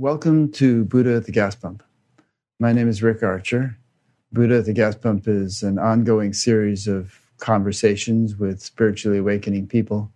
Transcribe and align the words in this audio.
Welcome 0.00 0.50
to 0.52 0.86
Buddha 0.86 1.16
at 1.16 1.26
the 1.26 1.30
Gas 1.30 1.54
Pump. 1.54 1.82
My 2.58 2.72
name 2.72 2.88
is 2.88 3.02
Rick 3.02 3.22
Archer. 3.22 3.76
Buddha 4.32 4.60
at 4.60 4.64
the 4.64 4.72
Gas 4.72 4.94
Pump 4.96 5.28
is 5.28 5.62
an 5.62 5.78
ongoing 5.78 6.32
series 6.32 6.88
of 6.88 7.20
conversations 7.36 8.34
with 8.34 8.62
spiritually 8.62 9.18
awakening 9.18 9.66
people. 9.66 10.10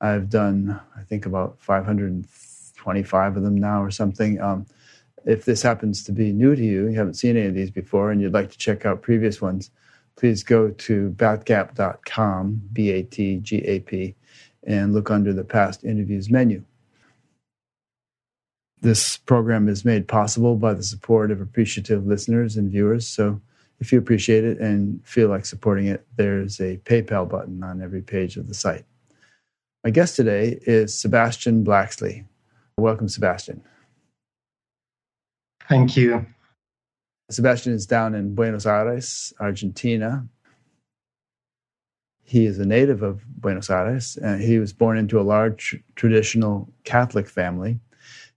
I've 0.00 0.30
done, 0.30 0.80
I 0.96 1.02
think, 1.02 1.26
about 1.26 1.56
525 1.58 3.36
of 3.36 3.42
them 3.42 3.56
now 3.56 3.82
or 3.82 3.90
something. 3.90 4.40
Um, 4.40 4.64
if 5.24 5.44
this 5.44 5.60
happens 5.60 6.04
to 6.04 6.12
be 6.12 6.30
new 6.30 6.54
to 6.54 6.62
you, 6.62 6.86
you 6.86 6.96
haven't 6.96 7.14
seen 7.14 7.36
any 7.36 7.48
of 7.48 7.54
these 7.54 7.72
before, 7.72 8.12
and 8.12 8.20
you'd 8.20 8.32
like 8.32 8.52
to 8.52 8.58
check 8.58 8.86
out 8.86 9.02
previous 9.02 9.42
ones, 9.42 9.72
please 10.14 10.44
go 10.44 10.70
to 10.70 11.10
batgap.com, 11.16 12.62
B 12.72 12.92
A 12.92 13.02
T 13.02 13.38
G 13.38 13.56
A 13.56 13.80
P, 13.80 14.14
and 14.62 14.94
look 14.94 15.10
under 15.10 15.32
the 15.32 15.42
past 15.42 15.82
interviews 15.82 16.30
menu. 16.30 16.62
This 18.86 19.16
program 19.16 19.68
is 19.68 19.84
made 19.84 20.06
possible 20.06 20.54
by 20.54 20.72
the 20.72 20.82
support 20.84 21.32
of 21.32 21.40
appreciative 21.40 22.06
listeners 22.06 22.56
and 22.56 22.70
viewers. 22.70 23.08
So 23.08 23.40
if 23.80 23.90
you 23.90 23.98
appreciate 23.98 24.44
it 24.44 24.60
and 24.60 25.04
feel 25.04 25.28
like 25.28 25.44
supporting 25.44 25.88
it, 25.88 26.06
there's 26.14 26.60
a 26.60 26.76
PayPal 26.84 27.28
button 27.28 27.64
on 27.64 27.82
every 27.82 28.00
page 28.00 28.36
of 28.36 28.46
the 28.46 28.54
site. 28.54 28.84
My 29.82 29.90
guest 29.90 30.14
today 30.14 30.60
is 30.68 30.96
Sebastian 30.96 31.64
Blaksley. 31.64 32.26
Welcome, 32.76 33.08
Sebastian. 33.08 33.60
Thank 35.68 35.96
you. 35.96 36.24
Sebastian 37.28 37.72
is 37.72 37.86
down 37.86 38.14
in 38.14 38.36
Buenos 38.36 38.66
Aires, 38.66 39.32
Argentina. 39.40 40.28
He 42.22 42.46
is 42.46 42.60
a 42.60 42.64
native 42.64 43.02
of 43.02 43.24
Buenos 43.26 43.68
Aires. 43.68 44.16
and 44.16 44.40
he 44.40 44.60
was 44.60 44.72
born 44.72 44.96
into 44.96 45.18
a 45.18 45.22
large 45.22 45.76
traditional 45.96 46.72
Catholic 46.84 47.28
family. 47.28 47.80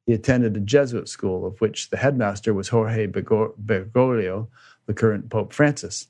He 0.09 0.15
attended 0.15 0.57
a 0.57 0.59
Jesuit 0.59 1.07
school, 1.07 1.45
of 1.45 1.61
which 1.61 1.91
the 1.91 1.97
headmaster 1.97 2.51
was 2.51 2.69
Jorge 2.69 3.05
Bergoglio, 3.05 4.47
the 4.87 4.93
current 4.95 5.29
Pope 5.29 5.53
Francis. 5.53 6.07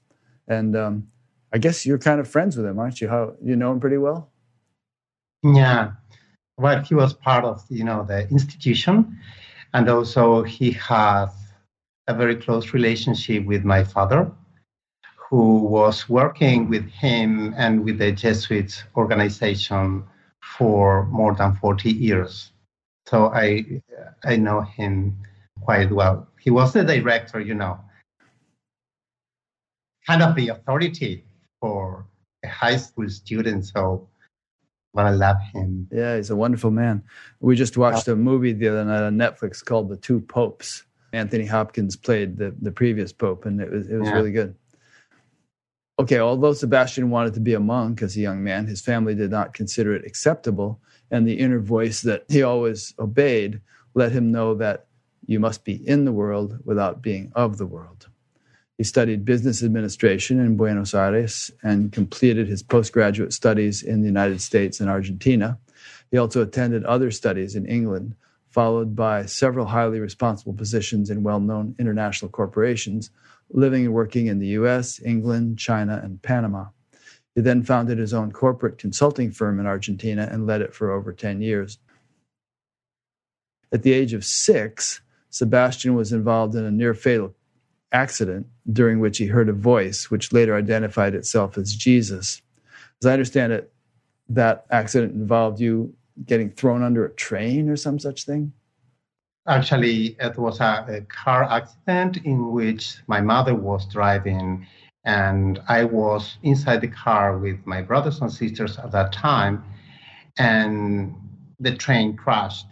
And 0.47 0.73
um, 0.73 1.09
I 1.51 1.57
guess 1.57 1.85
you're 1.85 1.97
kind 1.97 2.21
of 2.21 2.25
friends 2.25 2.55
with 2.55 2.65
him, 2.65 2.79
aren't 2.79 3.01
you? 3.01 3.09
How 3.09 3.33
you 3.43 3.57
know 3.57 3.73
him 3.73 3.81
pretty 3.81 3.97
well? 3.97 4.31
Yeah. 5.43 5.91
Well, 6.57 6.81
he 6.81 6.95
was 6.95 7.11
part 7.11 7.43
of 7.43 7.65
you 7.67 7.83
know 7.83 8.05
the 8.05 8.25
institution, 8.29 9.19
and 9.73 9.89
also 9.89 10.43
he 10.43 10.71
has 10.71 11.31
a 12.07 12.13
very 12.13 12.37
close 12.37 12.71
relationship 12.73 13.45
with 13.45 13.65
my 13.65 13.83
father, 13.83 14.31
who 15.17 15.57
was 15.57 16.07
working 16.07 16.69
with 16.69 16.87
him 16.89 17.53
and 17.57 17.83
with 17.83 17.97
the 17.97 18.13
Jesuit 18.13 18.81
organization 18.95 20.05
for 20.57 21.03
more 21.07 21.35
than 21.35 21.57
40 21.57 21.91
years. 21.91 22.53
So 23.09 23.31
I 23.33 23.81
I 24.23 24.35
know 24.35 24.61
him 24.61 25.17
quite 25.61 25.91
well. 25.91 26.27
He 26.39 26.51
was 26.51 26.73
the 26.73 26.83
director, 26.83 27.39
you 27.39 27.55
know, 27.55 27.79
kind 30.05 30.21
of 30.21 30.35
the 30.35 30.49
authority 30.49 31.25
for 31.59 32.05
a 32.43 32.47
high 32.47 32.77
school 32.77 33.09
student. 33.09 33.65
So 33.65 34.07
I 34.95 35.09
love 35.09 35.37
him. 35.53 35.87
Yeah, 35.91 36.17
he's 36.17 36.29
a 36.29 36.35
wonderful 36.35 36.71
man. 36.71 37.03
We 37.39 37.55
just 37.55 37.77
watched 37.77 38.07
a 38.07 38.15
movie 38.15 38.53
the 38.53 38.67
other 38.67 38.85
night 38.85 39.03
on 39.03 39.15
Netflix 39.17 39.63
called 39.63 39.89
The 39.89 39.97
Two 39.97 40.19
Popes. 40.21 40.83
Anthony 41.11 41.45
Hopkins 41.45 41.95
played 41.95 42.37
the, 42.37 42.53
the 42.61 42.71
previous 42.71 43.11
pope, 43.11 43.45
and 43.45 43.59
it 43.59 43.71
was 43.71 43.89
it 43.89 43.97
was 43.97 44.09
yeah. 44.09 44.13
really 44.13 44.31
good. 44.31 44.55
Okay, 45.97 46.19
although 46.19 46.53
Sebastian 46.53 47.09
wanted 47.09 47.33
to 47.33 47.39
be 47.39 47.55
a 47.55 47.59
monk 47.59 48.03
as 48.03 48.15
a 48.15 48.21
young 48.21 48.43
man, 48.43 48.67
his 48.67 48.81
family 48.81 49.15
did 49.15 49.31
not 49.31 49.55
consider 49.55 49.95
it 49.95 50.05
acceptable, 50.05 50.79
and 51.11 51.27
the 51.27 51.39
inner 51.39 51.59
voice 51.59 52.01
that 52.01 52.25
he 52.29 52.43
always 52.43 52.93
obeyed 52.99 53.61
let 53.93 54.11
him 54.11 54.31
know 54.31 54.55
that 54.55 54.85
you 55.25 55.39
must 55.39 55.63
be 55.63 55.75
in 55.87 56.05
the 56.05 56.11
world 56.11 56.59
without 56.65 57.01
being 57.01 57.31
of 57.35 57.57
the 57.57 57.65
world. 57.65 58.07
He 58.77 58.83
studied 58.83 59.25
business 59.25 59.61
administration 59.61 60.39
in 60.39 60.55
Buenos 60.55 60.93
Aires 60.93 61.51
and 61.61 61.91
completed 61.91 62.47
his 62.47 62.63
postgraduate 62.63 63.33
studies 63.33 63.83
in 63.83 64.01
the 64.01 64.07
United 64.07 64.41
States 64.41 64.79
and 64.79 64.89
Argentina. 64.89 65.59
He 66.11 66.17
also 66.17 66.41
attended 66.41 66.85
other 66.85 67.11
studies 67.11 67.55
in 67.55 67.65
England, 67.65 68.15
followed 68.49 68.95
by 68.95 69.25
several 69.25 69.65
highly 69.65 69.99
responsible 69.99 70.53
positions 70.53 71.09
in 71.09 71.23
well 71.23 71.41
known 71.41 71.75
international 71.77 72.31
corporations, 72.31 73.11
living 73.51 73.85
and 73.85 73.93
working 73.93 74.27
in 74.27 74.39
the 74.39 74.47
US, 74.59 75.01
England, 75.03 75.59
China, 75.59 75.99
and 76.01 76.21
Panama. 76.21 76.67
He 77.35 77.41
then 77.41 77.63
founded 77.63 77.97
his 77.97 78.13
own 78.13 78.31
corporate 78.31 78.77
consulting 78.77 79.31
firm 79.31 79.59
in 79.59 79.65
Argentina 79.65 80.27
and 80.29 80.47
led 80.47 80.61
it 80.61 80.73
for 80.73 80.91
over 80.91 81.13
10 81.13 81.41
years. 81.41 81.77
At 83.71 83.83
the 83.83 83.93
age 83.93 84.13
of 84.13 84.25
six, 84.25 85.01
Sebastian 85.29 85.95
was 85.95 86.11
involved 86.11 86.55
in 86.55 86.65
a 86.65 86.71
near 86.71 86.93
fatal 86.93 87.35
accident 87.91 88.47
during 88.71 88.99
which 88.99 89.17
he 89.17 89.27
heard 89.27 89.49
a 89.49 89.53
voice 89.53 90.09
which 90.11 90.33
later 90.33 90.55
identified 90.55 91.15
itself 91.15 91.57
as 91.57 91.75
Jesus. 91.75 92.41
As 93.01 93.07
I 93.07 93.13
understand 93.13 93.53
it, 93.53 93.71
that 94.29 94.65
accident 94.69 95.13
involved 95.13 95.59
you 95.59 95.93
getting 96.25 96.49
thrown 96.51 96.83
under 96.83 97.05
a 97.05 97.13
train 97.15 97.69
or 97.69 97.75
some 97.75 97.99
such 97.99 98.25
thing? 98.25 98.53
Actually, 99.47 100.15
it 100.19 100.37
was 100.37 100.59
a, 100.59 100.85
a 100.87 101.01
car 101.01 101.43
accident 101.43 102.17
in 102.25 102.51
which 102.51 102.97
my 103.07 103.21
mother 103.21 103.55
was 103.55 103.85
driving, 103.85 104.67
and 105.09 105.59
I 105.67 105.85
was 105.85 106.37
inside 106.43 106.81
the 106.81 106.93
car 107.05 107.37
with 107.37 107.65
my 107.65 107.81
brothers 107.81 108.21
and 108.21 108.31
sisters 108.31 108.77
at 108.77 108.91
that 108.91 109.11
time, 109.11 109.63
and 110.37 111.15
the 111.59 111.75
train 111.75 112.15
crashed 112.15 112.67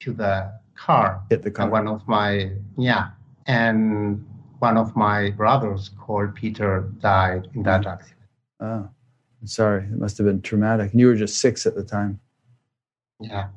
to 0.00 0.12
the 0.14 0.52
car. 0.74 1.22
Hit 1.28 1.42
the 1.42 1.50
car. 1.50 1.64
And 1.64 1.72
one 1.72 1.88
of 1.88 2.00
my 2.08 2.50
yeah, 2.78 3.10
and 3.46 4.24
one 4.60 4.78
of 4.78 4.96
my 4.96 5.30
brothers 5.30 5.90
called 6.00 6.34
Peter 6.34 6.90
died 7.00 7.48
in 7.54 7.62
that 7.64 7.82
mm. 7.82 7.92
accident. 7.92 8.28
Oh, 8.60 8.88
I'm 9.40 9.46
sorry. 9.46 9.84
It 9.84 9.98
must 9.98 10.16
have 10.18 10.26
been 10.26 10.40
traumatic. 10.40 10.92
And 10.92 11.00
you 11.00 11.08
were 11.08 11.16
just 11.16 11.38
six 11.38 11.66
at 11.66 11.74
the 11.74 11.84
time. 11.84 12.20
Yeah. 13.20 13.48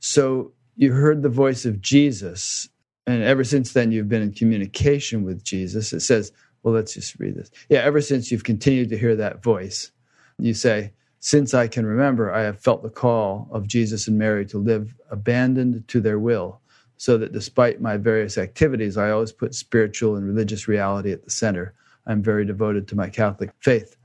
So 0.00 0.52
you 0.74 0.92
heard 0.92 1.22
the 1.22 1.28
voice 1.28 1.64
of 1.66 1.80
Jesus, 1.82 2.69
and 3.10 3.22
ever 3.22 3.44
since 3.44 3.72
then 3.72 3.92
you've 3.92 4.08
been 4.08 4.22
in 4.22 4.32
communication 4.32 5.24
with 5.24 5.42
Jesus. 5.42 5.92
It 5.92 6.00
says, 6.00 6.32
well, 6.62 6.74
let's 6.74 6.94
just 6.94 7.18
read 7.18 7.34
this. 7.34 7.50
Yeah, 7.68 7.80
ever 7.80 8.00
since 8.00 8.30
you've 8.30 8.44
continued 8.44 8.90
to 8.90 8.98
hear 8.98 9.16
that 9.16 9.42
voice, 9.42 9.90
you 10.38 10.54
say, 10.54 10.92
since 11.20 11.52
I 11.52 11.68
can 11.68 11.84
remember, 11.84 12.32
I 12.32 12.42
have 12.42 12.60
felt 12.60 12.82
the 12.82 12.90
call 12.90 13.48
of 13.52 13.66
Jesus 13.66 14.08
and 14.08 14.18
Mary 14.18 14.46
to 14.46 14.58
live 14.58 14.94
abandoned 15.10 15.86
to 15.88 16.00
their 16.00 16.18
will 16.18 16.60
so 16.96 17.16
that 17.18 17.32
despite 17.32 17.80
my 17.80 17.96
various 17.96 18.36
activities, 18.36 18.96
I 18.96 19.10
always 19.10 19.32
put 19.32 19.54
spiritual 19.54 20.16
and 20.16 20.26
religious 20.26 20.68
reality 20.68 21.12
at 21.12 21.24
the 21.24 21.30
center. 21.30 21.74
I'm 22.06 22.22
very 22.22 22.44
devoted 22.44 22.88
to 22.88 22.96
my 22.96 23.08
Catholic 23.08 23.50
faith. 23.60 23.96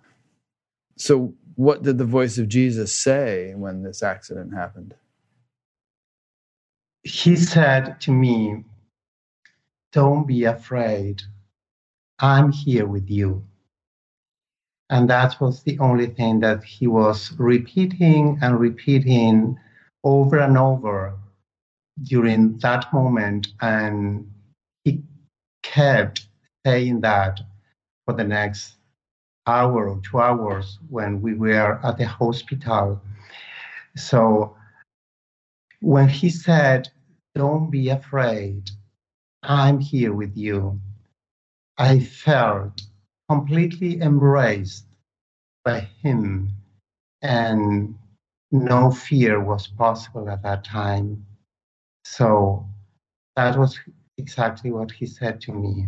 So, 0.98 1.34
what 1.56 1.84
did 1.84 1.98
the 1.98 2.06
voice 2.06 2.38
of 2.38 2.50
Jesus 2.50 2.94
say 2.94 3.54
when 3.56 3.84
this 3.84 4.04
accident 4.04 4.54
happened? 4.54 4.94
He 7.04 7.36
said 7.36 8.00
to 8.02 8.12
me, 8.12 8.64
Don't 9.96 10.28
be 10.28 10.44
afraid. 10.44 11.22
I'm 12.20 12.52
here 12.52 12.86
with 12.86 13.10
you. 13.10 13.46
And 14.90 15.10
that 15.10 15.40
was 15.40 15.64
the 15.64 15.80
only 15.80 16.08
thing 16.08 16.42
that 16.42 16.66
he 16.66 16.86
was 16.86 17.32
repeating 17.38 18.38
and 18.42 18.60
repeating 18.60 19.58
over 20.04 20.40
and 20.40 20.58
over 20.58 21.18
during 22.04 22.58
that 22.58 22.92
moment, 22.92 23.48
and 23.62 24.30
he 24.84 25.02
kept 25.64 26.28
saying 26.66 27.00
that 27.00 27.40
for 28.04 28.16
the 28.16 28.26
next 28.26 28.76
hour 29.48 29.88
or 29.88 30.02
two 30.02 30.20
hours 30.20 30.78
when 30.90 31.22
we 31.22 31.36
were 31.36 31.80
at 31.86 31.98
the 31.98 32.06
hospital. 32.06 33.02
So 33.96 34.58
when 35.80 36.10
he 36.10 36.30
said, 36.30 36.90
Don't 37.34 37.72
be 37.72 37.88
afraid, 37.88 38.72
I'm 39.48 39.80
here 39.80 40.14
with 40.14 40.36
you, 40.38 40.80
I 41.78 42.00
felt 42.00 42.82
completely 43.30 44.02
embraced 44.02 44.86
by 45.64 45.82
him, 46.02 46.52
and 47.22 47.96
no 48.52 48.92
fear 48.92 49.40
was 49.40 49.68
possible 49.68 50.30
at 50.30 50.44
that 50.44 50.64
time. 50.64 51.26
So 52.06 52.66
that 53.36 53.58
was 53.58 53.80
exactly 54.18 54.72
what 54.72 54.92
he 54.92 55.06
said 55.06 55.42
to 55.42 55.52
me. 55.52 55.88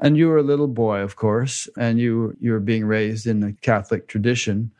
And 0.00 0.16
you 0.16 0.28
were 0.28 0.38
a 0.38 0.42
little 0.42 0.68
boy, 0.68 1.00
of 1.00 1.16
course, 1.16 1.68
and 1.78 1.98
you 1.98 2.36
you 2.40 2.52
were 2.52 2.60
being 2.60 2.84
raised 2.84 3.26
in 3.26 3.40
the 3.40 3.52
Catholic 3.62 4.08
tradition. 4.08 4.72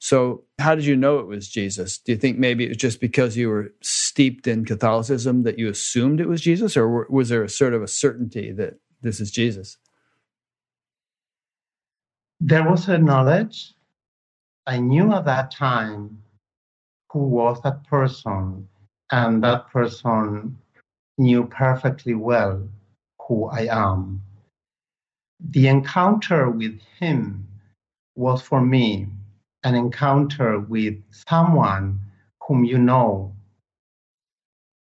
So, 0.00 0.44
how 0.58 0.74
did 0.74 0.84
you 0.84 0.96
know 0.96 1.18
it 1.18 1.26
was 1.26 1.48
Jesus? 1.48 1.98
Do 1.98 2.12
you 2.12 2.18
think 2.18 2.38
maybe 2.38 2.64
it 2.64 2.68
was 2.68 2.76
just 2.76 3.00
because 3.00 3.36
you 3.36 3.48
were 3.48 3.72
steeped 3.82 4.46
in 4.46 4.64
Catholicism 4.64 5.42
that 5.42 5.58
you 5.58 5.68
assumed 5.68 6.20
it 6.20 6.28
was 6.28 6.40
Jesus, 6.40 6.76
or 6.76 7.06
was 7.10 7.28
there 7.28 7.42
a 7.42 7.48
sort 7.48 7.74
of 7.74 7.82
a 7.82 7.88
certainty 7.88 8.52
that 8.52 8.74
this 9.02 9.18
is 9.20 9.30
Jesus? 9.30 9.76
There 12.40 12.68
was 12.68 12.88
a 12.88 12.98
knowledge. 12.98 13.74
I 14.66 14.78
knew 14.78 15.12
at 15.12 15.24
that 15.24 15.50
time 15.50 16.22
who 17.10 17.20
was 17.26 17.60
that 17.62 17.84
person, 17.88 18.68
and 19.10 19.42
that 19.42 19.68
person 19.70 20.56
knew 21.16 21.44
perfectly 21.46 22.14
well 22.14 22.68
who 23.26 23.46
I 23.46 23.66
am. 23.70 24.22
The 25.40 25.66
encounter 25.66 26.50
with 26.50 26.78
him 27.00 27.48
was 28.14 28.42
for 28.42 28.60
me 28.60 29.08
an 29.64 29.74
encounter 29.74 30.60
with 30.60 31.02
someone 31.10 32.00
whom 32.46 32.64
you 32.64 32.78
know 32.78 33.34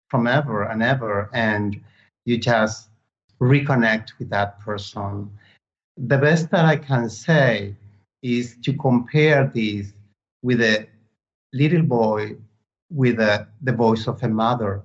from 0.08 0.26
ever 0.26 0.62
and 0.64 0.82
ever, 0.82 1.30
and 1.32 1.80
you 2.24 2.38
just 2.38 2.88
reconnect 3.40 4.10
with 4.18 4.30
that 4.30 4.58
person. 4.60 5.30
The 5.96 6.18
best 6.18 6.50
that 6.50 6.64
I 6.64 6.76
can 6.76 7.08
say 7.08 7.74
is 8.22 8.56
to 8.62 8.72
compare 8.74 9.50
this 9.52 9.92
with 10.42 10.60
a 10.60 10.86
little 11.52 11.82
boy 11.82 12.36
with 12.90 13.18
a, 13.18 13.48
the 13.62 13.72
voice 13.72 14.06
of 14.06 14.22
a 14.22 14.28
mother. 14.28 14.82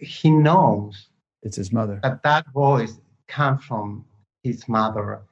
He 0.00 0.30
knows 0.30 1.08
it's 1.42 1.56
his 1.56 1.72
mother. 1.72 2.00
That 2.02 2.22
that 2.24 2.46
voice 2.52 2.98
comes 3.26 3.64
from 3.64 4.04
his 4.42 4.68
mother. 4.68 5.22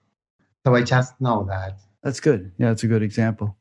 So 0.65 0.75
I 0.75 0.83
just 0.83 1.21
know 1.21 1.45
that. 1.45 1.79
That's 2.03 2.21
good. 2.21 2.53
Yeah, 2.59 2.69
that's 2.69 2.85
a 2.85 2.89
good 2.89 3.03
example. 3.03 3.57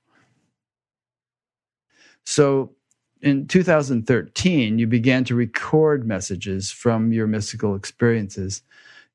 So 2.26 2.76
in 3.22 3.48
2013, 3.48 4.80
you 4.80 4.88
began 4.88 5.24
to 5.26 5.36
record 5.36 6.08
messages 6.08 6.72
from 6.72 7.12
your 7.12 7.28
mystical 7.28 7.76
experiences. 7.76 8.62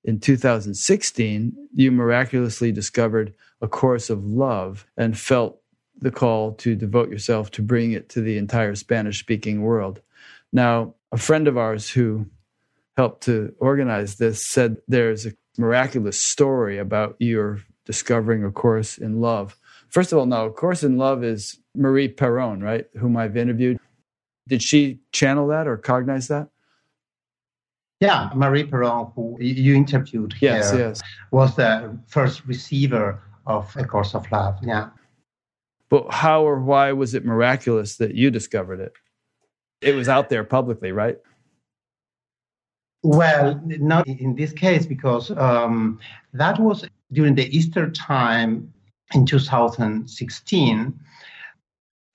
In 0.04 0.18
2016, 0.20 1.68
you 1.74 1.92
miraculously 1.92 2.72
discovered 2.72 3.34
a 3.60 3.68
course 3.68 4.10
of 4.10 4.24
love 4.24 4.86
and 4.96 5.18
felt 5.18 5.60
the 6.00 6.10
call 6.10 6.52
to 6.54 6.74
devote 6.74 7.10
yourself 7.10 7.50
to 7.52 7.62
bring 7.62 7.92
it 7.92 8.08
to 8.08 8.20
the 8.20 8.38
entire 8.38 8.74
Spanish 8.74 9.20
speaking 9.20 9.62
world. 9.62 10.00
Now, 10.52 10.94
a 11.12 11.18
friend 11.18 11.46
of 11.46 11.58
ours 11.58 11.90
who 11.90 12.26
helped 12.96 13.24
to 13.24 13.54
organize 13.58 14.16
this 14.16 14.46
said 14.46 14.78
there's 14.88 15.26
a 15.26 15.32
miraculous 15.58 16.24
story 16.24 16.78
about 16.78 17.16
your 17.18 17.60
discovering 17.90 18.44
a 18.44 18.52
course 18.52 18.98
in 18.98 19.20
love. 19.20 19.58
First 19.88 20.12
of 20.12 20.18
all, 20.18 20.26
no, 20.26 20.46
a 20.46 20.52
course 20.52 20.84
in 20.84 20.96
love 20.96 21.24
is 21.24 21.58
Mari 21.74 22.08
Perron, 22.08 22.62
right? 22.62 22.86
Whom 22.96 23.16
I've 23.16 23.36
interviewed. 23.36 23.80
Did 24.46 24.62
she 24.62 25.00
channel 25.10 25.48
that 25.48 25.66
or 25.66 25.76
cognize 25.76 26.28
that? 26.28 26.50
Yeah, 27.98 28.30
Mari 28.32 28.62
Perron, 28.62 29.10
who 29.16 29.36
you 29.40 29.74
interviewed 29.74 30.34
yes, 30.40 30.72
yes. 30.72 31.02
was 31.32 31.56
the 31.56 31.98
first 32.06 32.46
receiver 32.46 33.20
of 33.48 33.76
A 33.76 33.84
Course 33.84 34.14
of 34.14 34.30
Love. 34.30 34.56
Yeah. 34.62 34.90
But 35.88 36.12
how 36.12 36.44
or 36.44 36.60
why 36.60 36.92
was 36.92 37.14
it 37.14 37.24
miraculous 37.24 37.96
that 37.96 38.14
you 38.14 38.30
discovered 38.30 38.78
it? 38.78 38.92
It 39.82 39.96
was 39.96 40.08
out 40.08 40.28
there 40.28 40.44
publicly, 40.44 40.92
right? 40.92 41.18
Well, 43.02 43.60
not 43.64 44.06
in 44.06 44.36
this 44.36 44.52
case, 44.52 44.86
because 44.86 45.32
um, 45.32 45.98
that 46.32 46.60
was 46.60 46.86
during 47.12 47.34
the 47.34 47.54
Easter 47.56 47.90
time 47.90 48.72
in 49.14 49.26
2016. 49.26 51.00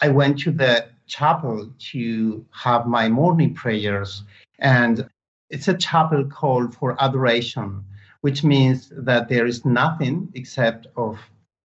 I 0.02 0.10
went 0.10 0.40
to 0.40 0.52
the 0.52 0.88
chapel 1.08 1.70
to 1.92 2.46
have 2.52 2.88
my 2.88 3.08
morning 3.10 3.54
prayers, 3.54 4.24
and 4.60 5.08
it's 5.50 5.68
a 5.68 5.78
chapel 5.78 6.26
called 6.26 6.76
for 6.76 7.02
adoration, 7.02 7.84
which 8.22 8.44
means 8.44 8.92
that 8.96 9.30
there 9.30 9.46
is 9.46 9.66
nothing 9.66 10.30
except 10.34 10.88
of 10.98 11.20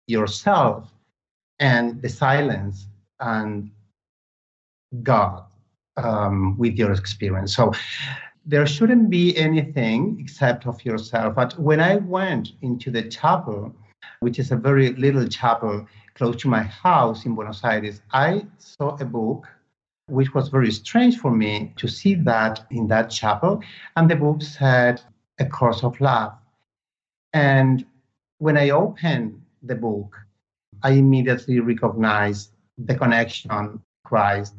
yourself 0.07 0.91
and 1.59 2.01
the 2.03 2.09
silence 2.09 2.87
and 3.21 3.71
God 5.03 5.45
um, 5.97 6.57
with 6.59 6.75
your 6.75 6.93
experience. 6.93 7.55
So 7.57 7.73
there 8.47 8.67
shouldn't 8.67 9.11
be 9.11 9.37
anything 9.37 10.19
except 10.21 10.67
of 10.67 10.83
yourself. 10.85 11.35
But 11.35 11.59
when 11.59 11.81
I 11.81 11.97
went 11.97 12.53
into 12.63 12.93
the 12.93 13.03
chapel, 13.03 13.75
which 14.21 14.39
is 14.39 14.53
a 14.53 14.57
very 14.57 14.93
little 14.93 15.27
chapel 15.27 15.87
close 16.15 16.37
to 16.43 16.49
my 16.49 16.63
house 16.63 17.27
in 17.27 17.35
Buenos 17.35 17.65
Aires, 17.65 18.01
I 18.13 18.47
saw 18.59 18.97
a 19.01 19.05
book 19.05 19.49
which 20.09 20.33
was 20.33 20.49
very 20.49 20.71
strange 20.71 21.19
for 21.19 21.33
me 21.33 21.73
to 21.77 21.89
see 21.89 22.15
that 22.15 22.65
in 22.71 22.87
that 22.87 23.11
chapel. 23.11 23.61
And 23.97 24.09
the 24.09 24.15
book 24.15 24.41
said, 24.41 25.03
A 25.41 25.47
Course 25.47 25.83
of 25.83 26.01
Love. 26.01 26.33
And 27.33 27.85
when 28.39 28.57
I 28.57 28.71
opened 28.71 29.43
the 29.65 29.75
book, 29.75 30.17
I 30.85 30.93
immediately 30.93 31.59
recognized 31.59 32.53
the 32.79 32.95
connection 32.95 33.83
Christ 34.05 34.55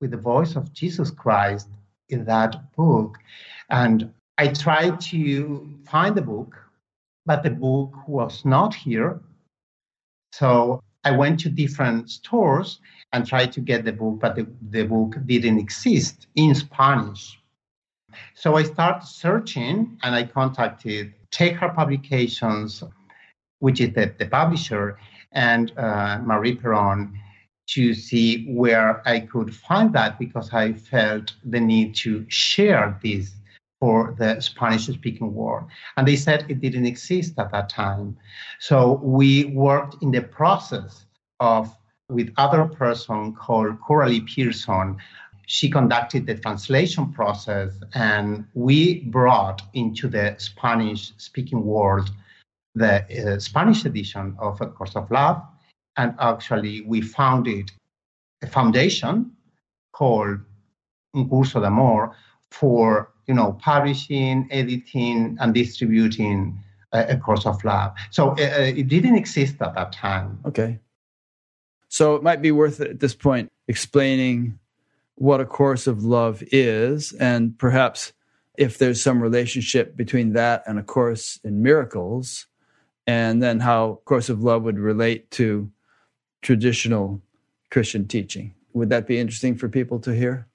with 0.00 0.12
the 0.12 0.16
voice 0.16 0.54
of 0.54 0.72
Jesus 0.72 1.10
Christ 1.10 1.68
in 2.08 2.24
that 2.24 2.74
book. 2.76 3.18
And 3.70 4.12
I 4.38 4.48
tried 4.48 5.00
to 5.12 5.78
find 5.88 6.14
the 6.14 6.22
book, 6.22 6.56
but 7.24 7.42
the 7.42 7.50
book 7.50 7.94
was 8.06 8.44
not 8.44 8.74
here. 8.74 9.20
So 10.32 10.82
I 11.04 11.12
went 11.12 11.40
to 11.40 11.48
different 11.48 12.10
stores 12.10 12.80
and 13.12 13.26
tried 13.26 13.52
to 13.52 13.60
get 13.60 13.84
the 13.84 13.92
book, 13.92 14.18
but 14.20 14.36
the, 14.36 14.46
the 14.70 14.84
book 14.84 15.16
didn't 15.26 15.58
exist 15.58 16.26
in 16.34 16.54
Spanish. 16.54 17.38
So 18.34 18.56
I 18.56 18.62
started 18.62 19.06
searching 19.06 19.98
and 20.02 20.14
I 20.14 20.24
contacted 20.24 21.14
Take 21.30 21.56
Heart 21.56 21.74
Publications, 21.74 22.82
which 23.60 23.80
is 23.80 23.94
the, 23.94 24.14
the 24.18 24.26
publisher, 24.26 24.98
and 25.32 25.72
uh, 25.76 26.18
Mari 26.24 26.54
Perron 26.54 27.18
to 27.66 27.94
see 27.94 28.46
where 28.46 29.06
I 29.08 29.20
could 29.20 29.54
find 29.54 29.92
that 29.92 30.18
because 30.18 30.52
I 30.52 30.72
felt 30.72 31.34
the 31.44 31.60
need 31.60 31.94
to 31.96 32.24
share 32.28 32.98
this 33.02 33.34
for 33.80 34.14
the 34.18 34.40
Spanish 34.40 34.86
speaking 34.86 35.34
world. 35.34 35.64
And 35.96 36.06
they 36.06 36.16
said 36.16 36.46
it 36.48 36.60
didn't 36.60 36.86
exist 36.86 37.38
at 37.38 37.52
that 37.52 37.68
time. 37.68 38.16
So 38.60 39.00
we 39.02 39.46
worked 39.46 40.02
in 40.02 40.10
the 40.12 40.22
process 40.22 41.06
of 41.40 41.76
with 42.08 42.32
other 42.36 42.64
person 42.64 43.34
called 43.34 43.80
Coralie 43.80 44.20
Pearson. 44.20 44.96
She 45.46 45.68
conducted 45.68 46.26
the 46.26 46.36
translation 46.36 47.12
process 47.12 47.72
and 47.94 48.46
we 48.54 49.00
brought 49.00 49.62
into 49.74 50.08
the 50.08 50.36
Spanish 50.38 51.12
speaking 51.18 51.64
world 51.64 52.10
the 52.74 53.34
uh, 53.34 53.38
Spanish 53.40 53.86
edition 53.86 54.36
of 54.38 54.60
A 54.60 54.66
Course 54.66 54.96
of 54.96 55.10
Love 55.10 55.42
and 55.96 56.14
actually 56.18 56.82
we 56.82 57.00
founded 57.00 57.70
a 58.42 58.46
foundation 58.46 59.32
called 59.92 60.38
Un 61.14 61.28
Curso 61.28 61.60
de 61.60 61.66
Amor 61.66 62.14
for 62.50 63.12
you 63.26 63.34
know 63.34 63.52
publishing, 63.60 64.48
editing, 64.50 65.36
and 65.40 65.54
distributing 65.54 66.58
a, 66.92 67.14
a 67.14 67.16
course 67.16 67.46
of 67.46 67.64
love. 67.64 67.94
So 68.10 68.30
uh, 68.30 68.32
uh, 68.32 68.72
it 68.76 68.88
didn't 68.88 69.16
exist 69.16 69.56
at 69.60 69.74
that 69.74 69.92
time. 69.92 70.38
Okay. 70.44 70.78
So 71.88 72.14
it 72.16 72.22
might 72.22 72.42
be 72.42 72.52
worth 72.52 72.80
at 72.80 73.00
this 73.00 73.14
point 73.14 73.50
explaining 73.68 74.58
what 75.14 75.40
a 75.40 75.46
course 75.46 75.86
of 75.86 76.04
love 76.04 76.42
is, 76.52 77.12
and 77.12 77.58
perhaps 77.58 78.12
if 78.58 78.78
there's 78.78 79.02
some 79.02 79.22
relationship 79.22 79.96
between 79.96 80.32
that 80.32 80.62
and 80.66 80.78
a 80.78 80.82
course 80.82 81.38
in 81.44 81.62
miracles, 81.62 82.46
and 83.06 83.42
then 83.42 83.60
how 83.60 84.00
course 84.04 84.28
of 84.28 84.42
love 84.42 84.62
would 84.64 84.78
relate 84.78 85.30
to 85.30 85.70
traditional 86.42 87.22
Christian 87.70 88.06
teaching. 88.06 88.54
Would 88.72 88.90
that 88.90 89.06
be 89.06 89.18
interesting 89.18 89.56
for 89.56 89.68
people 89.68 89.98
to 90.00 90.14
hear? 90.14 90.46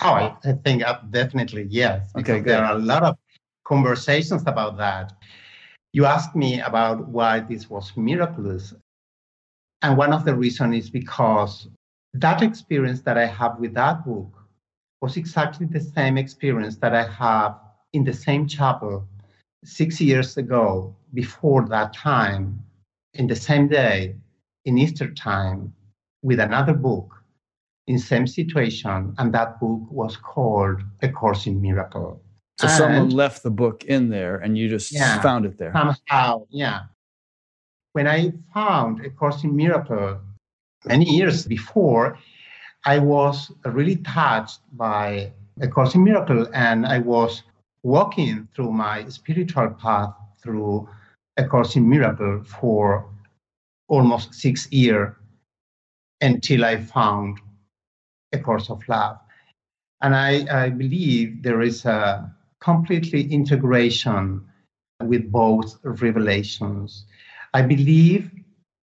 Oh, 0.00 0.12
I 0.12 0.36
think 0.64 0.82
uh, 0.84 1.00
definitely 1.10 1.66
yes. 1.70 2.10
Okay, 2.16 2.38
good. 2.38 2.46
There 2.46 2.64
are 2.64 2.74
a 2.74 2.78
lot 2.78 3.02
of 3.02 3.16
conversations 3.64 4.42
about 4.46 4.76
that. 4.78 5.12
You 5.92 6.04
asked 6.04 6.34
me 6.34 6.60
about 6.60 7.08
why 7.08 7.40
this 7.40 7.70
was 7.70 7.92
miraculous. 7.96 8.74
And 9.82 9.96
one 9.96 10.12
of 10.12 10.24
the 10.24 10.34
reasons 10.34 10.84
is 10.84 10.90
because 10.90 11.68
that 12.14 12.42
experience 12.42 13.02
that 13.02 13.16
I 13.16 13.26
have 13.26 13.58
with 13.58 13.74
that 13.74 14.04
book 14.04 14.32
was 15.00 15.16
exactly 15.16 15.66
the 15.66 15.80
same 15.80 16.18
experience 16.18 16.76
that 16.76 16.94
I 16.94 17.06
have 17.06 17.58
in 17.92 18.04
the 18.04 18.12
same 18.12 18.46
chapel 18.46 19.06
six 19.64 20.00
years 20.00 20.36
ago, 20.36 20.94
before 21.14 21.66
that 21.68 21.94
time, 21.94 22.62
in 23.14 23.26
the 23.26 23.36
same 23.36 23.68
day, 23.68 24.16
in 24.64 24.78
Easter 24.78 25.12
time 25.12 25.72
with 26.22 26.40
another 26.40 26.74
book 26.74 27.14
in 27.86 27.98
same 27.98 28.26
situation, 28.26 29.14
and 29.18 29.32
that 29.34 29.60
book 29.60 29.82
was 29.90 30.16
called 30.16 30.82
A 31.02 31.08
Course 31.08 31.46
in 31.46 31.60
Miracle. 31.60 32.22
So 32.58 32.66
and 32.66 32.76
someone 32.76 33.10
left 33.10 33.42
the 33.42 33.50
book 33.50 33.84
in 33.84 34.08
there, 34.08 34.36
and 34.36 34.56
you 34.56 34.68
just 34.68 34.92
yeah, 34.92 35.20
found 35.20 35.44
it 35.44 35.58
there. 35.58 35.72
Somehow, 35.72 36.46
yeah. 36.50 36.82
When 37.92 38.08
I 38.08 38.32
found 38.54 39.04
A 39.04 39.10
Course 39.10 39.44
in 39.44 39.54
Miracle 39.54 40.18
many 40.86 41.04
years 41.04 41.46
before, 41.46 42.18
I 42.86 42.98
was 42.98 43.52
really 43.64 43.96
touched 43.96 44.60
by 44.72 45.32
A 45.60 45.68
Course 45.68 45.94
in 45.94 46.04
Miracle, 46.04 46.46
and 46.54 46.86
I 46.86 46.98
was 46.98 47.42
walking 47.82 48.48
through 48.54 48.72
my 48.72 49.06
spiritual 49.08 49.68
path 49.70 50.14
through 50.42 50.88
A 51.36 51.46
Course 51.46 51.76
in 51.76 51.88
Miracle 51.88 52.42
for 52.44 53.06
almost 53.88 54.34
six 54.34 54.70
years. 54.72 55.14
until 56.20 56.64
I 56.64 56.76
found 56.78 57.38
A 58.32 58.38
Course 58.38 58.70
of 58.70 58.82
Love. 58.88 59.18
And 60.00 60.14
I, 60.14 60.64
I 60.64 60.70
believe 60.70 61.42
there 61.42 61.60
is 61.60 61.84
a 61.84 62.32
completely 62.60 63.30
integration 63.30 64.46
with 65.02 65.30
both 65.30 65.78
revelations. 65.82 67.04
I 67.52 67.62
believe 67.62 68.30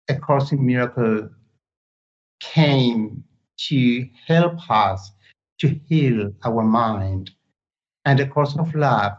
A 0.08 0.16
Course 0.16 0.52
in 0.52 0.64
Miracle 0.64 1.30
came 2.40 3.24
to 3.68 4.08
help 4.26 4.70
us 4.70 5.10
to 5.58 5.68
heal 5.88 6.32
our 6.44 6.62
mind. 6.62 7.30
And 8.04 8.20
A 8.20 8.28
Course 8.28 8.56
of 8.56 8.74
Love 8.74 9.12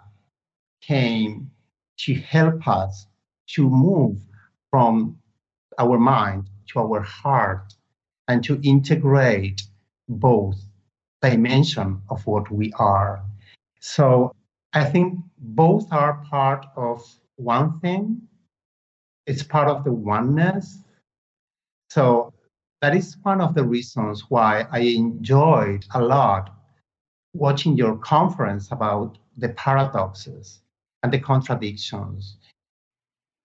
came 0.82 1.52
to 2.00 2.14
help 2.14 2.68
us 2.68 3.08
to 3.56 3.70
move 3.70 4.18
from 4.70 5.18
our 5.80 5.98
mind 5.98 6.50
to 6.68 6.80
our 6.80 7.02
heart 7.02 7.74
and 8.28 8.44
to 8.44 8.60
integrate 8.64 9.64
both 10.08 10.56
dimension 11.22 12.02
of 12.10 12.26
what 12.28 12.52
we 12.52 12.72
are. 12.78 13.24
So 13.80 14.34
I 14.74 14.84
think 14.84 15.20
both 15.38 15.92
are 15.92 16.26
part 16.30 16.66
of 16.76 17.04
one 17.38 17.80
thing. 17.80 18.22
It's 19.26 19.44
part 19.44 19.68
of 19.68 19.84
the 19.84 19.92
oneness. 19.92 20.80
So 21.90 22.34
that 22.82 22.96
is 22.96 23.18
one 23.24 23.42
of 23.42 23.56
the 23.56 23.64
reasons 23.64 24.26
why 24.30 24.68
I 24.72 24.80
enjoyed 24.80 25.86
a 25.94 26.02
lot 26.02 26.56
watching 27.34 27.78
your 27.78 27.98
conference 27.98 28.72
about 28.72 29.18
the 29.38 29.50
paradoxes 29.50 30.62
and 31.04 31.12
the 31.12 31.20
contradictions. 31.20 32.38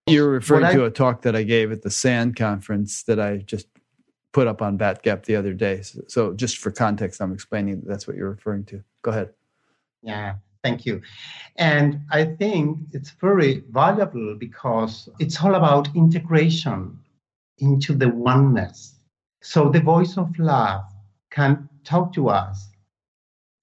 You're 0.07 0.29
referring 0.29 0.63
what 0.63 0.73
to 0.73 0.83
I, 0.83 0.87
a 0.87 0.89
talk 0.89 1.21
that 1.23 1.35
I 1.35 1.43
gave 1.43 1.71
at 1.71 1.83
the 1.83 1.91
SAND 1.91 2.35
conference 2.35 3.03
that 3.03 3.19
I 3.19 3.37
just 3.37 3.67
put 4.33 4.47
up 4.47 4.61
on 4.61 4.77
BatGap 4.77 5.25
the 5.25 5.35
other 5.35 5.53
day. 5.53 5.81
So, 5.81 6.01
so 6.07 6.33
just 6.33 6.57
for 6.57 6.71
context, 6.71 7.21
I'm 7.21 7.33
explaining 7.33 7.81
that 7.81 7.87
that's 7.87 8.07
what 8.07 8.15
you're 8.15 8.29
referring 8.29 8.65
to. 8.65 8.83
Go 9.03 9.11
ahead. 9.11 9.29
Yeah, 10.01 10.35
thank 10.63 10.85
you. 10.85 11.01
And 11.57 12.01
I 12.11 12.25
think 12.25 12.79
it's 12.93 13.11
very 13.11 13.63
valuable 13.69 14.35
because 14.35 15.09
it's 15.19 15.41
all 15.43 15.55
about 15.55 15.95
integration 15.95 16.97
into 17.59 17.93
the 17.93 18.09
oneness. 18.09 18.95
So 19.41 19.69
the 19.69 19.81
voice 19.81 20.17
of 20.17 20.37
love 20.39 20.83
can 21.29 21.69
talk 21.83 22.13
to 22.13 22.29
us 22.29 22.69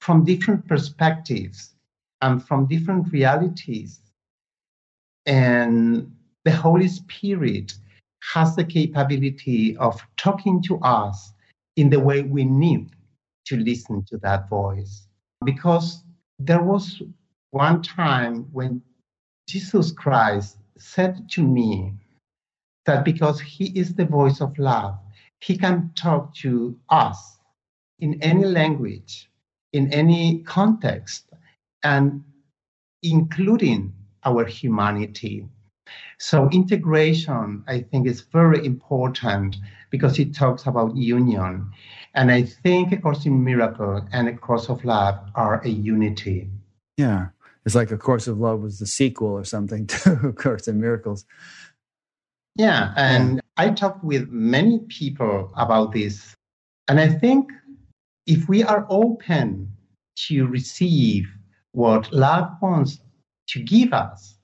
from 0.00 0.24
different 0.24 0.66
perspectives 0.68 1.74
and 2.20 2.42
from 2.42 2.66
different 2.66 3.12
realities. 3.12 4.00
And 5.26 6.12
the 6.44 6.52
Holy 6.52 6.88
Spirit 6.88 7.74
has 8.32 8.56
the 8.56 8.64
capability 8.64 9.76
of 9.76 10.00
talking 10.16 10.62
to 10.62 10.78
us 10.80 11.32
in 11.76 11.90
the 11.90 12.00
way 12.00 12.22
we 12.22 12.44
need 12.44 12.90
to 13.46 13.56
listen 13.56 14.04
to 14.04 14.18
that 14.18 14.48
voice. 14.48 15.06
Because 15.44 16.02
there 16.38 16.62
was 16.62 17.02
one 17.50 17.82
time 17.82 18.46
when 18.52 18.82
Jesus 19.48 19.92
Christ 19.92 20.58
said 20.76 21.28
to 21.30 21.42
me 21.42 21.94
that 22.86 23.04
because 23.04 23.40
he 23.40 23.66
is 23.78 23.94
the 23.94 24.04
voice 24.04 24.40
of 24.40 24.58
love, 24.58 24.98
he 25.40 25.56
can 25.56 25.90
talk 25.94 26.34
to 26.36 26.78
us 26.90 27.38
in 28.00 28.20
any 28.22 28.44
language, 28.44 29.30
in 29.72 29.92
any 29.92 30.40
context, 30.42 31.30
and 31.84 32.22
including 33.02 33.92
our 34.24 34.44
humanity. 34.44 35.46
So 36.18 36.48
integration, 36.50 37.64
I 37.68 37.80
think, 37.80 38.06
is 38.06 38.22
very 38.22 38.64
important 38.64 39.56
because 39.90 40.18
it 40.18 40.34
talks 40.34 40.66
about 40.66 40.96
union. 40.96 41.70
And 42.14 42.30
I 42.30 42.42
think 42.42 42.92
A 42.92 42.96
Course 42.96 43.26
in 43.26 43.44
Miracle 43.44 44.06
and 44.12 44.28
A 44.28 44.36
Course 44.36 44.68
of 44.68 44.84
Love 44.84 45.18
are 45.34 45.60
a 45.64 45.68
unity. 45.68 46.48
Yeah. 46.96 47.28
It's 47.64 47.74
like 47.74 47.90
A 47.90 47.98
Course 47.98 48.26
of 48.26 48.38
Love 48.38 48.60
was 48.60 48.78
the 48.78 48.86
sequel 48.86 49.28
or 49.28 49.44
something 49.44 49.86
to 50.02 50.28
A 50.28 50.32
Course 50.32 50.68
in 50.68 50.80
Miracles. 50.80 51.24
Yeah. 52.56 52.92
And 52.96 53.36
yeah. 53.36 53.40
I 53.56 53.70
talked 53.70 54.02
with 54.02 54.28
many 54.30 54.80
people 54.88 55.52
about 55.56 55.92
this. 55.92 56.34
And 56.88 56.98
I 56.98 57.08
think 57.08 57.50
if 58.26 58.48
we 58.48 58.62
are 58.62 58.86
open 58.90 59.72
to 60.26 60.46
receive 60.46 61.28
what 61.72 62.12
love 62.12 62.50
wants 62.60 63.00
to 63.48 63.62
give 63.62 63.92
us, 63.92 64.37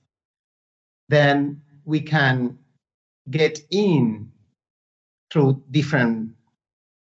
then 1.09 1.61
we 1.85 2.01
can 2.01 2.57
get 3.29 3.59
in 3.71 4.31
through 5.31 5.61
different 5.71 6.31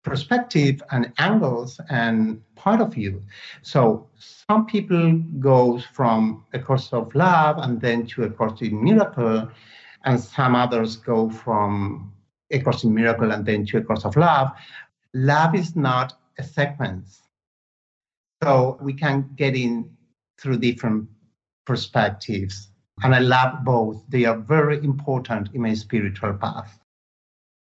perspective 0.03 0.83
and 0.91 1.13
angles 1.19 1.81
and 1.91 2.43
point 2.55 2.81
of 2.81 2.93
view. 2.95 3.23
So 3.63 4.09
some 4.49 4.67
people 4.67 5.19
go 5.39 5.81
from 5.93 6.45
a 6.55 6.59
course 6.59 6.93
of 6.93 7.15
love 7.15 7.59
and 7.59 7.81
then 7.81 8.07
to 8.09 8.25
a 8.25 8.31
course 8.31 8.61
in 8.63 8.83
miracle, 8.83 9.49
and 10.05 10.19
some 10.19 10.55
others 10.55 10.97
go 10.97 11.29
from 11.29 12.13
a 12.51 12.61
course 12.61 12.85
in 12.85 12.95
miracle 12.95 13.33
and 13.33 13.45
then 13.45 13.67
to 13.67 13.79
a 13.79 13.83
course 13.83 14.05
of 14.05 14.17
love. 14.17 14.51
Love 15.13 15.55
is 15.55 15.77
not 15.77 16.15
a 16.39 16.43
sequence. 16.43 17.23
So 18.43 18.79
we 18.81 18.95
can 18.95 19.29
get 19.37 19.57
in 19.57 19.91
through 20.39 20.59
different 20.59 21.09
perspectives 21.67 22.68
and 23.03 23.15
I 23.15 23.19
love 23.21 23.65
both. 23.65 24.03
They 24.09 24.25
are 24.25 24.37
very 24.37 24.79
important 24.79 25.49
in 25.55 25.63
my 25.63 25.75
spiritual 25.75 26.35
path. 26.35 26.79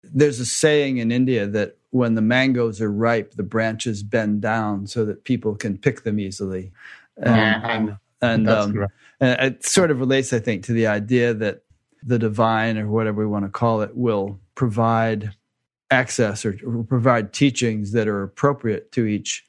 There's 0.02 0.40
a 0.40 0.46
saying 0.46 0.98
in 0.98 1.12
India 1.12 1.46
that 1.46 1.76
when 1.90 2.14
the 2.14 2.22
mangoes 2.22 2.80
are 2.80 2.90
ripe, 2.90 3.34
the 3.34 3.42
branches 3.42 4.02
bend 4.02 4.40
down 4.42 4.86
so 4.86 5.04
that 5.04 5.24
people 5.24 5.54
can 5.54 5.78
pick 5.78 6.02
them 6.04 6.18
easily. 6.18 6.72
And, 7.16 7.98
and, 8.20 8.48
um, 8.48 8.86
and 9.20 9.40
it 9.40 9.64
sort 9.64 9.90
of 9.90 10.00
relates, 10.00 10.32
I 10.32 10.38
think, 10.38 10.64
to 10.64 10.72
the 10.72 10.86
idea 10.86 11.34
that 11.34 11.62
the 12.02 12.18
divine 12.18 12.78
or 12.78 12.88
whatever 12.88 13.20
we 13.20 13.26
want 13.26 13.44
to 13.44 13.50
call 13.50 13.82
it 13.82 13.96
will 13.96 14.40
provide 14.54 15.34
access 15.90 16.44
or, 16.44 16.56
or 16.66 16.82
provide 16.82 17.32
teachings 17.32 17.92
that 17.92 18.08
are 18.08 18.22
appropriate 18.22 18.90
to 18.92 19.04
each 19.06 19.44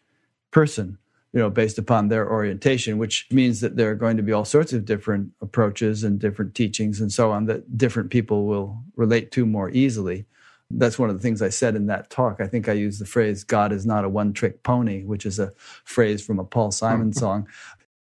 person 0.51 0.97
you 1.33 1.39
know, 1.39 1.49
based 1.49 1.79
upon 1.79 2.07
their 2.07 2.29
orientation, 2.29 2.99
which 2.99 3.27
means 3.31 3.59
that 3.61 3.75
there 3.75 3.89
are 3.89 3.95
going 3.95 4.17
to 4.17 4.23
be 4.23 4.31
all 4.31 4.45
sorts 4.45 4.71
of 4.71 4.85
different 4.85 5.31
approaches 5.41 6.03
and 6.03 6.19
different 6.19 6.53
teachings 6.53 7.01
and 7.01 7.11
so 7.11 7.31
on 7.31 7.45
that 7.45 7.75
different 7.75 8.11
people 8.11 8.45
will 8.45 8.83
relate 8.95 9.31
to 9.31 9.45
more 9.45 9.71
easily. 9.71 10.25
That's 10.69 10.99
one 10.99 11.09
of 11.09 11.15
the 11.15 11.21
things 11.21 11.41
I 11.41 11.49
said 11.49 11.75
in 11.75 11.87
that 11.87 12.11
talk. 12.11 12.39
I 12.39 12.47
think 12.47 12.69
I 12.69 12.73
used 12.73 13.01
the 13.01 13.05
phrase, 13.05 13.43
God 13.43 13.71
is 13.71 13.85
not 13.85 14.05
a 14.05 14.09
one 14.09 14.33
trick 14.33 14.61
pony, 14.61 15.03
which 15.03 15.25
is 15.25 15.39
a 15.39 15.51
phrase 15.83 16.23
from 16.23 16.37
a 16.37 16.43
Paul 16.43 16.71
Simon 16.71 17.13
song. 17.23 17.47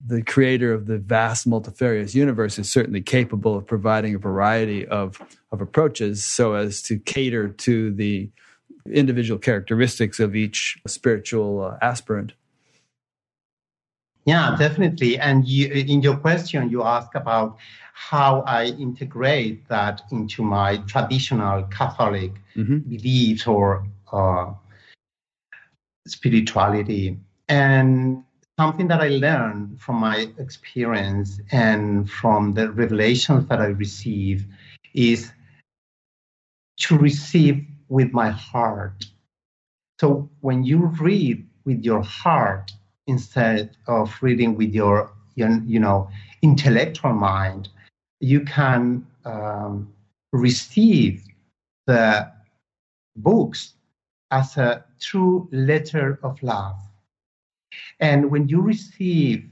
The 0.04 0.22
creator 0.22 0.72
of 0.72 0.86
the 0.86 0.98
vast 0.98 1.44
multifarious 1.44 2.14
universe 2.14 2.56
is 2.56 2.70
certainly 2.70 3.00
capable 3.00 3.56
of 3.56 3.66
providing 3.66 4.14
a 4.14 4.18
variety 4.18 4.86
of, 4.86 5.20
of 5.50 5.60
approaches 5.60 6.24
so 6.24 6.54
as 6.54 6.82
to 6.82 7.00
cater 7.00 7.48
to 7.48 7.92
the 7.92 8.30
individual 8.92 9.40
characteristics 9.40 10.20
of 10.20 10.36
each 10.36 10.80
spiritual 10.86 11.62
uh, 11.62 11.78
aspirant. 11.82 12.34
Yeah, 14.24 14.56
definitely. 14.58 15.18
And 15.18 15.46
you, 15.46 15.68
in 15.68 16.02
your 16.02 16.16
question, 16.16 16.68
you 16.70 16.82
ask 16.82 17.14
about 17.14 17.56
how 17.94 18.42
I 18.42 18.66
integrate 18.66 19.68
that 19.68 20.02
into 20.12 20.42
my 20.42 20.76
traditional 20.86 21.62
Catholic 21.64 22.32
mm-hmm. 22.54 22.78
beliefs 22.78 23.46
or 23.46 23.86
uh, 24.12 24.52
spirituality. 26.06 27.18
And 27.48 28.24
something 28.58 28.88
that 28.88 29.00
I 29.00 29.08
learned 29.08 29.80
from 29.80 29.96
my 29.96 30.28
experience 30.38 31.40
and 31.50 32.10
from 32.10 32.52
the 32.54 32.70
revelations 32.70 33.46
that 33.48 33.60
I 33.60 33.66
receive 33.66 34.44
is 34.94 35.32
to 36.78 36.98
receive 36.98 37.64
with 37.88 38.12
my 38.12 38.30
heart. 38.30 39.04
So 40.00 40.30
when 40.40 40.64
you 40.64 40.86
read 41.00 41.46
with 41.64 41.84
your 41.84 42.02
heart, 42.02 42.72
instead 43.08 43.76
of 43.88 44.14
reading 44.20 44.54
with 44.54 44.72
your, 44.72 45.12
you 45.34 45.80
know, 45.80 46.08
intellectual 46.42 47.12
mind, 47.12 47.68
you 48.20 48.40
can 48.42 49.04
um, 49.24 49.92
receive 50.32 51.24
the 51.86 52.30
books 53.16 53.74
as 54.30 54.56
a 54.56 54.84
true 55.00 55.48
letter 55.50 56.20
of 56.22 56.40
love. 56.42 56.76
And 58.00 58.30
when 58.30 58.48
you 58.48 58.60
receive, 58.60 59.48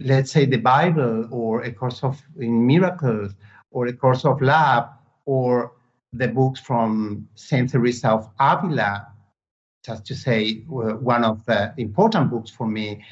let's 0.00 0.32
say, 0.32 0.44
the 0.44 0.58
Bible 0.58 1.28
or 1.30 1.62
a 1.62 1.72
course 1.72 2.02
of 2.02 2.20
in 2.38 2.66
miracles 2.66 3.32
or 3.70 3.86
a 3.86 3.92
course 3.92 4.24
of 4.24 4.40
love 4.42 4.88
or 5.24 5.72
the 6.12 6.28
books 6.28 6.60
from 6.60 7.28
Saint 7.34 7.70
Teresa 7.70 8.10
of 8.10 8.30
Avila, 8.40 9.06
just 9.86 10.04
to 10.06 10.14
say 10.14 10.64
one 10.66 11.24
of 11.24 11.44
the 11.46 11.72
important 11.76 12.30
books 12.30 12.50
for 12.50 12.66
me. 12.66 13.04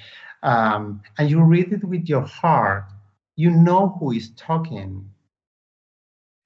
Um, 0.42 1.00
and 1.16 1.30
you 1.30 1.40
read 1.42 1.72
it 1.72 1.84
with 1.84 2.08
your 2.08 2.22
heart, 2.22 2.84
you 3.36 3.50
know 3.50 3.96
who 3.98 4.12
is 4.12 4.30
talking, 4.36 5.08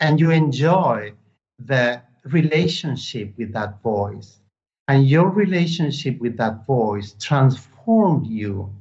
and 0.00 0.20
you 0.20 0.30
enjoy 0.30 1.12
the 1.58 2.00
relationship 2.24 3.32
with 3.38 3.52
that 3.54 3.82
voice. 3.82 4.38
And 4.86 5.08
your 5.08 5.28
relationship 5.28 6.18
with 6.20 6.36
that 6.36 6.64
voice 6.64 7.14
transformed 7.20 8.26
you 8.26 8.72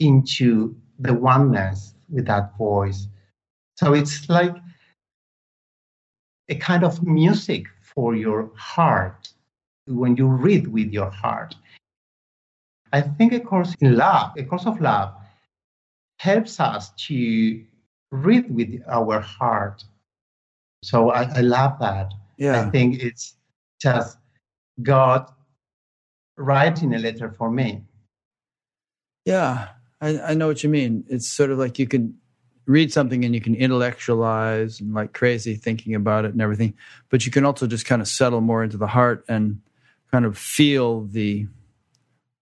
into 0.00 0.74
the 0.98 1.14
oneness 1.14 1.94
with 2.10 2.26
that 2.26 2.56
voice. 2.58 3.06
So 3.76 3.94
it's 3.94 4.28
like 4.28 4.54
a 6.48 6.54
kind 6.56 6.84
of 6.84 7.02
music 7.02 7.66
for 7.80 8.14
your 8.14 8.50
heart 8.56 9.31
when 9.86 10.16
you 10.16 10.26
read 10.26 10.68
with 10.68 10.92
your 10.92 11.10
heart. 11.10 11.54
I 12.92 13.00
think 13.00 13.32
a 13.32 13.40
course 13.40 13.74
in 13.80 13.96
love, 13.96 14.32
a 14.36 14.44
course 14.44 14.66
of 14.66 14.80
love, 14.80 15.14
helps 16.18 16.60
us 16.60 16.90
to 17.08 17.64
read 18.10 18.54
with 18.54 18.82
our 18.86 19.20
heart. 19.20 19.84
So 20.82 21.10
I, 21.10 21.22
I 21.22 21.40
love 21.40 21.78
that. 21.80 22.12
Yeah. 22.36 22.60
I 22.60 22.70
think 22.70 23.02
it's 23.02 23.34
just 23.80 24.18
God 24.82 25.30
writing 26.36 26.94
a 26.94 26.98
letter 26.98 27.30
for 27.30 27.50
me. 27.50 27.82
Yeah, 29.24 29.68
I, 30.00 30.20
I 30.20 30.34
know 30.34 30.48
what 30.48 30.62
you 30.62 30.68
mean. 30.68 31.04
It's 31.08 31.28
sort 31.28 31.50
of 31.50 31.58
like 31.58 31.78
you 31.78 31.86
can 31.86 32.18
read 32.66 32.92
something 32.92 33.24
and 33.24 33.34
you 33.34 33.40
can 33.40 33.54
intellectualize 33.54 34.80
and 34.80 34.94
like 34.94 35.12
crazy 35.12 35.54
thinking 35.54 35.94
about 35.94 36.24
it 36.24 36.32
and 36.32 36.40
everything, 36.40 36.74
but 37.08 37.24
you 37.24 37.32
can 37.32 37.44
also 37.44 37.66
just 37.66 37.86
kind 37.86 38.02
of 38.02 38.08
settle 38.08 38.40
more 38.40 38.62
into 38.62 38.76
the 38.76 38.86
heart 38.86 39.24
and 39.28 39.60
kind 40.12 40.24
of 40.24 40.36
feel 40.36 41.06
the 41.06 41.46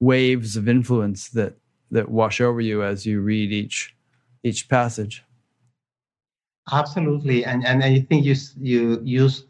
waves 0.00 0.56
of 0.56 0.68
influence 0.68 1.28
that 1.30 1.54
that 1.90 2.10
wash 2.10 2.40
over 2.40 2.60
you 2.60 2.82
as 2.82 3.06
you 3.06 3.20
read 3.20 3.52
each 3.52 3.94
each 4.42 4.68
passage. 4.68 5.24
Absolutely, 6.72 7.44
and 7.44 7.64
and 7.66 7.82
I 7.82 8.00
think 8.00 8.24
you 8.24 8.34
you 8.58 9.00
used 9.04 9.46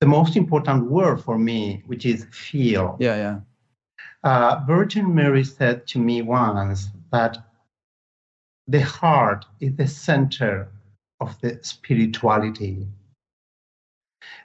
the 0.00 0.06
most 0.06 0.36
important 0.36 0.90
word 0.90 1.22
for 1.22 1.38
me, 1.38 1.82
which 1.86 2.04
is 2.04 2.26
feel. 2.30 2.96
Yeah, 3.00 3.16
yeah. 3.16 3.40
Uh, 4.22 4.60
Virgin 4.66 5.14
Mary 5.14 5.44
said 5.44 5.86
to 5.88 5.98
me 5.98 6.22
once 6.22 6.88
that 7.12 7.38
the 8.66 8.80
heart 8.80 9.46
is 9.60 9.76
the 9.76 9.86
center 9.86 10.68
of 11.20 11.40
the 11.40 11.58
spirituality. 11.62 12.86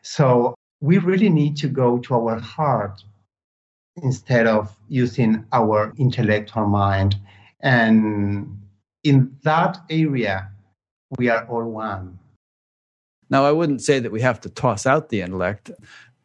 So 0.03 0.55
we 0.81 0.97
really 0.97 1.29
need 1.29 1.55
to 1.57 1.67
go 1.67 1.99
to 1.99 2.15
our 2.15 2.39
heart 2.39 3.03
instead 4.03 4.47
of 4.47 4.75
using 4.89 5.45
our 5.53 5.93
intellect, 5.97 5.99
intellectual 5.99 6.67
mind. 6.67 7.15
And 7.61 8.59
in 9.03 9.37
that 9.43 9.77
area, 9.89 10.49
we 11.17 11.29
are 11.29 11.45
all 11.45 11.65
one. 11.65 12.17
Now, 13.29 13.45
I 13.45 13.51
wouldn't 13.51 13.81
say 13.81 13.99
that 13.99 14.11
we 14.11 14.21
have 14.21 14.41
to 14.41 14.49
toss 14.49 14.85
out 14.85 15.09
the 15.09 15.21
intellect, 15.21 15.71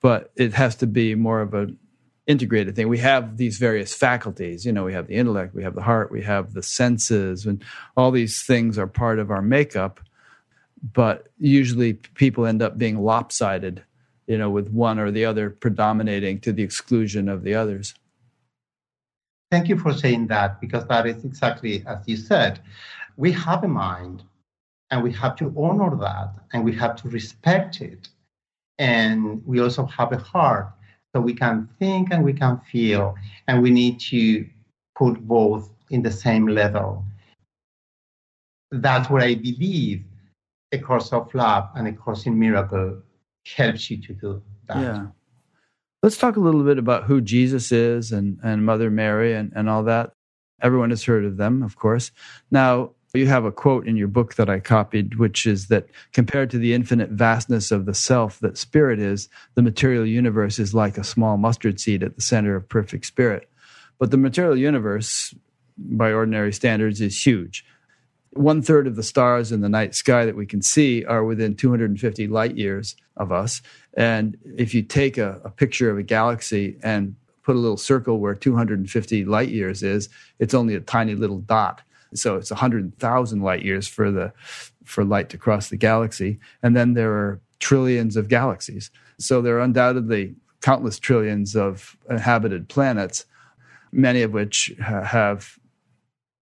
but 0.01 0.33
it 0.37 0.55
has 0.55 0.75
to 0.77 0.87
be 0.87 1.15
more 1.15 1.41
of 1.41 1.55
an 1.55 1.79
integrated 2.27 2.75
thing. 2.75 2.89
We 2.89 2.99
have 2.99 3.37
these 3.37 3.59
various 3.59 3.95
faculties. 3.95 4.65
You 4.65 4.73
know, 4.73 4.85
we 4.85 4.93
have 4.93 5.07
the 5.07 5.15
intellect, 5.15 5.55
we 5.55 5.63
have 5.63 5.75
the 5.75 5.83
heart, 5.83 6.11
we 6.11 6.23
have 6.23 6.55
the 6.55 6.63
senses, 6.63 7.47
and 7.47 7.63
all 7.97 8.11
these 8.11 8.45
things 8.45 8.79
are 8.79 8.87
part 8.87 9.19
of 9.19 9.31
our 9.31 9.43
makeup. 9.43 10.01
But 10.93 11.29
usually 11.39 11.95
people 11.95 12.47
end 12.47 12.63
up 12.63 12.79
being 12.79 12.99
lopsided, 12.99 13.83
you 14.27 14.39
know, 14.39 14.51
with 14.51 14.69
one 14.71 14.99
or 14.99 15.11
the 15.11 15.25
other 15.25 15.51
predominating 15.51 16.41
to 16.41 16.53
the 16.53 16.63
exclusion 16.63 17.29
of 17.29 17.43
the 17.43 17.55
others. 17.55 17.95
Thank 19.51 19.69
you 19.69 19.79
for 19.79 19.93
saying 19.93 20.27
that 20.29 20.61
because 20.61 20.87
that 20.89 21.07
is 21.07 21.25
exactly 21.25 21.85
as 21.87 21.99
you 22.07 22.17
said. 22.17 22.61
We 23.17 23.33
have 23.33 23.63
a 23.65 23.69
mind 23.69 24.25
and 24.91 25.03
we 25.03 25.13
have 25.13 25.37
to 25.37 25.55
honor 25.57 25.97
that 25.97 26.35
and 26.53 26.65
we 26.65 26.75
have 26.75 26.97
to 27.03 27.09
respect 27.09 27.81
it. 27.81 28.09
And 28.79 29.47
we 29.47 29.61
also 29.61 29.87
have 29.87 30.13
a 30.13 30.19
heart 30.19 30.69
so 31.15 31.21
we 31.21 31.33
can 31.33 31.69
think 31.79 32.09
and 32.11 32.23
we 32.23 32.35
can 32.35 32.61
feel, 32.71 33.15
and 33.49 33.63
we 33.63 33.71
need 33.71 33.99
to 33.99 34.47
put 34.99 35.27
both 35.27 35.71
in 35.89 36.03
the 36.03 36.13
same 36.13 36.47
level. 36.47 37.05
That's 38.71 39.09
what 39.09 39.23
I 39.23 39.35
believe 39.35 40.05
a 40.73 40.79
course 40.79 41.15
of 41.15 41.33
love 41.35 41.71
and 41.75 41.89
a 41.89 41.93
course 41.93 42.27
in 42.27 42.39
miracle 42.39 43.01
helps 43.55 43.91
you 43.91 44.01
to 44.03 44.13
do 44.15 44.43
that. 44.69 44.81
Yeah. 44.81 45.07
Let's 46.03 46.19
talk 46.19 46.37
a 46.37 46.41
little 46.41 46.63
bit 46.63 46.79
about 46.79 47.05
who 47.05 47.21
Jesus 47.21 47.73
is 47.73 48.13
and, 48.13 48.39
and 48.43 48.65
Mother 48.65 48.91
Mary 48.91 49.35
and, 49.35 49.53
and 49.55 49.69
all 49.69 49.85
that. 49.85 50.13
Everyone 50.63 50.91
has 50.91 51.05
heard 51.05 51.25
of 51.25 51.37
them, 51.37 51.63
of 51.63 51.77
course. 51.77 52.11
Now, 52.51 52.93
you 53.15 53.27
have 53.27 53.45
a 53.45 53.53
quote 53.53 53.87
in 53.87 53.97
your 53.97 54.09
book 54.09 54.35
that 54.35 54.51
I 54.51 54.61
copied, 54.61 55.17
which 55.17 55.47
is 55.47 55.69
that 55.69 55.87
compared 56.13 56.51
to 56.51 56.59
the 56.59 56.75
infinite 56.75 57.11
vastness 57.11 57.71
of 57.71 57.87
the 57.87 57.95
self 57.95 58.41
that 58.41 58.59
spirit 58.59 58.99
is, 58.99 59.29
the 59.55 59.63
material 59.63 60.07
universe 60.07 60.59
is 60.59 60.75
like 60.75 60.99
a 60.99 61.05
small 61.05 61.37
mustard 61.37 61.81
seed 61.81 62.03
at 62.03 62.17
the 62.17 62.23
center 62.23 62.57
of 62.57 62.69
perfect 62.69 63.07
spirit. 63.07 63.49
But 63.99 64.11
the 64.11 64.19
material 64.19 64.57
universe, 64.57 65.35
by 65.79 66.13
ordinary 66.13 66.53
standards, 66.53 67.01
is 67.01 67.25
huge. 67.25 67.65
One 68.37 68.63
third 68.63 68.87
of 68.87 68.97
the 68.97 69.03
stars 69.03 69.53
in 69.53 69.61
the 69.61 69.69
night 69.69 69.95
sky 69.95 70.25
that 70.27 70.37
we 70.37 70.47
can 70.47 70.63
see 70.63 71.05
are 71.05 71.25
within 71.25 71.55
250 71.57 72.27
light 72.29 72.57
years 72.57 72.97
of 73.17 73.33
us. 73.33 73.63
And 73.95 74.37
if 74.57 74.75
you 74.75 74.83
take 74.83 75.19
a, 75.19 75.41
a 75.45 75.51
picture 75.51 75.91
of 75.91 75.99
a 75.99 76.03
galaxy 76.03 76.77
and 76.83 77.17
put 77.43 77.57
a 77.57 77.59
little 77.59 77.77
circle 77.77 78.19
where 78.19 78.35
250 78.35 79.25
light 79.25 79.49
years 79.49 79.83
is, 79.83 80.09
it's 80.39 80.55
only 80.55 80.75
a 80.75 80.81
tiny 80.81 81.15
little 81.15 81.39
dot 81.39 81.83
so 82.15 82.37
it's 82.37 82.51
100,000 82.51 83.41
light 83.41 83.65
years 83.65 83.89
for 83.89 84.11
the 84.11 84.33
for 84.85 85.05
light 85.05 85.29
to 85.31 85.39
cross 85.39 85.69
the 85.69 85.77
galaxy. 85.77 86.39
And 86.63 86.77
then 86.77 86.95
there 86.95 87.13
are 87.13 87.41
trillions 87.59 88.17
of 88.17 88.29
galaxies. 88.29 88.91
So 89.19 89.43
there 89.43 89.57
are 89.57 89.61
undoubtedly 89.61 90.37
countless 90.61 90.99
trillions 90.99 91.57
of 91.57 91.97
inhabited 92.09 92.69
planets, 92.69 93.25
many 93.91 94.23
of 94.23 94.33
which 94.33 94.73
have 94.79 95.59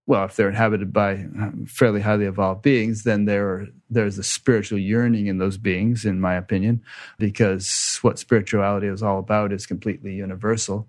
well, 0.07 0.25
if 0.25 0.37
they're 0.37 0.51
inhabited 0.51 0.93
by 0.93 1.15
um, 1.15 1.65
fairly 1.67 2.01
highly 2.03 2.27
evolved 2.27 2.63
beings, 2.63 3.05
then 3.05 3.25
there 3.25 3.69
there's 3.89 4.19
a 4.19 4.23
spiritual 4.23 4.79
yearning 4.79 5.29
in 5.29 5.39
those 5.39 5.57
beings, 5.57 6.05
in 6.05 6.21
my 6.21 6.35
opinion, 6.35 6.83
because 7.19 7.99
what 8.03 8.19
spirituality 8.19 8.87
is 8.87 9.03
all 9.03 9.19
about 9.19 9.53
is 9.53 9.67
completely 9.67 10.13
universal 10.15 10.89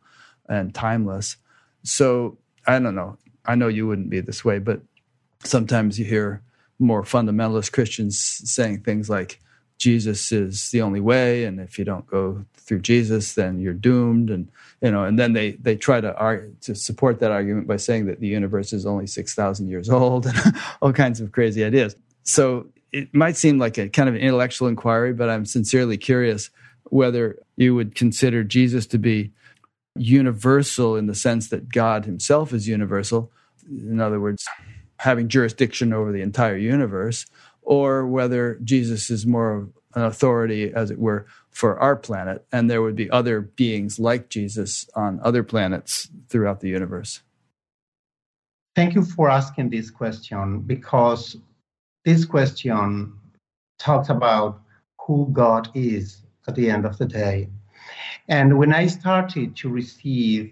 and 0.49 0.73
timeless. 0.73 1.38
So 1.84 2.38
I 2.67 2.80
don't 2.80 2.95
know. 2.95 3.17
I 3.45 3.56
know 3.56 3.67
you 3.67 3.88
wouldn't 3.88 4.10
be 4.10 4.19
this 4.19 4.43
way, 4.43 4.60
but 4.60 4.82
sometimes 5.43 5.97
you 5.97 6.06
hear 6.06 6.41
more 6.78 7.04
fundamentalist 7.04 7.71
Christians 7.71 8.19
saying 8.19 8.82
things 8.82 9.10
like 9.10 9.39
Jesus 9.78 10.32
is 10.32 10.72
the 10.72 10.82
only 10.82 11.02
way, 11.02 11.44
and 11.44 11.60
if 11.60 11.78
you 11.78 11.86
don't 11.86 12.08
go 12.08 12.46
through 12.56 12.80
Jesus, 12.80 13.34
then 13.34 13.60
you're 13.60 13.74
doomed, 13.74 14.30
and 14.30 14.50
you 14.82 14.92
know, 14.92 15.04
and 15.04 15.20
then 15.20 15.34
they 15.34 15.52
they 15.52 15.76
try 15.76 16.02
to 16.02 16.16
argue, 16.16 16.56
to 16.62 16.76
support 16.76 17.20
that 17.20 17.32
argument 17.32 17.68
by 17.68 17.78
saying 17.78 18.06
that 18.06 18.20
the 18.20 18.28
universe 18.28 18.74
is 18.74 18.86
only 18.86 19.08
six 19.08 19.34
thousand 19.36 19.70
years 19.70 19.90
old, 19.90 20.26
and 20.28 20.38
all 20.82 20.94
kinds 20.94 21.20
of 21.20 21.32
crazy 21.32 21.64
ideas. 21.64 21.96
So 22.24 22.68
it 22.92 23.14
might 23.14 23.36
seem 23.36 23.60
like 23.60 23.78
a 23.78 23.90
kind 23.90 24.08
of 24.08 24.16
an 24.16 24.22
intellectual 24.22 24.68
inquiry, 24.68 25.14
but 25.14 25.30
I'm 25.30 25.46
sincerely 25.46 25.98
curious 25.98 26.50
whether 26.86 27.38
you 27.58 27.76
would 27.76 27.96
consider 27.96 28.44
Jesus 28.44 28.86
to 28.88 28.98
be 28.98 29.32
universal 29.96 30.96
in 30.96 31.08
the 31.08 31.16
sense 31.16 31.50
that 31.50 31.70
God 31.70 32.06
himself 32.06 32.54
is 32.54 32.68
universal, 32.68 33.32
in 33.70 34.00
other 34.00 34.20
words, 34.20 34.46
having 35.00 35.28
jurisdiction 35.28 35.94
over 35.94 36.12
the 36.12 36.22
entire 36.22 36.58
universe, 36.58 37.26
or 37.65 38.08
whether 38.08 38.56
Jesus 38.63 39.10
is 39.10 39.25
more 39.25 39.54
of 39.54 39.69
an 39.95 40.04
authority, 40.04 40.71
as 40.73 40.91
it 40.91 40.99
were, 40.99 41.25
for 41.49 41.80
our 41.80 41.95
planet, 41.95 42.45
and 42.51 42.69
there 42.69 42.82
would 42.82 42.95
be 42.95 43.10
other 43.10 43.41
beings 43.41 43.99
like 43.99 44.30
Jesus 44.30 44.88
on 44.93 45.19
other 45.23 45.43
planets 45.43 46.10
throughout 46.28 46.60
the 46.60 46.69
universe. 46.69 47.21
Thank 48.75 48.93
you 48.93 49.06
for 49.06 49.30
asking 49.30 49.69
this 49.69 49.89
question 49.89 50.60
because 50.60 51.38
this 52.04 52.25
question 52.25 53.13
talks 53.80 54.10
about 54.10 54.60
who 54.99 55.30
God 55.32 55.69
is 55.73 56.21
at 56.47 56.56
the 56.56 56.69
end 56.69 56.86
of 56.86 56.97
the 56.97 57.06
day. 57.06 57.47
And 58.28 58.58
when 58.58 58.73
I 58.73 58.88
started 58.88 59.56
to 59.58 59.69
receive 59.69 60.51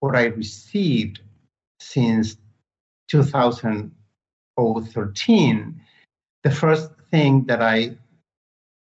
what 0.00 0.16
I 0.16 0.24
received 0.24 1.20
since 1.80 2.36
2013, 3.08 5.80
the 6.42 6.50
first 6.50 6.90
thing 7.10 7.44
that 7.46 7.62
I 7.62 7.96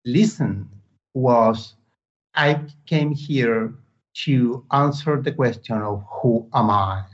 listened 0.05 0.69
was 1.15 1.75
I 2.35 2.61
came 2.87 3.13
here 3.13 3.75
to 4.25 4.65
answer 4.71 5.21
the 5.21 5.33
question 5.33 5.77
of 5.77 6.05
who 6.11 6.49
am 6.55 6.71
I? 6.71 7.05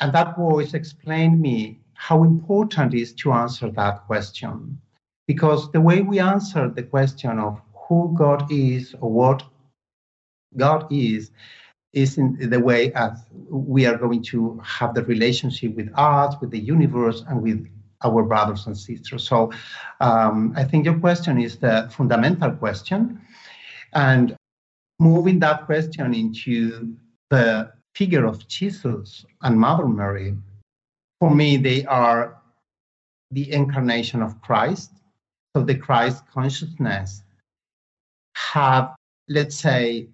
And 0.00 0.12
that 0.12 0.36
voice 0.36 0.74
explained 0.74 1.40
me 1.40 1.80
how 1.94 2.24
important 2.24 2.94
it 2.94 3.00
is 3.00 3.12
to 3.14 3.32
answer 3.32 3.70
that 3.70 4.06
question. 4.06 4.80
Because 5.26 5.70
the 5.72 5.80
way 5.80 6.02
we 6.02 6.18
answer 6.18 6.68
the 6.68 6.82
question 6.82 7.38
of 7.38 7.60
who 7.88 8.14
God 8.18 8.50
is 8.50 8.94
or 9.00 9.10
what 9.10 9.42
God 10.56 10.86
is 10.90 11.30
is 11.92 12.18
in 12.18 12.50
the 12.50 12.60
way 12.60 12.92
as 12.92 13.24
we 13.48 13.86
are 13.86 13.96
going 13.96 14.22
to 14.24 14.60
have 14.64 14.94
the 14.94 15.04
relationship 15.04 15.74
with 15.76 15.88
us, 15.94 16.34
with 16.40 16.50
the 16.50 16.58
universe, 16.58 17.24
and 17.28 17.40
with 17.40 17.66
our 18.04 18.22
brothers 18.22 18.66
and 18.66 18.76
sisters. 18.76 19.26
So 19.26 19.52
um, 20.00 20.52
I 20.56 20.64
think 20.64 20.84
your 20.84 20.98
question 20.98 21.40
is 21.40 21.58
the 21.58 21.90
fundamental 21.90 22.52
question. 22.52 23.20
And 23.94 24.36
moving 25.00 25.38
that 25.40 25.66
question 25.66 26.14
into 26.14 26.94
the 27.30 27.72
figure 27.94 28.26
of 28.26 28.46
Jesus 28.48 29.24
and 29.42 29.58
Mother 29.58 29.86
Mary, 29.86 30.36
for 31.20 31.34
me, 31.34 31.56
they 31.56 31.84
are 31.86 32.36
the 33.30 33.52
incarnation 33.52 34.22
of 34.22 34.40
Christ. 34.42 34.92
So 35.56 35.62
the 35.62 35.76
Christ 35.76 36.24
consciousness 36.32 37.22
have, 38.36 38.94
let's 39.28 39.56
say, 39.56 40.08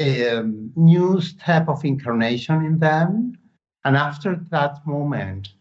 a 0.00 0.42
new 0.76 1.20
step 1.20 1.68
of 1.68 1.84
incarnation 1.84 2.64
in 2.64 2.78
them. 2.78 3.38
And 3.84 3.96
after 3.96 4.40
that 4.50 4.86
moment, 4.86 5.53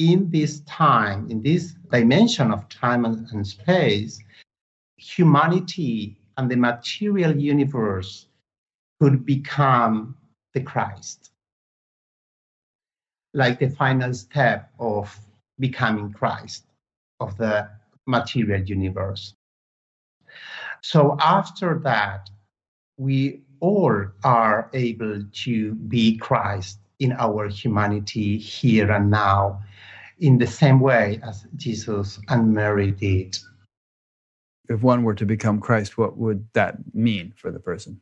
in 0.00 0.30
this 0.30 0.60
time, 0.60 1.30
in 1.30 1.42
this 1.42 1.74
dimension 1.92 2.50
of 2.50 2.68
time 2.70 3.04
and, 3.04 3.46
space, 3.46 4.18
humanity 4.96 6.16
and 6.38 6.50
the 6.50 6.56
material 6.56 7.36
universe 7.36 8.26
could 8.98 9.26
become 9.26 10.16
the 10.54 10.62
Christ, 10.62 11.30
like 13.34 13.58
the 13.58 13.68
final 13.68 14.14
step 14.14 14.72
of 14.78 15.14
becoming 15.58 16.12
Christ 16.12 16.64
of 17.20 17.36
the 17.36 17.68
material 18.06 18.62
universe. 18.62 19.34
So 20.80 21.18
after 21.20 21.78
that, 21.84 22.30
we 22.96 23.42
all 23.60 24.06
are 24.24 24.70
able 24.72 25.24
to 25.44 25.74
be 25.74 26.16
Christ 26.16 26.78
in 27.00 27.12
our 27.12 27.48
humanity 27.48 28.38
here 28.38 28.90
and 28.90 29.10
now 29.10 29.60
in 30.20 30.38
the 30.38 30.46
same 30.46 30.80
way 30.80 31.18
as 31.22 31.46
Jesus 31.56 32.20
and 32.28 32.54
Mary 32.54 32.92
did. 32.92 33.36
If 34.68 34.82
one 34.82 35.02
were 35.02 35.14
to 35.14 35.26
become 35.26 35.60
Christ, 35.60 35.98
what 35.98 36.16
would 36.16 36.46
that 36.52 36.76
mean 36.94 37.32
for 37.36 37.50
the 37.50 37.58
person? 37.58 38.00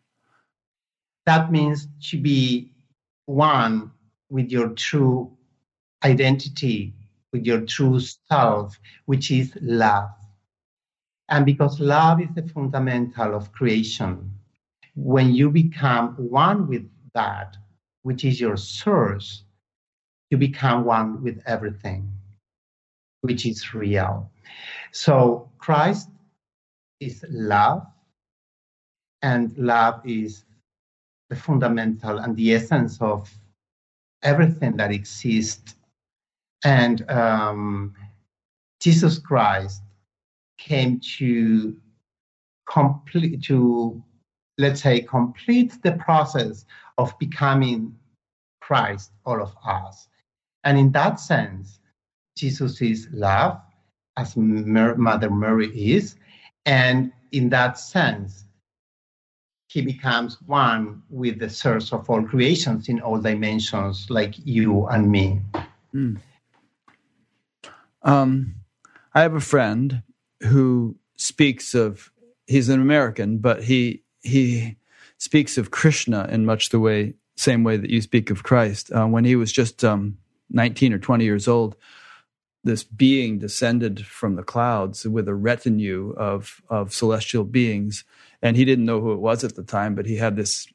That 1.27 1.51
means 1.51 1.89
to 2.11 2.19
be 2.19 2.73
one 3.27 3.93
with 4.29 4.51
your 4.51 4.71
true 4.71 5.37
identity, 6.05 6.95
with 7.33 7.47
your 7.47 7.63
true 7.63 8.01
self, 8.01 8.79
which 9.07 9.31
is 9.31 9.57
love. 9.61 10.11
And 11.29 11.47
because 11.47 11.79
love 11.81 12.21
is 12.21 12.29
the 12.35 12.49
fundamental 12.49 13.35
of 13.35 13.53
creation, 13.53 14.33
when 14.95 15.33
you 15.33 15.51
become 15.51 16.15
one 16.17 16.67
with 16.67 16.89
that, 17.15 17.57
which 18.03 18.25
is 18.25 18.41
your 18.41 18.57
source, 18.57 19.45
you 20.31 20.39
become 20.39 20.85
one 20.85 21.23
with 21.23 21.43
everything, 21.47 22.11
which 23.23 23.47
is 23.47 23.75
real. 23.75 24.31
So 24.93 25.51
Christ 25.59 26.11
is 27.01 27.25
love, 27.31 27.87
and 29.23 29.57
love 29.57 30.01
is 30.05 30.45
the 31.31 31.37
fundamental 31.37 32.19
and 32.19 32.37
the 32.37 32.55
essence 32.55 33.01
of 33.01 33.31
everything 34.23 34.77
that 34.77 34.91
exists. 34.91 35.75
And 36.65 37.09
um, 37.11 37.95
Jesus 38.81 39.19
Christ 39.19 39.83
came 40.59 41.01
to 41.19 41.77
complete 42.67 43.43
to 43.45 44.03
let's 44.59 44.83
say 44.83 45.01
complete 45.01 45.81
the 45.83 45.93
process 45.93 46.67
of 46.99 47.17
becoming 47.19 47.97
Christ, 48.61 49.13
all 49.25 49.41
of 49.41 49.55
us. 49.65 50.09
And 50.65 50.79
in 50.79 50.93
that 50.93 51.21
sense, 51.21 51.79
Jesus 52.37 52.81
is 52.81 53.09
love, 53.13 53.61
as 54.17 54.37
Mother 54.37 55.31
Mary 55.31 55.69
is. 55.69 56.17
And 56.67 57.13
in 57.33 57.49
that 57.51 57.79
sense, 57.79 58.45
he 59.69 59.83
becomes 59.83 60.39
one 60.47 61.03
with 61.11 61.39
the 61.39 61.51
source 61.51 61.93
of 61.93 62.09
all 62.09 62.23
creations 62.23 62.89
in 62.89 63.01
all 63.01 63.21
dimensions, 63.21 64.07
like 64.09 64.35
you 64.45 64.87
and 64.87 65.11
me. 65.11 65.41
Mm. 65.95 66.19
Um, 68.03 68.55
I 69.15 69.23
have 69.23 69.35
a 69.35 69.41
friend 69.41 70.03
who 70.43 70.97
speaks 71.17 71.75
of 71.75 72.11
he's 72.47 72.69
an 72.69 72.81
American, 72.81 73.39
but 73.39 73.63
he 73.65 74.03
he 74.23 74.77
speaks 75.19 75.59
of 75.59 75.71
Krishna 75.71 76.27
in 76.31 76.47
much 76.47 76.71
the 76.71 76.81
way 76.81 77.15
same 77.37 77.63
way 77.63 77.77
that 77.77 77.91
you 77.91 78.01
speak 78.01 78.31
of 78.31 78.43
Christ. 78.43 78.91
Uh, 78.93 79.07
when 79.07 79.25
he 79.25 79.37
was 79.37 79.53
just 79.53 79.85
um, 79.85 80.17
19 80.51 80.93
or 80.93 80.99
20 80.99 81.25
years 81.25 81.49
old, 81.49 81.77
this 82.65 82.83
being 82.83 83.39
descended 83.39 84.05
from 84.05 84.37
the 84.37 84.43
clouds 84.43 85.07
with 85.07 85.29
a 85.29 85.35
retinue 85.35 86.13
of 86.17 86.61
of 86.69 86.93
celestial 86.93 87.45
beings, 87.45 88.05
and 88.43 88.57
he 88.57 88.65
didn't 88.65 88.85
know 88.85 89.01
who 89.01 89.13
it 89.13 89.21
was 89.21 89.45
at 89.45 89.55
the 89.55 89.63
time, 89.63 89.95
but 89.95 90.07
he 90.07 90.17
had 90.17 90.37
this 90.37 90.67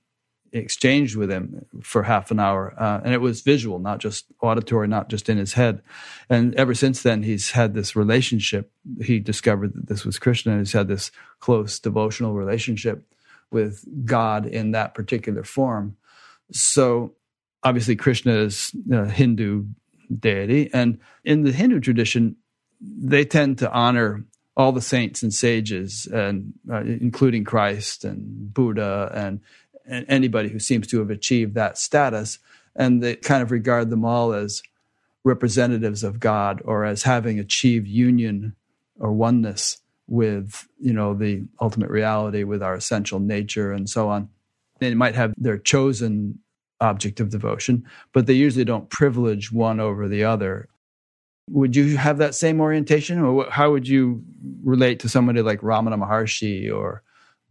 exchange 0.53 1.15
with 1.15 1.31
him 1.31 1.65
for 1.81 2.03
half 2.03 2.31
an 2.31 2.39
hour, 2.39 2.73
uh, 2.77 3.01
and 3.03 3.13
it 3.13 3.21
was 3.21 3.41
visual, 3.41 3.79
not 3.79 3.99
just 3.99 4.25
auditory, 4.41 4.87
not 4.87 5.09
just 5.09 5.27
in 5.27 5.37
his 5.37 5.53
head. 5.53 5.81
And 6.29 6.53
ever 6.55 6.75
since 6.75 7.01
then, 7.01 7.23
he's 7.23 7.51
had 7.51 7.73
this 7.73 7.95
relationship. 7.95 8.71
He 9.01 9.19
discovered 9.19 9.73
that 9.73 9.87
this 9.87 10.05
was 10.05 10.19
Krishna, 10.19 10.53
and 10.53 10.61
he's 10.61 10.73
had 10.73 10.87
this 10.87 11.11
close 11.39 11.79
devotional 11.79 12.33
relationship 12.33 13.03
with 13.51 13.83
God 14.05 14.45
in 14.45 14.71
that 14.71 14.93
particular 14.93 15.43
form. 15.43 15.97
So, 16.51 17.15
obviously, 17.63 17.95
Krishna 17.95 18.33
is 18.33 18.71
a 18.91 19.09
Hindu 19.09 19.65
deity, 20.19 20.69
and 20.73 20.99
in 21.23 21.43
the 21.43 21.51
Hindu 21.51 21.79
tradition, 21.79 22.35
they 22.81 23.25
tend 23.25 23.59
to 23.59 23.71
honor 23.71 24.25
all 24.55 24.71
the 24.71 24.81
saints 24.81 25.23
and 25.23 25.33
sages, 25.33 26.07
and 26.11 26.53
uh, 26.71 26.81
including 26.81 27.43
Christ 27.43 28.03
and 28.03 28.53
Buddha 28.53 29.11
and 29.13 29.41
and 29.85 30.05
anybody 30.07 30.47
who 30.49 30.59
seems 30.59 30.87
to 30.87 30.99
have 30.99 31.09
achieved 31.09 31.55
that 31.55 31.77
status, 31.77 32.39
and 32.75 33.03
they 33.03 33.15
kind 33.15 33.43
of 33.43 33.51
regard 33.51 33.89
them 33.89 34.05
all 34.05 34.33
as 34.33 34.63
representatives 35.23 36.03
of 36.03 36.19
God 36.19 36.61
or 36.65 36.85
as 36.85 37.03
having 37.03 37.39
achieved 37.39 37.87
union 37.87 38.55
or 38.99 39.11
oneness 39.11 39.77
with 40.07 40.67
you 40.79 40.93
know 40.93 41.13
the 41.13 41.43
ultimate 41.61 41.89
reality 41.89 42.43
with 42.43 42.61
our 42.61 42.75
essential 42.75 43.19
nature 43.19 43.71
and 43.71 43.89
so 43.89 44.09
on. 44.09 44.29
They 44.79 44.93
might 44.93 45.15
have 45.15 45.33
their 45.37 45.57
chosen 45.57 46.39
object 46.81 47.19
of 47.19 47.29
devotion 47.29 47.85
but 48.11 48.27
they 48.27 48.33
usually 48.33 48.65
don't 48.65 48.89
privilege 48.89 49.51
one 49.51 49.79
over 49.79 50.07
the 50.07 50.23
other 50.23 50.67
would 51.49 51.75
you 51.75 51.97
have 51.97 52.17
that 52.17 52.35
same 52.35 52.61
orientation 52.61 53.19
or 53.19 53.49
how 53.49 53.71
would 53.71 53.87
you 53.87 54.23
relate 54.63 54.99
to 54.99 55.09
somebody 55.09 55.41
like 55.41 55.61
ramana 55.61 55.97
maharshi 55.97 56.73
or 56.73 57.03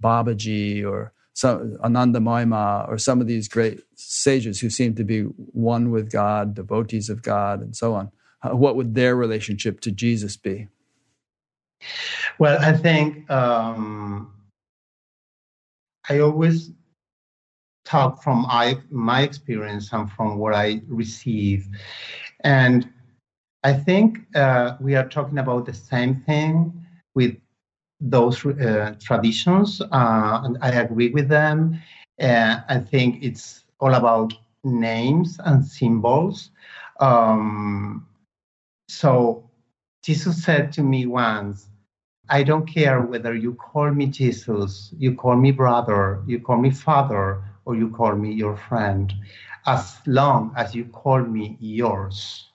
babaji 0.03 0.85
or 0.85 1.13
some 1.35 1.77
Anandamayi 1.79 2.47
Ma 2.47 2.85
or 2.89 2.99
some 2.99 3.21
of 3.21 3.27
these 3.27 3.49
great 3.49 3.81
sages 3.95 4.61
who 4.61 4.71
seem 4.71 4.95
to 4.97 5.05
be 5.05 5.23
one 5.23 5.91
with 5.91 6.11
God, 6.11 6.55
devotees 6.55 7.09
of 7.09 7.23
God, 7.23 7.61
and 7.61 7.75
so 7.75 7.95
on. 7.95 8.11
What 8.45 8.77
would 8.77 8.95
their 8.95 9.17
relationship 9.17 9.81
to 9.81 9.93
Jesus 9.93 10.37
be? 10.37 10.69
Well, 12.39 12.59
I 12.61 12.73
think 12.73 13.31
um, 13.31 14.33
I 16.09 16.19
always 16.19 16.71
talk 17.85 18.23
from 18.23 18.47
I, 18.47 18.79
my 18.91 19.23
experience 19.23 19.93
and 19.93 20.11
from 20.13 20.39
what 20.39 20.55
I 20.55 20.83
receive. 20.89 21.69
And 22.45 22.89
I 23.65 23.73
think 23.73 24.19
uh, 24.35 24.77
we 24.81 24.95
are 24.95 25.09
talking 25.09 25.39
about 25.39 25.67
the 25.67 25.75
same 25.75 26.17
thing 26.27 26.73
with 27.15 27.37
those 28.01 28.45
uh, 28.45 28.95
traditions, 29.01 29.81
uh, 29.81 30.41
and 30.45 30.59
I 30.61 30.71
agree 30.71 31.11
with 31.11 31.29
them. 31.29 31.81
Uh, 32.21 32.61
I 32.69 32.79
think 32.79 33.23
it's 33.23 33.65
all 33.79 33.95
about 33.95 34.35
names 34.65 35.39
and 35.45 35.65
symbols. 35.65 36.51
Um, 37.01 38.07
so 38.89 39.49
Jesus 40.03 40.43
said 40.43 40.73
to 40.73 40.83
me 40.83 41.07
once, 41.07 41.69
I 42.29 42.43
don't 42.43 42.67
care 42.67 43.01
whether 43.01 43.35
you 43.35 43.55
call 43.55 43.91
me 43.93 44.07
Jesus, 44.07 44.93
you 44.99 45.15
call 45.15 45.37
me 45.37 45.53
brother, 45.53 46.23
you 46.27 46.41
call 46.41 46.59
me 46.59 46.71
father, 46.71 47.43
or 47.65 47.77
you 47.77 47.91
call 47.91 48.15
me 48.17 48.33
your 48.33 48.57
friend, 48.57 49.13
as 49.67 49.99
long 50.07 50.53
as 50.57 50.75
you 50.75 50.85
call 50.87 51.23
me 51.23 51.57
yours. 51.61 52.49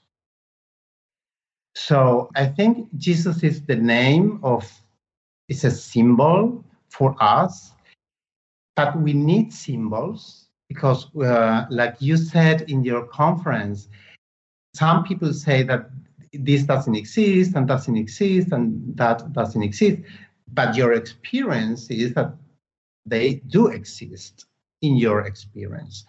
So 1.76 2.30
I 2.36 2.48
think 2.48 2.89
Jesus 2.98 3.43
is 3.43 3.62
the 3.62 3.76
name 3.76 4.39
of 4.41 4.67
it's 5.48 5.63
a 5.63 5.72
symbol 5.72 6.65
for 6.89 7.15
us, 7.22 7.72
but 8.76 9.00
we 9.00 9.13
need 9.13 9.54
symbols 9.54 10.48
because, 10.67 11.08
uh, 11.15 11.65
like 11.70 11.96
you 12.00 12.17
said 12.17 12.63
in 12.63 12.84
your 12.84 13.06
conference, 13.06 13.88
some 14.74 15.04
people 15.04 15.34
say 15.34 15.63
that 15.63 15.89
this 16.34 16.63
doesn't 16.63 16.96
exist 16.96 17.56
and 17.56 17.67
doesn't 17.67 17.96
exist 17.96 18.52
and 18.52 18.98
that 18.98 19.32
doesn't 19.32 19.63
exist. 19.63 20.02
But 20.54 20.76
your 20.76 20.93
experience 20.93 21.89
is 21.89 22.13
that 22.15 22.34
they 23.06 23.36
do 23.48 23.67
exist 23.67 24.46
in 24.81 24.95
your 24.95 25.21
experience. 25.21 26.05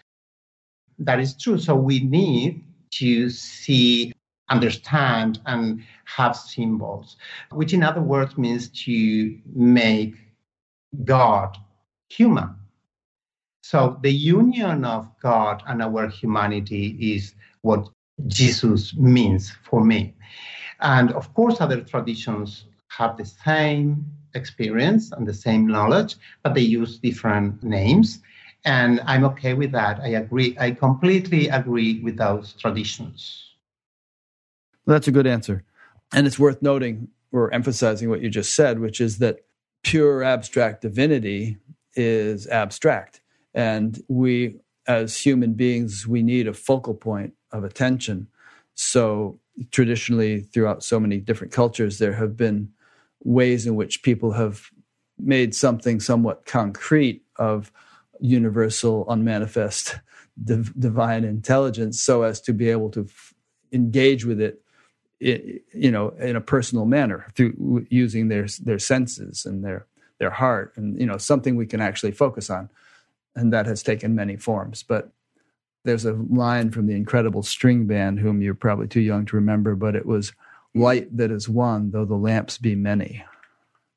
That 0.97 1.19
is 1.19 1.35
true. 1.35 1.57
So 1.57 1.75
we 1.75 2.01
need 2.01 2.63
to 2.91 3.29
see 3.29 4.13
understand 4.49 5.39
and 5.45 5.83
have 6.05 6.35
symbols, 6.35 7.17
which 7.51 7.73
in 7.73 7.83
other 7.83 8.01
words 8.01 8.37
means 8.37 8.69
to 8.69 9.37
make 9.53 10.15
God 11.03 11.57
human. 12.09 12.55
So 13.61 13.99
the 14.01 14.11
union 14.11 14.83
of 14.85 15.07
God 15.21 15.61
and 15.67 15.81
our 15.81 16.07
humanity 16.07 16.97
is 16.99 17.35
what 17.61 17.87
Jesus 18.27 18.95
means 18.95 19.51
for 19.63 19.83
me. 19.85 20.15
And 20.79 21.11
of 21.11 21.33
course, 21.33 21.61
other 21.61 21.81
traditions 21.81 22.65
have 22.87 23.17
the 23.17 23.25
same 23.25 24.05
experience 24.33 25.11
and 25.11 25.27
the 25.27 25.33
same 25.33 25.67
knowledge, 25.67 26.15
but 26.43 26.53
they 26.55 26.61
use 26.61 26.97
different 26.97 27.63
names. 27.63 28.21
And 28.65 29.01
I'm 29.05 29.23
okay 29.25 29.53
with 29.53 29.71
that. 29.71 29.99
I 30.01 30.09
agree. 30.09 30.55
I 30.59 30.71
completely 30.71 31.47
agree 31.47 32.01
with 32.01 32.17
those 32.17 32.53
traditions. 32.53 33.53
That's 34.85 35.07
a 35.07 35.11
good 35.11 35.27
answer. 35.27 35.63
And 36.13 36.27
it's 36.27 36.39
worth 36.39 36.61
noting 36.61 37.09
or 37.31 37.53
emphasizing 37.53 38.09
what 38.09 38.21
you 38.21 38.29
just 38.29 38.55
said, 38.55 38.79
which 38.79 38.99
is 38.99 39.19
that 39.19 39.45
pure 39.83 40.23
abstract 40.23 40.81
divinity 40.81 41.57
is 41.95 42.47
abstract. 42.47 43.21
And 43.53 44.01
we, 44.07 44.59
as 44.87 45.17
human 45.17 45.53
beings, 45.53 46.07
we 46.07 46.23
need 46.23 46.47
a 46.47 46.53
focal 46.53 46.93
point 46.93 47.33
of 47.51 47.63
attention. 47.63 48.27
So, 48.75 49.39
traditionally, 49.71 50.41
throughout 50.41 50.83
so 50.83 50.99
many 50.99 51.19
different 51.19 51.53
cultures, 51.53 51.99
there 51.99 52.13
have 52.13 52.35
been 52.35 52.71
ways 53.23 53.67
in 53.67 53.75
which 53.75 54.03
people 54.03 54.31
have 54.31 54.69
made 55.17 55.53
something 55.53 55.99
somewhat 55.99 56.45
concrete 56.45 57.23
of 57.35 57.71
universal, 58.19 59.09
unmanifest, 59.09 59.97
div- 60.43 60.73
divine 60.79 61.23
intelligence 61.23 62.01
so 62.01 62.23
as 62.23 62.41
to 62.41 62.53
be 62.53 62.69
able 62.69 62.89
to 62.91 63.01
f- 63.01 63.33
engage 63.71 64.25
with 64.25 64.41
it 64.41 64.61
you 65.21 65.91
know 65.91 66.09
in 66.11 66.37
a 66.37 66.41
personal 66.41 66.85
manner 66.85 67.27
through 67.35 67.85
using 67.89 68.29
their 68.29 68.47
their 68.63 68.79
senses 68.79 69.45
and 69.45 69.65
their 69.65 69.85
their 70.19 70.29
heart 70.29 70.73
and 70.75 70.99
you 70.99 71.05
know 71.05 71.17
something 71.17 71.55
we 71.55 71.65
can 71.65 71.81
actually 71.81 72.11
focus 72.11 72.49
on. 72.49 72.69
And 73.35 73.53
that 73.53 73.65
has 73.67 73.83
taken 73.83 74.15
many 74.15 74.35
forms. 74.35 74.83
But 74.83 75.11
there's 75.85 76.05
a 76.05 76.13
line 76.13 76.71
from 76.71 76.87
the 76.87 76.95
incredible 76.95 77.43
string 77.43 77.87
band 77.87 78.19
whom 78.19 78.41
you're 78.41 78.53
probably 78.53 78.87
too 78.87 78.99
young 78.99 79.25
to 79.25 79.35
remember 79.37 79.75
but 79.75 79.95
it 79.95 80.05
was 80.05 80.33
light 80.75 81.15
that 81.15 81.31
is 81.31 81.47
one 81.47 81.89
though 81.91 82.03
the 82.03 82.15
lamps 82.15 82.57
be 82.57 82.75
many 82.75 83.23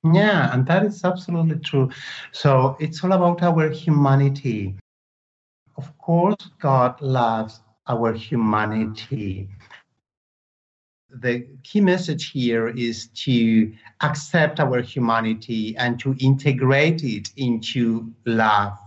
yeah 0.05 0.53
and 0.53 0.67
that 0.67 0.85
is 0.85 1.05
absolutely 1.05 1.59
true. 1.59 1.91
So 2.33 2.77
it's 2.81 3.03
all 3.05 3.13
about 3.13 3.43
our 3.43 3.71
humanity. 3.71 4.75
Of 5.77 5.97
course 5.99 6.51
god 6.61 7.01
loves 7.01 7.61
our 7.87 8.13
humanity. 8.13 9.49
The 11.11 11.47
key 11.63 11.81
message 11.81 12.31
here 12.31 12.69
is 12.69 13.09
to 13.25 13.73
accept 14.01 14.61
our 14.61 14.81
humanity 14.81 15.77
and 15.77 16.01
to 16.01 16.17
integrate 16.19 17.05
it 17.05 17.31
into 17.37 18.13
love. 18.25 18.79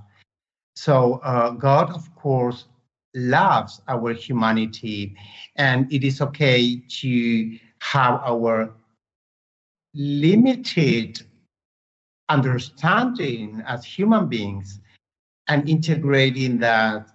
So, 0.75 1.21
uh, 1.23 1.51
God, 1.51 1.91
of 1.93 2.13
course, 2.15 2.65
loves 3.13 3.81
our 3.87 4.11
humanity, 4.13 5.15
and 5.55 5.91
it 5.93 6.03
is 6.03 6.19
okay 6.19 6.81
to 7.01 7.59
have 7.79 8.19
our 8.25 8.73
limited 9.95 11.21
understanding 12.29 13.63
as 13.67 13.83
human 13.85 14.27
beings 14.27 14.79
and 15.47 15.67
integrating 15.69 16.57
that 16.59 17.07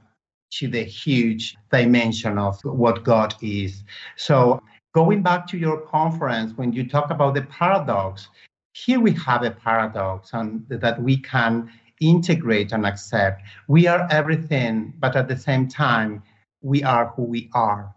to 0.53 0.69
the 0.69 0.83
huge 0.83 1.57
dimension 1.71 2.38
of 2.38 2.61
what 2.64 3.05
God 3.05 3.35
is. 3.40 3.85
So 4.16 4.61
Going 4.93 5.23
back 5.23 5.47
to 5.49 5.57
your 5.59 5.83
conference, 5.83 6.53
when 6.57 6.73
you 6.73 6.88
talk 6.88 7.11
about 7.11 7.35
the 7.35 7.43
paradox, 7.43 8.29
here 8.73 8.99
we 8.99 9.12
have 9.12 9.45
a 9.45 9.53
paradox 9.53 10.31
and 10.33 10.66
that 10.69 11.01
we 11.01 11.16
can 11.16 11.71
integrate 12.01 12.73
and 12.73 12.85
accept. 12.85 13.43
We 13.69 13.87
are 13.87 14.09
everything, 14.11 14.95
but 14.99 15.14
at 15.14 15.29
the 15.29 15.37
same 15.37 15.69
time, 15.69 16.25
we 16.61 16.83
are 16.83 17.07
who 17.14 17.23
we 17.23 17.51
are. 17.55 17.95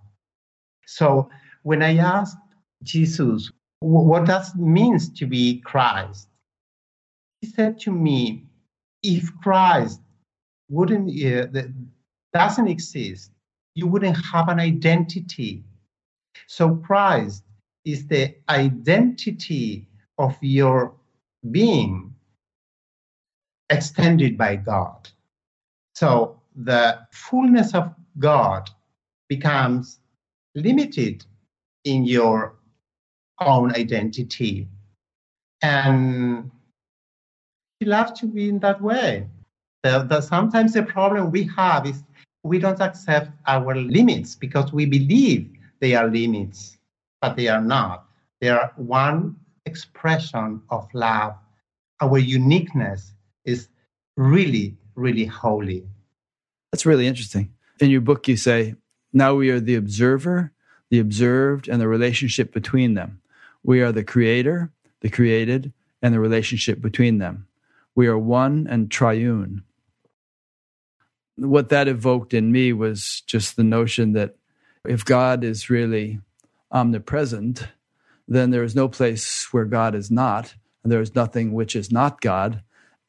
So 0.85 1.29
when 1.63 1.81
I 1.81 1.97
asked 1.97 2.37
Jesus, 2.83 3.51
what 3.83 4.25
does 4.25 4.55
it 4.55 4.59
mean 4.59 4.97
to 4.99 5.25
be 5.25 5.59
Christ? 5.61 6.29
He 7.41 7.47
said 7.47 7.79
to 7.81 7.91
me, 7.91 8.45
if 9.03 9.29
Christ 9.41 9.99
wouldn't 10.69 11.09
uh, 11.23 11.61
doesn't 12.33 12.67
exist, 12.67 13.31
you 13.75 13.87
wouldn't 13.87 14.17
have 14.31 14.49
an 14.49 14.59
identity 14.59 15.63
so 16.47 16.75
Christ 16.75 17.43
is 17.85 18.07
the 18.07 18.35
identity 18.49 19.87
of 20.17 20.37
your 20.41 20.93
being 21.51 22.13
extended 23.69 24.37
by 24.37 24.55
God. 24.57 25.09
So 25.95 26.41
the 26.55 26.99
fullness 27.11 27.73
of 27.73 27.93
God 28.19 28.69
becomes 29.27 29.99
limited 30.55 31.25
in 31.83 32.05
your 32.05 32.55
own 33.39 33.75
identity. 33.75 34.67
And 35.61 36.51
he 37.79 37.85
loves 37.85 38.19
to 38.19 38.27
be 38.27 38.49
in 38.49 38.59
that 38.59 38.81
way. 38.81 39.27
The, 39.83 40.05
the, 40.09 40.21
sometimes 40.21 40.73
the 40.73 40.83
problem 40.83 41.31
we 41.31 41.49
have 41.55 41.85
is 41.85 42.03
we 42.43 42.59
don't 42.59 42.79
accept 42.79 43.31
our 43.47 43.75
limits 43.75 44.35
because 44.35 44.71
we 44.71 44.85
believe 44.85 45.49
they 45.79 45.95
are 45.95 46.07
limits, 46.07 46.77
but 47.21 47.35
they 47.35 47.47
are 47.47 47.61
not. 47.61 48.05
They 48.41 48.49
are 48.49 48.71
one 48.75 49.35
expression 49.65 50.61
of 50.69 50.87
love. 50.93 51.35
Our 52.01 52.17
uniqueness 52.17 53.13
is 53.45 53.69
really, 54.17 54.77
really 54.95 55.25
holy. 55.25 55.85
That's 56.71 56.85
really 56.85 57.07
interesting. 57.07 57.53
In 57.79 57.89
your 57.89 58.01
book, 58.01 58.27
you 58.27 58.37
say, 58.37 58.75
now 59.11 59.35
we 59.35 59.49
are 59.49 59.59
the 59.59 59.75
observer, 59.75 60.51
the 60.89 60.99
observed, 60.99 61.67
and 61.67 61.79
the 61.79 61.87
relationship 61.87 62.53
between 62.53 62.93
them. 62.93 63.21
We 63.63 63.81
are 63.81 63.91
the 63.91 64.03
creator, 64.03 64.71
the 65.01 65.09
created, 65.09 65.71
and 66.01 66.13
the 66.13 66.19
relationship 66.19 66.81
between 66.81 67.17
them. 67.17 67.47
We 67.95 68.07
are 68.07 68.17
one 68.17 68.67
and 68.69 68.91
triune. 68.91 69.63
What 71.35 71.69
that 71.69 71.87
evoked 71.87 72.33
in 72.33 72.51
me 72.51 72.73
was 72.73 73.23
just 73.25 73.55
the 73.55 73.63
notion 73.63 74.13
that 74.13 74.35
if 74.85 75.05
God 75.05 75.43
is 75.43 75.69
really 75.69 76.19
omnipresent, 76.71 77.67
then 78.27 78.51
there 78.51 78.63
is 78.63 78.75
no 78.75 78.87
place 78.87 79.47
where 79.51 79.65
God 79.65 79.95
is 79.95 80.11
not, 80.11 80.55
and 80.83 80.91
there 80.91 81.01
is 81.01 81.15
nothing 81.15 81.53
which 81.53 81.75
is 81.75 81.91
not 81.91 82.21
God. 82.21 82.61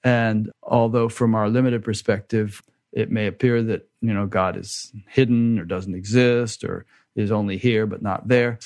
And 0.03 0.51
although 0.63 1.09
from 1.09 1.35
our 1.35 1.49
limited 1.49 1.83
perspective, 1.83 2.63
it 2.93 3.11
may 3.11 3.27
appear 3.27 3.63
that 3.63 3.89
you 4.01 4.15
know 4.15 4.27
God 4.27 4.57
is 4.57 4.93
hidden 5.09 5.59
or 5.59 5.65
doesn't 5.65 5.95
exist 5.95 6.63
or 6.63 6.87
is 7.17 7.33
only 7.33 7.57
here 7.57 7.87
but 7.87 8.03
not 8.03 8.29
there. 8.29 8.59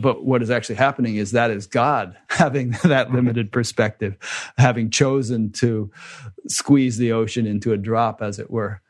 But 0.00 0.24
what 0.24 0.42
is 0.42 0.50
actually 0.50 0.76
happening 0.76 1.16
is 1.16 1.32
that 1.32 1.50
is 1.50 1.66
God 1.66 2.16
having 2.28 2.70
that 2.84 3.12
limited 3.12 3.52
perspective, 3.52 4.16
having 4.58 4.90
chosen 4.90 5.52
to 5.52 5.90
squeeze 6.48 6.98
the 6.98 7.12
ocean 7.12 7.46
into 7.46 7.72
a 7.72 7.76
drop, 7.76 8.22
as 8.22 8.38
it 8.38 8.50
were. 8.50 8.80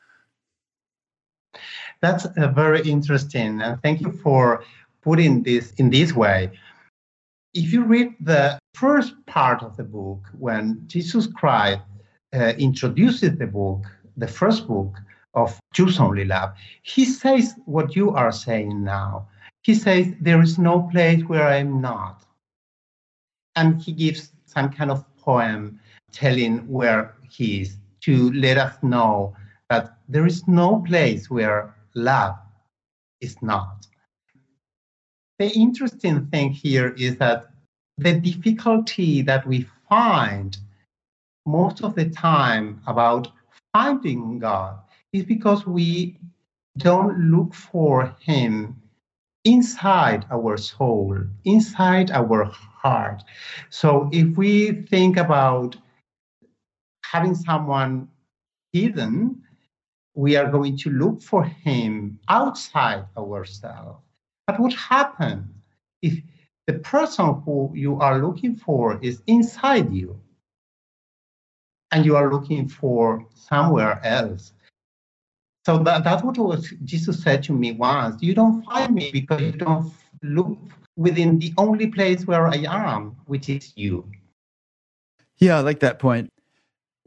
That's 2.00 2.26
very 2.36 2.82
interesting. 2.82 3.60
And 3.62 3.82
thank 3.82 4.00
you 4.00 4.12
for 4.12 4.62
putting 5.02 5.42
this 5.42 5.72
in 5.74 5.90
this 5.90 6.12
way. 6.12 6.50
If 7.54 7.72
you 7.72 7.84
read 7.84 8.14
the 8.20 8.58
first 8.74 9.14
part 9.26 9.62
of 9.62 9.76
the 9.76 9.84
book, 9.84 10.20
when 10.38 10.82
Jesus 10.86 11.26
Christ 11.26 11.80
uh, 12.34 12.52
introduces 12.58 13.38
the 13.38 13.46
book, 13.46 13.84
the 14.16 14.28
first 14.28 14.68
book 14.68 14.94
of 15.32 15.58
Choose 15.72 15.98
Only 15.98 16.24
Love, 16.24 16.52
he 16.82 17.04
says 17.04 17.54
what 17.64 17.96
you 17.96 18.10
are 18.10 18.32
saying 18.32 18.84
now. 18.84 19.28
He 19.66 19.74
says, 19.74 20.14
There 20.20 20.40
is 20.40 20.60
no 20.60 20.82
place 20.92 21.24
where 21.24 21.42
I 21.42 21.56
am 21.56 21.80
not. 21.80 22.22
And 23.56 23.82
he 23.82 23.90
gives 23.90 24.30
some 24.44 24.70
kind 24.70 24.92
of 24.92 25.04
poem 25.16 25.80
telling 26.12 26.58
where 26.68 27.16
he 27.28 27.62
is 27.62 27.76
to 28.02 28.32
let 28.32 28.58
us 28.58 28.80
know 28.84 29.34
that 29.68 29.98
there 30.08 30.24
is 30.24 30.46
no 30.46 30.84
place 30.86 31.28
where 31.28 31.74
love 31.96 32.36
is 33.20 33.42
not. 33.42 33.88
The 35.40 35.50
interesting 35.50 36.26
thing 36.28 36.50
here 36.50 36.90
is 36.96 37.16
that 37.16 37.46
the 37.98 38.20
difficulty 38.20 39.20
that 39.22 39.44
we 39.48 39.66
find 39.88 40.56
most 41.44 41.82
of 41.82 41.96
the 41.96 42.08
time 42.10 42.80
about 42.86 43.32
finding 43.72 44.38
God 44.38 44.78
is 45.12 45.24
because 45.24 45.66
we 45.66 46.20
don't 46.78 47.18
look 47.18 47.52
for 47.52 48.14
Him 48.20 48.80
inside 49.46 50.26
our 50.30 50.56
soul, 50.56 51.16
inside 51.44 52.10
our 52.10 52.44
heart. 52.44 53.22
So 53.70 54.10
if 54.12 54.36
we 54.36 54.82
think 54.90 55.16
about 55.16 55.76
having 57.04 57.34
someone 57.34 58.08
hidden, 58.72 59.40
we 60.14 60.36
are 60.36 60.50
going 60.50 60.76
to 60.78 60.90
look 60.90 61.22
for 61.22 61.44
him 61.44 62.18
outside 62.28 63.04
ourselves. 63.16 64.00
But 64.48 64.58
what 64.58 64.72
happens 64.74 65.46
if 66.02 66.20
the 66.66 66.74
person 66.80 67.40
who 67.44 67.70
you 67.72 68.00
are 68.00 68.18
looking 68.18 68.56
for 68.56 68.98
is 69.00 69.22
inside 69.28 69.92
you 69.92 70.20
and 71.92 72.04
you 72.04 72.16
are 72.16 72.32
looking 72.32 72.68
for 72.68 73.24
somewhere 73.34 74.00
else? 74.04 74.52
So 75.66 75.78
that, 75.78 76.04
that's 76.04 76.22
what 76.22 76.38
was 76.38 76.72
Jesus 76.84 77.20
said 77.20 77.42
to 77.42 77.52
me 77.52 77.72
once. 77.72 78.22
You 78.22 78.34
don't 78.34 78.62
find 78.62 78.94
me 78.94 79.10
because 79.12 79.40
you 79.40 79.50
don't 79.50 79.92
look 80.22 80.56
within 80.94 81.40
the 81.40 81.52
only 81.58 81.88
place 81.88 82.24
where 82.24 82.46
I 82.46 82.64
am, 82.68 83.16
which 83.26 83.48
is 83.48 83.72
you. 83.74 84.08
Yeah, 85.38 85.56
I 85.56 85.62
like 85.62 85.80
that 85.80 85.98
point. 85.98 86.28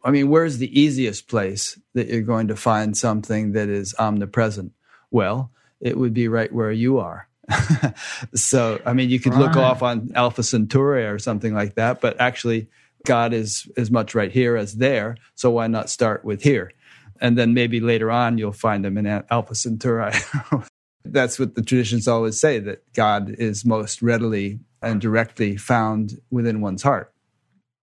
I 0.03 0.11
mean, 0.11 0.27
where's 0.27 0.57
the 0.57 0.77
easiest 0.77 1.29
place 1.29 1.79
that 1.93 2.09
you're 2.09 2.21
going 2.21 2.49
to 2.49 2.57
find 2.57 2.97
something 2.97 3.53
that 3.53 3.69
is 3.69 3.95
omnipresent? 3.97 4.73
Well, 5.09 5.51
it 5.79 5.97
would 5.97 6.13
be 6.13 6.27
right 6.27 6.51
where 6.51 6.73
you 6.73 6.97
are. 6.97 7.29
so, 8.35 8.81
I 8.85 8.91
mean, 8.91 9.09
you 9.09 9.21
could 9.21 9.35
right. 9.35 9.41
look 9.41 9.55
off 9.55 9.81
on 9.81 10.11
Alpha 10.15 10.43
Centauri 10.43 11.05
or 11.05 11.17
something 11.17 11.53
like 11.53 11.75
that, 11.75 12.01
but 12.01 12.19
actually, 12.19 12.67
God 13.05 13.31
is 13.31 13.71
as 13.77 13.89
much 13.89 14.13
right 14.13 14.33
here 14.33 14.57
as 14.57 14.75
there. 14.75 15.15
So, 15.35 15.49
why 15.49 15.67
not 15.67 15.89
start 15.89 16.25
with 16.25 16.43
here? 16.43 16.73
And 17.21 17.37
then 17.37 17.53
maybe 17.53 17.79
later 17.79 18.11
on 18.11 18.37
you'll 18.37 18.51
find 18.51 18.83
them 18.83 18.97
in 18.97 19.05
Alpha 19.29 19.55
Centauri. 19.55 20.13
That's 21.05 21.39
what 21.39 21.55
the 21.55 21.61
traditions 21.61 22.07
always 22.07 22.39
say 22.39 22.59
that 22.59 22.93
God 22.93 23.29
is 23.29 23.65
most 23.65 24.01
readily 24.01 24.59
and 24.81 25.01
directly 25.01 25.57
found 25.57 26.19
within 26.29 26.61
one's 26.61 26.83
heart, 26.83 27.13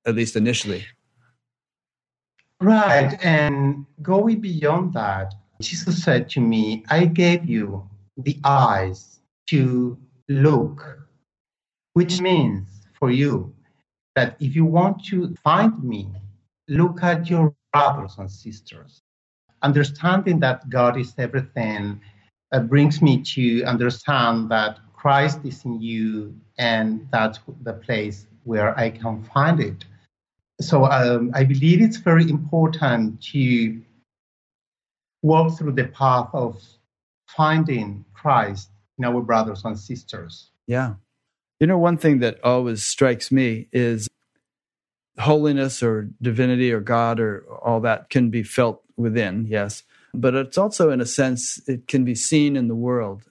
at 0.06 0.14
least 0.14 0.36
initially. 0.36 0.84
Right. 2.60 3.18
And 3.22 3.86
going 4.02 4.40
beyond 4.40 4.94
that, 4.94 5.34
Jesus 5.60 6.02
said 6.02 6.28
to 6.30 6.40
me, 6.40 6.84
I 6.88 7.06
gave 7.06 7.44
you 7.44 7.88
the 8.16 8.38
eyes 8.44 9.20
to 9.48 9.98
look, 10.28 11.06
which 11.92 12.20
means 12.20 12.68
for 12.98 13.10
you 13.10 13.54
that 14.14 14.36
if 14.40 14.56
you 14.56 14.64
want 14.64 15.04
to 15.06 15.34
find 15.44 15.82
me, 15.82 16.10
look 16.68 17.02
at 17.02 17.28
your 17.28 17.54
brothers 17.72 18.16
and 18.18 18.30
sisters 18.30 19.02
understanding 19.68 20.38
that 20.40 20.58
God 20.70 20.96
is 20.96 21.12
everything 21.18 22.00
uh, 22.52 22.60
brings 22.60 23.02
me 23.02 23.22
to 23.34 23.64
understand 23.64 24.48
that 24.50 24.78
Christ 24.94 25.40
is 25.44 25.64
in 25.64 25.80
you, 25.80 26.34
and 26.58 27.06
that's 27.12 27.38
the 27.62 27.74
place 27.86 28.26
where 28.44 28.70
I 28.78 28.90
can 28.90 29.24
find 29.34 29.58
it. 29.60 29.84
So 30.60 30.84
um, 30.84 31.32
I 31.34 31.42
believe 31.44 31.82
it's 31.82 31.98
very 32.10 32.28
important 32.30 33.20
to 33.32 33.82
walk 35.22 35.58
through 35.58 35.72
the 35.72 35.88
path 35.88 36.30
of 36.32 36.62
finding 37.26 38.04
Christ 38.14 38.70
in 38.98 39.04
our 39.04 39.20
brothers 39.20 39.64
and 39.64 39.78
sisters. 39.78 40.50
Yeah. 40.66 40.94
You 41.60 41.66
know, 41.66 41.78
one 41.78 41.98
thing 41.98 42.20
that 42.20 42.42
always 42.44 42.82
strikes 42.84 43.32
me 43.32 43.68
is 43.72 44.08
holiness 45.18 45.82
or 45.82 46.10
divinity 46.22 46.72
or 46.72 46.80
God 46.80 47.18
or 47.20 47.44
all 47.62 47.80
that 47.80 48.10
can 48.10 48.30
be 48.30 48.42
felt 48.42 48.85
within, 48.96 49.46
yes, 49.46 49.82
but 50.16 50.34
it's 50.34 50.56
also, 50.56 50.90
in 50.90 51.00
a 51.00 51.06
sense, 51.06 51.60
it 51.68 51.86
can 51.86 52.04
be 52.04 52.14
seen 52.14 52.56
in 52.56 52.68
the 52.68 52.74
world. 52.74 53.24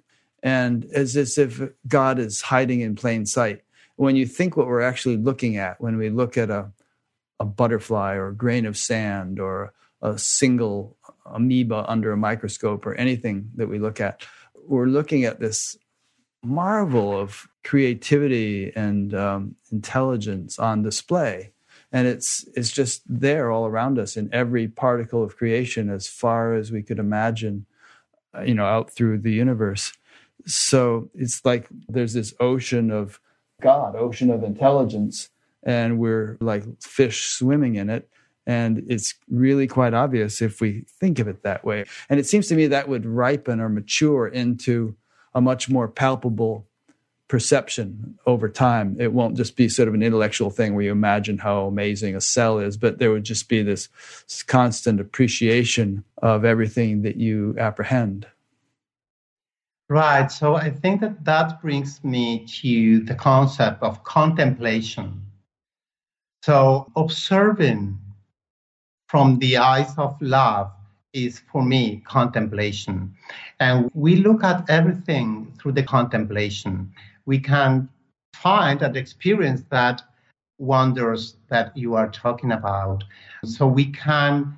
And 0.44 0.86
as, 0.94 1.16
if 1.16 1.60
God 1.88 2.20
is 2.20 2.42
hiding 2.42 2.82
in 2.82 2.96
plain 2.96 3.26
sight. 3.26 3.64
When 3.96 4.16
you 4.16 4.28
think 4.28 4.56
what 4.56 4.68
we're 4.68 4.82
actually 4.82 5.18
looking 5.18 5.58
at, 5.58 5.82
when 5.82 5.98
we 5.98 6.10
look 6.10 6.38
at 6.38 6.52
a, 6.52 6.72
a 7.40 7.46
butterfly 7.46 8.14
or 8.14 8.28
a 8.28 8.36
grain 8.36 8.68
of 8.68 8.78
sand 8.78 9.40
or 9.40 9.74
a 10.02 10.20
single 10.20 10.96
amoeba 11.26 11.86
under 11.88 12.12
a 12.12 12.18
microscope 12.18 12.86
or 12.86 12.94
anything 12.94 13.50
that 13.56 13.68
we 13.68 13.80
look 13.80 14.00
at, 14.00 14.24
we're 14.68 14.86
looking 14.86 15.24
at 15.24 15.40
this 15.40 15.78
marvel 16.44 17.20
of 17.20 17.48
creativity 17.64 18.72
and 18.76 19.16
um, 19.16 19.56
intelligence 19.72 20.60
on 20.60 20.84
display 20.84 21.52
and 21.92 22.08
it's 22.08 22.46
it's 22.56 22.72
just 22.72 23.02
there 23.08 23.52
all 23.52 23.66
around 23.66 24.00
us 24.00 24.18
in 24.18 24.30
every 24.34 24.68
particle 24.68 25.24
of 25.24 25.38
creation 25.38 25.90
as 25.90 26.08
far 26.08 26.54
as 26.54 26.72
we 26.72 26.82
could 26.82 27.00
imagine 27.00 27.66
uh, 28.36 28.42
you 28.42 28.54
know 28.54 28.66
out 28.66 28.92
through 28.92 29.20
the 29.20 29.32
universe. 29.32 29.94
So 30.46 31.10
it's 31.16 31.44
like 31.46 31.68
there's 31.88 32.14
this 32.14 32.34
ocean 32.40 32.92
of 32.92 33.20
god 33.62 33.96
ocean 33.96 34.30
of 34.30 34.44
intelligence 34.44 35.30
and 35.66 35.98
we're 35.98 36.38
like 36.40 36.64
fish 36.82 37.26
swimming 37.26 37.76
in 37.76 37.90
it. 37.90 38.08
And 38.48 38.84
it's 38.88 39.16
really 39.28 39.66
quite 39.66 39.96
obvious 39.96 40.40
if 40.40 40.62
we 40.62 40.86
think 41.00 41.18
of 41.18 41.28
it 41.28 41.42
that 41.42 41.66
way. 41.66 41.86
And 42.10 42.20
it 42.20 42.28
seems 42.28 42.48
to 42.48 42.56
me 42.56 42.68
that 42.68 42.88
would 42.88 43.06
ripen 43.06 43.60
or 43.60 43.70
mature 43.70 44.28
into 44.28 44.96
a 45.34 45.42
much 45.42 45.68
more 45.68 45.88
palpable 45.88 46.68
perception 47.28 48.20
over 48.26 48.48
time. 48.48 48.96
It 49.00 49.12
won't 49.12 49.36
just 49.36 49.56
be 49.56 49.68
sort 49.68 49.88
of 49.88 49.94
an 49.94 50.04
intellectual 50.04 50.50
thing 50.50 50.76
where 50.76 50.86
you 50.86 50.92
imagine 50.92 51.40
how 51.40 51.66
amazing 51.66 52.16
a 52.16 52.22
cell 52.22 52.60
is, 52.60 52.78
but 52.78 53.00
there 53.00 53.12
would 53.12 53.24
just 53.24 53.50
be 53.50 53.64
this 53.64 53.90
constant 54.48 55.00
appreciation 55.00 56.04
of 56.22 56.46
everything 56.46 57.02
that 57.02 57.18
you 57.18 57.56
apprehend. 57.58 58.28
Right. 59.90 60.32
So 60.32 60.56
I 60.56 60.72
think 60.72 61.02
that 61.02 61.24
that 61.26 61.62
brings 61.62 62.04
me 62.04 62.46
to 62.62 63.02
the 63.02 63.16
concept 63.16 63.84
of 63.84 64.04
contemplation. 64.04 65.22
So 66.44 66.92
observing 66.96 68.00
from 69.08 69.40
the 69.40 69.58
eyes 69.58 69.94
of 69.98 70.16
love 70.22 70.72
is 71.14 71.42
for 71.52 71.64
me 71.64 72.04
contemplation. 72.06 73.16
And 73.60 73.90
we 73.94 74.18
look 74.18 74.44
at 74.44 74.70
everything 74.70 75.54
through 75.60 75.72
the 75.74 75.84
contemplation 75.84 76.92
we 77.26 77.40
can 77.40 77.90
find 78.34 78.82
and 78.82 78.96
experience 78.96 79.64
that 79.70 80.02
wonders 80.58 81.38
that 81.50 81.76
you 81.76 81.96
are 81.96 82.10
talking 82.10 82.52
about. 82.52 83.04
So 83.44 83.68
we 83.68 83.92
can 83.92 84.58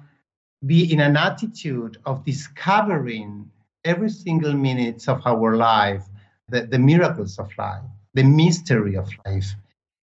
be 0.66 0.92
in 0.92 1.00
an 1.00 1.18
attitude 1.18 1.98
of 2.06 2.26
discovering 2.26 3.50
every 3.86 4.10
single 4.10 4.54
minute 4.54 5.08
of 5.08 5.22
our 5.26 5.56
life, 5.56 6.04
the, 6.50 6.62
the 6.66 6.80
miracles 6.80 7.40
of 7.40 7.50
life, 7.58 7.84
the 8.14 8.24
mystery 8.24 8.96
of 8.96 9.10
life. 9.26 9.54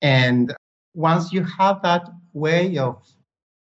And 0.02 0.54
once 0.94 1.32
you 1.32 1.44
have 1.44 1.82
that 1.84 2.10
way 2.34 2.78
of 2.78 3.02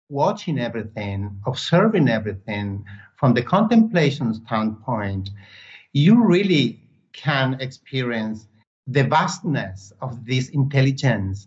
watching 0.08 0.58
everything, 0.58 1.40
observing 1.46 2.08
everything 2.08 2.84
from 3.16 3.34
the 3.34 3.42
contemplation 3.42 4.34
standpoint, 4.34 5.30
you 5.92 6.24
really 6.24 6.80
can 7.12 7.60
experience 7.60 8.46
the 8.90 9.04
vastness 9.04 9.92
of 10.00 10.26
this 10.26 10.48
intelligence. 10.50 11.46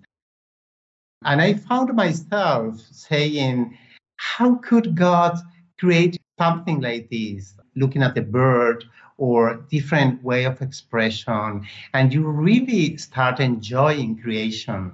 And 1.26 1.42
I 1.42 1.54
found 1.56 1.94
myself 1.94 2.80
saying, 2.92 3.78
how 4.16 4.56
could 4.56 4.96
God 4.96 5.38
create 5.80 6.18
something 6.40 6.80
like 6.82 7.10
this? 7.10 7.56
Looking 7.76 8.04
at 8.04 8.16
the 8.16 8.22
bird 8.22 8.86
or 9.18 9.66
different 9.70 10.24
way 10.24 10.46
of 10.46 10.62
expression, 10.62 11.66
and 11.94 12.14
you 12.14 12.28
really 12.28 12.98
start 12.98 13.40
enjoying 13.40 14.18
creation. 14.18 14.92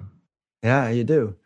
Yeah, 0.62 0.88
you 0.90 1.04
do. 1.04 1.36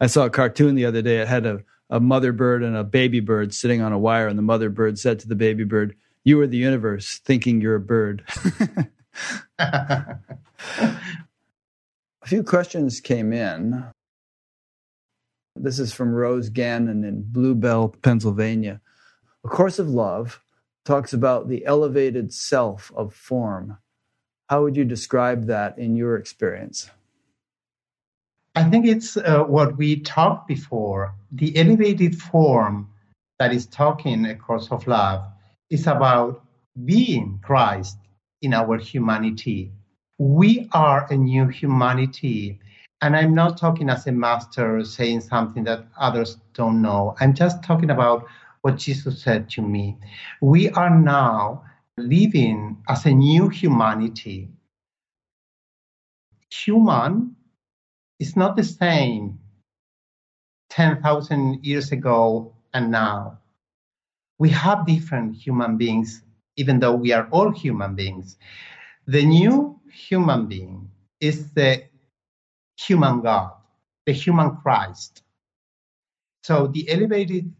I 0.00 0.06
saw 0.06 0.24
a 0.24 0.30
cartoon 0.30 0.74
the 0.74 0.86
other 0.86 1.02
day. 1.02 1.18
It 1.18 1.28
had 1.28 1.46
a, 1.46 1.62
a 1.90 2.00
mother 2.00 2.32
bird 2.32 2.62
and 2.62 2.76
a 2.76 2.84
baby 2.84 3.20
bird 3.20 3.54
sitting 3.54 3.80
on 3.80 3.92
a 3.92 3.98
wire, 3.98 4.28
and 4.28 4.38
the 4.38 4.42
mother 4.42 4.70
bird 4.70 4.98
said 4.98 5.18
to 5.20 5.28
the 5.28 5.34
baby 5.34 5.64
bird, 5.64 5.94
You 6.24 6.40
are 6.40 6.46
the 6.46 6.56
universe, 6.56 7.18
thinking 7.18 7.60
you're 7.60 7.76
a 7.76 7.80
bird. 7.80 8.24
a 9.58 10.18
few 12.24 12.42
questions 12.42 13.00
came 13.00 13.32
in. 13.32 13.84
This 15.56 15.78
is 15.78 15.92
from 15.92 16.12
Rose 16.12 16.48
Gannon 16.48 17.04
in 17.04 17.22
Blue 17.22 17.54
Bell, 17.54 17.88
Pennsylvania. 18.02 18.80
A 19.44 19.48
Course 19.48 19.78
of 19.78 19.88
Love 19.88 20.40
talks 20.84 21.12
about 21.12 21.48
the 21.48 21.64
elevated 21.66 22.32
self 22.32 22.90
of 22.96 23.14
form. 23.14 23.78
How 24.48 24.62
would 24.62 24.76
you 24.76 24.84
describe 24.84 25.46
that 25.46 25.78
in 25.78 25.96
your 25.96 26.16
experience? 26.16 26.90
I 28.54 28.64
think 28.64 28.86
it's 28.86 29.16
uh, 29.16 29.44
what 29.44 29.76
we 29.78 30.00
talked 30.00 30.46
before. 30.46 31.14
The 31.30 31.56
elevated 31.56 32.20
form 32.20 32.90
that 33.38 33.52
is 33.52 33.66
talking 33.66 34.26
A 34.26 34.34
Course 34.34 34.68
of 34.70 34.86
Love 34.86 35.24
is 35.70 35.86
about 35.86 36.44
being 36.84 37.40
Christ 37.42 37.96
in 38.42 38.52
our 38.52 38.76
humanity. 38.76 39.72
We 40.18 40.68
are 40.72 41.06
a 41.10 41.16
new 41.16 41.48
humanity. 41.48 42.60
And 43.00 43.16
I'm 43.16 43.34
not 43.34 43.56
talking 43.56 43.88
as 43.88 44.06
a 44.06 44.12
master 44.12 44.84
saying 44.84 45.22
something 45.22 45.64
that 45.64 45.86
others 45.98 46.36
don't 46.54 46.82
know. 46.82 47.16
I'm 47.20 47.34
just 47.34 47.62
talking 47.64 47.90
about 47.90 48.26
what 48.60 48.76
Jesus 48.76 49.22
said 49.22 49.48
to 49.50 49.62
me. 49.62 49.98
We 50.40 50.70
are 50.70 50.90
now 50.90 51.64
living 51.96 52.82
as 52.88 53.06
a 53.06 53.12
new 53.12 53.48
humanity. 53.48 54.50
Human 56.50 57.34
is 58.20 58.36
not 58.36 58.56
the 58.56 58.64
same 58.64 59.38
10,000 60.70 61.64
years 61.64 61.92
ago 61.92 62.54
and 62.72 62.90
now. 62.90 63.38
We 64.38 64.50
have 64.50 64.86
different 64.86 65.36
human 65.36 65.76
beings 65.76 66.22
even 66.56 66.80
though 66.80 66.94
we 66.94 67.12
are 67.12 67.28
all 67.30 67.50
human 67.50 67.94
beings. 67.94 68.36
The 69.06 69.24
new 69.24 69.80
human 69.90 70.46
being 70.46 70.90
is 71.20 71.52
the 71.52 71.84
human 72.76 73.20
God, 73.20 73.52
the 74.06 74.12
human 74.12 74.56
Christ. 74.56 75.22
So 76.44 76.66
the 76.66 76.88
elevated 76.90 77.52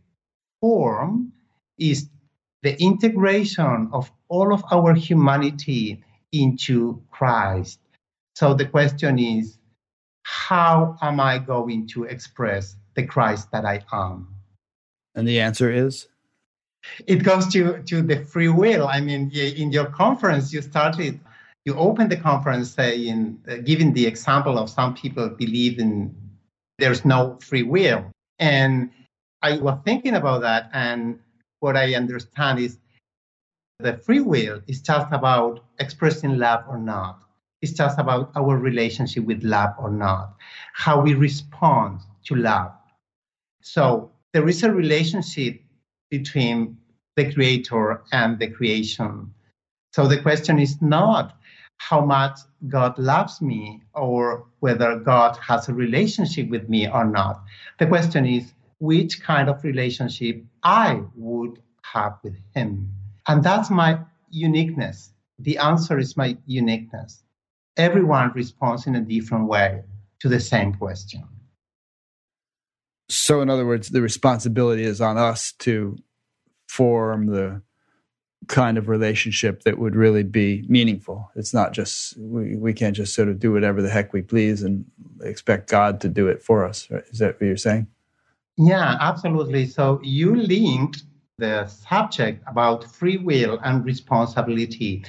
form 0.61 1.33
is 1.79 2.09
the 2.63 2.81
integration 2.81 3.89
of 3.93 4.11
all 4.29 4.53
of 4.55 4.65
our 4.71 4.95
humanity 4.95 6.03
into 6.33 7.03
Christ. 7.11 7.81
So 8.35 8.55
the 8.55 8.67
question 8.67 9.19
is, 9.19 9.59
how 10.23 10.97
am 11.03 11.21
I 11.21 11.39
going 11.39 11.89
to 11.89 12.05
express 12.05 12.77
the 12.95 13.05
Christ 13.05 13.51
that 13.53 13.65
I 13.65 13.85
am? 13.93 14.29
And 15.15 15.27
the 15.29 15.41
answer 15.41 15.71
is? 15.71 16.09
It 17.07 17.23
goes 17.23 17.53
to, 17.53 17.83
to 17.83 18.03
the 18.03 18.25
free 18.25 18.49
will. 18.49 18.87
I 18.89 19.01
mean, 19.01 19.31
in 19.33 19.73
your 19.73 19.87
conference, 19.87 20.53
you 20.53 20.63
started, 20.63 21.21
you 21.65 21.75
opened 21.75 22.11
the 22.11 22.17
conference 22.17 22.71
saying, 22.71 23.41
uh, 23.49 23.57
giving 23.65 23.93
the 23.93 24.07
example 24.07 24.59
of 24.59 24.69
some 24.69 24.95
people 24.95 25.29
believe 25.29 25.79
in 25.79 26.15
there's 26.79 27.05
no 27.05 27.39
free 27.41 27.63
will. 27.63 28.11
And 28.39 28.91
I 29.43 29.59
was 29.59 29.79
thinking 29.85 30.15
about 30.15 30.41
that, 30.43 30.71
and 30.73 31.19
what 31.61 31.77
I 31.77 31.95
understand 31.95 32.59
is 32.59 32.79
the 33.79 33.97
free 33.99 34.21
will 34.21 34.61
is 34.67 34.81
just 34.81 35.07
about 35.13 35.65
expressing 35.79 36.39
love 36.39 36.65
or 36.69 36.79
not. 36.79 37.23
It's 37.61 37.73
just 37.73 37.99
about 37.99 38.33
our 38.35 38.57
relationship 38.57 39.25
with 39.25 39.45
love 39.45 39.75
or 39.79 39.91
not, 39.91 40.35
how 40.75 41.01
we 41.01 41.15
respond 41.15 42.01
to 42.25 42.35
love. 42.35 42.73
So 43.63 44.11
there 44.33 44.49
is 44.49 44.65
a 44.65 44.73
relationship 44.73 45.62
between 46.13 46.77
the 47.17 47.33
creator 47.33 48.03
and 48.13 48.39
the 48.39 48.49
creation. 48.49 49.33
So 49.95 50.07
the 50.07 50.21
question 50.21 50.59
is 50.59 50.81
not 50.83 51.35
how 51.79 52.05
much 52.05 52.39
God 52.69 52.99
loves 52.99 53.41
me 53.41 53.81
or 53.95 54.45
whether 54.61 54.99
God 54.99 55.39
has 55.39 55.69
a 55.69 55.75
relationship 55.75 56.51
with 56.51 56.69
me 56.69 56.87
or 56.87 57.07
not. 57.07 57.43
The 57.79 57.87
question 57.87 58.27
is 58.27 58.53
which 58.79 59.23
kind 59.23 59.49
of 59.49 59.65
relationship 59.65 60.45
I 60.63 61.03
would 61.17 61.63
have 61.95 62.19
with 62.23 62.37
Him. 62.55 62.93
And 63.27 63.43
that's 63.43 63.71
my 63.71 63.99
uniqueness. 64.31 65.15
The 65.39 65.57
answer 65.57 65.99
is 65.99 66.15
my 66.15 66.37
uniqueness. 66.47 67.25
Everyone 67.79 68.33
responds 68.35 68.87
in 68.87 68.97
a 68.97 69.01
different 69.01 69.47
way 69.47 69.83
to 70.21 70.29
the 70.29 70.41
same 70.41 70.75
question. 70.75 71.25
So, 73.13 73.43
in 73.43 73.51
other 73.51 73.67
words, 73.67 73.91
the 73.91 74.01
responsibility 74.01 74.85
is 74.85 75.01
on 75.03 75.19
us 75.19 75.53
to 75.61 75.99
form 76.67 77.27
the 77.27 77.61
kind 78.49 78.79
of 78.79 78.89
relationship 78.89 79.65
that 79.65 79.79
would 79.79 79.95
really 79.95 80.23
be 80.23 80.65
meaningful. 80.67 81.31
It's 81.37 81.53
not 81.53 81.73
just, 81.73 82.17
we, 82.19 82.57
we 82.57 82.73
can't 82.73 82.97
just 82.97 83.15
sort 83.15 83.29
of 83.29 83.39
do 83.39 83.53
whatever 83.53 83.83
the 83.83 83.91
heck 83.91 84.15
we 84.15 84.23
please 84.23 84.63
and 84.63 84.87
expect 85.23 85.71
God 85.71 86.01
to 86.01 86.09
do 86.09 86.27
it 86.27 86.43
for 86.43 86.65
us. 86.65 86.89
Is 87.11 87.19
that 87.19 87.39
what 87.39 87.47
you're 87.47 87.57
saying? 87.59 87.87
Yeah, 88.57 88.97
absolutely. 88.99 89.67
So, 89.67 90.01
you 90.03 90.35
linked 90.35 91.03
the 91.37 91.67
subject 91.67 92.43
about 92.47 92.85
free 92.85 93.19
will 93.19 93.59
and 93.63 93.85
responsibility 93.85 95.05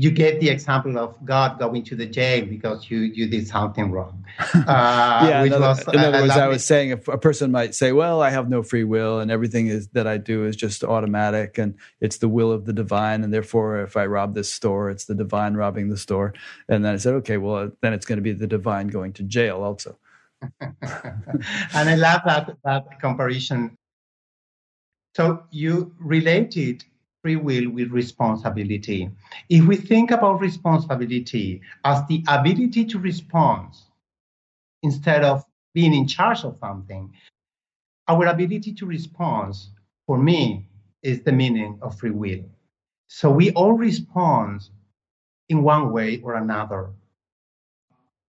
you 0.00 0.10
get 0.10 0.40
the 0.40 0.48
example 0.48 0.98
of 0.98 1.14
God 1.26 1.58
going 1.58 1.84
to 1.84 1.94
the 1.94 2.06
jail 2.06 2.46
because 2.46 2.90
you, 2.90 3.00
you 3.00 3.28
did 3.28 3.46
something 3.46 3.90
wrong. 3.90 4.24
Uh, 4.54 5.26
yeah, 5.28 5.44
in 5.44 5.52
other, 5.52 5.60
was, 5.60 5.88
in 5.88 5.98
other 5.98 6.22
words, 6.22 6.32
I 6.32 6.46
was 6.46 6.64
saying 6.64 6.92
a 6.92 6.96
person 6.96 7.50
might 7.50 7.74
say, 7.74 7.92
"Well, 7.92 8.22
I 8.22 8.30
have 8.30 8.48
no 8.48 8.62
free 8.62 8.84
will, 8.84 9.20
and 9.20 9.30
everything 9.30 9.66
is 9.66 9.88
that 9.88 10.06
I 10.06 10.16
do 10.16 10.46
is 10.46 10.56
just 10.56 10.82
automatic, 10.84 11.58
and 11.58 11.74
it's 12.00 12.18
the 12.18 12.28
will 12.28 12.52
of 12.52 12.64
the 12.64 12.72
divine, 12.72 13.24
and 13.24 13.34
therefore, 13.34 13.82
if 13.82 13.96
I 13.96 14.06
rob 14.06 14.34
this 14.34 14.50
store, 14.50 14.88
it's 14.88 15.04
the 15.04 15.14
divine 15.14 15.54
robbing 15.54 15.90
the 15.90 15.98
store." 15.98 16.32
And 16.68 16.84
then 16.84 16.94
I 16.94 16.96
said, 16.96 17.14
"Okay, 17.14 17.36
well, 17.36 17.70
then 17.82 17.92
it's 17.92 18.06
going 18.06 18.16
to 18.18 18.22
be 18.22 18.32
the 18.32 18.46
divine 18.46 18.88
going 18.88 19.12
to 19.14 19.24
jail 19.24 19.62
also." 19.62 19.98
and 20.60 21.90
I 21.90 21.96
love 21.96 22.22
that 22.24 22.56
that 22.64 23.00
comparison. 23.00 23.76
So 25.16 25.42
you 25.50 25.92
related 25.98 26.84
free 27.22 27.36
will 27.36 27.70
with 27.70 27.90
responsibility. 27.90 29.10
If 29.48 29.66
we 29.66 29.76
think 29.76 30.10
about 30.10 30.40
responsibility 30.40 31.60
as 31.84 32.06
the 32.06 32.24
ability 32.28 32.84
to 32.86 32.98
respond 32.98 33.74
instead 34.82 35.24
of 35.24 35.44
being 35.74 35.94
in 35.94 36.06
charge 36.06 36.44
of 36.44 36.56
something, 36.60 37.12
our 38.08 38.26
ability 38.26 38.72
to 38.74 38.86
respond, 38.86 39.54
for 40.06 40.18
me, 40.18 40.66
is 41.02 41.22
the 41.22 41.32
meaning 41.32 41.78
of 41.82 41.98
free 41.98 42.10
will. 42.10 42.44
So 43.06 43.30
we 43.30 43.50
all 43.52 43.72
respond 43.72 44.68
in 45.48 45.62
one 45.62 45.92
way 45.92 46.20
or 46.22 46.34
another. 46.34 46.90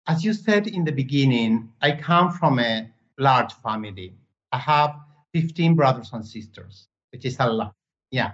As 0.07 0.23
you 0.23 0.33
said 0.33 0.67
in 0.67 0.83
the 0.83 0.91
beginning, 0.91 1.71
I 1.81 1.91
come 1.93 2.31
from 2.31 2.59
a 2.59 2.89
large 3.17 3.53
family. 3.53 4.15
I 4.51 4.57
have 4.57 4.95
15 5.33 5.75
brothers 5.75 6.09
and 6.13 6.25
sisters, 6.25 6.87
which 7.11 7.25
is 7.25 7.37
a 7.39 7.47
lot. 7.47 7.73
Yeah. 8.11 8.33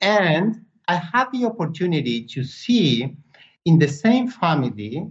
And 0.00 0.64
I 0.88 0.96
had 0.96 1.30
the 1.32 1.44
opportunity 1.44 2.24
to 2.26 2.44
see 2.44 3.16
in 3.64 3.78
the 3.78 3.88
same 3.88 4.28
family, 4.28 5.06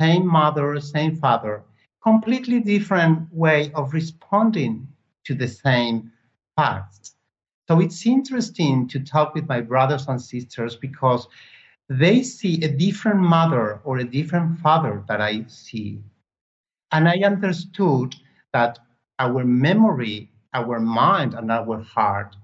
same 0.00 0.26
mother, 0.26 0.80
same 0.80 1.16
father, 1.16 1.62
completely 2.02 2.60
different 2.60 3.32
way 3.32 3.72
of 3.74 3.92
responding 3.92 4.88
to 5.24 5.34
the 5.34 5.46
same 5.48 6.10
facts. 6.56 7.14
So 7.68 7.80
it's 7.80 8.06
interesting 8.06 8.88
to 8.88 9.00
talk 9.00 9.34
with 9.34 9.48
my 9.48 9.60
brothers 9.60 10.08
and 10.08 10.20
sisters 10.20 10.76
because 10.76 11.28
they 11.88 12.22
see 12.22 12.62
a 12.64 12.68
different 12.76 13.20
mother 13.20 13.80
or 13.84 13.98
a 13.98 14.04
different 14.04 14.58
father 14.60 15.04
that 15.08 15.20
I 15.20 15.44
see. 15.46 16.00
And 16.92 17.08
I 17.08 17.18
understood 17.24 18.14
that 18.52 18.78
our 19.18 19.44
memory, 19.44 20.30
our 20.54 20.80
mind, 20.80 21.34
and 21.34 21.50
our 21.50 21.80
heart 21.82 22.36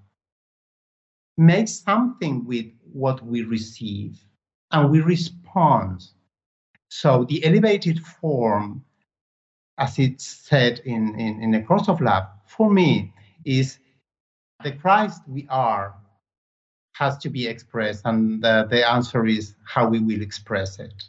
make 1.39 1.69
something 1.69 2.45
with 2.45 2.67
what 2.93 3.25
we 3.25 3.43
receive 3.43 4.19
and 4.73 4.91
we 4.91 5.01
respond. 5.01 6.05
So 6.91 7.25
the 7.25 7.45
elevated 7.45 8.01
form, 8.05 8.85
as 9.79 9.99
it's 9.99 10.27
said 10.27 10.81
in, 10.85 11.19
in, 11.19 11.43
in 11.43 11.51
the 11.53 11.63
course 11.63 11.89
of 11.89 12.01
love, 12.01 12.25
for 12.47 12.71
me 12.71 13.15
is 13.45 13.79
the 14.65 14.73
Christ 14.73 15.23
we 15.29 15.47
are 15.49 15.95
has 16.95 17.17
to 17.19 17.31
be 17.31 17.47
expressed, 17.47 18.03
and 18.05 18.43
the, 18.43 18.67
the 18.69 18.89
answer 18.91 19.25
is 19.25 19.55
how 19.65 19.89
we 19.89 20.01
will 20.01 20.21
express 20.21 20.81
it. 20.81 21.05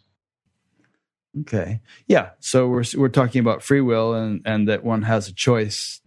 Okay. 1.41 1.81
Yeah. 2.07 2.29
So 2.39 2.67
we're 2.67 2.83
we're 2.95 3.09
talking 3.09 3.39
about 3.39 3.63
free 3.63 3.81
will 3.81 4.13
and 4.13 4.41
and 4.45 4.67
that 4.67 4.83
one 4.83 5.03
has 5.03 5.27
a 5.27 5.33
choice. 5.33 6.01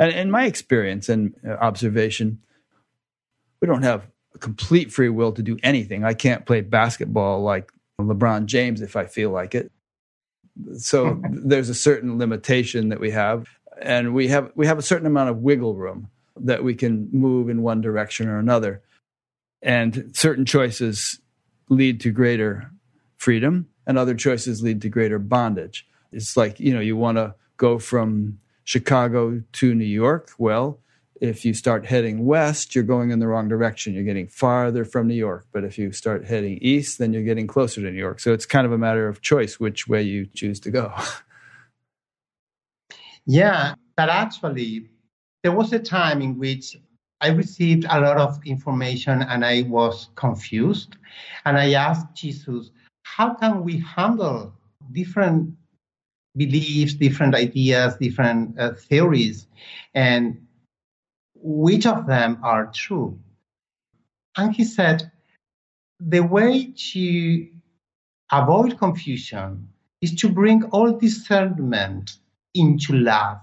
And 0.00 0.12
in 0.12 0.30
my 0.32 0.46
experience 0.46 1.08
and 1.08 1.34
uh, 1.46 1.52
observation, 1.52 2.40
we 3.60 3.66
don't 3.66 3.82
have 3.82 4.06
a 4.34 4.38
complete 4.38 4.92
free 4.92 5.08
will 5.08 5.32
to 5.32 5.42
do 5.42 5.56
anything. 5.62 6.04
I 6.04 6.14
can't 6.14 6.46
play 6.46 6.60
basketball 6.60 7.42
like 7.42 7.70
LeBron 8.00 8.46
James 8.46 8.82
if 8.82 8.96
I 8.96 9.06
feel 9.06 9.30
like 9.30 9.54
it. 9.54 9.70
So 10.78 11.20
there's 11.30 11.68
a 11.68 11.74
certain 11.74 12.18
limitation 12.18 12.88
that 12.88 13.00
we 13.00 13.10
have, 13.10 13.46
and 13.80 14.14
we 14.14 14.28
have 14.28 14.52
we 14.54 14.66
have 14.66 14.78
a 14.78 14.82
certain 14.82 15.06
amount 15.06 15.30
of 15.30 15.38
wiggle 15.38 15.74
room 15.74 16.08
that 16.38 16.64
we 16.64 16.74
can 16.74 17.08
move 17.12 17.48
in 17.48 17.62
one 17.62 17.80
direction 17.80 18.28
or 18.28 18.38
another. 18.38 18.82
And 19.62 20.10
certain 20.14 20.44
choices 20.44 21.20
lead 21.68 22.00
to 22.02 22.10
greater 22.10 22.70
freedom, 23.16 23.68
and 23.86 23.98
other 23.98 24.14
choices 24.14 24.62
lead 24.62 24.80
to 24.82 24.88
greater 24.88 25.18
bondage. 25.18 25.86
It's 26.12 26.36
like, 26.36 26.60
you 26.60 26.72
know, 26.72 26.80
you 26.80 26.96
want 26.96 27.18
to 27.18 27.34
go 27.56 27.78
from 27.78 28.38
Chicago 28.64 29.42
to 29.52 29.74
New 29.74 29.84
York. 29.84 30.30
Well, 30.38 30.78
if 31.20 31.44
you 31.44 31.54
start 31.54 31.86
heading 31.86 32.26
west, 32.26 32.74
you're 32.74 32.84
going 32.84 33.10
in 33.10 33.18
the 33.18 33.26
wrong 33.26 33.48
direction. 33.48 33.94
You're 33.94 34.04
getting 34.04 34.28
farther 34.28 34.84
from 34.84 35.08
New 35.08 35.14
York. 35.14 35.46
But 35.52 35.64
if 35.64 35.78
you 35.78 35.92
start 35.92 36.26
heading 36.26 36.58
east, 36.60 36.98
then 36.98 37.12
you're 37.12 37.22
getting 37.22 37.46
closer 37.46 37.80
to 37.80 37.90
New 37.90 37.98
York. 37.98 38.20
So 38.20 38.32
it's 38.32 38.46
kind 38.46 38.66
of 38.66 38.72
a 38.72 38.78
matter 38.78 39.08
of 39.08 39.22
choice 39.22 39.58
which 39.58 39.88
way 39.88 40.02
you 40.02 40.26
choose 40.26 40.60
to 40.60 40.70
go. 40.70 40.92
yeah, 43.26 43.74
but 43.96 44.08
actually, 44.08 44.90
there 45.42 45.52
was 45.52 45.72
a 45.72 45.78
time 45.78 46.20
in 46.20 46.38
which 46.38 46.76
I 47.20 47.28
received 47.28 47.86
a 47.88 48.00
lot 48.00 48.18
of 48.18 48.38
information 48.44 49.22
and 49.22 49.44
I 49.44 49.62
was 49.62 50.10
confused. 50.16 50.96
And 51.44 51.56
I 51.56 51.72
asked 51.72 52.14
Jesus, 52.14 52.70
how 53.04 53.34
can 53.34 53.64
we 53.64 53.80
handle 53.80 54.52
different 54.92 55.54
beliefs, 56.36 56.92
different 56.92 57.34
ideas, 57.34 57.96
different 57.96 58.58
uh, 58.58 58.74
theories? 58.74 59.46
And 59.94 60.45
which 61.46 61.86
of 61.86 62.06
them 62.06 62.40
are 62.42 62.66
true? 62.74 63.16
And 64.36 64.52
he 64.52 64.64
said, 64.64 65.12
the 66.00 66.20
way 66.20 66.72
to 66.92 67.48
avoid 68.32 68.76
confusion 68.78 69.68
is 70.02 70.16
to 70.16 70.28
bring 70.28 70.64
all 70.64 70.98
discernment 70.98 72.18
into 72.54 72.94
love. 72.94 73.38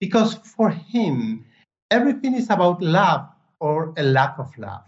Because 0.00 0.34
for 0.36 0.70
him, 0.70 1.44
everything 1.90 2.34
is 2.34 2.48
about 2.48 2.80
love 2.80 3.28
or 3.60 3.92
a 3.98 4.02
lack 4.02 4.38
of 4.38 4.56
love. 4.56 4.84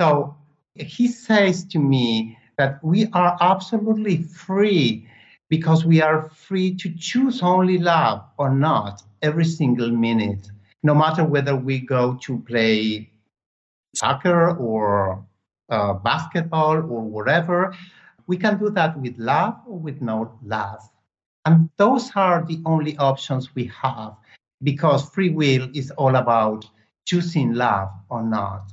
So 0.00 0.34
he 0.74 1.08
says 1.08 1.64
to 1.66 1.78
me 1.78 2.38
that 2.56 2.82
we 2.82 3.06
are 3.12 3.36
absolutely 3.42 4.22
free 4.22 5.06
because 5.50 5.84
we 5.84 6.00
are 6.00 6.30
free 6.30 6.74
to 6.76 6.90
choose 6.96 7.42
only 7.42 7.76
love 7.76 8.24
or 8.38 8.48
not 8.48 9.02
every 9.20 9.44
single 9.44 9.90
minute, 9.90 10.50
no 10.82 10.94
matter 10.94 11.24
whether 11.24 11.54
we 11.54 11.80
go 11.80 12.18
to 12.22 12.38
play 12.40 13.10
soccer 13.94 14.56
or 14.56 15.24
uh, 15.70 15.94
basketball 15.94 16.76
or 16.76 17.02
whatever. 17.02 17.74
We 18.26 18.36
can 18.36 18.58
do 18.58 18.70
that 18.70 18.98
with 18.98 19.18
love 19.18 19.56
or 19.66 19.78
with 19.78 20.00
no 20.00 20.38
love. 20.44 20.80
And 21.44 21.70
those 21.76 22.10
are 22.14 22.44
the 22.44 22.60
only 22.66 22.96
options 22.98 23.54
we 23.54 23.70
have 23.82 24.14
because 24.62 25.08
free 25.08 25.30
will 25.30 25.68
is 25.74 25.90
all 25.92 26.16
about 26.16 26.66
choosing 27.06 27.54
love 27.54 27.88
or 28.08 28.22
not. 28.22 28.72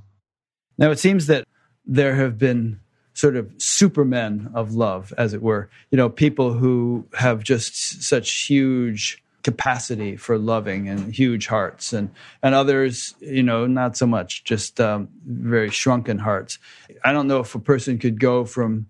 Now, 0.78 0.91
it 0.91 0.99
seems 0.99 1.28
that 1.28 1.47
there 1.86 2.16
have 2.16 2.38
been 2.38 2.80
sort 3.14 3.36
of 3.36 3.51
supermen 3.58 4.51
of 4.53 4.76
love, 4.76 5.12
as 5.18 5.34
it 5.34 5.41
were. 5.41 5.70
You 5.89 5.97
know, 5.97 6.10
people 6.10 6.53
who 6.53 7.08
have 7.18 7.43
just 7.43 8.03
such 8.03 8.45
huge 8.45 9.24
capacity 9.48 10.18
for 10.18 10.38
loving 10.38 10.89
and 10.89 11.16
huge 11.16 11.48
hearts, 11.48 11.93
and 11.93 12.10
and 12.43 12.54
others, 12.54 13.16
you 13.22 13.43
know, 13.43 13.66
not 13.66 13.95
so 13.95 14.06
much, 14.06 14.43
just 14.43 14.82
um, 14.82 15.08
very 15.26 15.70
shrunken 15.70 16.20
hearts. 16.20 16.60
I 17.06 17.14
don't 17.14 17.28
know 17.28 17.39
if 17.39 17.56
a 17.56 17.60
person 17.60 17.98
could 17.98 18.20
go 18.20 18.43
from 18.43 18.88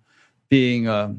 being 0.50 0.88
a 0.88 1.16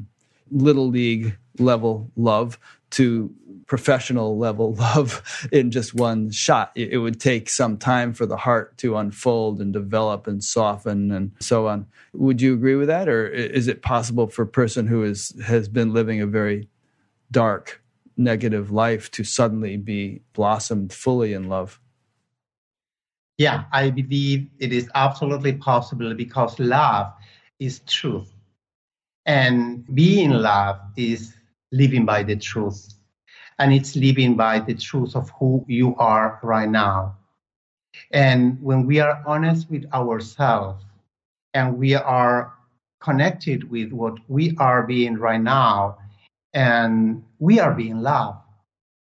little 0.51 0.89
league 0.89 1.37
level 1.57 2.11
love 2.17 2.59
to 2.89 3.33
professional 3.65 4.37
level 4.37 4.73
love 4.93 5.47
in 5.53 5.71
just 5.71 5.93
one 5.93 6.31
shot. 6.31 6.73
It, 6.75 6.97
would 6.97 7.21
take 7.21 7.49
some 7.49 7.77
time 7.77 8.11
for 8.11 8.25
the 8.25 8.35
heart 8.35 8.77
to 8.79 8.97
unfold 8.97 9.61
and 9.61 9.71
develop 9.71 10.27
and 10.27 10.43
soften 10.43 11.13
and 11.13 11.31
so 11.39 11.69
on. 11.69 11.85
Would 12.11 12.41
you 12.41 12.55
agree 12.55 12.75
with 12.75 12.89
that, 12.89 13.07
or 13.07 13.25
is 13.25 13.69
it 13.69 13.81
possible 13.81 14.27
for 14.27 14.41
a 14.41 14.47
person 14.47 14.85
who 14.85 15.05
is 15.05 15.33
has 15.45 15.69
been 15.69 15.93
living 15.93 16.19
a 16.19 16.27
very 16.27 16.67
dark, 17.31 17.78
negative 18.19 18.69
life 18.69 19.09
to 19.11 19.23
suddenly 19.23 19.77
be 19.77 20.21
blossomed 20.33 20.93
fully 20.93 21.33
in 21.33 21.47
love? 21.47 21.79
Yeah, 23.37 23.63
I 23.71 23.89
believe 23.89 24.47
it 24.59 24.73
is 24.73 24.89
absolutely 24.95 25.53
possible 25.53 26.13
because 26.13 26.59
love 26.59 27.13
is 27.59 27.79
truth. 27.87 28.29
And 29.25 29.85
being 29.95 30.31
love 30.31 30.79
is 30.97 31.33
living 31.71 32.05
by 32.05 32.23
the 32.23 32.35
truth 32.35 32.93
and 33.59 33.73
it's 33.73 33.95
living 33.95 34.35
by 34.35 34.59
the 34.59 34.73
truth 34.73 35.15
of 35.15 35.29
who 35.39 35.63
you 35.67 35.95
are 35.97 36.39
right 36.43 36.69
now. 36.69 37.15
And 38.11 38.61
when 38.61 38.85
we 38.85 38.99
are 38.99 39.23
honest 39.25 39.69
with 39.69 39.85
ourselves 39.93 40.83
and 41.53 41.77
we 41.77 41.95
are 41.95 42.53
connected 42.99 43.69
with 43.69 43.91
what 43.91 44.17
we 44.27 44.55
are 44.57 44.83
being 44.83 45.17
right 45.17 45.41
now, 45.41 45.98
and 46.53 47.23
we 47.39 47.59
are 47.59 47.73
being 47.73 48.01
loved 48.01 48.39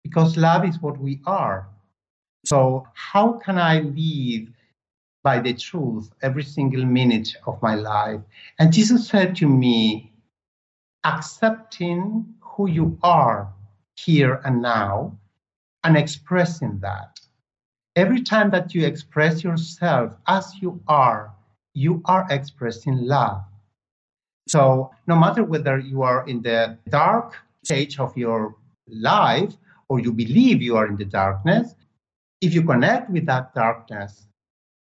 because 0.02 0.36
love 0.36 0.64
is 0.64 0.80
what 0.80 0.98
we 0.98 1.20
are. 1.26 1.68
So, 2.44 2.86
how 2.94 3.32
can 3.32 3.58
I 3.58 3.80
live 3.80 4.48
by 5.24 5.40
the 5.40 5.54
truth 5.54 6.10
every 6.22 6.44
single 6.44 6.84
minute 6.84 7.34
of 7.46 7.60
my 7.62 7.74
life? 7.74 8.20
And 8.58 8.72
Jesus 8.72 9.08
said 9.08 9.34
to 9.36 9.48
me, 9.48 10.12
accepting 11.04 12.34
who 12.40 12.68
you 12.68 12.98
are 13.02 13.52
here 13.96 14.40
and 14.44 14.60
now 14.60 15.18
and 15.84 15.96
expressing 15.96 16.78
that. 16.80 17.20
Every 17.94 18.22
time 18.22 18.50
that 18.50 18.74
you 18.74 18.84
express 18.84 19.42
yourself 19.42 20.16
as 20.26 20.52
you 20.60 20.82
are, 20.88 21.32
you 21.74 22.02
are 22.04 22.26
expressing 22.30 23.06
love. 23.06 23.42
So, 24.48 24.90
no 25.06 25.16
matter 25.16 25.42
whether 25.44 25.78
you 25.78 26.02
are 26.02 26.26
in 26.26 26.42
the 26.42 26.78
dark 26.88 27.34
stage 27.64 27.98
of 27.98 28.16
your 28.16 28.54
life 28.88 29.54
or 29.88 30.00
you 30.00 30.12
believe 30.12 30.62
you 30.62 30.76
are 30.76 30.86
in 30.86 30.96
the 30.96 31.04
darkness, 31.04 31.74
if 32.40 32.54
you 32.54 32.62
connect 32.62 33.10
with 33.10 33.26
that 33.26 33.54
darkness 33.54 34.26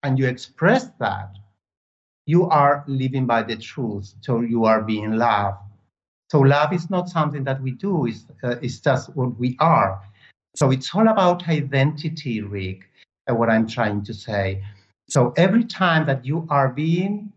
and 0.02 0.18
you 0.18 0.26
express 0.26 0.86
that, 0.98 1.36
you 2.26 2.48
are 2.48 2.84
living 2.86 3.26
by 3.26 3.42
the 3.42 3.56
truth. 3.56 4.14
So, 4.20 4.40
you 4.40 4.64
are 4.64 4.82
being 4.82 5.12
loved. 5.12 5.58
So 6.32 6.40
love 6.40 6.72
is 6.72 6.88
not 6.88 7.10
something 7.10 7.44
that 7.44 7.60
we 7.60 7.72
do, 7.72 8.06
it's, 8.06 8.24
uh, 8.42 8.56
it's 8.62 8.80
just 8.80 9.14
what 9.14 9.38
we 9.38 9.54
are. 9.60 10.00
So 10.56 10.70
it's 10.70 10.94
all 10.94 11.08
about 11.08 11.46
identity, 11.46 12.40
Rick, 12.40 12.88
uh, 13.30 13.34
what 13.34 13.50
I'm 13.50 13.66
trying 13.66 14.02
to 14.04 14.14
say. 14.14 14.64
So 15.10 15.34
every 15.36 15.64
time 15.64 16.06
that 16.06 16.24
you 16.24 16.46
are 16.48 16.70
being 16.70 17.34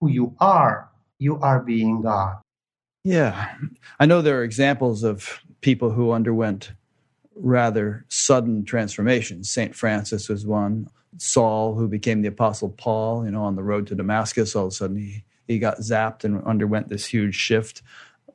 who 0.00 0.08
you 0.08 0.36
are, 0.38 0.87
you 1.18 1.38
are 1.40 1.60
being 1.60 2.02
God. 2.02 2.38
Yeah. 3.04 3.54
I 3.98 4.06
know 4.06 4.22
there 4.22 4.38
are 4.38 4.44
examples 4.44 5.02
of 5.02 5.40
people 5.60 5.90
who 5.90 6.12
underwent 6.12 6.72
rather 7.34 8.04
sudden 8.08 8.64
transformations. 8.64 9.50
St. 9.50 9.74
Francis 9.74 10.28
was 10.28 10.46
one. 10.46 10.88
Saul, 11.16 11.74
who 11.74 11.88
became 11.88 12.22
the 12.22 12.28
Apostle 12.28 12.70
Paul, 12.70 13.24
you 13.24 13.30
know, 13.30 13.42
on 13.42 13.56
the 13.56 13.62
road 13.62 13.86
to 13.88 13.94
Damascus, 13.94 14.54
all 14.54 14.66
of 14.66 14.72
a 14.72 14.74
sudden 14.74 14.96
he, 14.98 15.24
he 15.46 15.58
got 15.58 15.78
zapped 15.78 16.24
and 16.24 16.42
underwent 16.44 16.88
this 16.88 17.06
huge 17.06 17.34
shift. 17.34 17.82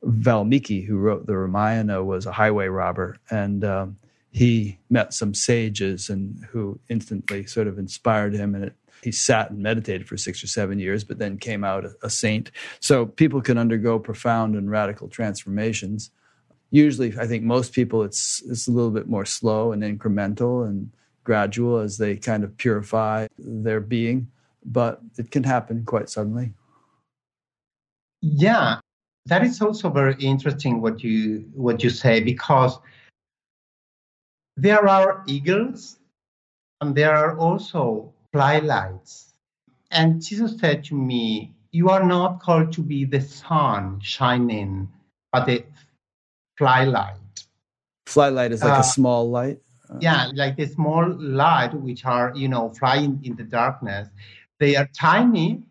Valmiki, 0.02 0.82
who 0.82 0.98
wrote 0.98 1.26
the 1.26 1.36
Ramayana, 1.36 2.04
was 2.04 2.26
a 2.26 2.32
highway 2.32 2.66
robber, 2.66 3.16
and 3.30 3.64
um, 3.64 3.96
he 4.32 4.78
met 4.90 5.14
some 5.14 5.32
sages 5.32 6.10
and 6.10 6.44
who 6.50 6.78
instantly 6.90 7.46
sort 7.46 7.68
of 7.68 7.78
inspired 7.78 8.34
him, 8.34 8.54
and 8.54 8.64
it, 8.64 8.74
he 9.04 9.12
sat 9.12 9.50
and 9.50 9.60
meditated 9.60 10.08
for 10.08 10.16
six 10.16 10.42
or 10.42 10.46
seven 10.46 10.78
years, 10.78 11.04
but 11.04 11.18
then 11.18 11.38
came 11.38 11.62
out 11.62 11.84
a, 11.84 11.92
a 12.02 12.10
saint. 12.10 12.50
So 12.80 13.06
people 13.06 13.42
can 13.42 13.58
undergo 13.58 13.98
profound 13.98 14.56
and 14.56 14.70
radical 14.70 15.08
transformations. 15.08 16.10
Usually, 16.70 17.16
I 17.18 17.26
think 17.26 17.44
most 17.44 17.72
people, 17.72 18.02
it's 18.02 18.42
it's 18.48 18.66
a 18.66 18.70
little 18.70 18.90
bit 18.90 19.06
more 19.06 19.26
slow 19.26 19.72
and 19.72 19.82
incremental 19.82 20.66
and 20.66 20.90
gradual 21.22 21.78
as 21.78 21.98
they 21.98 22.16
kind 22.16 22.42
of 22.42 22.56
purify 22.56 23.26
their 23.38 23.80
being, 23.80 24.30
but 24.64 25.00
it 25.18 25.30
can 25.30 25.44
happen 25.44 25.84
quite 25.84 26.08
suddenly. 26.08 26.52
Yeah, 28.22 28.80
that 29.26 29.44
is 29.44 29.60
also 29.60 29.90
very 29.90 30.16
interesting 30.18 30.80
what 30.80 31.04
you 31.04 31.44
what 31.54 31.84
you 31.84 31.90
say 31.90 32.20
because 32.20 32.78
there 34.56 34.88
are 34.88 35.22
eagles 35.26 35.98
and 36.80 36.94
there 36.94 37.14
are 37.14 37.36
also 37.38 38.13
flylights. 38.34 39.32
And 39.90 40.20
Jesus 40.20 40.58
said 40.58 40.84
to 40.84 40.94
me, 40.94 41.54
You 41.70 41.88
are 41.90 42.04
not 42.04 42.40
called 42.40 42.72
to 42.72 42.82
be 42.82 43.04
the 43.04 43.20
sun 43.20 44.00
shining, 44.02 44.88
but 45.32 45.46
the 45.46 45.64
flylight. 46.58 47.18
Flylight 48.06 48.50
is 48.50 48.62
like 48.62 48.78
uh, 48.78 48.80
a 48.80 48.84
small 48.84 49.30
light. 49.30 49.60
Yeah, 50.00 50.30
like 50.34 50.56
the 50.56 50.66
small 50.66 51.14
light 51.18 51.72
which 51.74 52.04
are, 52.04 52.32
you 52.34 52.48
know, 52.48 52.70
flying 52.70 53.20
in 53.22 53.36
the 53.36 53.44
darkness. 53.44 54.08
They 54.58 54.76
are 54.76 54.88
tiny, 54.98 55.62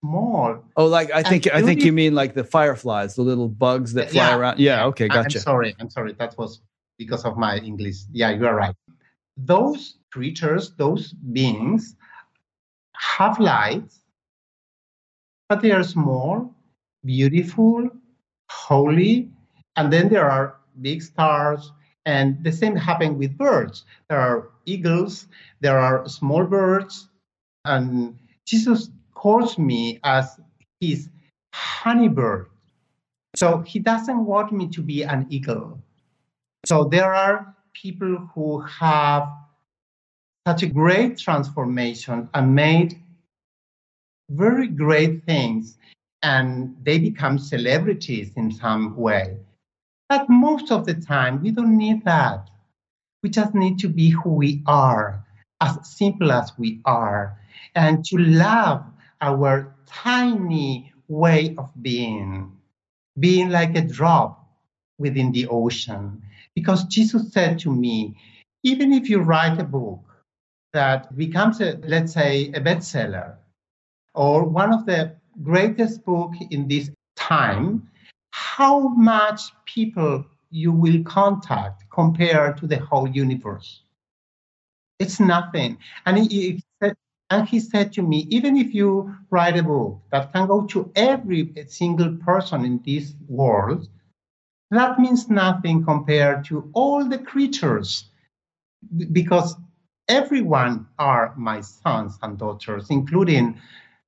small. 0.00 0.64
Oh, 0.76 0.86
like 0.86 1.10
I 1.12 1.22
think 1.22 1.52
I 1.52 1.62
think 1.62 1.82
you 1.82 1.92
mean 1.92 2.14
like 2.14 2.34
the 2.34 2.44
fireflies, 2.44 3.14
the 3.14 3.22
little 3.22 3.48
bugs 3.48 3.94
that 3.94 4.10
fly 4.10 4.28
yeah, 4.28 4.36
around. 4.36 4.58
Yeah, 4.58 4.86
okay, 4.86 5.08
gotcha. 5.08 5.38
I'm 5.38 5.42
sorry, 5.42 5.74
I'm 5.80 5.90
sorry. 5.90 6.12
That 6.14 6.36
was 6.36 6.60
because 6.98 7.24
of 7.24 7.36
my 7.36 7.58
English. 7.58 7.98
Yeah, 8.12 8.30
you 8.30 8.46
are 8.46 8.54
right. 8.54 8.74
Those 9.36 9.96
creatures, 10.10 10.72
those 10.76 11.12
beings, 11.12 11.96
have 13.02 13.38
lights, 13.38 14.00
but 15.48 15.60
they 15.60 15.72
are 15.72 15.82
small, 15.82 16.54
beautiful, 17.04 17.90
holy, 18.48 19.28
and 19.76 19.92
then 19.92 20.08
there 20.08 20.30
are 20.30 20.56
big 20.80 21.02
stars. 21.02 21.72
And 22.06 22.42
the 22.42 22.50
same 22.50 22.74
happens 22.74 23.16
with 23.16 23.36
birds. 23.36 23.84
There 24.08 24.18
are 24.18 24.50
eagles, 24.66 25.28
there 25.60 25.78
are 25.78 26.08
small 26.08 26.44
birds, 26.44 27.08
and 27.64 28.18
Jesus 28.46 28.90
calls 29.14 29.58
me 29.58 30.00
as 30.02 30.40
his 30.80 31.08
honeybird. 31.54 32.48
So 33.36 33.58
he 33.58 33.78
doesn't 33.78 34.24
want 34.24 34.52
me 34.52 34.68
to 34.68 34.82
be 34.82 35.02
an 35.04 35.26
eagle. 35.30 35.78
So 36.66 36.84
there 36.84 37.14
are 37.14 37.54
people 37.72 38.28
who 38.34 38.60
have 38.60 39.28
such 40.46 40.62
a 40.62 40.66
great 40.66 41.18
transformation 41.18 42.28
and 42.34 42.54
made 42.54 43.00
very 44.30 44.66
great 44.66 45.24
things 45.24 45.78
and 46.22 46.76
they 46.82 46.98
become 46.98 47.38
celebrities 47.38 48.32
in 48.36 48.50
some 48.50 48.96
way. 48.96 49.36
But 50.08 50.28
most 50.28 50.70
of 50.70 50.84
the 50.84 50.94
time, 50.94 51.42
we 51.42 51.50
don't 51.50 51.76
need 51.76 52.04
that. 52.04 52.50
We 53.22 53.30
just 53.30 53.54
need 53.54 53.78
to 53.80 53.88
be 53.88 54.10
who 54.10 54.30
we 54.30 54.62
are, 54.66 55.24
as 55.60 55.78
simple 55.88 56.32
as 56.32 56.52
we 56.58 56.80
are, 56.84 57.38
and 57.74 58.04
to 58.06 58.18
love 58.18 58.84
our 59.20 59.74
tiny 59.86 60.92
way 61.08 61.54
of 61.56 61.70
being, 61.82 62.52
being 63.18 63.50
like 63.50 63.76
a 63.76 63.80
drop 63.80 64.44
within 64.98 65.32
the 65.32 65.46
ocean. 65.48 66.22
Because 66.54 66.84
Jesus 66.84 67.32
said 67.32 67.58
to 67.60 67.70
me, 67.72 68.16
even 68.64 68.92
if 68.92 69.08
you 69.08 69.20
write 69.20 69.58
a 69.60 69.64
book 69.64 70.00
that 70.72 71.16
becomes, 71.16 71.60
a, 71.60 71.78
let's 71.84 72.12
say, 72.12 72.48
a 72.54 72.60
bestseller, 72.60 73.36
or 74.14 74.44
one 74.44 74.72
of 74.72 74.86
the 74.86 75.16
greatest 75.42 76.04
book 76.04 76.32
in 76.50 76.68
this 76.68 76.90
time, 77.16 77.88
how 78.30 78.88
much 78.88 79.40
people 79.64 80.24
you 80.50 80.72
will 80.72 81.02
contact 81.04 81.84
compared 81.90 82.56
to 82.58 82.66
the 82.66 82.78
whole 82.78 83.08
universe? 83.08 83.82
It's 84.98 85.18
nothing. 85.20 85.78
And 86.06 86.18
he, 86.18 86.62
said, 86.82 86.94
and 87.30 87.48
he 87.48 87.60
said 87.60 87.92
to 87.94 88.02
me, 88.02 88.26
even 88.30 88.56
if 88.56 88.74
you 88.74 89.14
write 89.30 89.56
a 89.56 89.62
book 89.62 90.00
that 90.10 90.32
can 90.32 90.46
go 90.46 90.64
to 90.66 90.90
every 90.94 91.52
single 91.68 92.16
person 92.16 92.64
in 92.64 92.80
this 92.84 93.14
world, 93.28 93.88
that 94.70 94.98
means 94.98 95.28
nothing 95.28 95.84
compared 95.84 96.44
to 96.46 96.70
all 96.72 97.04
the 97.04 97.18
creatures 97.18 98.04
because 99.12 99.56
everyone 100.08 100.86
are 100.98 101.34
my 101.36 101.60
sons 101.60 102.18
and 102.22 102.38
daughters, 102.38 102.88
including 102.90 103.60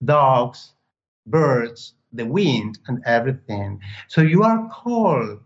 dogs, 0.05 0.72
birds, 1.26 1.95
the 2.12 2.26
wind, 2.26 2.78
and 2.86 3.03
everything. 3.07 3.80
So 4.09 4.20
you 4.20 4.42
are 4.42 4.68
called 4.68 5.40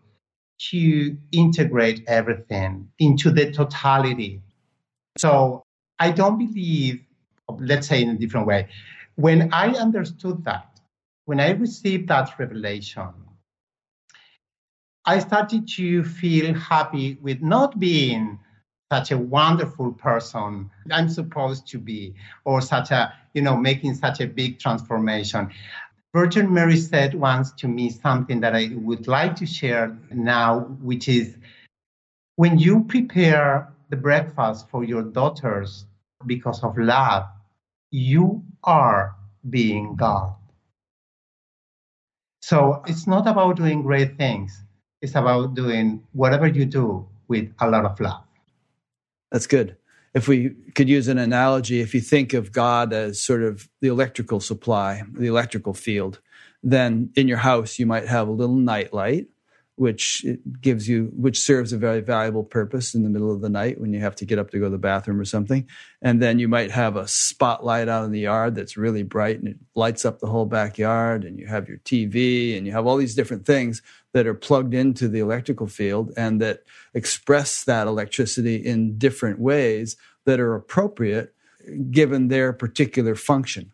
to 0.71 1.17
integrate 1.33 2.03
everything 2.09 2.89
into 2.99 3.31
the 3.31 3.51
totality. 3.53 4.43
So 5.17 5.63
I 5.99 6.11
don't 6.11 6.39
believe, 6.39 7.01
let's 7.59 7.87
say 7.87 8.03
in 8.03 8.11
a 8.11 8.19
different 8.19 8.47
way, 8.47 8.69
when 9.17 9.53
I 9.53 9.69
understood 9.71 10.45
that, 10.45 10.81
when 11.27 11.41
I 11.41 11.51
received 11.51 12.09
that 12.09 12.39
revelation, 12.39 13.09
I 15.05 15.21
started 15.21 15.67
to 15.77 16.05
feel 16.05 16.55
happy 16.55 17.19
with 17.23 17.41
not 17.41 17.79
being 17.79 18.39
such 18.93 19.11
a 19.11 19.19
wonderful 19.19 19.93
person 19.93 20.71
I'm 20.91 21.09
supposed 21.09 21.67
to 21.69 21.79
be, 21.79 22.15
or 22.45 22.61
such 22.61 22.91
a, 22.91 23.13
you 23.35 23.43
know, 23.43 23.57
making 23.57 23.95
such 23.95 24.21
a 24.21 24.27
big 24.27 24.59
transformation. 24.59 25.51
Virgin 26.15 26.53
Mary 26.53 26.77
said 26.79 27.15
once 27.15 27.53
to 27.53 27.69
me 27.69 27.91
something 27.91 28.41
that 28.41 28.55
I 28.55 28.71
would 28.75 29.07
like 29.07 29.37
to 29.37 29.47
share 29.47 29.97
now, 30.11 30.61
which 30.81 31.07
is 31.07 31.37
when 32.37 32.59
you 32.59 32.85
prepare 32.85 33.75
the 33.91 33.97
breakfast 33.97 34.69
for 34.71 34.85
your 34.85 35.03
daughters 35.03 35.85
because 36.27 36.63
of 36.65 36.79
love, 36.79 37.27
you 37.91 38.43
are 38.65 39.17
being 39.49 39.97
God. 39.97 40.35
So 42.41 42.83
it's 42.87 43.07
not 43.07 43.27
about 43.27 43.57
doing 43.57 43.83
great 43.83 44.17
things, 44.17 44.63
it's 45.03 45.15
about 45.15 45.55
doing 45.55 46.03
whatever 46.13 46.47
you 46.47 46.65
do 46.65 47.07
with 47.29 47.53
a 47.61 47.69
lot 47.69 47.85
of 47.85 48.01
love. 48.01 48.28
That's 49.31 49.47
good. 49.47 49.77
If 50.15 50.27
we 50.27 50.51
could 50.75 50.89
use 50.89 51.09
an 51.09 51.19
analogy, 51.19 51.81
if 51.81 51.95
you 51.95 52.01
think 52.01 52.33
of 52.33 52.51
God 52.51 52.93
as 52.93 53.21
sort 53.21 53.43
of 53.43 53.69
the 53.81 53.89
electrical 53.89 54.41
supply, 54.41 55.03
the 55.13 55.27
electrical 55.27 55.75
field, 55.75 56.21
then 56.63 57.11
in 57.15 57.29
your 57.29 57.39
house 57.39 57.79
you 57.79 57.87
might 57.87 58.09
have 58.09 58.27
a 58.27 58.33
little 58.33 58.57
night 58.57 58.93
light 58.93 59.29
which 59.79 60.25
gives 60.61 60.89
you 60.89 61.11
which 61.15 61.39
serves 61.39 61.73
a 61.73 61.79
very 61.79 62.01
valuable 62.01 62.43
purpose 62.43 62.95
in 62.95 63.03
the 63.03 63.09
middle 63.09 63.33
of 63.33 63.41
the 63.41 63.49
night 63.49 63.81
when 63.81 63.93
you 63.93 64.01
have 64.01 64.17
to 64.17 64.25
get 64.25 64.39
up 64.39 64.51
to 64.51 64.59
go 64.59 64.65
to 64.65 64.71
the 64.71 64.79
bathroom 64.79 65.21
or 65.21 65.25
something. 65.25 65.69
And 66.03 66.21
then 66.21 66.39
you 66.39 66.49
might 66.49 66.71
have 66.71 66.97
a 66.97 67.07
spotlight 67.07 67.89
out 67.89 68.05
in 68.05 68.13
the 68.13 68.21
yard 68.21 68.55
that's 68.55 68.77
really 68.77 69.03
bright 69.03 69.39
and 69.39 69.49
it 69.49 69.57
lights 69.75 70.05
up 70.05 70.19
the 70.19 70.27
whole 70.27 70.47
backyard 70.47 71.25
and 71.25 71.39
you 71.39 71.47
have 71.47 71.69
your 71.69 71.79
TV 71.79 72.57
and 72.57 72.67
you 72.67 72.73
have 72.73 72.87
all 72.87 72.97
these 72.97 73.15
different 73.15 73.47
things 73.47 73.81
that 74.13 74.27
are 74.27 74.35
plugged 74.35 74.75
into 74.75 75.09
the 75.09 75.21
electrical 75.21 75.67
field 75.67 76.13
and 76.17 76.41
that 76.41 76.65
express 76.95 77.65
that 77.65 77.87
electricity 77.87 78.57
in 78.57 78.99
different 78.99 79.39
ways 79.39 79.97
that 80.25 80.41
are 80.41 80.55
appropriate 80.55 81.35
given 81.91 82.29
their 82.29 82.53
particular 82.53 83.15
function 83.15 83.73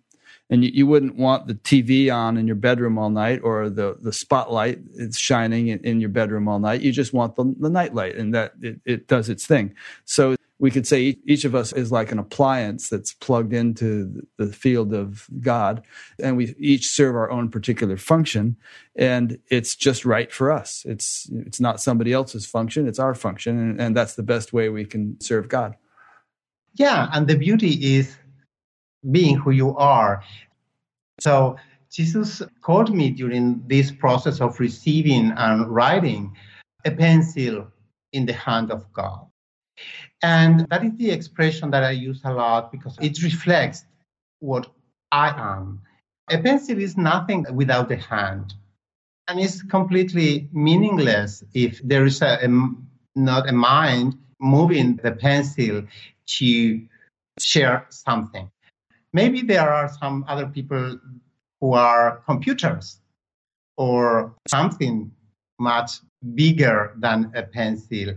and 0.50 0.64
you, 0.64 0.70
you, 0.72 0.86
wouldn't 0.86 1.16
want 1.16 1.46
the 1.46 1.54
TV 1.54 2.14
on 2.14 2.36
in 2.36 2.46
your 2.46 2.56
bedroom 2.56 2.98
all 2.98 3.10
night 3.10 3.40
or 3.42 3.70
the, 3.70 3.96
the 4.00 4.12
spotlight 4.12 4.78
it's 4.94 5.18
shining 5.18 5.68
in, 5.68 5.80
in 5.80 6.00
your 6.00 6.10
bedroom 6.10 6.48
all 6.48 6.58
night. 6.58 6.82
You 6.82 6.92
just 6.92 7.12
want 7.12 7.36
the, 7.36 7.54
the 7.58 7.70
night 7.70 7.94
light 7.94 8.16
and 8.16 8.34
that 8.34 8.52
it, 8.60 8.80
it 8.84 9.08
does 9.08 9.28
its 9.28 9.46
thing. 9.46 9.74
So 10.04 10.36
we 10.58 10.70
could 10.70 10.86
say 10.86 11.18
each 11.26 11.44
of 11.44 11.54
us 11.54 11.72
is 11.72 11.90
like 11.90 12.12
an 12.12 12.18
appliance 12.18 12.88
that's 12.88 13.12
plugged 13.12 13.52
into 13.52 14.26
the 14.38 14.46
field 14.46 14.94
of 14.94 15.26
God, 15.40 15.84
and 16.18 16.36
we 16.36 16.54
each 16.58 16.88
serve 16.88 17.16
our 17.16 17.30
own 17.30 17.50
particular 17.50 17.96
function, 17.96 18.56
and 18.96 19.38
it's 19.50 19.74
just 19.74 20.04
right 20.04 20.32
for 20.32 20.52
us. 20.52 20.82
It's 20.86 21.28
it's 21.32 21.60
not 21.60 21.80
somebody 21.80 22.12
else's 22.12 22.46
function; 22.46 22.86
it's 22.86 23.00
our 23.00 23.14
function, 23.14 23.58
and, 23.58 23.80
and 23.80 23.96
that's 23.96 24.14
the 24.14 24.22
best 24.22 24.52
way 24.52 24.68
we 24.68 24.84
can 24.84 25.20
serve 25.20 25.48
God. 25.48 25.76
Yeah, 26.74 27.08
and 27.12 27.26
the 27.26 27.36
beauty 27.36 27.96
is 27.96 28.16
being 29.10 29.36
who 29.36 29.50
you 29.50 29.76
are. 29.76 30.22
So 31.20 31.56
Jesus 31.90 32.42
called 32.62 32.94
me 32.94 33.10
during 33.10 33.62
this 33.68 33.90
process 33.90 34.40
of 34.40 34.58
receiving 34.58 35.32
and 35.36 35.68
writing 35.68 36.34
a 36.84 36.90
pencil 36.90 37.68
in 38.12 38.26
the 38.26 38.32
hand 38.32 38.70
of 38.70 38.92
God. 38.92 39.26
And 40.22 40.66
that 40.70 40.84
is 40.84 40.96
the 40.96 41.10
expression 41.10 41.70
that 41.70 41.84
I 41.84 41.90
use 41.90 42.20
a 42.24 42.32
lot 42.32 42.72
because 42.72 42.96
it 43.00 43.22
reflects 43.22 43.84
what 44.40 44.68
I 45.12 45.28
am. 45.28 45.80
A 46.30 46.38
pencil 46.38 46.78
is 46.78 46.96
nothing 46.96 47.44
without 47.52 47.92
a 47.92 47.96
hand. 47.96 48.54
And 49.28 49.38
it's 49.40 49.62
completely 49.62 50.48
meaningless 50.52 51.44
if 51.54 51.80
there 51.82 52.04
is 52.04 52.22
a, 52.22 52.38
a, 52.42 52.48
not 53.14 53.48
a 53.48 53.52
mind 53.52 54.16
moving 54.40 54.96
the 54.96 55.12
pencil 55.12 55.82
to 56.26 56.80
share 57.38 57.86
something. 57.90 58.50
Maybe 59.14 59.42
there 59.42 59.72
are 59.72 59.88
some 59.88 60.24
other 60.26 60.46
people 60.46 60.98
who 61.60 61.72
are 61.72 62.20
computers 62.26 62.98
or 63.76 64.34
something 64.48 65.12
much 65.60 66.00
bigger 66.34 66.94
than 66.98 67.30
a 67.36 67.44
pencil. 67.44 68.14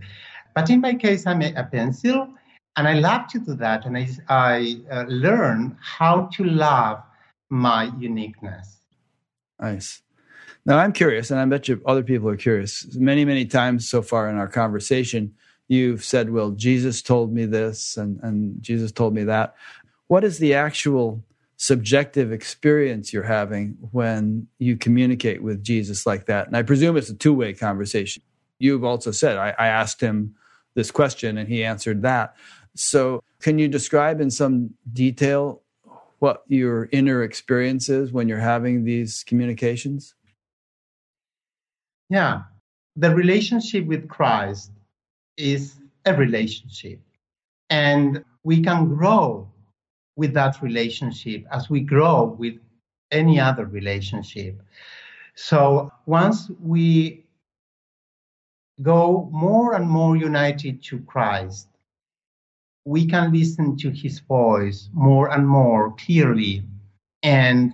But 0.55 0.71
in 0.71 0.81
my 0.81 0.95
case, 0.95 1.27
I'm 1.27 1.43
a, 1.43 1.53
a 1.53 1.63
pencil, 1.63 2.27
and 2.75 2.87
I 2.87 2.93
love 2.93 3.27
to 3.29 3.39
do 3.39 3.53
that. 3.53 3.85
And 3.85 3.95
I, 3.95 4.09
I 4.27 4.81
uh, 4.91 5.03
learn 5.07 5.77
how 5.79 6.29
to 6.33 6.43
love 6.43 7.03
my 7.51 7.91
uniqueness. 7.99 8.79
Nice. 9.61 10.01
Now, 10.65 10.79
I'm 10.79 10.93
curious, 10.93 11.29
and 11.29 11.39
I 11.39 11.45
bet 11.45 11.67
you 11.67 11.79
other 11.85 12.03
people 12.03 12.27
are 12.27 12.37
curious. 12.37 12.87
Many, 12.95 13.23
many 13.23 13.45
times 13.45 13.87
so 13.87 14.01
far 14.01 14.29
in 14.29 14.35
our 14.35 14.47
conversation, 14.47 15.35
you've 15.67 16.03
said, 16.03 16.31
Well, 16.31 16.51
Jesus 16.51 17.03
told 17.03 17.31
me 17.31 17.45
this, 17.45 17.97
and, 17.97 18.19
and 18.23 18.61
Jesus 18.63 18.91
told 18.91 19.13
me 19.13 19.23
that 19.25 19.55
what 20.07 20.23
is 20.23 20.39
the 20.39 20.53
actual 20.53 21.23
subjective 21.57 22.31
experience 22.31 23.11
you're 23.11 23.23
having 23.23 23.77
when 23.91 24.47
you 24.59 24.77
communicate 24.77 25.41
with 25.41 25.63
Jesus 25.63 26.05
like 26.05 26.25
that? 26.25 26.47
And 26.47 26.55
I 26.55 26.63
presume 26.63 26.97
it's 26.97 27.09
a 27.09 27.15
two 27.15 27.33
way 27.33 27.53
conversation. 27.53 28.23
You've 28.59 28.83
also 28.83 29.11
said, 29.11 29.37
I, 29.37 29.53
I, 29.57 29.67
asked 29.67 30.01
him 30.01 30.35
this 30.73 30.89
question 30.89 31.37
and 31.37 31.47
he 31.47 31.63
answered 31.63 32.01
that. 32.01 32.35
So, 32.75 33.23
can 33.39 33.59
you 33.59 33.67
describe 33.67 34.19
in 34.19 34.31
some 34.31 34.71
detail 34.91 35.61
what 36.19 36.43
your 36.47 36.89
inner 36.91 37.21
experience 37.21 37.87
is 37.89 38.11
when 38.11 38.27
you're 38.27 38.39
having 38.39 38.83
these 38.83 39.23
communications? 39.27 40.15
Yeah. 42.09 42.43
The 42.95 43.13
relationship 43.13 43.85
with 43.85 44.07
Christ 44.07 44.71
is 45.37 45.75
a 46.05 46.15
relationship. 46.15 46.99
And 47.69 48.23
we 48.43 48.63
can 48.63 48.95
grow 48.95 49.49
with 50.17 50.33
that 50.33 50.61
relationship 50.61 51.45
as 51.51 51.69
we 51.69 51.79
grow 51.79 52.35
with 52.37 52.55
any 53.11 53.39
other 53.39 53.65
relationship. 53.65 54.61
So 55.35 55.91
once 56.05 56.51
we 56.59 57.23
go 58.81 59.29
more 59.31 59.75
and 59.75 59.87
more 59.89 60.17
united 60.17 60.83
to 60.83 60.99
Christ, 61.01 61.69
we 62.85 63.05
can 63.05 63.31
listen 63.31 63.77
to 63.77 63.91
his 63.91 64.19
voice 64.19 64.89
more 64.93 65.31
and 65.31 65.47
more 65.47 65.93
clearly. 65.95 66.63
And 67.23 67.73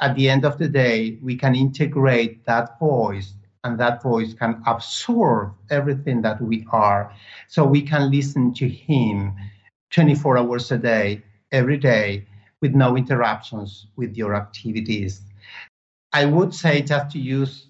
at 0.00 0.14
the 0.14 0.28
end 0.28 0.44
of 0.44 0.58
the 0.58 0.68
day, 0.68 1.18
we 1.22 1.36
can 1.36 1.54
integrate 1.54 2.44
that 2.46 2.78
voice 2.78 3.34
and 3.64 3.78
that 3.78 4.02
voice 4.02 4.34
can 4.34 4.60
absorb 4.66 5.54
everything 5.70 6.22
that 6.22 6.40
we 6.42 6.66
are. 6.72 7.14
So 7.48 7.64
we 7.64 7.82
can 7.82 8.10
listen 8.10 8.52
to 8.54 8.68
him 8.68 9.34
24 9.90 10.38
hours 10.38 10.72
a 10.72 10.78
day, 10.78 11.22
every 11.52 11.76
day 11.76 12.26
with 12.60 12.74
no 12.74 12.96
interruptions 12.96 13.86
with 13.96 14.16
your 14.16 14.34
activities. 14.34 15.20
I 16.12 16.24
would 16.24 16.54
say, 16.54 16.82
just 16.82 17.12
to 17.12 17.18
use 17.18 17.66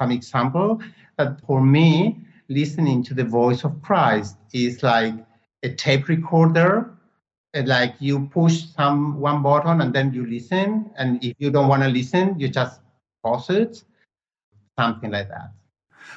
some 0.00 0.10
example, 0.12 0.80
that 1.18 1.40
for 1.46 1.60
me, 1.60 2.18
listening 2.48 3.02
to 3.04 3.14
the 3.14 3.24
voice 3.24 3.64
of 3.64 3.80
Christ 3.82 4.36
is 4.52 4.82
like 4.82 5.14
a 5.62 5.70
tape 5.70 6.08
recorder. 6.08 6.90
Uh, 7.56 7.62
like 7.64 7.94
you 8.00 8.26
push 8.26 8.64
some 8.76 9.18
one 9.20 9.42
button 9.42 9.80
and 9.80 9.94
then 9.94 10.12
you 10.12 10.26
listen, 10.26 10.90
and 10.98 11.24
if 11.24 11.34
you 11.38 11.50
don't 11.50 11.68
want 11.68 11.82
to 11.82 11.88
listen, 11.88 12.38
you 12.38 12.48
just 12.48 12.80
pause 13.22 13.48
it, 13.50 13.82
something 14.78 15.10
like 15.10 15.28
that. 15.28 15.52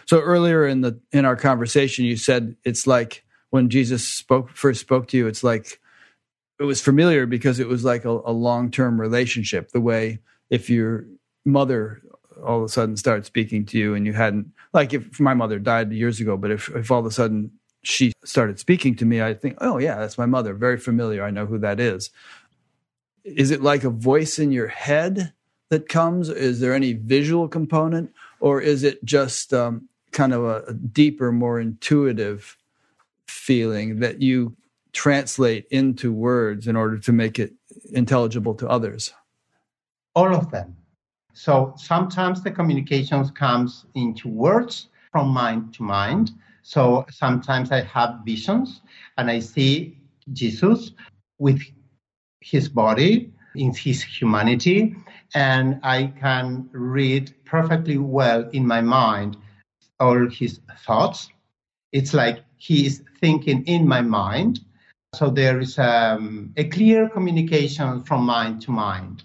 So 0.05 0.19
earlier 0.19 0.67
in 0.67 0.81
the 0.81 0.99
in 1.11 1.25
our 1.25 1.35
conversation, 1.35 2.05
you 2.05 2.17
said 2.17 2.55
it's 2.65 2.85
like 2.85 3.23
when 3.51 3.69
Jesus 3.69 4.03
spoke 4.17 4.49
first 4.49 4.81
spoke 4.81 5.07
to 5.09 5.17
you. 5.17 5.27
It's 5.27 5.43
like 5.43 5.79
it 6.59 6.63
was 6.63 6.81
familiar 6.81 7.25
because 7.25 7.59
it 7.59 7.67
was 7.67 7.83
like 7.83 8.05
a, 8.05 8.09
a 8.09 8.31
long 8.31 8.69
term 8.69 8.99
relationship. 8.99 9.71
The 9.71 9.81
way 9.81 10.19
if 10.49 10.69
your 10.69 11.05
mother 11.45 12.01
all 12.43 12.59
of 12.59 12.63
a 12.63 12.69
sudden 12.69 12.95
started 12.95 13.25
speaking 13.25 13.65
to 13.65 13.77
you 13.77 13.95
and 13.95 14.05
you 14.05 14.13
hadn't 14.13 14.51
like 14.73 14.93
if 14.93 15.19
my 15.19 15.33
mother 15.33 15.59
died 15.59 15.91
years 15.91 16.21
ago 16.21 16.37
but 16.37 16.51
if, 16.51 16.69
if 16.69 16.89
all 16.89 16.99
of 16.99 17.05
a 17.05 17.11
sudden 17.11 17.51
she 17.83 18.13
started 18.23 18.57
speaking 18.57 18.95
to 18.95 19.03
me 19.03 19.21
i 19.21 19.33
think 19.33 19.57
oh 19.59 19.77
yeah 19.77 19.97
that's 19.97 20.17
my 20.17 20.25
mother. 20.25 20.53
Very 20.53 20.77
familiar. 20.77 21.23
I 21.23 21.31
know 21.31 21.45
who 21.45 21.57
that 21.59 21.79
is. 21.79 22.11
Is 23.23 23.51
it 23.51 23.61
like 23.61 23.83
a 23.83 23.89
voice 23.89 24.39
in 24.39 24.51
your 24.51 24.67
head 24.67 25.33
that 25.69 25.87
comes? 25.89 26.29
Is 26.29 26.59
there 26.59 26.73
any 26.73 26.93
visual 26.93 27.47
component? 27.47 28.11
Or 28.39 28.61
is 28.61 28.83
it 28.83 29.03
just 29.03 29.53
um, 29.53 29.89
kind 30.11 30.33
of 30.33 30.43
a, 30.43 30.63
a 30.67 30.73
deeper 30.73 31.31
more 31.31 31.59
intuitive 31.59 32.57
feeling 33.27 33.99
that 33.99 34.21
you 34.21 34.55
translate 34.93 35.65
into 35.71 36.11
words 36.11 36.67
in 36.67 36.75
order 36.75 36.97
to 36.97 37.11
make 37.11 37.39
it 37.39 37.53
intelligible 37.91 38.55
to 38.55 38.67
others 38.67 39.13
all 40.15 40.35
of 40.35 40.49
them 40.51 40.75
so 41.33 41.73
sometimes 41.77 42.43
the 42.43 42.51
communications 42.51 43.31
comes 43.31 43.85
into 43.95 44.27
words 44.27 44.89
from 45.11 45.29
mind 45.29 45.73
to 45.75 45.83
mind. 45.83 46.31
So 46.63 47.05
sometimes 47.09 47.71
I 47.71 47.81
have 47.81 48.19
visions 48.25 48.81
and 49.17 49.29
I 49.29 49.39
see 49.39 49.97
Jesus 50.33 50.91
with 51.37 51.61
his 52.41 52.69
body 52.69 53.31
in 53.55 53.73
his 53.73 54.03
humanity 54.03 54.95
and 55.33 55.79
I 55.83 56.13
can 56.19 56.69
read 56.71 57.33
perfectly 57.45 57.97
well 57.97 58.47
in 58.49 58.65
my 58.67 58.81
mind 58.81 59.37
all 59.99 60.29
his 60.29 60.59
thoughts. 60.85 61.29
It's 61.91 62.13
like 62.13 62.43
he 62.57 62.85
is 62.85 63.03
thinking 63.19 63.63
in 63.65 63.87
my 63.87 64.01
mind. 64.01 64.59
So 65.15 65.29
there 65.29 65.59
is 65.59 65.79
um, 65.79 66.53
a 66.55 66.65
clear 66.65 67.09
communication 67.09 68.03
from 68.03 68.25
mind 68.25 68.61
to 68.63 68.71
mind. 68.71 69.23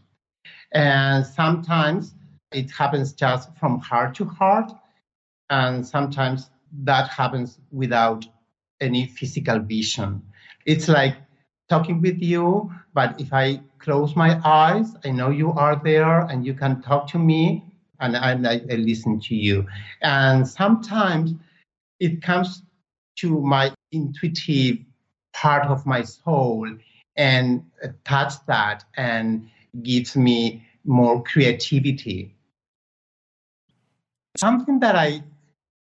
And 0.73 1.25
sometimes 1.27 2.15
it 2.53 2.71
happens 2.71 3.13
just 3.13 3.55
from 3.59 3.81
heart 3.81 4.15
to 4.17 4.25
heart. 4.25 4.73
And 5.51 5.87
sometimes 5.87 6.51
that 6.85 7.09
happens 7.09 7.59
without 7.71 8.27
any 8.81 9.07
physical 9.07 9.59
vision. 9.59 10.23
It's 10.67 10.89
like 10.89 11.17
talking 11.69 12.01
with 12.01 12.21
you, 12.21 12.73
but 12.95 13.21
if 13.21 13.33
I 13.33 13.61
close 13.79 14.17
my 14.17 14.41
eyes, 14.45 14.97
I 15.05 15.11
know 15.11 15.31
you 15.31 15.53
are 15.53 15.81
there 15.83 16.21
and 16.21 16.45
you 16.45 16.55
can 16.55 16.83
talk 16.83 17.09
to 17.09 17.19
me 17.19 17.63
and 18.01 18.17
I, 18.17 18.33
I 18.33 18.77
listen 18.77 19.21
to 19.21 19.35
you. 19.35 19.67
And 20.03 20.49
sometimes 20.49 21.35
it 22.01 22.23
comes 22.23 22.63
to 23.19 23.41
my 23.41 23.73
intuitive 23.93 24.79
part 25.35 25.67
of 25.67 25.85
my 25.85 26.03
soul 26.03 26.69
and 27.17 27.65
touch 28.05 28.35
that 28.47 28.85
and 28.97 29.51
gives 29.83 30.17
me 30.17 30.65
more 30.85 31.23
creativity. 31.23 32.35
Something 34.37 34.81
that 34.81 34.97
I 34.97 35.23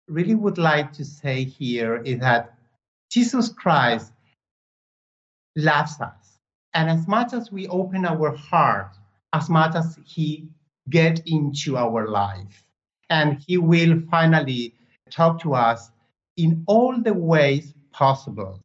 really 0.08 0.34
would 0.34 0.58
like 0.58 0.92
to 0.94 1.04
say 1.04 1.44
here 1.44 1.96
is 1.96 2.20
that 2.20 2.58
Jesus 3.10 3.48
Christ 3.48 4.12
loves 5.56 6.00
us. 6.00 6.38
And 6.74 6.90
as 6.90 7.06
much 7.06 7.32
as 7.32 7.52
we 7.52 7.68
open 7.68 8.04
our 8.04 8.34
heart, 8.36 8.96
as 9.32 9.48
much 9.48 9.74
as 9.76 9.98
he 10.04 10.48
get 10.90 11.22
into 11.26 11.76
our 11.76 12.08
life, 12.08 12.64
and 13.08 13.38
he 13.46 13.58
will 13.58 14.00
finally 14.10 14.74
talk 15.10 15.40
to 15.40 15.54
us 15.54 15.90
in 16.36 16.64
all 16.66 17.00
the 17.00 17.14
ways 17.14 17.72
possible. 17.92 18.60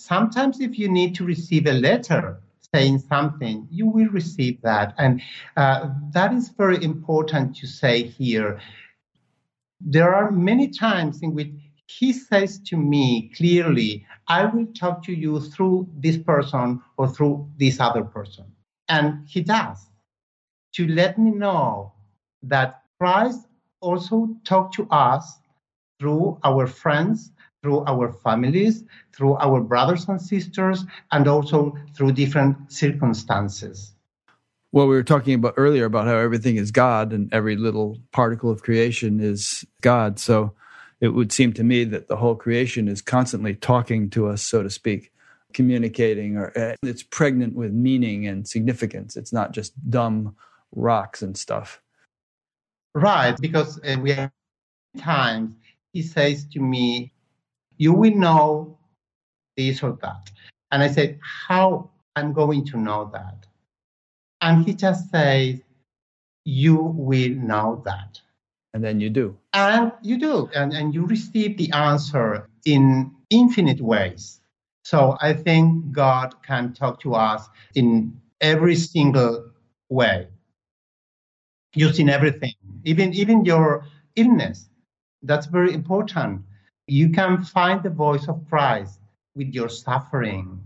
Sometimes 0.00 0.60
if 0.60 0.78
you 0.78 0.88
need 0.88 1.14
to 1.16 1.26
receive 1.26 1.66
a 1.66 1.74
letter, 1.74 2.40
saying 2.74 3.00
something, 3.00 3.68
you 3.70 3.86
will 3.86 4.08
receive 4.08 4.60
that. 4.62 4.94
And 4.96 5.20
uh, 5.58 5.90
that 6.12 6.32
is 6.32 6.48
very 6.48 6.82
important 6.82 7.54
to 7.56 7.66
say 7.66 8.04
here. 8.04 8.60
There 9.78 10.14
are 10.14 10.30
many 10.30 10.68
times 10.68 11.20
in 11.22 11.34
which 11.34 11.52
he 11.86 12.14
says 12.14 12.58
to 12.60 12.78
me 12.78 13.30
clearly, 13.36 14.06
I 14.26 14.46
will 14.46 14.66
talk 14.66 15.02
to 15.04 15.12
you 15.12 15.38
through 15.38 15.88
this 15.98 16.16
person 16.16 16.80
or 16.96 17.06
through 17.06 17.50
this 17.58 17.78
other 17.78 18.02
person. 18.02 18.46
And 18.88 19.28
he 19.28 19.42
does 19.42 19.90
to 20.76 20.88
let 20.88 21.18
me 21.18 21.30
know 21.30 21.92
that 22.44 22.84
Christ 22.98 23.46
also 23.80 24.28
talked 24.44 24.74
to 24.76 24.88
us 24.90 25.40
through 25.98 26.38
our 26.42 26.66
friends, 26.66 27.32
through 27.62 27.84
our 27.86 28.12
families, 28.12 28.84
through 29.12 29.36
our 29.36 29.60
brothers 29.60 30.08
and 30.08 30.20
sisters, 30.20 30.84
and 31.12 31.28
also 31.28 31.76
through 31.94 32.12
different 32.12 32.72
circumstances. 32.72 33.92
Well, 34.72 34.86
we 34.86 34.94
were 34.94 35.02
talking 35.02 35.34
about 35.34 35.54
earlier 35.56 35.84
about 35.84 36.06
how 36.06 36.16
everything 36.16 36.56
is 36.56 36.70
God 36.70 37.12
and 37.12 37.32
every 37.34 37.56
little 37.56 37.98
particle 38.12 38.50
of 38.50 38.62
creation 38.62 39.20
is 39.20 39.64
God. 39.80 40.18
So 40.18 40.54
it 41.00 41.08
would 41.08 41.32
seem 41.32 41.52
to 41.54 41.64
me 41.64 41.84
that 41.84 42.08
the 42.08 42.16
whole 42.16 42.36
creation 42.36 42.86
is 42.86 43.02
constantly 43.02 43.54
talking 43.54 44.10
to 44.10 44.28
us, 44.28 44.42
so 44.42 44.62
to 44.62 44.70
speak, 44.70 45.10
communicating, 45.52 46.36
or 46.36 46.56
uh, 46.56 46.76
it's 46.82 47.02
pregnant 47.02 47.56
with 47.56 47.72
meaning 47.72 48.26
and 48.26 48.46
significance. 48.46 49.16
It's 49.16 49.32
not 49.32 49.52
just 49.52 49.72
dumb 49.90 50.36
rocks 50.72 51.20
and 51.20 51.36
stuff. 51.36 51.82
Right, 52.94 53.36
because 53.40 53.80
uh, 53.84 53.96
we 54.00 54.12
have 54.12 54.30
times 54.98 55.54
he 55.92 56.02
says 56.02 56.44
to 56.52 56.60
me, 56.60 57.12
you 57.80 57.94
will 57.94 58.14
know 58.14 58.78
this 59.56 59.82
or 59.82 59.98
that. 60.02 60.30
And 60.70 60.82
I 60.82 60.88
said, 60.88 61.18
How 61.22 61.90
I'm 62.14 62.32
going 62.34 62.64
to 62.66 62.76
know 62.76 63.10
that? 63.14 63.46
And 64.42 64.66
he 64.66 64.74
just 64.74 65.10
says, 65.10 65.60
You 66.44 66.76
will 66.76 67.30
know 67.30 67.82
that. 67.86 68.20
And 68.74 68.84
then 68.84 69.00
you 69.00 69.08
do. 69.08 69.36
And 69.54 69.92
you 70.02 70.18
do. 70.18 70.50
And, 70.54 70.74
and 70.74 70.94
you 70.94 71.06
receive 71.06 71.56
the 71.56 71.72
answer 71.72 72.48
in 72.66 73.12
infinite 73.30 73.80
ways. 73.80 74.40
So 74.84 75.16
I 75.22 75.32
think 75.32 75.90
God 75.90 76.34
can 76.46 76.74
talk 76.74 77.00
to 77.00 77.14
us 77.14 77.48
in 77.74 78.20
every 78.42 78.76
single 78.76 79.50
way, 79.88 80.28
using 81.74 82.10
everything, 82.10 82.54
even, 82.84 83.14
even 83.14 83.44
your 83.46 83.86
illness. 84.16 84.68
That's 85.22 85.46
very 85.46 85.72
important 85.72 86.42
you 86.90 87.10
can 87.10 87.44
find 87.44 87.82
the 87.82 87.90
voice 87.90 88.26
of 88.28 88.44
Christ 88.48 89.00
with 89.34 89.54
your 89.54 89.68
suffering. 89.68 90.60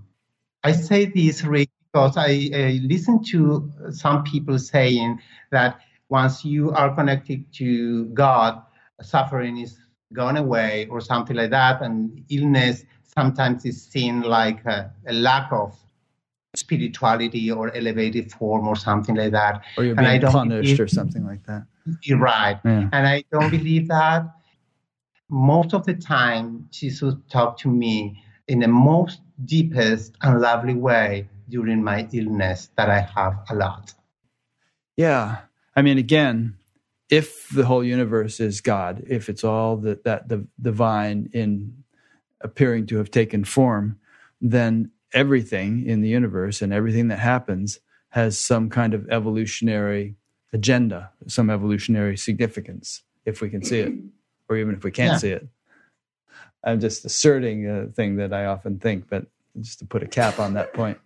I 0.63 0.73
say 0.73 1.05
this 1.05 1.45
really 1.45 1.69
because 1.93 2.17
I, 2.17 2.51
I 2.53 2.81
listen 2.83 3.23
to 3.25 3.71
some 3.91 4.25
people 4.25 4.59
saying 4.59 5.21
that 5.53 5.81
once 6.09 6.45
you 6.45 6.73
are 6.73 6.95
connected 6.95 7.53
to 7.55 8.07
God, 8.07 8.63
suffering 9.03 9.59
is 9.59 9.79
gone 10.13 10.37
away 10.37 10.87
or 10.91 11.01
something 11.01 11.37
like 11.37 11.51
that, 11.51 11.83
and 11.83 12.25
illness 12.31 12.85
sometimes 13.03 13.65
is 13.65 13.85
seen 13.85 14.23
like 14.23 14.65
a, 14.65 14.91
a 15.07 15.13
lack 15.13 15.53
of 15.53 15.77
spirituality 16.57 17.51
or 17.51 17.75
elevated 17.77 18.33
form 18.33 18.67
or 18.67 18.77
something 18.77 19.15
like 19.15 19.33
that. 19.33 19.63
Or 19.77 19.85
you're 19.85 19.95
being 19.95 20.21
punished 20.23 20.63
believe, 20.63 20.81
or 20.81 20.89
something 20.89 21.25
like 21.27 21.45
that. 21.47 21.67
You're 22.03 22.19
right. 22.19 22.59
Yeah. 22.65 22.89
And 22.93 23.07
I 23.07 23.25
don't 23.31 23.51
believe 23.51 23.89
that 23.89 24.27
most 25.29 25.75
of 25.75 25.87
the 25.87 25.95
time, 25.95 26.69
Jesus 26.71 27.15
talked 27.31 27.61
to 27.61 27.69
me 27.69 28.23
in 28.49 28.61
the 28.61 28.69
most 28.69 29.21
deepest 29.45 30.17
and 30.23 30.41
lovely 30.41 30.75
way 30.75 31.29
during 31.49 31.83
my 31.83 32.09
illness 32.13 32.71
that 32.77 32.91
I 32.91 33.01
have 33.01 33.39
a 33.51 33.55
lot. 33.55 33.95
Yeah. 34.97 35.39
I 35.75 35.83
mean, 35.83 35.99
again, 35.99 36.57
if 37.11 37.49
the 37.49 37.65
whole 37.65 37.85
universe 37.85 38.41
is 38.41 38.61
God, 38.61 39.05
if 39.07 39.29
it's 39.29 39.45
all 39.45 39.77
that, 39.79 40.05
that 40.05 40.29
the 40.29 40.47
divine 40.61 41.31
in 41.33 41.85
appearing 42.41 42.87
to 42.87 42.99
have 42.99 43.11
taken 43.11 43.45
form, 43.45 43.99
then 44.41 44.91
everything 45.13 45.87
in 45.87 46.01
the 46.01 46.09
universe 46.09 46.61
and 46.61 46.73
everything 46.73 47.09
that 47.09 47.19
happens 47.19 47.81
has 48.11 48.39
some 48.39 48.71
kind 48.71 48.95
of 48.95 49.09
evolutionary 49.11 50.17
agenda, 50.53 51.11
some 51.27 51.51
evolutionary 51.51 52.17
significance, 52.17 53.03
if 53.25 53.41
we 53.41 53.51
can 53.51 53.63
see 53.65 53.81
it 53.81 53.93
or 54.49 54.57
even 54.57 54.75
if 54.75 54.85
we 54.85 54.91
can't 54.91 55.13
yeah. 55.13 55.19
see 55.19 55.31
it. 55.31 55.49
I'm 56.63 56.81
just 56.81 57.05
asserting 57.05 57.69
a 57.69 57.87
thing 57.87 58.17
that 58.17 58.33
I 58.33 58.47
often 58.47 58.79
think, 58.79 59.09
but 59.09 59.27
just 59.61 59.79
to 59.81 59.87
put 59.87 60.03
a 60.03 60.07
cap 60.07 60.39
on 60.39 60.55
that 60.55 60.73
point. 60.73 60.99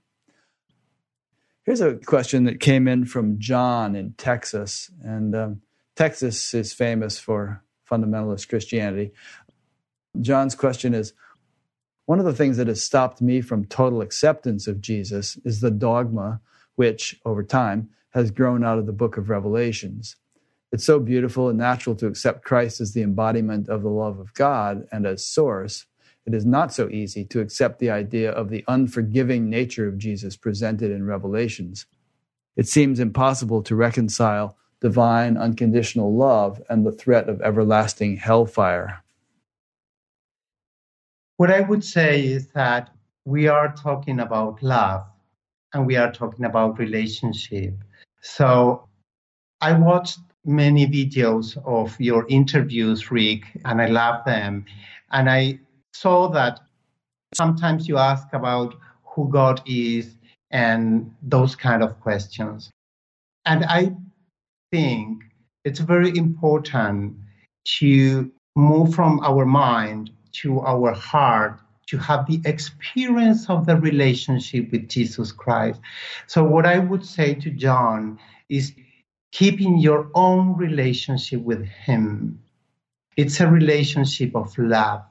Here's 1.64 1.80
a 1.80 1.96
question 1.96 2.44
that 2.44 2.60
came 2.60 2.88
in 2.88 3.04
from 3.04 3.38
John 3.38 3.94
in 3.94 4.14
Texas. 4.16 4.90
And 5.02 5.34
um, 5.34 5.60
Texas 5.96 6.54
is 6.54 6.72
famous 6.72 7.18
for 7.18 7.62
fundamentalist 7.90 8.48
Christianity. 8.48 9.12
John's 10.20 10.54
question 10.54 10.94
is 10.94 11.12
One 12.06 12.18
of 12.18 12.24
the 12.24 12.32
things 12.32 12.56
that 12.56 12.68
has 12.68 12.82
stopped 12.82 13.20
me 13.20 13.40
from 13.40 13.66
total 13.66 14.00
acceptance 14.00 14.66
of 14.66 14.80
Jesus 14.80 15.36
is 15.44 15.60
the 15.60 15.70
dogma, 15.70 16.40
which 16.76 17.20
over 17.26 17.42
time 17.42 17.90
has 18.10 18.30
grown 18.30 18.64
out 18.64 18.78
of 18.78 18.86
the 18.86 18.92
book 18.92 19.16
of 19.16 19.28
Revelations. 19.28 20.16
It's 20.70 20.84
so 20.84 21.00
beautiful 21.00 21.48
and 21.48 21.58
natural 21.58 21.96
to 21.96 22.06
accept 22.06 22.44
Christ 22.44 22.80
as 22.80 22.92
the 22.92 23.02
embodiment 23.02 23.68
of 23.68 23.82
the 23.82 23.88
love 23.88 24.18
of 24.18 24.34
God 24.34 24.86
and 24.92 25.06
as 25.06 25.24
source. 25.24 25.86
It 26.26 26.34
is 26.34 26.44
not 26.44 26.74
so 26.74 26.90
easy 26.90 27.24
to 27.26 27.40
accept 27.40 27.78
the 27.78 27.90
idea 27.90 28.30
of 28.30 28.50
the 28.50 28.64
unforgiving 28.68 29.48
nature 29.48 29.88
of 29.88 29.96
Jesus 29.96 30.36
presented 30.36 30.90
in 30.90 31.06
Revelations. 31.06 31.86
it 32.56 32.66
seems 32.66 32.98
impossible 32.98 33.62
to 33.62 33.76
reconcile 33.76 34.56
divine 34.80 35.36
unconditional 35.36 36.14
love 36.14 36.60
and 36.68 36.84
the 36.84 36.92
threat 36.92 37.28
of 37.28 37.40
everlasting 37.40 38.16
hellfire. 38.16 39.02
What 41.36 41.52
I 41.52 41.60
would 41.60 41.84
say 41.84 42.26
is 42.26 42.48
that 42.48 42.90
we 43.24 43.46
are 43.46 43.72
talking 43.72 44.18
about 44.18 44.60
love 44.62 45.06
and 45.72 45.86
we 45.86 45.96
are 45.96 46.10
talking 46.10 46.44
about 46.44 46.78
relationship. 46.78 47.74
So 48.22 48.88
I 49.60 49.72
watched 49.72 50.18
many 50.48 50.86
videos 50.86 51.56
of 51.64 52.00
your 52.00 52.26
interviews, 52.28 53.10
Rick, 53.10 53.42
and 53.64 53.80
I 53.80 53.86
love 53.86 54.24
them. 54.24 54.64
And 55.12 55.30
I 55.30 55.60
saw 55.92 56.28
that 56.30 56.60
sometimes 57.34 57.86
you 57.86 57.98
ask 57.98 58.26
about 58.32 58.74
who 59.04 59.28
God 59.28 59.60
is 59.66 60.16
and 60.50 61.14
those 61.22 61.54
kind 61.54 61.82
of 61.82 62.00
questions. 62.00 62.70
And 63.44 63.64
I 63.64 63.94
think 64.72 65.22
it's 65.64 65.80
very 65.80 66.16
important 66.16 67.16
to 67.78 68.30
move 68.56 68.94
from 68.94 69.20
our 69.20 69.44
mind 69.44 70.10
to 70.32 70.60
our 70.60 70.92
heart 70.92 71.60
to 71.88 71.96
have 71.96 72.26
the 72.26 72.40
experience 72.44 73.48
of 73.48 73.64
the 73.66 73.76
relationship 73.76 74.70
with 74.70 74.88
Jesus 74.88 75.32
Christ. 75.32 75.80
So, 76.26 76.44
what 76.44 76.66
I 76.66 76.78
would 76.78 77.04
say 77.04 77.34
to 77.34 77.50
John 77.50 78.18
is 78.50 78.74
keeping 79.32 79.78
your 79.78 80.10
own 80.14 80.56
relationship 80.56 81.40
with 81.40 81.64
Him. 81.66 82.40
It's 83.16 83.40
a 83.40 83.48
relationship 83.48 84.34
of 84.34 84.56
love, 84.58 85.02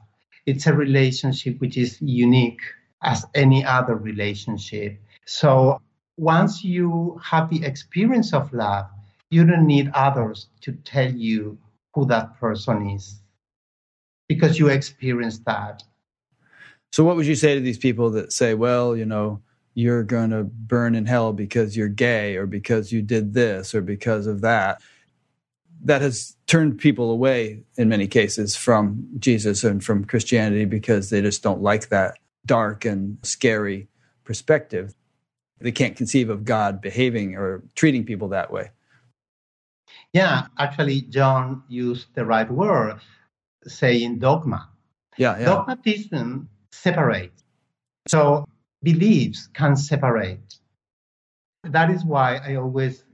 it's 0.46 0.66
a 0.66 0.72
relationship 0.72 1.60
which 1.60 1.76
is 1.76 2.00
unique 2.00 2.60
as 3.02 3.24
any 3.34 3.64
other 3.64 3.94
relationship. 3.96 4.98
So, 5.26 5.80
once 6.16 6.64
you 6.64 7.20
have 7.22 7.48
the 7.50 7.64
experience 7.64 8.32
of 8.32 8.52
love, 8.52 8.86
you 9.30 9.44
don't 9.44 9.66
need 9.66 9.90
others 9.94 10.48
to 10.62 10.72
tell 10.72 11.10
you 11.10 11.58
who 11.94 12.06
that 12.06 12.38
person 12.40 12.90
is 12.90 13.20
because 14.28 14.58
you 14.58 14.68
experienced 14.68 15.44
that. 15.44 15.82
So, 16.92 17.04
what 17.04 17.16
would 17.16 17.26
you 17.26 17.34
say 17.34 17.54
to 17.54 17.60
these 17.60 17.78
people 17.78 18.10
that 18.10 18.32
say, 18.32 18.54
well, 18.54 18.96
you 18.96 19.04
know, 19.04 19.42
you're 19.78 20.02
going 20.02 20.30
to 20.30 20.42
burn 20.42 20.96
in 20.96 21.06
hell 21.06 21.32
because 21.32 21.76
you're 21.76 21.86
gay 21.86 22.34
or 22.34 22.46
because 22.46 22.90
you 22.90 23.00
did 23.00 23.32
this 23.32 23.76
or 23.76 23.80
because 23.80 24.26
of 24.26 24.40
that? 24.40 24.82
That 25.84 26.02
has 26.02 26.34
turned 26.48 26.78
people 26.78 27.12
away 27.12 27.62
in 27.76 27.88
many 27.88 28.08
cases 28.08 28.56
from 28.56 29.08
Jesus 29.20 29.62
and 29.62 29.82
from 29.84 30.04
Christianity 30.04 30.64
because 30.64 31.10
they 31.10 31.22
just 31.22 31.44
don't 31.44 31.62
like 31.62 31.90
that 31.90 32.18
dark 32.44 32.84
and 32.84 33.18
scary 33.22 33.86
perspective. 34.24 34.96
They 35.60 35.70
can't 35.70 35.94
conceive 35.94 36.28
of 36.28 36.44
God 36.44 36.80
behaving 36.80 37.36
or 37.36 37.62
treating 37.76 38.04
people 38.04 38.30
that 38.30 38.50
way. 38.50 38.70
Yeah, 40.12 40.48
actually, 40.58 41.02
John 41.02 41.62
used 41.68 42.08
the 42.16 42.24
right 42.24 42.50
word, 42.50 42.98
saying 43.64 44.18
dogma. 44.18 44.70
Yeah, 45.16 45.38
yeah. 45.38 45.44
Dogmatism 45.44 46.48
separates. 46.72 47.44
So 48.08 48.44
beliefs 48.82 49.48
can 49.54 49.76
separate. 49.76 50.58
That 51.64 51.90
is 51.90 52.04
why 52.04 52.36
I 52.36 52.56
always 52.56 53.04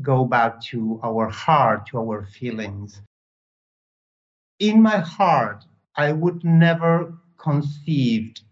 go 0.00 0.24
back 0.24 0.60
to 0.62 1.00
our 1.02 1.28
heart, 1.28 1.86
to 1.88 1.98
our 1.98 2.24
feelings. 2.26 3.00
In 4.58 4.82
my 4.82 4.98
heart, 4.98 5.64
I 5.96 6.12
would 6.12 6.44
never 6.44 7.14
conceived 7.36 8.42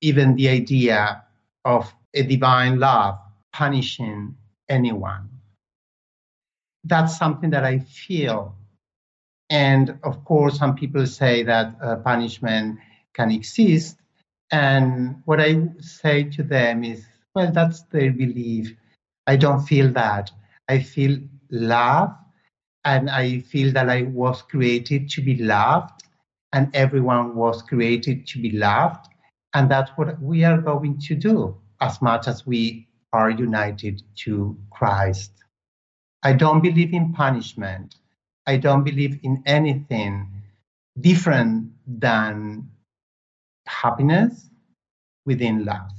even 0.00 0.36
the 0.36 0.48
idea 0.48 1.24
of 1.64 1.92
a 2.14 2.22
divine 2.22 2.78
love 2.78 3.18
punishing 3.52 4.36
anyone. 4.68 5.28
That's 6.84 7.18
something 7.18 7.50
that 7.50 7.64
I 7.64 7.80
feel. 7.80 8.56
And 9.50 9.98
of 10.04 10.24
course, 10.24 10.58
some 10.58 10.74
people 10.74 11.06
say 11.06 11.42
that 11.42 11.76
uh, 11.82 11.96
punishment 11.96 12.78
can 13.12 13.30
exist. 13.30 13.99
And 14.52 15.22
what 15.26 15.40
I 15.40 15.68
say 15.80 16.24
to 16.24 16.42
them 16.42 16.84
is, 16.84 17.06
well, 17.34 17.52
that's 17.52 17.82
their 17.84 18.12
belief. 18.12 18.74
I 19.26 19.36
don't 19.36 19.60
feel 19.60 19.92
that. 19.92 20.30
I 20.68 20.80
feel 20.80 21.18
love, 21.50 22.10
and 22.84 23.10
I 23.10 23.40
feel 23.40 23.72
that 23.72 23.88
I 23.88 24.02
was 24.02 24.42
created 24.42 25.08
to 25.10 25.22
be 25.22 25.36
loved, 25.36 26.02
and 26.52 26.74
everyone 26.74 27.36
was 27.36 27.62
created 27.62 28.26
to 28.28 28.40
be 28.40 28.50
loved. 28.52 29.06
And 29.54 29.70
that's 29.70 29.90
what 29.96 30.20
we 30.20 30.44
are 30.44 30.58
going 30.58 30.98
to 31.00 31.14
do 31.14 31.56
as 31.80 32.00
much 32.00 32.28
as 32.28 32.46
we 32.46 32.88
are 33.12 33.30
united 33.30 34.02
to 34.24 34.56
Christ. 34.70 35.32
I 36.22 36.32
don't 36.32 36.62
believe 36.62 36.92
in 36.92 37.12
punishment. 37.12 37.96
I 38.46 38.56
don't 38.56 38.84
believe 38.84 39.18
in 39.22 39.42
anything 39.46 40.28
different 41.00 41.72
than 41.86 42.69
happiness 43.70 44.50
within 45.24 45.64
love. 45.64 45.90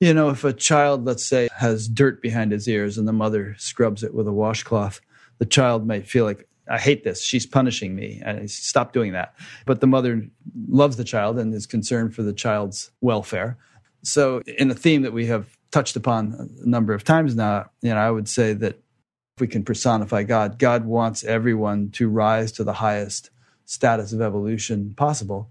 You 0.00 0.14
know, 0.14 0.30
if 0.30 0.44
a 0.44 0.52
child, 0.52 1.04
let's 1.04 1.24
say, 1.24 1.48
has 1.56 1.88
dirt 1.88 2.22
behind 2.22 2.52
his 2.52 2.66
ears 2.68 2.96
and 2.96 3.06
the 3.06 3.12
mother 3.12 3.54
scrubs 3.58 4.02
it 4.02 4.14
with 4.14 4.26
a 4.26 4.32
washcloth, 4.32 5.00
the 5.38 5.46
child 5.46 5.86
might 5.86 6.06
feel 6.06 6.24
like, 6.24 6.46
I 6.68 6.78
hate 6.78 7.02
this. 7.02 7.20
She's 7.22 7.46
punishing 7.46 7.96
me. 7.96 8.22
I 8.24 8.46
stop 8.46 8.92
doing 8.92 9.12
that. 9.12 9.34
But 9.66 9.80
the 9.80 9.88
mother 9.88 10.26
loves 10.68 10.96
the 10.96 11.04
child 11.04 11.38
and 11.38 11.52
is 11.52 11.66
concerned 11.66 12.14
for 12.14 12.22
the 12.22 12.32
child's 12.32 12.92
welfare. 13.00 13.58
So, 14.02 14.40
in 14.46 14.70
a 14.70 14.74
theme 14.74 15.02
that 15.02 15.12
we 15.12 15.26
have 15.26 15.56
touched 15.72 15.96
upon 15.96 16.56
a 16.62 16.68
number 16.68 16.94
of 16.94 17.02
times 17.02 17.34
now, 17.34 17.70
you 17.82 17.90
know, 17.90 17.96
I 17.96 18.10
would 18.10 18.28
say 18.28 18.52
that 18.54 18.76
if 18.76 19.40
we 19.40 19.48
can 19.48 19.64
personify 19.64 20.22
God, 20.22 20.58
God 20.58 20.84
wants 20.84 21.24
everyone 21.24 21.90
to 21.92 22.08
rise 22.08 22.52
to 22.52 22.64
the 22.64 22.74
highest 22.74 23.30
status 23.64 24.12
of 24.12 24.20
evolution 24.20 24.94
possible. 24.96 25.50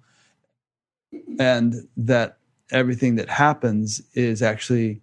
And 1.38 1.88
that 1.98 2.38
everything 2.72 3.16
that 3.16 3.30
happens 3.30 4.02
is 4.14 4.42
actually 4.42 5.02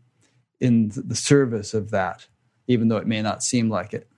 in 0.60 0.90
the 0.94 1.16
service 1.16 1.74
of 1.74 1.90
that, 1.90 2.26
even 2.66 2.88
though 2.88 2.96
it 2.96 3.06
may 3.06 3.22
not 3.22 3.42
seem 3.42 3.68
like 3.68 3.92
it. 3.94 4.08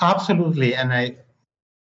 Absolutely. 0.00 0.74
And 0.74 0.92
I, 0.92 1.16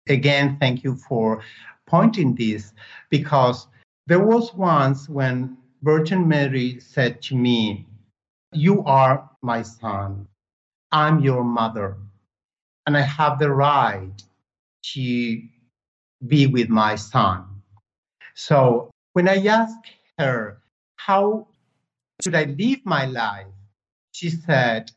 again, 0.08 0.56
thank 0.60 0.84
you 0.84 0.96
for 0.96 1.42
pointing 1.86 2.34
this 2.34 2.72
because 3.10 3.68
there 4.06 4.24
was 4.24 4.54
once 4.54 5.08
when 5.08 5.56
Virgin 5.82 6.26
Mary 6.26 6.80
said 6.80 7.22
to 7.22 7.36
me, 7.36 7.86
You 8.52 8.84
are 8.84 9.28
my 9.42 9.62
son, 9.62 10.26
I'm 10.92 11.20
your 11.20 11.44
mother, 11.44 11.96
and 12.86 12.96
I 12.96 13.02
have 13.02 13.38
the 13.38 13.50
right 13.50 14.12
to 14.94 15.42
be 16.26 16.46
with 16.46 16.68
my 16.68 16.94
son. 16.94 17.55
So 18.36 18.90
when 19.14 19.28
I 19.28 19.44
asked 19.46 19.90
her, 20.18 20.62
How 20.96 21.48
should 22.22 22.34
I 22.34 22.44
live 22.44 22.80
my 22.84 23.06
life? 23.06 23.46
She 24.12 24.28
said, 24.28 24.92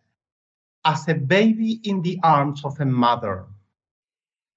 As 0.84 1.08
a 1.08 1.14
baby 1.16 1.80
in 1.84 2.02
the 2.02 2.20
arms 2.22 2.64
of 2.66 2.80
a 2.80 2.86
mother. 2.86 3.46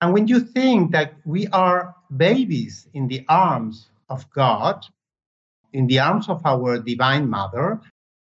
And 0.00 0.12
when 0.12 0.26
you 0.26 0.40
think 0.40 0.90
that 0.92 1.14
we 1.24 1.46
are 1.48 1.94
babies 2.14 2.88
in 2.92 3.06
the 3.06 3.24
arms 3.28 3.88
of 4.10 4.28
God, 4.30 4.84
in 5.72 5.86
the 5.86 6.00
arms 6.00 6.28
of 6.28 6.44
our 6.44 6.78
Divine 6.78 7.30
Mother, 7.30 7.80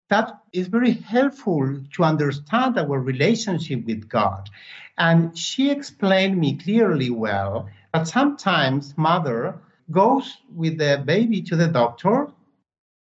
that 0.10 0.40
is 0.54 0.68
very 0.68 0.92
helpful 0.92 1.82
to 1.96 2.04
understand 2.04 2.78
our 2.78 3.00
relationship 3.00 3.86
with 3.86 4.08
God. 4.08 4.52
And 5.00 5.36
she 5.36 5.72
explained 5.72 6.38
me 6.38 6.58
clearly 6.58 7.10
well 7.10 7.70
that 7.92 8.08
sometimes 8.08 8.96
mother 8.96 9.60
goes 9.94 10.38
with 10.54 10.78
the 10.78 11.02
baby 11.06 11.42
to 11.44 11.56
the 11.56 11.68
doctor 11.68 12.28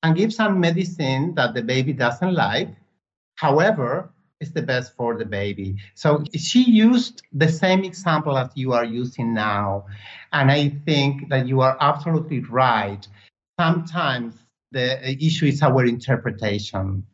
and 0.03 0.16
gives 0.16 0.37
some 0.37 0.61
medicine 0.61 1.35
that 1.35 1.55
the 1.55 1.62
baby 1.62 1.93
doesn't 1.93 2.35
like. 2.35 2.68
However, 3.37 4.11
it's 4.41 4.51
the 4.53 4.62
best 4.62 4.95
for 4.95 5.16
the 5.16 5.24
baby. 5.24 5.77
So 5.95 6.22
she 6.35 6.62
used 6.62 7.22
the 7.33 7.49
same 7.49 7.85
example 7.85 8.37
as 8.37 8.51
you 8.55 8.72
are 8.74 8.85
using 8.85 9.33
now. 9.33 9.87
And 10.33 10.51
I 10.51 10.68
think 10.85 11.29
that 11.31 11.49
you 11.49 11.61
are 11.62 11.77
absolutely 11.81 12.41
right. 12.41 13.07
Sometimes 13.59 14.35
the 14.72 15.11
issue 15.24 15.47
is 15.47 15.62
our 15.62 15.85
interpretation. 15.87 17.07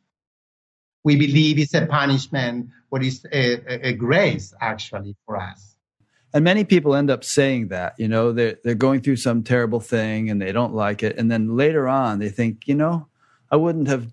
We 1.05 1.17
believe 1.17 1.59
it's 1.59 1.75
a 1.75 1.87
punishment, 1.87 2.69
what 2.89 3.03
is 3.03 3.25
a, 3.33 3.89
a 3.89 3.93
grace 3.93 4.53
actually 4.61 5.17
for 5.27 5.37
us 5.37 5.72
and 6.35 6.45
many 6.45 6.65
people 6.65 6.95
end 6.95 7.11
up 7.11 7.25
saying 7.25 7.69
that 7.69 7.95
you 7.99 8.09
know 8.09 8.33
they're, 8.33 8.59
they're 8.65 8.75
going 8.75 9.01
through 9.01 9.17
some 9.17 9.43
terrible 9.43 9.81
thing 9.81 10.31
and 10.31 10.41
they 10.41 10.53
don't 10.53 10.75
like 10.75 11.03
it. 11.03 11.17
And 11.19 11.31
then 11.31 11.57
later 11.57 11.89
on 11.89 12.19
they 12.19 12.29
think 12.29 12.67
you 12.67 12.75
know 12.75 13.09
i 13.51 13.57
wouldn't 13.57 13.89
have 13.89 14.07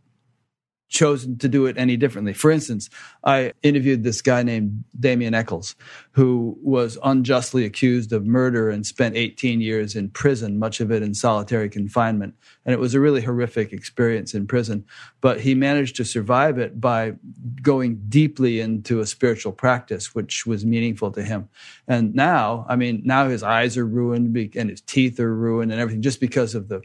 chosen 0.90 1.38
to 1.38 1.48
do 1.48 1.68
it 1.68 1.78
any 1.78 1.96
differently. 1.96 2.34
For 2.34 2.52
instance, 2.52 2.90
I 3.24 3.54
interviewed 3.62 4.04
this 4.04 4.22
guy 4.22 4.44
named 4.44 4.84
Damien 5.00 5.36
Echols, 5.36 5.76
who 6.12 6.58
was 6.62 6.98
unjustly 7.04 7.64
accused 7.64 8.12
of 8.12 8.26
murder 8.26 8.70
and 8.70 8.86
spent 8.86 9.16
18 9.16 9.62
years 9.62 9.96
in 9.96 10.10
prison, 10.10 10.58
much 10.58 10.82
of 10.82 10.92
it 10.92 11.04
in 11.04 11.14
solitary 11.14 11.70
confinement. 11.70 12.34
And 12.66 12.74
it 12.74 12.80
was 12.80 12.96
a 12.96 13.00
really 13.00 13.22
horrific 13.22 13.72
experience 13.72 14.34
in 14.34 14.48
prison. 14.48 14.84
But 15.22 15.40
he 15.42 15.54
managed 15.54 15.96
to 15.98 16.06
survive 16.06 16.58
it 16.58 16.82
by 16.82 17.14
going 17.62 18.02
deeply 18.10 18.60
into 18.60 19.00
a 19.00 19.06
spiritual 19.06 19.52
practice, 19.52 20.16
which 20.16 20.46
was 20.46 20.66
meaningful 20.66 21.12
to 21.12 21.24
him. 21.24 21.50
And 21.88 22.16
now, 22.16 22.66
I 22.68 22.76
mean, 22.76 23.04
now 23.06 23.30
his 23.30 23.44
eyes 23.44 23.78
are 23.78 23.86
ruined 23.86 24.36
and 24.56 24.70
his 24.70 24.82
teeth 24.82 25.20
are 25.20 25.34
ruined 25.34 25.72
and 25.72 25.80
everything 25.80 26.02
just 26.02 26.20
because 26.20 26.56
of 26.56 26.68
the 26.68 26.82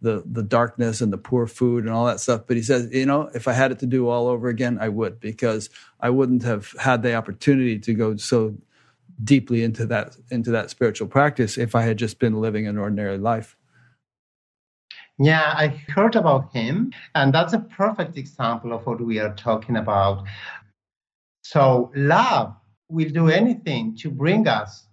the 0.00 0.22
the 0.26 0.42
darkness 0.42 1.00
and 1.00 1.12
the 1.12 1.18
poor 1.18 1.46
food 1.46 1.84
and 1.84 1.92
all 1.92 2.06
that 2.06 2.20
stuff. 2.20 2.42
But 2.46 2.56
he 2.56 2.62
says, 2.62 2.88
you 2.92 3.06
know, 3.06 3.30
if 3.34 3.48
I 3.48 3.52
had 3.52 3.72
it 3.72 3.78
to 3.80 3.86
do 3.86 4.08
all 4.08 4.28
over 4.28 4.48
again, 4.48 4.78
I 4.80 4.88
would 4.88 5.20
because 5.20 5.70
I 6.00 6.10
wouldn't 6.10 6.42
have 6.42 6.72
had 6.78 7.02
the 7.02 7.14
opportunity 7.14 7.78
to 7.78 7.94
go 7.94 8.16
so 8.16 8.56
deeply 9.24 9.62
into 9.62 9.86
that 9.86 10.16
into 10.30 10.50
that 10.50 10.70
spiritual 10.70 11.08
practice 11.08 11.56
if 11.56 11.74
I 11.74 11.82
had 11.82 11.96
just 11.96 12.18
been 12.18 12.40
living 12.40 12.66
an 12.66 12.78
ordinary 12.78 13.18
life. 13.18 13.56
Yeah, 15.18 15.54
I 15.56 15.68
heard 15.68 16.14
about 16.14 16.52
him, 16.52 16.92
and 17.14 17.32
that's 17.32 17.54
a 17.54 17.60
perfect 17.60 18.18
example 18.18 18.74
of 18.74 18.84
what 18.84 19.00
we 19.00 19.18
are 19.18 19.34
talking 19.34 19.76
about. 19.76 20.26
So, 21.42 21.90
love 21.94 22.54
will 22.90 23.08
do 23.08 23.28
anything 23.28 23.96
to 23.96 24.10
bring 24.10 24.46
us 24.46 24.86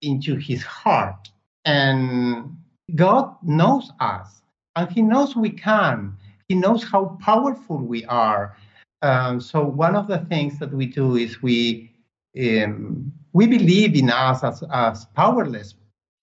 into 0.00 0.36
his 0.36 0.62
heart. 0.62 1.28
And 1.64 2.56
God 2.94 3.36
knows 3.42 3.90
us 4.00 4.42
and 4.76 4.90
He 4.90 5.02
knows 5.02 5.36
we 5.36 5.50
can. 5.50 6.16
He 6.48 6.54
knows 6.54 6.84
how 6.84 7.18
powerful 7.20 7.78
we 7.78 8.04
are. 8.06 8.56
Um, 9.02 9.40
so 9.40 9.64
one 9.64 9.96
of 9.96 10.06
the 10.06 10.18
things 10.18 10.58
that 10.58 10.72
we 10.72 10.86
do 10.86 11.16
is 11.16 11.42
we 11.42 11.92
um, 12.38 13.12
we 13.32 13.46
believe 13.46 13.94
in 13.96 14.10
us 14.10 14.42
as, 14.44 14.62
as 14.72 15.06
powerless 15.16 15.74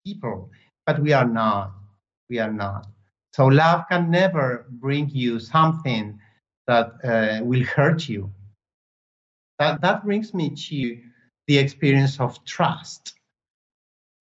people, 0.06 0.50
but 0.86 1.00
we 1.00 1.14
are 1.14 1.28
not. 1.28 1.74
We 2.30 2.40
are 2.40 2.52
not. 2.52 2.88
So 3.34 3.48
love 3.48 3.86
can 3.90 4.10
never 4.10 4.66
bring 4.70 5.10
you 5.10 5.40
something 5.40 6.20
that 6.68 6.94
uh, 7.04 7.44
will 7.44 7.64
hurt 7.64 8.08
you. 8.08 8.32
That 9.60 9.82
that 9.82 10.04
brings 10.04 10.34
me 10.34 10.52
to 10.52 11.00
the 11.48 11.58
experience 11.58 12.20
of 12.20 12.44
trust. 12.46 13.14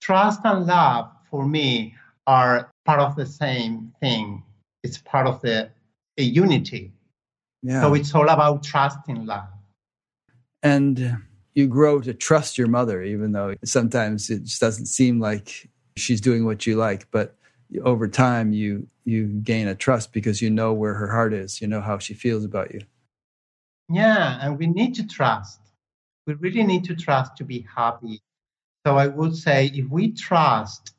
Trust 0.00 0.40
and 0.44 0.66
love 0.66 1.10
for 1.30 1.46
me 1.46 1.94
are 2.28 2.70
part 2.84 3.00
of 3.00 3.16
the 3.16 3.24
same 3.24 3.90
thing. 4.00 4.42
It's 4.84 4.98
part 4.98 5.26
of 5.26 5.40
the 5.40 5.70
a 6.18 6.22
unity. 6.22 6.92
Yeah. 7.62 7.80
So 7.80 7.94
it's 7.94 8.14
all 8.14 8.28
about 8.28 8.62
trust 8.62 8.98
in 9.08 9.24
love. 9.24 9.48
And 10.62 11.16
you 11.54 11.66
grow 11.66 12.00
to 12.00 12.12
trust 12.12 12.58
your 12.58 12.68
mother, 12.68 13.02
even 13.02 13.32
though 13.32 13.54
sometimes 13.64 14.28
it 14.28 14.44
just 14.44 14.60
doesn't 14.60 14.86
seem 14.86 15.20
like 15.20 15.70
she's 15.96 16.20
doing 16.20 16.44
what 16.44 16.66
you 16.66 16.76
like. 16.76 17.10
But 17.10 17.34
over 17.82 18.06
time, 18.06 18.52
you 18.52 18.86
you 19.04 19.26
gain 19.26 19.66
a 19.66 19.74
trust 19.74 20.12
because 20.12 20.42
you 20.42 20.50
know 20.50 20.74
where 20.74 20.94
her 20.94 21.10
heart 21.10 21.32
is. 21.32 21.62
You 21.62 21.66
know 21.66 21.80
how 21.80 21.98
she 21.98 22.12
feels 22.12 22.44
about 22.44 22.74
you. 22.74 22.80
Yeah, 23.88 24.38
and 24.42 24.58
we 24.58 24.66
need 24.66 24.94
to 24.96 25.06
trust. 25.06 25.60
We 26.26 26.34
really 26.34 26.62
need 26.62 26.84
to 26.84 26.94
trust 26.94 27.36
to 27.38 27.44
be 27.44 27.66
happy. 27.74 28.20
So 28.86 28.98
I 28.98 29.06
would 29.06 29.34
say 29.34 29.70
if 29.74 29.88
we 29.88 30.12
trust 30.12 30.92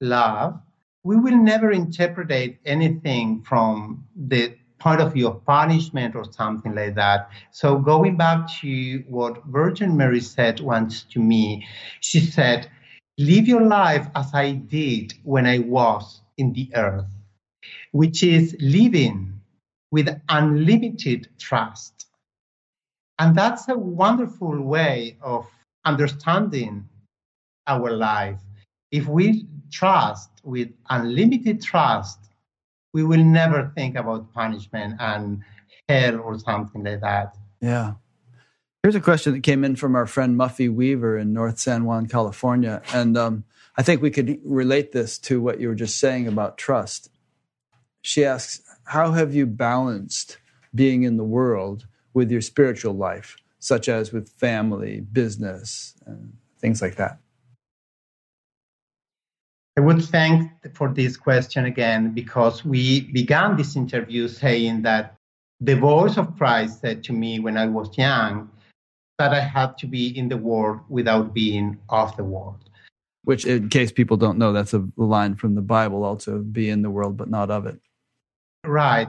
love, 0.00 0.60
we 1.04 1.16
will 1.16 1.36
never 1.36 1.70
interpret 1.70 2.58
anything 2.64 3.42
from 3.42 4.04
the 4.16 4.54
point 4.78 5.00
of 5.00 5.12
view 5.12 5.28
of 5.28 5.44
punishment 5.44 6.14
or 6.14 6.24
something 6.32 6.74
like 6.74 6.94
that. 6.94 7.30
So 7.50 7.78
going 7.78 8.16
back 8.16 8.48
to 8.60 9.04
what 9.08 9.44
Virgin 9.46 9.96
Mary 9.96 10.20
said 10.20 10.60
once 10.60 11.02
to 11.04 11.20
me, 11.20 11.66
she 12.00 12.20
said, 12.20 12.70
live 13.18 13.48
your 13.48 13.62
life 13.62 14.06
as 14.14 14.32
I 14.32 14.52
did 14.52 15.14
when 15.24 15.46
I 15.46 15.58
was 15.58 16.20
in 16.36 16.52
the 16.52 16.70
earth, 16.74 17.10
which 17.92 18.22
is 18.22 18.56
living 18.60 19.40
with 19.90 20.08
unlimited 20.28 21.28
trust. 21.38 22.06
And 23.18 23.34
that's 23.34 23.68
a 23.68 23.76
wonderful 23.76 24.60
way 24.62 25.18
of 25.20 25.46
understanding 25.84 26.88
our 27.66 27.90
life. 27.90 28.38
If 28.92 29.06
we 29.08 29.46
trust, 29.70 30.30
with 30.42 30.68
unlimited 30.90 31.62
trust, 31.62 32.18
we 32.92 33.04
will 33.04 33.22
never 33.22 33.72
think 33.74 33.96
about 33.96 34.32
punishment 34.32 34.96
and 34.98 35.42
hell 35.88 36.20
or 36.20 36.38
something 36.38 36.84
like 36.84 37.00
that. 37.00 37.36
Yeah. 37.60 37.94
Here's 38.82 38.94
a 38.94 39.00
question 39.00 39.32
that 39.34 39.42
came 39.42 39.64
in 39.64 39.76
from 39.76 39.96
our 39.96 40.06
friend 40.06 40.38
Muffy 40.38 40.72
Weaver 40.72 41.18
in 41.18 41.32
North 41.32 41.58
San 41.58 41.84
Juan, 41.84 42.06
California. 42.06 42.80
And 42.92 43.16
um, 43.16 43.44
I 43.76 43.82
think 43.82 44.00
we 44.00 44.10
could 44.10 44.40
relate 44.44 44.92
this 44.92 45.18
to 45.20 45.40
what 45.40 45.60
you 45.60 45.68
were 45.68 45.74
just 45.74 45.98
saying 45.98 46.26
about 46.28 46.58
trust. 46.58 47.10
She 48.02 48.24
asks, 48.24 48.62
How 48.84 49.12
have 49.12 49.34
you 49.34 49.46
balanced 49.46 50.38
being 50.74 51.02
in 51.02 51.16
the 51.16 51.24
world 51.24 51.86
with 52.14 52.30
your 52.30 52.40
spiritual 52.40 52.94
life, 52.94 53.36
such 53.58 53.88
as 53.88 54.12
with 54.12 54.28
family, 54.28 55.00
business, 55.00 55.94
and 56.06 56.34
things 56.60 56.80
like 56.80 56.96
that? 56.96 57.18
I 59.78 59.80
would 59.80 60.04
thank 60.04 60.50
for 60.74 60.88
this 60.88 61.16
question 61.16 61.66
again 61.66 62.10
because 62.10 62.64
we 62.64 63.02
began 63.12 63.56
this 63.56 63.76
interview 63.76 64.26
saying 64.26 64.82
that 64.82 65.14
the 65.60 65.76
voice 65.76 66.16
of 66.16 66.36
Christ 66.36 66.80
said 66.80 67.04
to 67.04 67.12
me 67.12 67.38
when 67.38 67.56
I 67.56 67.66
was 67.66 67.96
young 67.96 68.50
that 69.20 69.32
I 69.32 69.38
had 69.38 69.78
to 69.78 69.86
be 69.86 70.18
in 70.18 70.28
the 70.28 70.36
world 70.36 70.80
without 70.88 71.32
being 71.32 71.78
of 71.90 72.16
the 72.16 72.24
world. 72.24 72.68
Which, 73.22 73.46
in 73.46 73.68
case 73.68 73.92
people 73.92 74.16
don't 74.16 74.36
know, 74.36 74.52
that's 74.52 74.74
a 74.74 74.84
line 74.96 75.36
from 75.36 75.54
the 75.54 75.62
Bible 75.62 76.02
also 76.02 76.40
be 76.40 76.70
in 76.70 76.82
the 76.82 76.90
world 76.90 77.16
but 77.16 77.30
not 77.30 77.48
of 77.48 77.64
it. 77.66 77.78
Right. 78.66 79.06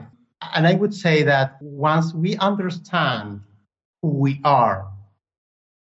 And 0.54 0.68
I 0.68 0.74
would 0.74 0.94
say 0.94 1.24
that 1.24 1.60
once 1.60 2.14
we 2.14 2.36
understand 2.36 3.40
who 4.02 4.10
we 4.10 4.40
are 4.44 4.86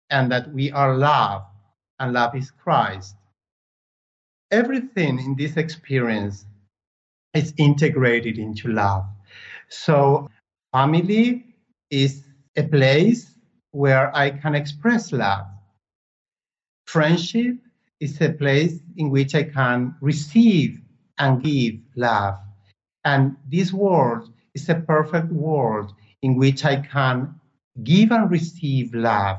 and 0.10 0.32
that 0.32 0.52
we 0.52 0.72
are 0.72 0.98
love 0.98 1.44
and 2.00 2.14
love 2.14 2.36
is 2.36 2.50
Christ, 2.50 3.16
everything 4.52 5.20
in 5.20 5.36
this 5.36 5.58
experience 5.58 6.46
is 7.34 7.54
integrated 7.58 8.38
into 8.38 8.68
love. 8.68 9.06
So, 9.70 10.30
family 10.74 11.46
is 11.90 12.24
a 12.58 12.64
place 12.64 13.34
where 13.72 14.16
I 14.16 14.32
can 14.32 14.54
express 14.54 15.12
love. 15.12 15.46
Friendship 16.86 17.56
is 18.02 18.20
a 18.20 18.34
place 18.34 18.80
in 18.98 19.10
which 19.10 19.34
I 19.34 19.44
can 19.44 19.96
receive 20.02 20.82
and 21.18 21.42
give 21.42 21.76
love. 21.96 22.36
And 23.06 23.38
this 23.50 23.72
world 23.72 24.34
is 24.54 24.68
a 24.68 24.76
perfect 24.76 25.32
world 25.32 25.94
in 26.22 26.36
which 26.36 26.66
I 26.66 26.78
can 26.78 27.36
give 27.84 28.12
and 28.12 28.30
receive 28.30 28.94
love. 28.94 29.38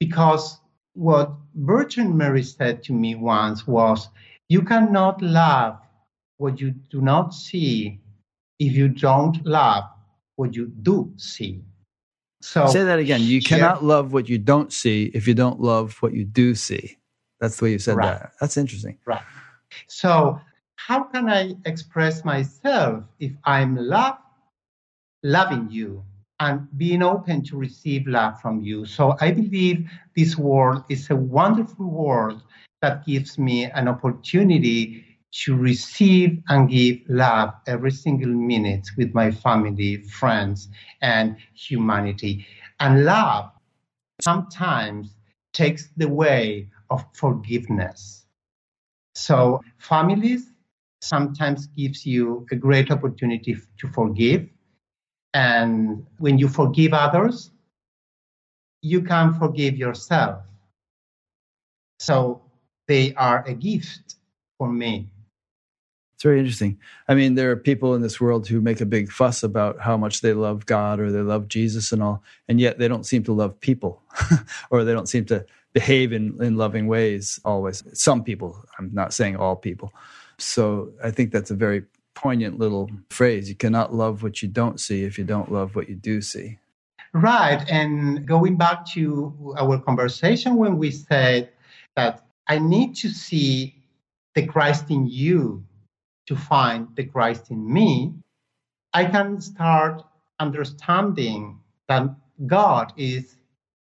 Because 0.00 0.58
what 0.94 1.32
Virgin 1.54 2.16
Mary 2.16 2.42
said 2.42 2.82
to 2.84 2.92
me 2.92 3.14
once 3.14 3.66
was, 3.66 4.08
You 4.48 4.62
cannot 4.62 5.22
love 5.22 5.78
what 6.38 6.60
you 6.60 6.72
do 6.90 7.00
not 7.00 7.32
see 7.34 8.00
if 8.58 8.72
you 8.72 8.88
don't 8.88 9.44
love 9.46 9.84
what 10.36 10.54
you 10.54 10.66
do 10.66 11.12
see. 11.16 11.62
So 12.40 12.66
say 12.66 12.84
that 12.84 12.98
again. 12.98 13.22
You 13.22 13.40
cannot 13.40 13.82
love 13.82 14.12
what 14.12 14.28
you 14.28 14.38
don't 14.38 14.72
see 14.72 15.10
if 15.14 15.26
you 15.26 15.34
don't 15.34 15.60
love 15.60 15.96
what 16.02 16.12
you 16.12 16.24
do 16.24 16.54
see. 16.54 16.98
That's 17.40 17.56
the 17.56 17.64
way 17.64 17.72
you 17.72 17.78
said 17.78 17.96
right. 17.96 18.20
that. 18.20 18.32
That's 18.40 18.56
interesting. 18.56 18.98
Right. 19.06 19.22
So 19.86 20.40
how 20.76 21.04
can 21.04 21.28
I 21.30 21.54
express 21.64 22.24
myself 22.24 23.04
if 23.18 23.32
I'm 23.44 23.76
love 23.76 24.18
loving 25.22 25.68
you 25.70 26.04
and 26.40 26.66
being 26.76 27.02
open 27.02 27.42
to 27.44 27.56
receive 27.56 28.06
love 28.06 28.40
from 28.40 28.60
you. 28.60 28.84
So 28.86 29.16
I 29.20 29.30
believe 29.30 29.88
this 30.16 30.36
world 30.36 30.84
is 30.88 31.10
a 31.10 31.16
wonderful 31.16 31.86
world 31.86 32.42
that 32.82 33.06
gives 33.06 33.38
me 33.38 33.64
an 33.64 33.88
opportunity 33.88 35.04
to 35.44 35.56
receive 35.56 36.42
and 36.48 36.68
give 36.68 36.98
love 37.08 37.52
every 37.66 37.90
single 37.90 38.30
minute 38.30 38.86
with 38.96 39.14
my 39.14 39.30
family, 39.30 40.02
friends, 40.04 40.68
and 41.02 41.36
humanity. 41.54 42.46
And 42.78 43.04
love 43.04 43.50
sometimes 44.20 45.16
takes 45.52 45.88
the 45.96 46.08
way 46.08 46.68
of 46.90 47.04
forgiveness. 47.14 48.26
So 49.14 49.60
families 49.78 50.50
sometimes 51.00 51.66
gives 51.68 52.04
you 52.06 52.46
a 52.50 52.56
great 52.56 52.90
opportunity 52.90 53.56
to 53.78 53.88
forgive 53.88 54.48
and 55.34 56.06
when 56.18 56.38
you 56.38 56.48
forgive 56.48 56.94
others, 56.94 57.50
you 58.80 59.02
can 59.02 59.34
forgive 59.34 59.76
yourself. 59.76 60.40
So 61.98 62.40
they 62.86 63.14
are 63.14 63.44
a 63.46 63.52
gift 63.52 64.14
for 64.58 64.70
me. 64.70 65.08
It's 66.14 66.22
very 66.22 66.38
interesting. 66.38 66.78
I 67.08 67.14
mean, 67.14 67.34
there 67.34 67.50
are 67.50 67.56
people 67.56 67.94
in 67.94 68.02
this 68.02 68.20
world 68.20 68.46
who 68.46 68.60
make 68.60 68.80
a 68.80 68.86
big 68.86 69.10
fuss 69.10 69.42
about 69.42 69.80
how 69.80 69.96
much 69.96 70.20
they 70.20 70.32
love 70.32 70.66
God 70.66 71.00
or 71.00 71.10
they 71.10 71.20
love 71.20 71.48
Jesus 71.48 71.90
and 71.90 72.02
all, 72.02 72.22
and 72.48 72.60
yet 72.60 72.78
they 72.78 72.86
don't 72.86 73.04
seem 73.04 73.24
to 73.24 73.32
love 73.32 73.58
people 73.58 74.00
or 74.70 74.84
they 74.84 74.92
don't 74.92 75.08
seem 75.08 75.24
to 75.26 75.44
behave 75.72 76.12
in, 76.12 76.40
in 76.40 76.56
loving 76.56 76.86
ways 76.86 77.40
always. 77.44 77.82
Some 77.92 78.22
people, 78.22 78.64
I'm 78.78 78.90
not 78.94 79.12
saying 79.12 79.36
all 79.36 79.56
people. 79.56 79.92
So 80.38 80.92
I 81.02 81.10
think 81.10 81.32
that's 81.32 81.50
a 81.50 81.56
very 81.56 81.82
poignant 82.14 82.58
little 82.58 82.90
phrase. 83.10 83.48
You 83.48 83.54
cannot 83.54 83.92
love 83.92 84.22
what 84.22 84.42
you 84.42 84.48
don't 84.48 84.80
see 84.80 85.04
if 85.04 85.18
you 85.18 85.24
don't 85.24 85.52
love 85.52 85.74
what 85.74 85.88
you 85.88 85.94
do 85.94 86.20
see. 86.20 86.58
Right. 87.12 87.64
And 87.70 88.26
going 88.26 88.56
back 88.56 88.86
to 88.94 89.54
our 89.58 89.78
conversation 89.78 90.56
when 90.56 90.78
we 90.78 90.90
said 90.90 91.50
that 91.96 92.26
I 92.48 92.58
need 92.58 92.96
to 92.96 93.08
see 93.08 93.76
the 94.34 94.46
Christ 94.46 94.90
in 94.90 95.06
you 95.06 95.64
to 96.26 96.36
find 96.36 96.88
the 96.96 97.04
Christ 97.04 97.50
in 97.50 97.72
me, 97.72 98.14
I 98.92 99.04
can 99.04 99.40
start 99.40 100.02
understanding 100.40 101.60
that 101.88 102.08
God 102.46 102.92
is 102.96 103.36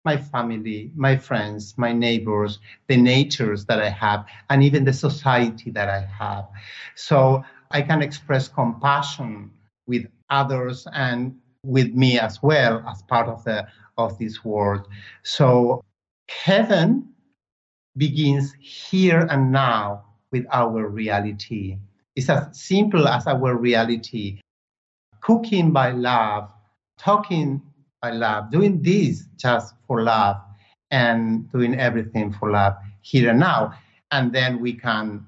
my 0.03 0.17
family, 0.17 0.91
my 0.95 1.15
friends, 1.15 1.75
my 1.77 1.93
neighbors, 1.93 2.59
the 2.87 2.97
natures 2.97 3.65
that 3.65 3.79
I 3.79 3.89
have, 3.89 4.25
and 4.49 4.63
even 4.63 4.83
the 4.83 4.93
society 4.93 5.69
that 5.71 5.89
I 5.89 6.01
have. 6.01 6.49
So 6.95 7.43
I 7.73 7.81
can 7.81 8.01
express 8.01 8.47
compassion 8.47 9.51
with 9.87 10.05
others 10.29 10.87
and 10.93 11.37
with 11.63 11.93
me 11.93 12.19
as 12.19 12.41
well 12.41 12.83
as 12.89 13.01
part 13.03 13.27
of 13.27 13.43
the 13.43 13.67
of 13.97 14.17
this 14.17 14.43
world. 14.43 14.87
So 15.23 15.83
heaven 16.29 17.09
begins 17.97 18.53
here 18.59 19.27
and 19.29 19.51
now 19.51 20.05
with 20.31 20.45
our 20.51 20.87
reality. 20.87 21.77
It's 22.15 22.29
as 22.29 22.57
simple 22.57 23.07
as 23.07 23.27
our 23.27 23.55
reality. 23.55 24.39
Cooking 25.21 25.71
by 25.71 25.91
love, 25.91 26.51
talking 26.97 27.61
by 28.01 28.11
love, 28.11 28.49
doing 28.49 28.81
this 28.81 29.25
just 29.37 29.75
for 29.87 30.01
love, 30.01 30.37
and 30.89 31.49
doing 31.51 31.79
everything 31.79 32.33
for 32.33 32.51
love 32.51 32.75
here 33.01 33.29
and 33.29 33.39
now. 33.39 33.73
And 34.11 34.33
then 34.33 34.59
we 34.59 34.73
can 34.73 35.25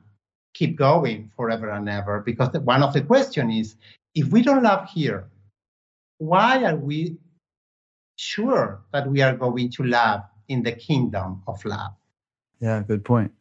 keep 0.53 0.75
going 0.75 1.31
forever 1.35 1.69
and 1.69 1.89
ever. 1.89 2.21
Because 2.21 2.51
the, 2.51 2.61
one 2.61 2.83
of 2.83 2.93
the 2.93 3.01
questions 3.01 3.53
is 3.55 3.75
if 4.15 4.27
we 4.27 4.41
don't 4.41 4.63
love 4.63 4.89
here, 4.89 5.27
why 6.17 6.63
are 6.63 6.75
we 6.75 7.17
sure 8.15 8.81
that 8.93 9.07
we 9.09 9.21
are 9.21 9.35
going 9.35 9.71
to 9.71 9.83
love 9.83 10.21
in 10.47 10.63
the 10.63 10.71
kingdom 10.71 11.41
of 11.47 11.63
love? 11.65 11.93
Yeah, 12.59 12.81
good 12.87 13.03
point. 13.03 13.31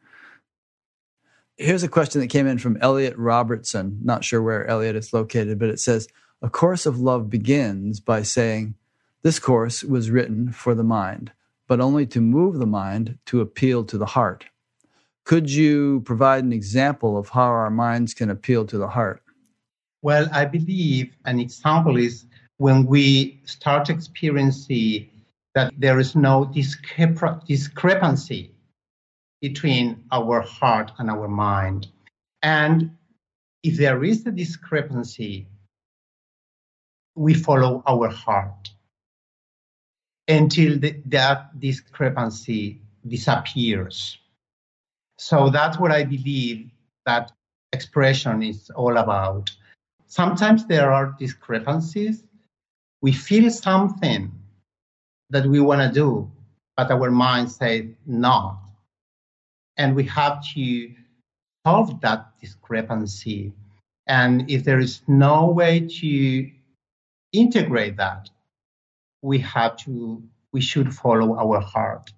Here's 1.57 1.83
a 1.83 1.87
question 1.87 2.19
that 2.21 2.27
came 2.27 2.47
in 2.47 2.57
from 2.57 2.77
Elliot 2.81 3.15
Robertson. 3.15 3.99
Not 4.03 4.23
sure 4.23 4.41
where 4.41 4.65
Elliot 4.65 4.95
is 4.95 5.13
located, 5.13 5.59
but 5.59 5.69
it 5.69 5.79
says, 5.79 6.07
A 6.41 6.49
course 6.49 6.85
of 6.85 6.99
love 6.99 7.29
begins 7.29 7.99
by 7.99 8.23
saying, 8.23 8.73
This 9.21 9.37
course 9.37 9.83
was 9.83 10.09
written 10.09 10.51
for 10.51 10.73
the 10.73 10.83
mind, 10.83 11.31
but 11.67 11.79
only 11.79 12.07
to 12.07 12.19
move 12.19 12.57
the 12.57 12.65
mind 12.65 13.19
to 13.27 13.39
appeal 13.39 13.83
to 13.85 13.97
the 13.99 14.07
heart. 14.07 14.45
Could 15.25 15.49
you 15.49 16.01
provide 16.01 16.43
an 16.43 16.53
example 16.53 17.17
of 17.17 17.29
how 17.29 17.47
our 17.47 17.69
minds 17.69 18.13
can 18.13 18.29
appeal 18.29 18.65
to 18.67 18.77
the 18.77 18.89
heart? 18.89 19.23
Well, 20.01 20.27
I 20.33 20.43
believe 20.45 21.15
an 21.25 21.39
example 21.39 21.97
is 21.97 22.25
when 22.57 22.85
we 22.85 23.41
start 23.45 23.89
experiencing 23.89 25.09
that 25.55 25.73
there 25.77 25.99
is 25.99 26.15
no 26.15 26.45
discrepancy 26.45 28.51
between 29.41 30.03
our 30.11 30.41
heart 30.41 30.91
and 30.97 31.09
our 31.09 31.27
mind. 31.27 31.87
And 32.41 32.97
if 33.63 33.77
there 33.77 34.03
is 34.03 34.25
a 34.25 34.31
discrepancy, 34.31 35.47
we 37.15 37.33
follow 37.33 37.83
our 37.87 38.09
heart 38.09 38.71
until 40.27 40.79
the, 40.79 41.01
that 41.05 41.59
discrepancy 41.59 42.81
disappears. 43.07 44.17
So 45.23 45.49
that's 45.49 45.79
what 45.79 45.93
I 45.93 46.03
believe 46.03 46.69
that 47.05 47.31
expression 47.71 48.43
is 48.43 48.69
all 48.71 48.97
about. 48.97 49.49
Sometimes 50.05 50.65
there 50.65 50.91
are 50.91 51.15
discrepancies. 51.17 52.25
We 53.01 53.13
feel 53.13 53.49
something 53.49 54.33
that 55.29 55.45
we 55.45 55.61
want 55.61 55.79
to 55.79 55.89
do, 55.97 56.29
but 56.75 56.91
our 56.91 57.09
mind 57.09 57.49
says 57.49 57.85
no. 58.05 58.57
And 59.77 59.95
we 59.95 60.03
have 60.07 60.43
to 60.55 60.91
solve 61.65 62.01
that 62.01 62.37
discrepancy. 62.41 63.53
And 64.07 64.51
if 64.51 64.65
there 64.65 64.79
is 64.79 65.03
no 65.07 65.45
way 65.45 65.87
to 66.01 66.51
integrate 67.31 67.95
that, 67.95 68.29
we 69.21 69.39
have 69.39 69.77
to, 69.85 70.21
we 70.51 70.59
should 70.59 70.93
follow 70.93 71.37
our 71.37 71.61
heart. 71.61 72.11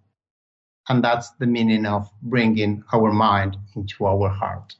And 0.87 1.03
that's 1.03 1.31
the 1.31 1.47
meaning 1.47 1.85
of 1.85 2.09
bringing 2.21 2.83
our 2.93 3.11
mind 3.11 3.57
into 3.75 4.05
our 4.05 4.29
heart 4.29 4.75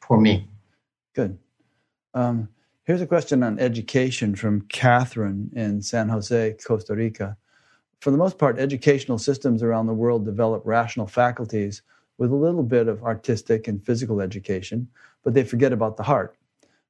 for 0.00 0.20
me. 0.20 0.48
Good. 1.14 1.38
Um, 2.14 2.48
here's 2.84 3.00
a 3.00 3.06
question 3.06 3.42
on 3.42 3.58
education 3.58 4.34
from 4.34 4.62
Catherine 4.62 5.50
in 5.54 5.82
San 5.82 6.08
Jose, 6.08 6.56
Costa 6.66 6.94
Rica. 6.94 7.36
For 8.00 8.10
the 8.10 8.16
most 8.16 8.38
part, 8.38 8.58
educational 8.58 9.18
systems 9.18 9.62
around 9.62 9.86
the 9.86 9.94
world 9.94 10.24
develop 10.24 10.62
rational 10.64 11.06
faculties 11.06 11.82
with 12.18 12.30
a 12.30 12.36
little 12.36 12.62
bit 12.62 12.86
of 12.86 13.02
artistic 13.02 13.66
and 13.66 13.84
physical 13.84 14.20
education, 14.20 14.88
but 15.24 15.34
they 15.34 15.42
forget 15.42 15.72
about 15.72 15.96
the 15.96 16.02
heart. 16.02 16.36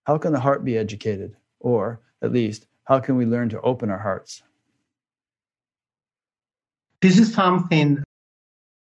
How 0.05 0.19
can 0.19 0.33
the 0.33 0.41
heart 0.41 0.65
be 0.65 0.77
educated? 0.77 1.37
Or, 1.61 2.01
at 2.21 2.33
least, 2.33 2.67
how 2.85 3.01
can 3.01 3.17
we 3.17 3.25
learn 3.25 3.49
to 3.51 3.61
open 3.63 3.91
our 3.91 3.99
hearts? 3.99 4.43
This 7.01 7.19
is 7.19 7.33
something 7.33 8.04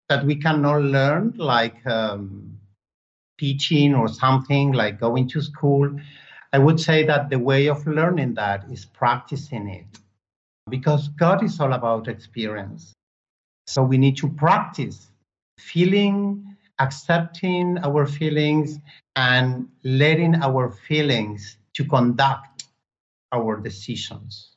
that 0.10 0.26
we 0.26 0.36
cannot 0.36 0.82
learn 0.82 1.34
like 1.38 1.86
um, 1.88 2.58
teaching 3.39 3.95
or 3.95 4.08
something 4.08 4.72
like 4.72 4.99
going 4.99 5.28
to 5.30 5.41
school. 5.41 5.89
I 6.53 6.60
would 6.60 6.80
say 6.80 7.06
that 7.06 7.30
the 7.30 7.39
way 7.39 7.68
of 7.68 7.86
learning 7.86 8.36
that 8.36 8.66
is 8.72 8.86
practicing 8.86 9.68
it 9.68 9.99
because 10.70 11.10
God 11.10 11.43
is 11.43 11.60
all 11.60 11.74
about 11.74 12.08
experience. 12.08 12.93
So 13.68 13.84
we 13.84 13.97
need 13.97 14.18
to 14.18 14.30
practice 14.30 15.12
feeling, 15.60 16.56
accepting 16.80 17.78
our 17.79 18.05
feelings, 18.05 18.79
and 19.16 19.67
letting 19.84 20.36
our 20.36 20.71
feelings 20.71 21.58
to 21.74 21.84
conduct 21.84 22.66
our 23.32 23.58
decisions. 23.58 24.51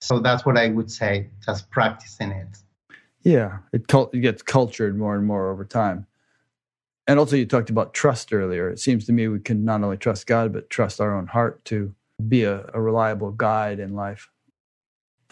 So 0.00 0.18
that's 0.18 0.44
what 0.44 0.56
I 0.56 0.68
would 0.68 0.90
say, 0.90 1.30
just 1.44 1.70
practicing 1.70 2.30
it. 2.30 2.58
Yeah, 3.26 3.58
it, 3.72 3.88
cult- 3.88 4.14
it 4.14 4.20
gets 4.20 4.40
cultured 4.40 4.96
more 4.96 5.16
and 5.16 5.26
more 5.26 5.50
over 5.50 5.64
time. 5.64 6.06
And 7.08 7.18
also, 7.18 7.34
you 7.34 7.44
talked 7.44 7.70
about 7.70 7.92
trust 7.92 8.32
earlier. 8.32 8.70
It 8.70 8.78
seems 8.78 9.04
to 9.06 9.12
me 9.12 9.26
we 9.26 9.40
can 9.40 9.64
not 9.64 9.82
only 9.82 9.96
trust 9.96 10.28
God, 10.28 10.52
but 10.52 10.70
trust 10.70 11.00
our 11.00 11.12
own 11.12 11.26
heart 11.26 11.64
to 11.64 11.92
be 12.28 12.44
a, 12.44 12.70
a 12.72 12.80
reliable 12.80 13.32
guide 13.32 13.80
in 13.80 13.96
life. 13.96 14.30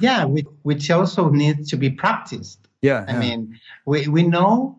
Yeah, 0.00 0.24
which 0.24 0.90
also 0.90 1.30
needs 1.30 1.70
to 1.70 1.76
be 1.76 1.88
practiced. 1.88 2.66
Yeah. 2.82 3.04
I 3.06 3.12
yeah. 3.12 3.18
mean, 3.20 3.60
we, 3.86 4.08
we 4.08 4.24
know 4.24 4.76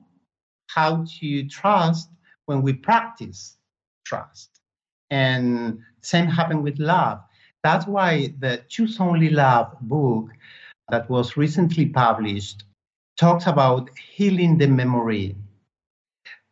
how 0.67 1.05
to 1.21 1.47
trust 1.47 2.09
when 2.47 2.61
we 2.61 2.73
practice 2.73 3.55
trust. 4.05 4.59
And 5.09 5.79
same 6.01 6.27
happened 6.27 6.63
with 6.63 6.79
love. 6.79 7.21
That's 7.63 7.87
why 7.87 8.33
the 8.39 8.61
Choose 8.67 8.99
Only 8.99 9.29
Love 9.29 9.73
book 9.79 10.31
that 10.89 11.09
was 11.09 11.37
recently 11.37 11.85
published 11.85 12.65
talks 13.17 13.47
about 13.47 13.89
healing 13.97 14.57
the 14.57 14.67
memory. 14.67 15.35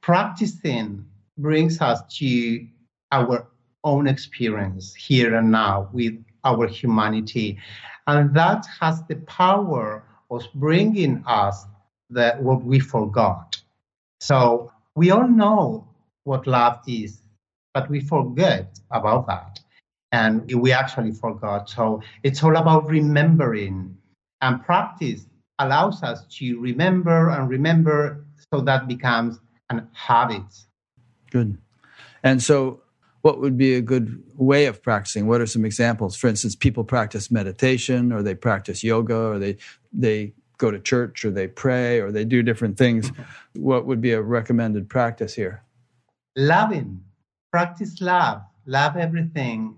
Practicing 0.01 1.05
brings 1.37 1.81
us 1.81 2.01
to 2.17 2.65
our 3.11 3.47
own 3.83 4.07
experience 4.07 4.93
here 4.95 5.35
and 5.35 5.51
now 5.51 5.89
with 5.93 6.13
our 6.43 6.67
humanity. 6.67 7.57
And 8.07 8.33
that 8.35 8.65
has 8.79 9.03
the 9.07 9.15
power 9.15 10.03
of 10.29 10.43
bringing 10.55 11.23
us 11.27 11.65
the, 12.09 12.35
what 12.39 12.63
we 12.63 12.79
forgot. 12.79 13.61
So 14.19 14.71
we 14.95 15.11
all 15.11 15.27
know 15.27 15.87
what 16.23 16.47
love 16.47 16.79
is, 16.87 17.21
but 17.73 17.89
we 17.89 17.99
forget 17.99 18.79
about 18.91 19.27
that. 19.27 19.59
And 20.11 20.49
we 20.53 20.71
actually 20.71 21.11
forgot. 21.11 21.69
So 21.69 22.01
it's 22.23 22.43
all 22.43 22.55
about 22.55 22.87
remembering 22.87 23.97
and 24.41 24.63
practice 24.63 25.25
allows 25.59 26.03
us 26.03 26.25
to 26.37 26.59
remember 26.59 27.29
and 27.29 27.49
remember 27.49 28.25
so 28.53 28.61
that 28.61 28.87
becomes 28.87 29.39
an 29.69 29.87
habit. 29.93 30.43
Good. 31.31 31.57
And 32.23 32.41
so, 32.41 32.81
what 33.21 33.39
would 33.39 33.57
be 33.57 33.75
a 33.75 33.81
good 33.81 34.21
way 34.35 34.65
of 34.65 34.83
practicing? 34.83 35.27
What 35.27 35.39
are 35.39 35.45
some 35.45 35.63
examples? 35.63 36.15
For 36.17 36.27
instance, 36.27 36.55
people 36.55 36.83
practice 36.83 37.31
meditation 37.31 38.11
or 38.11 38.21
they 38.21 38.35
practice 38.35 38.83
yoga 38.83 39.15
or 39.15 39.39
they, 39.39 39.57
they 39.93 40.33
go 40.57 40.71
to 40.71 40.79
church 40.79 41.23
or 41.23 41.31
they 41.31 41.47
pray 41.47 42.01
or 42.01 42.11
they 42.11 42.25
do 42.25 42.43
different 42.43 42.77
things. 42.77 43.09
Mm-hmm. 43.09 43.61
What 43.61 43.85
would 43.85 44.01
be 44.01 44.11
a 44.11 44.21
recommended 44.21 44.89
practice 44.89 45.33
here? 45.33 45.63
loving. 46.35 47.03
Practice 47.51 48.01
love. 48.01 48.41
Love 48.65 48.97
everything. 48.97 49.75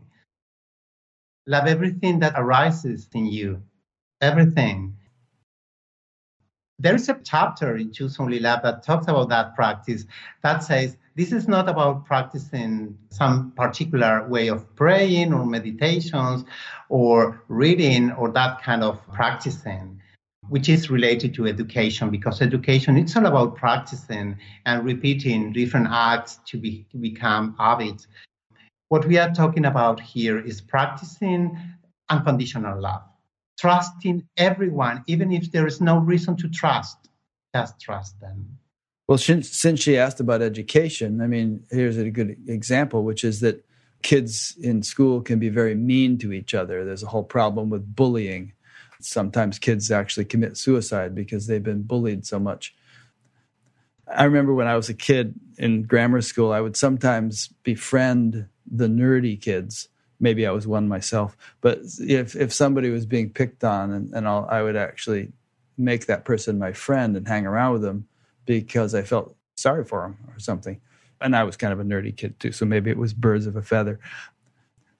Love 1.47 1.68
everything 1.68 2.19
that 2.19 2.34
arises 2.35 3.07
in 3.14 3.26
you. 3.27 3.61
Everything. 4.22 4.97
There 6.77 6.95
is 6.95 7.07
a 7.07 7.18
chapter 7.23 7.77
in 7.77 7.93
Choose 7.93 8.19
Only 8.19 8.39
Love 8.39 8.61
that 8.64 8.84
talks 8.84 9.07
about 9.07 9.30
that 9.30 9.56
practice 9.56 10.06
that 10.43 10.61
says 10.61 10.97
this 11.15 11.31
is 11.31 11.47
not 11.47 11.69
about 11.69 12.06
practicing 12.06 12.97
some 13.10 13.52
particular 13.52 14.27
way 14.27 14.49
of 14.49 14.76
praying 14.76 15.34
or 15.34 15.45
meditations 15.45 16.43
or 16.89 17.41
reading 17.47 18.11
or 18.11 18.30
that 18.31 18.61
kind 18.61 18.84
of 18.84 18.99
practicing 19.14 20.02
which 20.49 20.68
is 20.68 20.89
related 20.89 21.34
to 21.34 21.47
education 21.47 22.10
because 22.10 22.41
education 22.41 22.97
it's 22.97 23.15
all 23.15 23.26
about 23.26 23.56
practicing 23.56 24.38
and 24.65 24.84
repeating 24.84 25.53
different 25.53 25.88
acts 25.89 26.39
to, 26.45 26.57
be, 26.57 26.85
to 26.91 26.97
become 26.97 27.56
habits. 27.57 28.07
What 28.89 29.07
we 29.07 29.18
are 29.18 29.31
talking 29.31 29.65
about 29.65 30.02
here 30.02 30.39
is 30.39 30.60
practicing 30.60 31.57
unconditional 32.10 32.80
love 32.80 33.02
trusting 33.60 34.27
everyone 34.38 35.03
even 35.07 35.32
if 35.32 35.52
there 35.52 35.68
is 35.68 35.82
no 35.82 35.98
reason 35.98 36.36
to 36.36 36.49
trust 36.49 36.98
just 37.56 37.80
trust 37.80 38.19
them 38.19 38.57
well 39.07 39.18
since 39.18 39.80
she 39.80 39.98
asked 39.98 40.19
about 40.19 40.41
education 40.41 41.22
i 41.22 41.27
mean 41.27 41.64
here's 41.72 41.98
a 41.98 42.10
good 42.10 42.38
example 42.48 43.03
which 43.03 43.23
is 43.23 43.40
that 43.40 43.65
kids 44.02 44.56
in 44.61 44.84
school 44.84 45.22
can 45.22 45.40
be 45.40 45.49
very 45.49 45.73
mean 45.73 46.18
to 46.18 46.32
each 46.32 46.53
other 46.53 46.86
there's 46.86 47.03
a 47.03 47.07
whole 47.07 47.23
problem 47.23 47.69
with 47.69 47.95
bullying 47.95 48.52
sometimes 49.06 49.60
kids 49.60 49.91
actually 49.91 50.26
commit 50.26 50.57
suicide 50.57 51.15
because 51.15 51.48
they've 51.48 51.64
been 51.64 51.84
bullied 51.84 52.26
so 52.26 52.40
much. 52.40 52.76
I 54.07 54.23
remember 54.26 54.53
when 54.53 54.68
I 54.68 54.76
was 54.76 54.90
a 54.90 54.94
kid 54.94 55.36
in 55.57 55.84
grammar 55.84 56.22
school, 56.22 56.52
I 56.52 56.61
would 56.61 56.77
sometimes 56.77 57.49
befriend 57.64 58.48
the 58.69 58.88
nerdy 58.88 59.40
kids. 59.40 59.90
Maybe 60.19 60.47
I 60.47 60.51
was 60.51 60.65
one 60.65 60.87
myself, 60.87 61.35
but 61.61 61.79
if 61.99 62.35
if 62.35 62.53
somebody 62.53 62.89
was 62.89 63.05
being 63.05 63.29
picked 63.29 63.63
on, 63.63 63.91
and, 63.91 64.13
and 64.13 64.27
I 64.27 64.63
would 64.63 64.75
actually 64.75 65.33
make 65.77 66.05
that 66.05 66.23
person 66.25 66.57
my 66.57 66.71
friend 66.71 67.17
and 67.17 67.27
hang 67.27 67.45
around 67.45 67.73
with 67.73 67.81
them 67.81 68.07
because 68.45 68.95
I 68.95 69.01
felt 69.01 69.35
sorry 69.55 69.83
for 69.83 70.01
them 70.01 70.17
or 70.33 70.39
something. 70.39 70.79
And 71.21 71.35
I 71.35 71.43
was 71.43 71.57
kind 71.57 71.73
of 71.73 71.79
a 71.79 71.83
nerdy 71.83 72.15
kid 72.15 72.39
too, 72.39 72.51
so 72.51 72.65
maybe 72.65 72.89
it 72.91 72.97
was 72.97 73.13
birds 73.13 73.47
of 73.47 73.55
a 73.55 73.61
feather. 73.61 73.99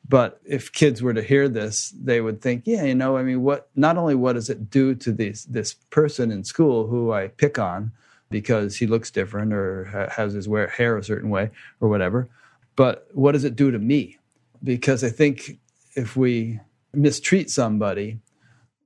But 0.07 0.39
if 0.45 0.71
kids 0.71 1.01
were 1.01 1.13
to 1.13 1.23
hear 1.23 1.49
this, 1.49 1.89
they 1.89 2.21
would 2.21 2.41
think, 2.41 2.63
yeah, 2.65 2.83
you 2.83 2.93
know, 2.93 3.17
I 3.17 3.23
mean, 3.23 3.41
what? 3.41 3.69
Not 3.75 3.97
only 3.97 4.15
what 4.15 4.33
does 4.33 4.49
it 4.49 4.69
do 4.69 4.93
to 4.95 5.11
this 5.11 5.45
this 5.45 5.73
person 5.89 6.31
in 6.31 6.43
school 6.43 6.87
who 6.87 7.11
I 7.11 7.29
pick 7.29 7.57
on 7.57 7.91
because 8.29 8.77
he 8.77 8.87
looks 8.87 9.09
different 9.09 9.53
or 9.53 10.09
has 10.15 10.33
his 10.33 10.47
hair 10.47 10.97
a 10.97 11.03
certain 11.03 11.29
way 11.29 11.49
or 11.79 11.89
whatever, 11.89 12.27
but 12.75 13.07
what 13.13 13.31
does 13.31 13.43
it 13.43 13.55
do 13.55 13.71
to 13.71 13.79
me? 13.79 14.17
Because 14.65 15.03
I 15.03 15.09
think 15.09 15.59
if 15.95 16.17
we 16.17 16.59
mistreat 16.93 17.49
somebody, 17.49 18.19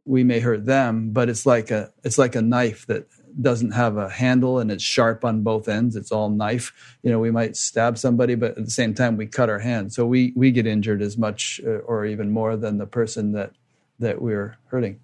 we 0.06 0.24
may 0.24 0.40
hurt 0.40 0.66
them, 0.66 1.12
but 1.12 1.30
it's 1.30 1.46
like 1.46 1.72
a 1.72 1.92
it's 2.04 2.18
like 2.18 2.36
a 2.36 2.42
knife 2.42 2.86
that 2.88 3.08
doesn't 3.42 3.72
have 3.72 3.98
a 3.98 4.10
handle 4.10 4.60
and 4.60 4.72
it's 4.72 4.84
sharp 4.84 5.24
on 5.24 5.44
both 5.44 5.68
ends. 5.68 5.96
It's 5.96 6.12
all 6.12 6.30
knife. 6.30 6.98
You 7.04 7.12
know, 7.12 7.20
we 7.20 7.32
might 7.32 7.56
stab 7.56 7.98
somebody, 7.98 8.36
but 8.36 8.58
at 8.58 8.66
the 8.66 8.72
same 8.72 8.94
time, 8.94 9.18
we 9.18 9.28
cut 9.28 9.50
our 9.50 9.60
hand. 9.60 9.94
So 9.94 10.06
we 10.06 10.34
we 10.36 10.52
get 10.52 10.68
injured 10.68 11.02
as 11.02 11.18
much 11.18 11.62
uh, 11.66 11.80
or 11.90 12.06
even 12.06 12.32
more 12.32 12.58
than 12.58 12.78
the 12.78 12.88
person 12.88 13.32
that 13.34 13.52
that 14.00 14.22
we're 14.22 14.58
hurting. 14.68 15.00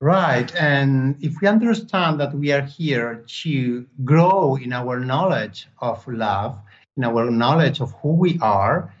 Right. 0.00 0.54
And 0.56 1.16
if 1.24 1.40
we 1.40 1.48
understand 1.48 2.20
that 2.20 2.34
we 2.34 2.52
are 2.52 2.62
here 2.62 3.24
to 3.42 3.86
grow 4.04 4.56
in 4.56 4.72
our 4.72 5.00
knowledge 5.00 5.66
of 5.80 6.06
love, 6.06 6.58
in 6.96 7.04
our 7.04 7.30
knowledge 7.30 7.80
of 7.80 7.92
who 8.02 8.10
we 8.10 8.38
are, 8.40 8.94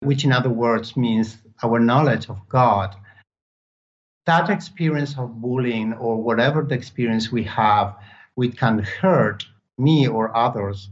which 0.00 0.24
in 0.24 0.32
other 0.32 0.50
words 0.50 0.96
means 0.96 1.38
our 1.62 1.78
knowledge 1.78 2.28
of 2.28 2.38
God, 2.48 2.94
that 4.26 4.50
experience 4.50 5.18
of 5.18 5.40
bullying 5.40 5.94
or 5.94 6.20
whatever 6.22 6.62
the 6.62 6.74
experience 6.74 7.30
we 7.30 7.42
have, 7.44 7.96
which 8.34 8.56
can 8.56 8.78
hurt 8.78 9.44
me 9.78 10.06
or 10.06 10.34
others, 10.36 10.90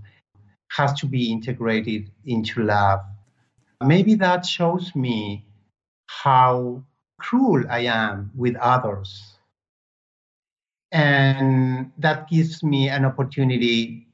has 0.70 0.92
to 1.00 1.06
be 1.06 1.30
integrated 1.30 2.10
into 2.24 2.62
love. 2.62 3.00
Maybe 3.84 4.14
that 4.14 4.46
shows 4.46 4.94
me 4.94 5.44
how 6.06 6.82
cruel 7.18 7.64
I 7.70 7.80
am 7.80 8.30
with 8.34 8.56
others. 8.56 9.36
And 10.90 11.90
that 11.98 12.28
gives 12.28 12.62
me 12.62 12.88
an 12.88 13.04
opportunity 13.04 14.06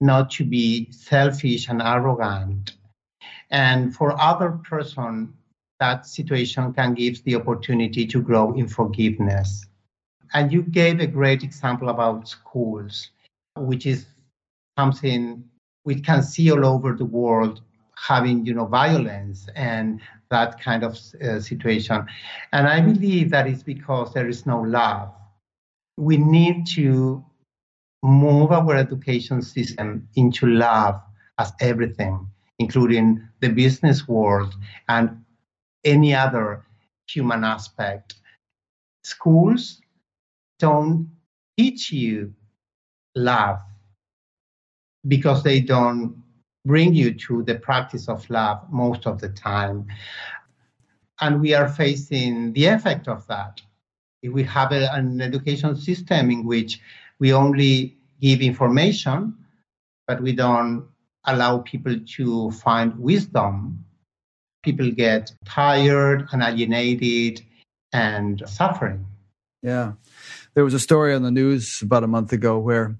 not 0.00 0.30
to 0.32 0.44
be 0.44 0.90
selfish 0.90 1.68
and 1.68 1.80
arrogant. 1.82 2.72
And 3.50 3.94
for 3.94 4.20
other 4.20 4.50
person 4.68 5.34
that 5.80 6.06
situation 6.06 6.72
can 6.72 6.94
give 6.94 7.22
the 7.24 7.34
opportunity 7.34 8.06
to 8.06 8.22
grow 8.22 8.54
in 8.54 8.68
forgiveness. 8.68 9.66
And 10.32 10.52
you 10.52 10.62
gave 10.62 11.00
a 11.00 11.06
great 11.06 11.42
example 11.42 11.88
about 11.88 12.28
schools, 12.28 13.10
which 13.56 13.86
is 13.86 14.06
something 14.78 15.44
we 15.84 16.00
can 16.00 16.22
see 16.22 16.50
all 16.50 16.64
over 16.64 16.94
the 16.94 17.04
world 17.04 17.60
having 17.96 18.44
you 18.44 18.54
know 18.54 18.66
violence 18.66 19.46
and 19.54 20.00
that 20.30 20.60
kind 20.60 20.82
of 20.82 20.98
uh, 21.22 21.38
situation 21.38 22.04
and 22.52 22.66
i 22.66 22.80
believe 22.80 23.30
that 23.30 23.46
is 23.46 23.62
because 23.62 24.12
there 24.12 24.28
is 24.28 24.46
no 24.46 24.60
love 24.60 25.12
we 25.96 26.16
need 26.16 26.66
to 26.66 27.24
move 28.04 28.52
our 28.52 28.76
education 28.76 29.42
system 29.42 30.08
into 30.14 30.46
love 30.46 31.00
as 31.38 31.52
everything 31.60 32.28
including 32.58 33.26
the 33.40 33.48
business 33.48 34.06
world 34.06 34.54
and 34.88 35.24
any 35.84 36.14
other 36.14 36.64
human 37.08 37.44
aspect. 37.44 38.14
Schools 39.02 39.80
don't 40.58 41.10
teach 41.58 41.92
you 41.92 42.32
love 43.14 43.60
because 45.06 45.42
they 45.42 45.60
don't 45.60 46.16
bring 46.64 46.94
you 46.94 47.12
to 47.12 47.42
the 47.42 47.56
practice 47.56 48.08
of 48.08 48.28
love 48.30 48.60
most 48.70 49.06
of 49.06 49.20
the 49.20 49.28
time. 49.28 49.86
And 51.20 51.40
we 51.40 51.54
are 51.54 51.68
facing 51.68 52.52
the 52.54 52.66
effect 52.66 53.08
of 53.08 53.26
that. 53.26 53.60
If 54.22 54.32
we 54.32 54.42
have 54.44 54.72
a, 54.72 54.90
an 54.94 55.20
education 55.20 55.76
system 55.76 56.30
in 56.30 56.46
which 56.46 56.80
we 57.24 57.32
only 57.32 57.96
give 58.20 58.42
information, 58.42 59.34
but 60.06 60.20
we 60.20 60.34
don't 60.34 60.86
allow 61.24 61.56
people 61.60 61.98
to 62.16 62.50
find 62.50 62.94
wisdom 62.98 63.82
people 64.62 64.90
get 64.90 65.32
tired 65.46 66.26
and 66.32 66.42
alienated 66.42 67.42
and 67.92 68.42
suffering. 68.46 69.06
Yeah. 69.62 69.92
There 70.52 70.64
was 70.64 70.74
a 70.74 70.80
story 70.80 71.14
on 71.14 71.22
the 71.22 71.30
news 71.30 71.80
about 71.82 72.04
a 72.04 72.06
month 72.06 72.32
ago 72.32 72.58
where 72.58 72.96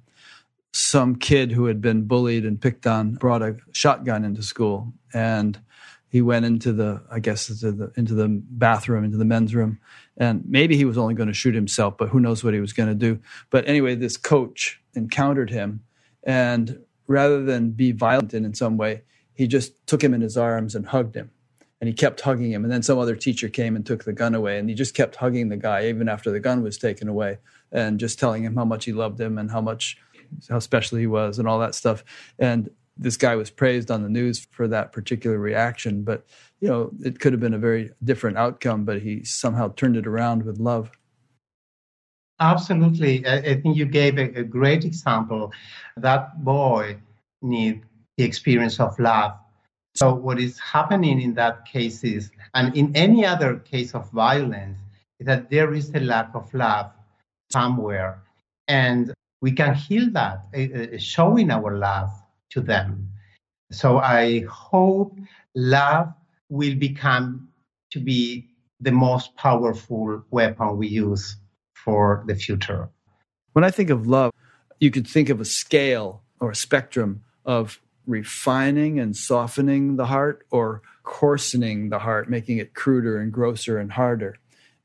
some 0.73 1.17
kid 1.17 1.53
who 1.53 1.67
had 1.67 1.81
been 1.83 2.05
bullied 2.05 2.45
and 2.47 2.61
picked 2.61 2.87
on 2.87 3.15
brought 3.15 3.43
a 3.43 3.57
shotgun 3.73 4.25
into 4.25 4.43
school 4.43 4.93
and 5.13 5.61
he 6.15 6.23
went 6.23 6.45
into 6.45 6.73
the 6.73 7.03
i 7.11 7.19
guess 7.19 7.51
into 7.51 7.73
the, 7.73 7.93
into 7.97 8.15
the 8.15 8.28
bathroom 8.28 9.05
into 9.05 9.16
the 9.16 9.24
men's 9.24 9.55
room 9.55 9.78
and 10.16 10.45
maybe 10.47 10.77
he 10.77 10.85
was 10.85 10.97
only 10.97 11.15
going 11.15 11.27
to 11.27 11.35
shoot 11.35 11.55
himself 11.55 11.99
but 11.99 12.09
who 12.11 12.20
knows 12.20 12.45
what 12.45 12.55
he 12.55 12.61
was 12.61 12.73
going 12.73 12.89
to 12.89 12.95
do 12.95 13.19
but 13.51 13.66
anyway 13.66 13.95
this 13.95 14.16
coach 14.16 14.81
encountered 14.95 15.51
him 15.51 15.81
and 16.23 16.78
rather 17.09 17.43
than 17.43 17.70
be 17.70 17.91
violent 17.93 18.32
in, 18.32 18.45
in 18.45 18.55
some 18.55 18.77
way 18.77 19.03
he 19.35 19.49
just 19.49 19.86
took 19.89 20.03
him 20.05 20.15
in 20.15 20.20
his 20.20 20.36
arms 20.36 20.77
and 20.77 20.86
hugged 20.86 21.16
him 21.16 21.31
and 21.81 21.89
he 21.89 21.95
kept 21.95 22.23
hugging 22.23 22.51
him. 22.51 22.65
And 22.65 22.73
then 22.73 22.82
some 22.82 22.99
other 22.99 23.15
teacher 23.15 23.51
came 23.51 23.77
and 23.77 23.85
took 23.85 24.05
the 24.05 24.15
gun 24.15 24.35
away, 24.35 24.59
and 24.59 24.70
he 24.70 24.74
just 24.74 24.95
kept 24.95 25.16
hugging 25.16 25.51
the 25.51 25.59
guy 25.59 25.89
even 25.89 26.09
after 26.09 26.31
the 26.31 26.41
gun 26.41 26.62
was 26.62 26.78
taken 26.78 27.09
away, 27.09 27.36
and 27.73 28.01
just 28.01 28.19
telling 28.19 28.43
him 28.43 28.55
how 28.55 28.65
much 28.65 28.86
he 28.86 28.93
loved 28.95 29.20
him 29.20 29.36
and 29.36 29.51
how 29.51 29.61
much 29.61 29.99
how 30.49 30.61
special 30.61 30.97
he 30.97 31.07
was 31.07 31.39
and 31.39 31.47
all 31.47 31.59
that 31.59 31.74
stuff. 31.74 32.03
And 32.39 32.70
this 32.97 33.16
guy 33.16 33.37
was 33.37 33.51
praised 33.51 33.91
on 33.91 34.03
the 34.03 34.09
news 34.09 34.47
for 34.51 34.69
that 34.69 34.93
particular 34.93 35.39
reaction, 35.39 36.03
but 36.03 36.25
you 36.61 36.69
know 36.69 36.91
it 37.05 37.21
could 37.21 37.33
have 37.33 37.41
been 37.41 37.55
a 37.55 37.59
very 37.59 37.91
different 38.03 38.37
outcome. 38.37 38.85
But 38.85 39.03
he 39.03 39.25
somehow 39.25 39.73
turned 39.75 39.97
it 39.97 40.07
around 40.07 40.45
with 40.45 40.59
love. 40.59 40.91
Absolutely, 42.41 43.27
I 43.27 43.61
think 43.61 43.77
you 43.77 43.85
gave 43.85 44.19
a, 44.19 44.43
great 44.43 44.85
example. 44.85 45.53
That 45.97 46.45
boy 46.45 46.97
need 47.43 47.83
the 48.16 48.25
experience 48.25 48.81
of 48.81 48.99
love 48.99 49.39
so 49.95 50.12
what 50.12 50.41
is 50.41 50.59
happening 50.59 51.21
in 51.21 51.35
that 51.35 51.66
case 51.66 52.03
is, 52.03 52.31
and 52.55 52.77
in 52.77 52.95
any 52.97 53.25
other 53.25 53.57
case 53.59 53.95
of 53.95 54.11
violence, 54.11 54.79
is 55.21 55.27
that 55.27 55.51
there 55.51 55.73
is 55.73 55.91
a 55.95 56.01
lack 56.01 56.35
of 56.35 56.53
love 56.53 56.91
somewhere. 57.53 58.21
And 58.66 59.15
we 59.41 59.53
can 59.53 59.75
heal 59.75 60.11
that, 60.11 60.47
uh, 60.57 60.99
showing 60.99 61.51
our 61.51 61.79
love 61.79 62.11
to 62.55 62.61
them. 62.61 62.91
Mm-hmm. 62.91 63.75
So 63.75 63.99
I 63.99 64.45
hope 64.49 65.19
love 65.55 66.13
will 66.49 66.75
become 66.77 67.49
to 67.91 68.01
be 68.01 68.49
the 68.81 68.93
most 68.93 69.37
powerful 69.37 70.25
weapon 70.31 70.77
we 70.77 70.89
use 70.89 71.37
for 71.75 72.25
the 72.27 72.35
future. 72.35 72.89
When 73.53 73.65
I 73.65 73.71
think 73.71 73.91
of 73.91 74.07
love, 74.07 74.33
you 74.81 74.91
could 74.91 75.07
think 75.07 75.29
of 75.29 75.41
a 75.41 75.45
scale 75.45 76.23
or 76.41 76.51
a 76.51 76.55
spectrum 76.55 77.23
of 77.45 77.81
refining 78.07 78.99
and 78.99 79.17
softening 79.17 79.97
the 79.97 80.07
heart 80.07 80.47
or 80.51 80.83
coarsening 81.05 81.89
the 81.91 81.99
heart, 81.99 82.29
making 82.29 82.59
it 82.59 82.75
cruder 82.75 83.19
and 83.19 83.33
grosser 83.33 83.79
and 83.79 83.93
harder. 83.93 84.37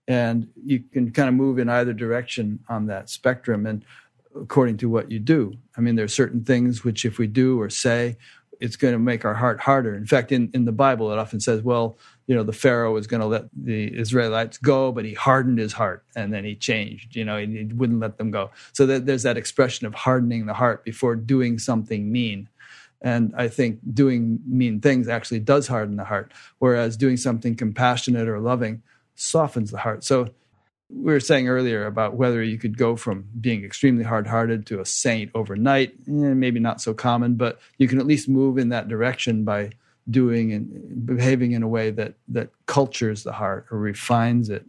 And 0.07 0.49
you 0.63 0.79
can 0.79 1.11
kind 1.11 1.29
of 1.29 1.35
move 1.35 1.59
in 1.59 1.69
either 1.69 1.93
direction 1.93 2.59
on 2.69 2.87
that 2.87 3.09
spectrum 3.09 3.65
and 3.65 3.83
according 4.35 4.77
to 4.77 4.89
what 4.89 5.11
you 5.11 5.19
do. 5.19 5.53
I 5.77 5.81
mean, 5.81 5.95
there 5.95 6.05
are 6.05 6.09
certain 6.09 6.43
things 6.43 6.83
which, 6.83 7.05
if 7.05 7.17
we 7.17 7.27
do 7.27 7.59
or 7.59 7.69
say, 7.69 8.17
it's 8.59 8.75
going 8.75 8.93
to 8.93 8.99
make 8.99 9.23
our 9.23 9.33
heart 9.33 9.61
harder. 9.61 9.95
In 9.95 10.05
fact, 10.05 10.31
in, 10.31 10.51
in 10.53 10.65
the 10.65 10.71
Bible, 10.71 11.11
it 11.11 11.17
often 11.17 11.39
says, 11.39 11.61
well, 11.61 11.97
you 12.27 12.35
know, 12.35 12.43
the 12.43 12.53
Pharaoh 12.53 12.93
was 12.93 13.07
going 13.07 13.21
to 13.21 13.25
let 13.25 13.45
the 13.55 13.97
Israelites 13.97 14.57
go, 14.57 14.91
but 14.91 15.05
he 15.05 15.13
hardened 15.13 15.59
his 15.59 15.73
heart 15.73 16.03
and 16.15 16.33
then 16.33 16.43
he 16.43 16.55
changed, 16.55 17.15
you 17.15 17.23
know, 17.23 17.37
he, 17.37 17.45
he 17.45 17.63
wouldn't 17.73 18.01
let 18.01 18.17
them 18.17 18.31
go. 18.31 18.51
So 18.73 18.85
that 18.85 19.05
there's 19.05 19.23
that 19.23 19.37
expression 19.37 19.87
of 19.87 19.95
hardening 19.95 20.45
the 20.45 20.53
heart 20.53 20.83
before 20.83 21.15
doing 21.15 21.57
something 21.57 22.11
mean. 22.11 22.49
And 23.01 23.33
I 23.37 23.47
think 23.47 23.79
doing 23.93 24.39
mean 24.45 24.81
things 24.81 25.07
actually 25.07 25.39
does 25.39 25.67
harden 25.67 25.95
the 25.95 26.03
heart, 26.03 26.33
whereas 26.59 26.97
doing 26.97 27.15
something 27.15 27.55
compassionate 27.55 28.27
or 28.27 28.39
loving 28.41 28.83
softens 29.15 29.71
the 29.71 29.77
heart. 29.77 30.03
So 30.03 30.29
we 30.91 31.13
were 31.13 31.19
saying 31.19 31.47
earlier 31.47 31.85
about 31.85 32.15
whether 32.15 32.41
you 32.41 32.57
could 32.57 32.77
go 32.77 32.95
from 32.95 33.27
being 33.39 33.63
extremely 33.63 34.03
hard-hearted 34.03 34.65
to 34.65 34.79
a 34.79 34.85
saint 34.85 35.31
overnight 35.35 35.91
eh, 36.07 36.33
maybe 36.33 36.59
not 36.59 36.81
so 36.81 36.93
common 36.93 37.35
but 37.35 37.59
you 37.77 37.87
can 37.87 37.99
at 37.99 38.07
least 38.07 38.27
move 38.27 38.57
in 38.57 38.69
that 38.69 38.87
direction 38.87 39.43
by 39.43 39.69
doing 40.09 40.53
and 40.53 41.05
behaving 41.05 41.51
in 41.51 41.63
a 41.63 41.67
way 41.67 41.91
that 41.91 42.15
that 42.27 42.49
cultures 42.65 43.23
the 43.23 43.31
heart 43.31 43.67
or 43.71 43.77
refines 43.77 44.49
it. 44.49 44.65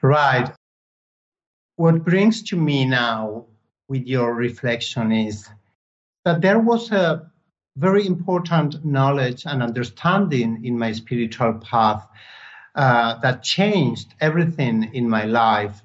Right. 0.00 0.50
What 1.76 2.04
brings 2.04 2.42
to 2.44 2.56
me 2.56 2.84
now 2.84 3.46
with 3.88 4.06
your 4.06 4.34
reflection 4.34 5.12
is 5.12 5.48
that 6.24 6.40
there 6.40 6.58
was 6.58 6.90
a 6.90 7.30
very 7.76 8.06
important 8.06 8.84
knowledge 8.84 9.44
and 9.46 9.62
understanding 9.62 10.64
in 10.64 10.78
my 10.78 10.92
spiritual 10.92 11.54
path 11.54 12.06
uh, 12.74 13.18
that 13.20 13.42
changed 13.42 14.14
everything 14.20 14.90
in 14.94 15.08
my 15.08 15.24
life, 15.24 15.82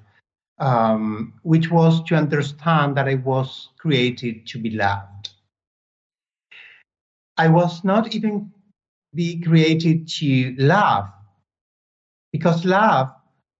um, 0.58 1.34
which 1.42 1.70
was 1.70 2.02
to 2.04 2.14
understand 2.14 2.96
that 2.96 3.08
I 3.08 3.14
was 3.14 3.68
created 3.78 4.46
to 4.48 4.58
be 4.58 4.70
loved. 4.70 5.30
I 7.36 7.48
was 7.48 7.84
not 7.84 8.14
even 8.14 8.52
be 9.14 9.40
created 9.40 10.08
to 10.08 10.54
love, 10.58 11.08
because 12.32 12.64
love 12.64 13.10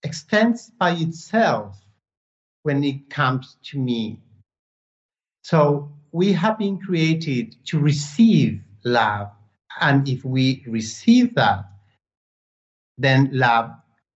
extends 0.02 0.70
by 0.78 0.90
itself 0.92 1.76
when 2.62 2.84
it 2.84 3.08
comes 3.10 3.56
to 3.64 3.78
me. 3.78 4.20
So 5.42 5.90
we 6.12 6.32
have 6.32 6.58
been 6.58 6.78
created 6.78 7.56
to 7.66 7.78
receive 7.78 8.60
love. 8.84 9.30
And 9.80 10.08
if 10.08 10.24
we 10.24 10.64
receive 10.66 11.34
that, 11.36 11.64
then 12.98 13.30
love 13.32 13.70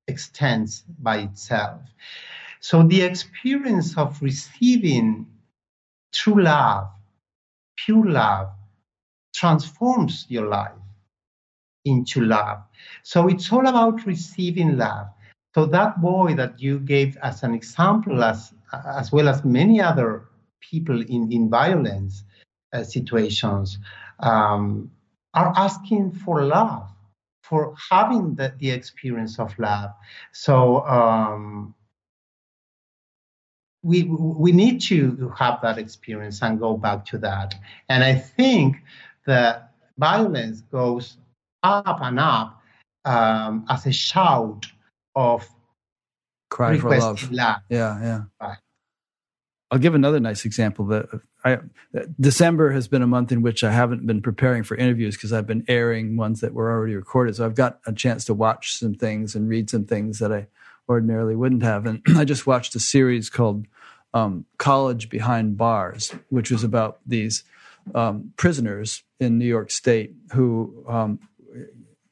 extends 0.09 0.85
by 0.99 1.19
itself. 1.19 1.81
So 2.61 2.83
the 2.83 3.03
experience 3.03 3.97
of 3.97 4.21
receiving 4.21 5.27
true 6.13 6.43
love, 6.43 6.89
pure 7.77 8.07
love, 8.07 8.51
transforms 9.35 10.27
your 10.29 10.49
life 10.49 10.73
into 11.85 12.21
love. 12.21 12.63
So 13.03 13.29
it's 13.29 13.51
all 13.53 13.67
about 13.67 14.07
receiving 14.07 14.77
love. 14.77 15.09
So 15.55 15.67
that 15.67 16.01
boy 16.01 16.35
that 16.35 16.61
you 16.61 16.79
gave 16.79 17.17
as 17.19 17.43
an 17.43 17.55
example, 17.55 18.23
as 18.23 18.53
as 18.73 19.13
well 19.13 19.29
as 19.29 19.45
many 19.45 19.81
other 19.81 20.29
people 20.61 21.01
in 21.03 21.31
in 21.33 21.51
violence 21.51 22.25
uh, 22.73 22.85
situations, 22.85 23.79
um, 24.21 24.91
are 25.35 25.53
asking 25.57 26.13
for 26.13 26.45
love 26.45 26.92
for 27.43 27.75
having 27.91 28.35
the, 28.35 28.55
the 28.59 28.71
experience 28.71 29.39
of 29.39 29.57
love. 29.59 29.91
So 30.33 30.87
um, 30.87 31.75
we 33.83 34.05
we 34.05 34.53
need 34.53 34.81
to 34.83 35.33
have 35.37 35.61
that 35.63 35.77
experience 35.79 36.41
and 36.43 36.59
go 36.59 36.77
back 36.77 37.05
to 37.07 37.19
that. 37.19 37.55
And 37.89 38.05
I 38.05 38.15
think 38.15 38.77
the 39.27 39.61
violence 39.99 40.61
goes 40.63 41.17
up 41.63 41.99
and 42.01 42.19
up 42.19 42.61
um, 43.05 43.67
as 43.69 43.87
a 43.87 43.93
shout 43.93 44.67
of 45.15 45.49
cry 46.51 46.79
for 46.79 46.97
love. 46.97 47.31
love. 47.33 47.61
Yeah, 47.69 48.01
yeah. 48.01 48.23
Right. 48.41 48.59
I'll 49.71 49.79
give 49.79 49.95
another 49.95 50.21
nice 50.21 50.45
example. 50.45 50.87
That 50.87 51.07
I, 51.45 51.59
December 52.21 52.71
has 52.71 52.89
been 52.89 53.03
a 53.03 53.07
month 53.07 53.33
in 53.33 53.43
which 53.43 53.65
I 53.65 53.73
haven't 53.73 54.07
been 54.07 54.23
preparing 54.23 54.63
for 54.63 54.77
interviews 54.77 55.17
because 55.17 55.33
I've 55.33 55.47
been 55.47 55.65
airing 55.69 56.17
ones 56.17 56.41
that 56.41 56.55
were 56.55 56.71
already 56.71 56.95
recorded. 56.95 57.37
So 57.37 57.45
I've 57.45 57.55
got 57.55 57.81
a 57.87 57.93
chance 57.93 58.25
to 58.27 58.35
watch 58.35 58.79
some 58.79 58.95
things 58.95 59.35
and 59.35 59.49
read 59.49 59.69
some 59.69 59.85
things 59.85 60.19
that 60.21 60.33
I 60.33 60.47
ordinarily 60.89 61.35
wouldn't 61.35 61.63
have. 61.63 61.87
And 61.87 62.03
I 62.17 62.25
just 62.25 62.47
watched 62.47 62.75
a 62.75 62.81
series 62.81 63.29
called 63.29 63.67
um, 64.15 64.45
College 64.59 65.09
Behind 65.09 65.57
Bars, 65.57 66.15
which 66.29 66.51
was 66.51 66.65
about 66.65 67.01
these 67.07 67.45
um, 67.95 68.33
prisoners 68.37 69.03
in 69.19 69.39
New 69.39 69.47
York 69.47 69.71
State 69.71 70.15
who 70.33 70.85
um, 70.89 71.19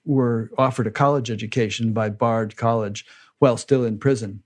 were 0.04 0.50
offered 0.58 0.86
a 0.86 0.90
college 0.90 1.30
education 1.30 1.92
by 1.92 2.08
Bard 2.08 2.56
College 2.56 3.06
while 3.38 3.56
still 3.56 3.84
in 3.84 3.98
prison 3.98 4.42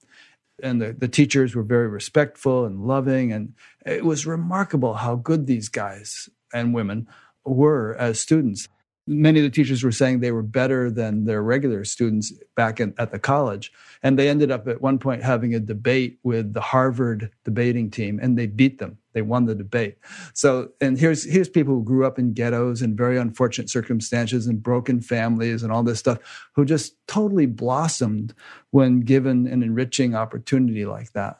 and 0.62 0.80
the, 0.80 0.92
the 0.92 1.08
teachers 1.08 1.54
were 1.54 1.62
very 1.62 1.88
respectful 1.88 2.64
and 2.64 2.86
loving 2.86 3.32
and 3.32 3.54
it 3.84 4.04
was 4.04 4.26
remarkable 4.26 4.94
how 4.94 5.16
good 5.16 5.46
these 5.46 5.68
guys 5.68 6.28
and 6.52 6.74
women 6.74 7.08
were 7.44 7.94
as 7.98 8.20
students 8.20 8.68
many 9.06 9.38
of 9.38 9.44
the 9.44 9.50
teachers 9.50 9.82
were 9.82 9.92
saying 9.92 10.20
they 10.20 10.32
were 10.32 10.42
better 10.42 10.90
than 10.90 11.24
their 11.24 11.42
regular 11.42 11.84
students 11.84 12.32
back 12.56 12.80
in, 12.80 12.94
at 12.98 13.12
the 13.12 13.18
college. 13.18 13.72
And 14.02 14.18
they 14.18 14.28
ended 14.28 14.50
up 14.50 14.66
at 14.66 14.80
one 14.80 14.98
point 14.98 15.22
having 15.22 15.54
a 15.54 15.60
debate 15.60 16.18
with 16.22 16.54
the 16.54 16.60
Harvard 16.60 17.30
debating 17.44 17.90
team, 17.90 18.18
and 18.22 18.38
they 18.38 18.46
beat 18.46 18.78
them. 18.78 18.98
They 19.14 19.22
won 19.22 19.46
the 19.46 19.54
debate. 19.54 19.96
So, 20.34 20.70
and 20.80 20.98
here's 20.98 21.24
here's 21.24 21.48
people 21.48 21.74
who 21.74 21.84
grew 21.84 22.04
up 22.04 22.18
in 22.18 22.34
ghettos 22.34 22.82
and 22.82 22.96
very 22.96 23.16
unfortunate 23.16 23.70
circumstances 23.70 24.46
and 24.46 24.62
broken 24.62 25.00
families 25.00 25.62
and 25.62 25.72
all 25.72 25.82
this 25.82 26.00
stuff, 26.00 26.18
who 26.52 26.64
just 26.64 26.94
totally 27.06 27.46
blossomed 27.46 28.34
when 28.70 29.00
given 29.00 29.46
an 29.46 29.62
enriching 29.62 30.14
opportunity 30.14 30.84
like 30.84 31.12
that. 31.12 31.38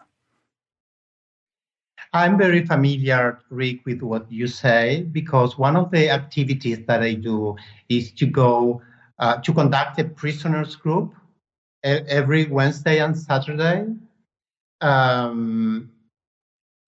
I'm 2.13 2.39
very 2.39 2.65
familiar, 2.65 3.41
Rick, 3.51 3.85
with 3.85 4.01
what 4.01 4.31
you 4.31 4.47
say 4.47 5.03
because 5.03 5.59
one 5.59 5.75
of 5.75 5.91
the 5.91 6.11
activities 6.11 6.79
that 6.87 7.03
I 7.03 7.15
do 7.15 7.57
is 7.89 8.13
to 8.13 8.27
go 8.27 8.83
uh, 9.19 9.39
to 9.39 9.53
conduct 9.53 9.99
a 9.99 10.05
prisoners 10.05 10.77
group 10.77 11.13
every 11.83 12.47
Wednesday 12.47 13.01
and 13.01 13.19
Saturday. 13.19 13.87
Um, 14.81 15.91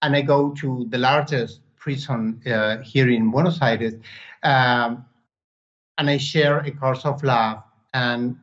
and 0.07 0.15
I 0.15 0.23
go 0.23 0.51
to 0.61 0.87
the 0.89 0.99
largest 0.99 1.63
prison 1.77 2.41
uh, 2.47 2.79
here 2.79 3.11
in 3.11 3.33
Buenos 3.33 3.61
Aires. 3.61 3.95
Um, 4.45 5.05
and 5.99 6.09
I 6.09 6.17
share 6.19 6.59
a 6.61 6.71
course 6.71 7.05
of 7.05 7.25
love 7.25 7.65
and 7.93 8.37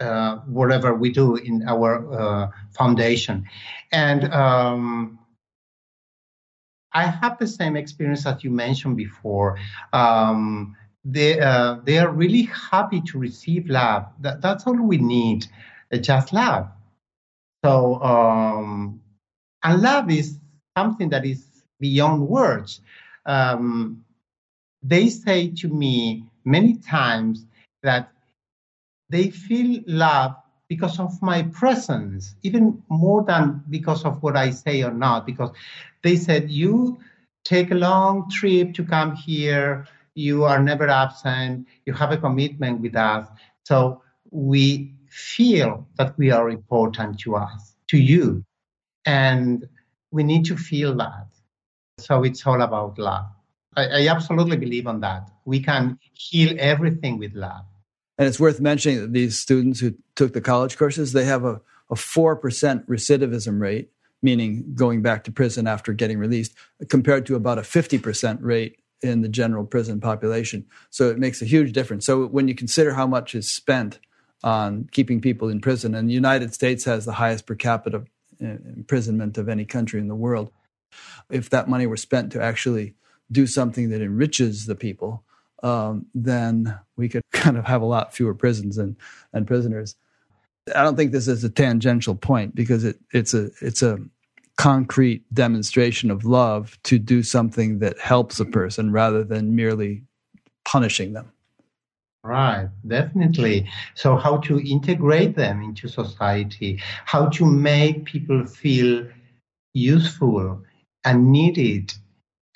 uh, 0.00 0.38
whatever 0.46 0.94
we 0.94 1.12
do 1.12 1.36
in 1.36 1.62
our 1.68 1.90
uh, 2.12 2.50
foundation. 2.76 3.44
And 3.92 4.32
um, 4.34 5.20
I 6.92 7.04
have 7.04 7.38
the 7.38 7.46
same 7.46 7.76
experience 7.76 8.26
as 8.26 8.42
you 8.42 8.50
mentioned 8.50 8.96
before. 8.96 9.58
Um, 9.92 10.74
they 11.04 11.38
uh, 11.38 11.76
they 11.84 11.98
are 11.98 12.10
really 12.10 12.50
happy 12.72 13.00
to 13.02 13.18
receive 13.18 13.70
love. 13.70 14.06
That, 14.22 14.40
that's 14.40 14.66
all 14.66 14.74
we 14.74 14.98
need, 14.98 15.46
uh, 15.92 15.98
just 15.98 16.32
love. 16.32 16.66
So 17.64 18.02
um, 18.02 19.00
and 19.62 19.82
love 19.82 20.10
is 20.10 20.38
something 20.76 21.08
that 21.08 21.24
is 21.24 21.46
beyond 21.80 22.28
words. 22.28 22.80
Um, 23.24 24.04
they 24.82 25.08
say 25.08 25.50
to 25.62 25.68
me 25.68 26.24
many 26.44 26.74
times 26.76 27.46
that 27.82 28.12
they 29.08 29.30
feel 29.30 29.82
love 29.86 30.36
because 30.68 30.98
of 30.98 31.20
my 31.22 31.42
presence, 31.42 32.34
even 32.42 32.82
more 32.88 33.22
than 33.24 33.62
because 33.70 34.04
of 34.04 34.22
what 34.22 34.36
I 34.36 34.50
say 34.50 34.82
or 34.82 34.92
not, 34.92 35.24
because 35.24 35.50
they 36.02 36.16
said, 36.16 36.50
You 36.50 36.98
take 37.44 37.70
a 37.70 37.74
long 37.74 38.28
trip 38.30 38.74
to 38.74 38.84
come 38.84 39.14
here, 39.14 39.86
you 40.14 40.44
are 40.44 40.62
never 40.62 40.88
absent, 40.88 41.66
you 41.84 41.92
have 41.92 42.10
a 42.10 42.16
commitment 42.16 42.80
with 42.80 42.96
us. 42.96 43.28
So 43.64 44.02
we 44.30 44.92
feel 45.08 45.86
that 45.98 46.18
we 46.18 46.32
are 46.32 46.50
important 46.50 47.20
to 47.20 47.36
us, 47.36 47.76
to 47.88 47.96
you. 47.96 48.44
And 49.04 49.68
we 50.16 50.24
need 50.24 50.44
to 50.46 50.56
feel 50.56 50.94
that. 50.96 51.26
So 51.98 52.24
it's 52.24 52.46
all 52.46 52.62
about 52.62 52.98
love. 52.98 53.26
I, 53.76 53.84
I 54.00 54.08
absolutely 54.08 54.56
believe 54.56 54.86
on 54.86 55.00
that. 55.00 55.30
We 55.44 55.60
can 55.60 55.98
heal 56.14 56.56
everything 56.58 57.18
with 57.18 57.34
love. 57.34 57.64
And 58.18 58.26
it's 58.26 58.40
worth 58.40 58.60
mentioning 58.60 59.00
that 59.00 59.12
these 59.12 59.38
students 59.38 59.80
who 59.80 59.94
took 60.14 60.32
the 60.32 60.40
college 60.40 60.76
courses, 60.76 61.12
they 61.12 61.24
have 61.24 61.44
a, 61.44 61.60
a 61.90 61.94
4% 61.94 62.40
recidivism 62.86 63.60
rate 63.60 63.90
meaning 64.22 64.64
going 64.74 65.02
back 65.02 65.24
to 65.24 65.30
prison 65.30 65.66
after 65.66 65.92
getting 65.92 66.18
released, 66.18 66.54
compared 66.88 67.26
to 67.26 67.36
about 67.36 67.58
a 67.58 67.62
50% 67.62 68.38
rate 68.40 68.78
in 69.02 69.20
the 69.20 69.28
general 69.28 69.64
prison 69.64 70.00
population. 70.00 70.64
So 70.90 71.10
it 71.10 71.18
makes 71.18 71.42
a 71.42 71.44
huge 71.44 71.72
difference. 71.72 72.06
So 72.06 72.26
when 72.26 72.48
you 72.48 72.54
consider 72.54 72.94
how 72.94 73.06
much 73.06 73.34
is 73.34 73.50
spent 73.50 74.00
on 74.42 74.88
keeping 74.90 75.20
people 75.20 75.48
in 75.48 75.60
prison, 75.60 75.94
and 75.94 76.08
the 76.08 76.14
United 76.14 76.54
States 76.54 76.84
has 76.84 77.04
the 77.04 77.12
highest 77.12 77.46
per 77.46 77.54
capita 77.54 78.04
imprisonment 78.40 79.38
of 79.38 79.48
any 79.48 79.64
country 79.64 80.00
in 80.00 80.08
the 80.08 80.14
world, 80.14 80.50
if 81.30 81.50
that 81.50 81.68
money 81.68 81.86
were 81.86 81.96
spent 81.96 82.32
to 82.32 82.42
actually 82.42 82.94
do 83.30 83.46
something 83.46 83.90
that 83.90 84.00
enriches 84.00 84.66
the 84.66 84.74
people, 84.74 85.24
um, 85.62 86.06
then 86.14 86.78
we 86.96 87.08
could 87.08 87.22
kind 87.32 87.56
of 87.56 87.64
have 87.64 87.82
a 87.82 87.86
lot 87.86 88.14
fewer 88.14 88.34
prisons 88.34 88.78
and, 88.78 88.96
and 89.32 89.46
prisoners. 89.46 89.96
I 90.74 90.82
don't 90.82 90.96
think 90.96 91.12
this 91.12 91.28
is 91.28 91.44
a 91.44 91.50
tangential 91.50 92.14
point 92.14 92.54
because 92.54 92.84
it, 92.84 92.98
it's 93.12 93.34
a 93.34 93.50
it's 93.60 93.82
a 93.82 93.98
concrete 94.56 95.22
demonstration 95.32 96.10
of 96.10 96.24
love 96.24 96.78
to 96.84 96.98
do 96.98 97.22
something 97.22 97.78
that 97.80 97.98
helps 97.98 98.40
a 98.40 98.44
person 98.44 98.90
rather 98.90 99.22
than 99.22 99.54
merely 99.54 100.02
punishing 100.64 101.12
them. 101.12 101.30
Right, 102.26 102.68
definitely. 102.86 103.70
So, 103.94 104.16
how 104.16 104.38
to 104.38 104.58
integrate 104.58 105.36
them 105.36 105.62
into 105.62 105.86
society, 105.86 106.80
how 107.04 107.28
to 107.30 107.44
make 107.46 108.04
people 108.04 108.44
feel 108.46 109.06
useful 109.74 110.62
and 111.04 111.30
needed, 111.30 111.94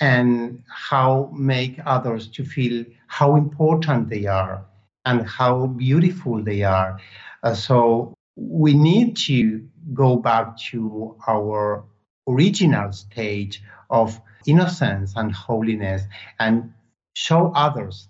and 0.01 0.65
how 0.69 1.31
make 1.35 1.79
others 1.87 2.29
to 2.31 2.45
feel 2.45 2.85
how 3.07 3.37
important 3.37 4.09
they 4.09 4.27
are 4.27 4.67
and 5.05 5.27
how 5.27 5.69
beautiful 5.69 6.43
they 6.43 6.63
are. 6.65 6.99
Uh, 7.45 7.55
so, 7.55 8.15
we 8.37 8.75
need 8.75 9.17
to 9.29 9.69
go 9.95 10.17
back 10.17 10.57
to 10.71 11.17
our 11.29 11.85
original 12.29 12.93
stage 12.93 13.63
of 13.89 14.21
innocence 14.47 15.15
and 15.17 15.33
holiness 15.33 16.03
and 16.41 16.73
show 17.15 17.53
others 17.55 18.09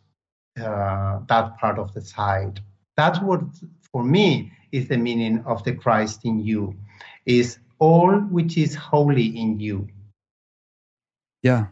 uh, 0.59 1.21
that 1.29 1.59
part 1.59 1.79
of 1.79 1.93
the 1.95 2.01
side. 2.01 2.61
That's 2.97 3.21
what, 3.21 3.43
for 3.93 4.05
me, 4.05 4.53
is 4.73 4.89
the 4.89 4.97
meaning 4.97 5.43
of 5.47 5.65
the 5.65 5.73
Christ 5.73 6.25
in 6.25 6.41
you, 6.41 6.77
is 7.27 7.59
all 7.79 8.13
which 8.13 8.57
is 8.57 8.75
holy 8.75 9.27
in 9.27 9.59
you. 9.61 9.89
Yeah. 11.43 11.67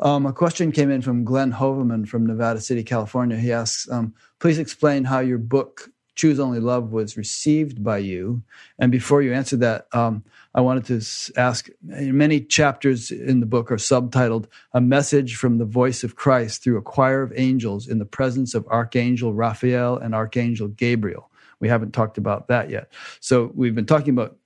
Um, 0.00 0.26
a 0.26 0.32
question 0.32 0.72
came 0.72 0.90
in 0.90 1.02
from 1.02 1.24
Glenn 1.24 1.52
Hoverman 1.52 2.06
from 2.06 2.26
Nevada 2.26 2.60
City, 2.60 2.82
California. 2.82 3.36
He 3.36 3.52
asks, 3.52 3.90
um, 3.90 4.14
please 4.40 4.58
explain 4.58 5.04
how 5.04 5.20
your 5.20 5.38
book 5.38 5.90
Choose 6.14 6.38
Only 6.38 6.60
Love 6.60 6.92
was 6.92 7.16
received 7.16 7.82
by 7.82 7.98
you. 7.98 8.42
And 8.78 8.92
before 8.92 9.22
you 9.22 9.32
answer 9.32 9.56
that, 9.58 9.86
um, 9.92 10.24
I 10.54 10.60
wanted 10.60 10.84
to 10.86 11.40
ask 11.40 11.68
many 11.82 12.40
chapters 12.40 13.10
in 13.10 13.40
the 13.40 13.46
book 13.46 13.72
are 13.72 13.76
subtitled 13.76 14.46
A 14.74 14.80
Message 14.80 15.36
from 15.36 15.58
the 15.58 15.64
Voice 15.64 16.04
of 16.04 16.16
Christ 16.16 16.62
through 16.62 16.76
a 16.76 16.82
choir 16.82 17.22
of 17.22 17.32
angels 17.34 17.88
in 17.88 17.98
the 17.98 18.04
presence 18.04 18.54
of 18.54 18.66
Archangel 18.68 19.32
Raphael 19.32 19.96
and 19.96 20.14
Archangel 20.14 20.68
Gabriel. 20.68 21.30
We 21.60 21.68
haven't 21.68 21.92
talked 21.92 22.18
about 22.18 22.48
that 22.48 22.68
yet. 22.68 22.92
So 23.20 23.50
we've 23.54 23.74
been 23.74 23.86
talking 23.86 24.12
about 24.12 24.36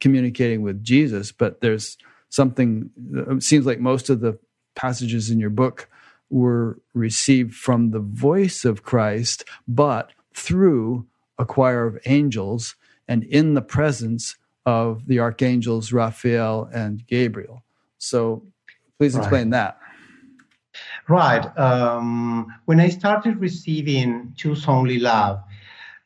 communicating 0.00 0.62
with 0.62 0.82
Jesus, 0.84 1.32
but 1.32 1.60
there's 1.60 1.96
something, 2.28 2.90
it 3.14 3.42
seems 3.42 3.64
like 3.64 3.80
most 3.80 4.10
of 4.10 4.20
the 4.20 4.38
passages 4.74 5.30
in 5.30 5.38
your 5.38 5.50
book 5.50 5.88
were 6.30 6.80
received 6.92 7.54
from 7.54 7.90
the 7.90 8.00
voice 8.00 8.64
of 8.64 8.82
Christ, 8.82 9.44
but 9.68 10.10
through 10.34 11.06
a 11.38 11.44
choir 11.44 11.86
of 11.86 11.98
angels 12.06 12.76
and 13.08 13.24
in 13.24 13.54
the 13.54 13.62
presence 13.62 14.36
of 14.66 15.06
the 15.06 15.18
archangels 15.18 15.92
Raphael 15.92 16.68
and 16.72 17.06
Gabriel. 17.06 17.64
So 17.98 18.46
please 18.98 19.16
explain 19.16 19.50
right. 19.50 19.74
that. 19.74 19.78
Right. 21.08 21.58
Um, 21.58 22.52
when 22.64 22.80
I 22.80 22.88
started 22.88 23.38
receiving 23.38 24.32
Choose 24.36 24.66
Only 24.66 24.98
Love, 24.98 25.42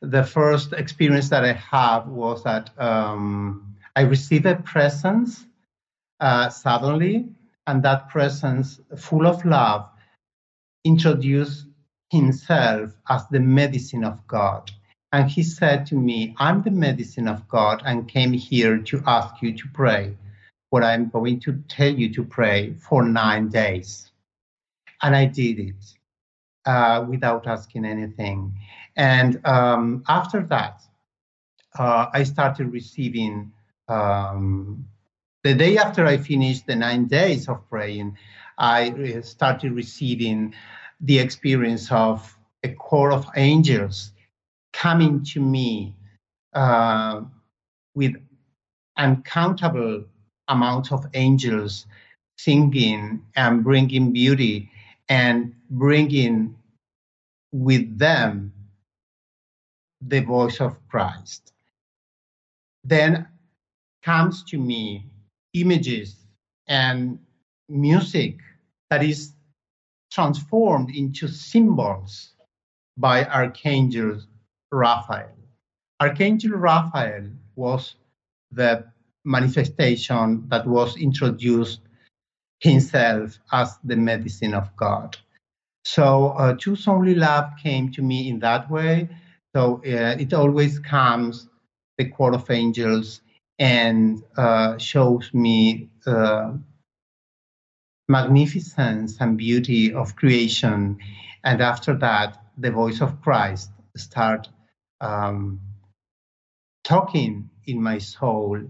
the 0.01 0.23
first 0.23 0.73
experience 0.73 1.29
that 1.29 1.43
I 1.43 1.53
had 1.53 2.07
was 2.07 2.43
that 2.43 2.69
um, 2.77 3.75
I 3.95 4.01
received 4.01 4.45
a 4.45 4.55
presence 4.55 5.45
uh, 6.19 6.49
suddenly, 6.49 7.27
and 7.67 7.83
that 7.83 8.09
presence, 8.09 8.79
full 8.97 9.27
of 9.27 9.43
love, 9.45 9.89
introduced 10.85 11.65
himself 12.09 12.91
as 13.09 13.27
the 13.27 13.39
medicine 13.39 14.03
of 14.03 14.25
God. 14.27 14.71
And 15.11 15.29
he 15.29 15.41
said 15.41 15.85
to 15.87 15.95
me, 15.95 16.35
I'm 16.37 16.61
the 16.61 16.71
medicine 16.71 17.27
of 17.27 17.47
God 17.47 17.81
and 17.85 18.07
came 18.07 18.31
here 18.33 18.77
to 18.77 19.03
ask 19.07 19.41
you 19.41 19.57
to 19.57 19.67
pray 19.73 20.15
what 20.69 20.83
I'm 20.83 21.09
going 21.09 21.39
to 21.41 21.63
tell 21.67 21.91
you 21.91 22.13
to 22.13 22.23
pray 22.23 22.73
for 22.73 23.03
nine 23.03 23.49
days. 23.49 24.11
And 25.01 25.15
I 25.15 25.25
did 25.25 25.59
it 25.59 25.83
uh, 26.65 27.05
without 27.09 27.47
asking 27.47 27.85
anything. 27.85 28.53
And 28.95 29.43
um, 29.45 30.03
after 30.07 30.43
that, 30.43 30.81
uh, 31.77 32.07
I 32.13 32.23
started 32.23 32.71
receiving, 32.71 33.51
um, 33.87 34.85
the 35.43 35.55
day 35.55 35.77
after 35.77 36.05
I 36.05 36.17
finished 36.17 36.67
the 36.67 36.75
nine 36.75 37.05
days 37.05 37.47
of 37.47 37.67
praying, 37.69 38.17
I 38.57 39.21
started 39.21 39.71
receiving 39.71 40.53
the 41.01 41.17
experience 41.17 41.91
of 41.91 42.37
a 42.63 42.69
choir 42.73 43.13
of 43.13 43.25
angels 43.37 44.11
coming 44.73 45.23
to 45.23 45.41
me 45.41 45.95
uh, 46.53 47.21
with 47.95 48.15
uncountable 48.97 50.03
amounts 50.47 50.91
of 50.91 51.05
angels 51.13 51.85
singing 52.37 53.21
and 53.35 53.63
bringing 53.63 54.11
beauty 54.13 54.69
and 55.09 55.53
bringing 55.71 56.55
with 57.51 57.97
them 57.97 58.53
the 60.01 60.21
voice 60.21 60.61
of 60.61 60.77
Christ. 60.87 61.53
Then 62.83 63.27
comes 64.03 64.43
to 64.45 64.57
me 64.57 65.05
images 65.53 66.15
and 66.67 67.19
music 67.67 68.37
that 68.89 69.03
is 69.03 69.33
transformed 70.11 70.89
into 70.95 71.27
symbols 71.27 72.33
by 72.97 73.25
archangels 73.25 74.27
Raphael. 74.71 75.31
Archangel 75.99 76.51
Raphael 76.51 77.29
was 77.55 77.95
the 78.51 78.85
manifestation 79.25 80.47
that 80.49 80.65
was 80.65 80.97
introduced 80.97 81.81
himself 82.59 83.37
as 83.51 83.77
the 83.83 83.95
medicine 83.95 84.53
of 84.53 84.75
God. 84.75 85.17
So, 85.85 86.29
uh, 86.29 86.55
Choose 86.55 86.87
Only 86.87 87.15
Love 87.15 87.51
came 87.61 87.91
to 87.93 88.01
me 88.01 88.29
in 88.29 88.39
that 88.39 88.69
way. 88.69 89.09
So, 89.55 89.77
uh, 89.85 90.15
it 90.19 90.33
always 90.33 90.79
comes, 90.79 91.47
the 91.97 92.09
court 92.09 92.33
of 92.35 92.49
angels, 92.49 93.21
and 93.57 94.23
uh, 94.37 94.77
shows 94.77 95.33
me 95.33 95.89
uh, 96.05 96.53
magnificence 98.07 99.17
and 99.19 99.37
beauty 99.37 99.93
of 99.93 100.15
creation. 100.15 100.99
And 101.43 101.61
after 101.61 101.95
that, 101.97 102.41
the 102.57 102.71
voice 102.71 103.01
of 103.01 103.21
Christ 103.21 103.71
start 103.95 104.49
um, 105.01 105.59
talking 106.83 107.49
in 107.65 107.81
my 107.81 107.97
soul 107.97 108.61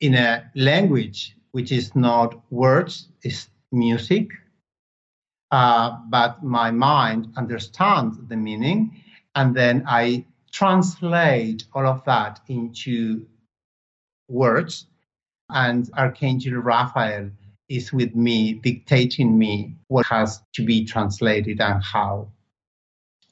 in 0.00 0.14
a 0.14 0.50
language 0.54 1.36
which 1.52 1.72
is 1.72 1.94
not 1.94 2.40
words, 2.50 3.08
it's 3.22 3.48
music, 3.72 4.28
uh, 5.50 5.96
but 6.10 6.42
my 6.42 6.70
mind 6.70 7.32
understands 7.36 8.18
the 8.28 8.36
meaning, 8.36 9.02
and 9.34 9.54
then 9.54 9.84
I 9.86 10.24
translate 10.52 11.64
all 11.72 11.86
of 11.86 12.04
that 12.04 12.40
into 12.48 13.26
words, 14.28 14.86
and 15.50 15.88
Archangel 15.96 16.58
Raphael 16.58 17.30
is 17.68 17.92
with 17.92 18.14
me, 18.14 18.54
dictating 18.54 19.38
me 19.38 19.76
what 19.88 20.06
has 20.06 20.42
to 20.54 20.64
be 20.64 20.84
translated 20.84 21.60
and 21.60 21.82
how. 21.82 22.28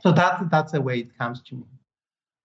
So 0.03 0.13
that 0.13 0.51
that's 0.51 0.73
the 0.73 0.81
way 0.81 1.01
it 1.01 1.19
comes 1.19 1.41
to 1.43 1.57
me. 1.57 1.65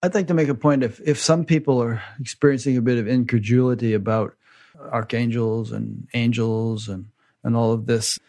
I'd 0.02 0.16
like 0.16 0.28
to 0.28 0.34
make 0.34 0.48
a 0.48 0.56
point 0.56 0.84
if 0.84 1.00
if 1.02 1.20
some 1.20 1.44
people 1.44 1.82
are 1.82 2.02
experiencing 2.20 2.78
a 2.78 2.82
bit 2.82 2.98
of 2.98 3.08
incredulity 3.08 3.94
about 3.94 4.36
archangels 4.80 5.72
and 5.72 6.08
angels 6.14 6.88
and 6.88 7.08
and 7.44 7.56
all 7.56 7.72
of 7.72 7.86
this, 7.86 8.20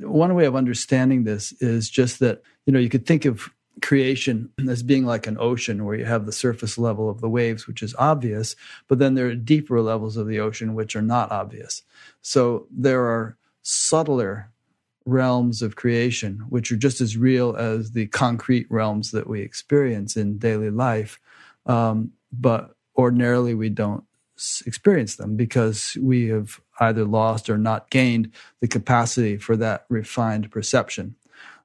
one 0.00 0.34
way 0.34 0.44
of 0.44 0.56
understanding 0.56 1.24
this 1.24 1.52
is 1.60 1.88
just 1.88 2.20
that 2.20 2.42
you 2.66 2.72
know 2.72 2.78
you 2.78 2.90
could 2.90 3.06
think 3.06 3.24
of 3.24 3.50
creation 3.82 4.50
as 4.68 4.82
being 4.82 5.04
like 5.04 5.26
an 5.26 5.36
ocean 5.40 5.84
where 5.84 5.96
you 5.96 6.04
have 6.04 6.26
the 6.26 6.32
surface 6.32 6.78
level 6.78 7.10
of 7.10 7.20
the 7.20 7.28
waves 7.28 7.66
which 7.66 7.82
is 7.82 7.92
obvious 7.98 8.54
but 8.86 9.00
then 9.00 9.14
there 9.14 9.26
are 9.26 9.34
deeper 9.34 9.80
levels 9.80 10.16
of 10.16 10.28
the 10.28 10.38
ocean 10.38 10.74
which 10.74 10.94
are 10.94 11.02
not 11.02 11.32
obvious. 11.32 11.82
So 12.22 12.66
there 12.70 13.04
are 13.04 13.36
subtler 13.62 14.50
realms 15.06 15.62
of 15.62 15.76
creation, 15.76 16.44
which 16.48 16.72
are 16.72 16.76
just 16.76 17.00
as 17.00 17.16
real 17.16 17.54
as 17.56 17.92
the 17.92 18.06
concrete 18.06 18.66
realms 18.70 19.10
that 19.10 19.26
we 19.26 19.42
experience 19.42 20.16
in 20.16 20.38
daily 20.38 20.70
life. 20.70 21.20
Um, 21.66 22.12
but 22.32 22.74
ordinarily, 22.96 23.54
we 23.54 23.68
don't 23.68 24.04
experience 24.66 25.16
them 25.16 25.36
because 25.36 25.96
we 26.00 26.28
have 26.28 26.60
either 26.80 27.04
lost 27.04 27.48
or 27.48 27.58
not 27.58 27.90
gained 27.90 28.32
the 28.60 28.68
capacity 28.68 29.36
for 29.36 29.56
that 29.56 29.84
refined 29.88 30.50
perception. 30.50 31.14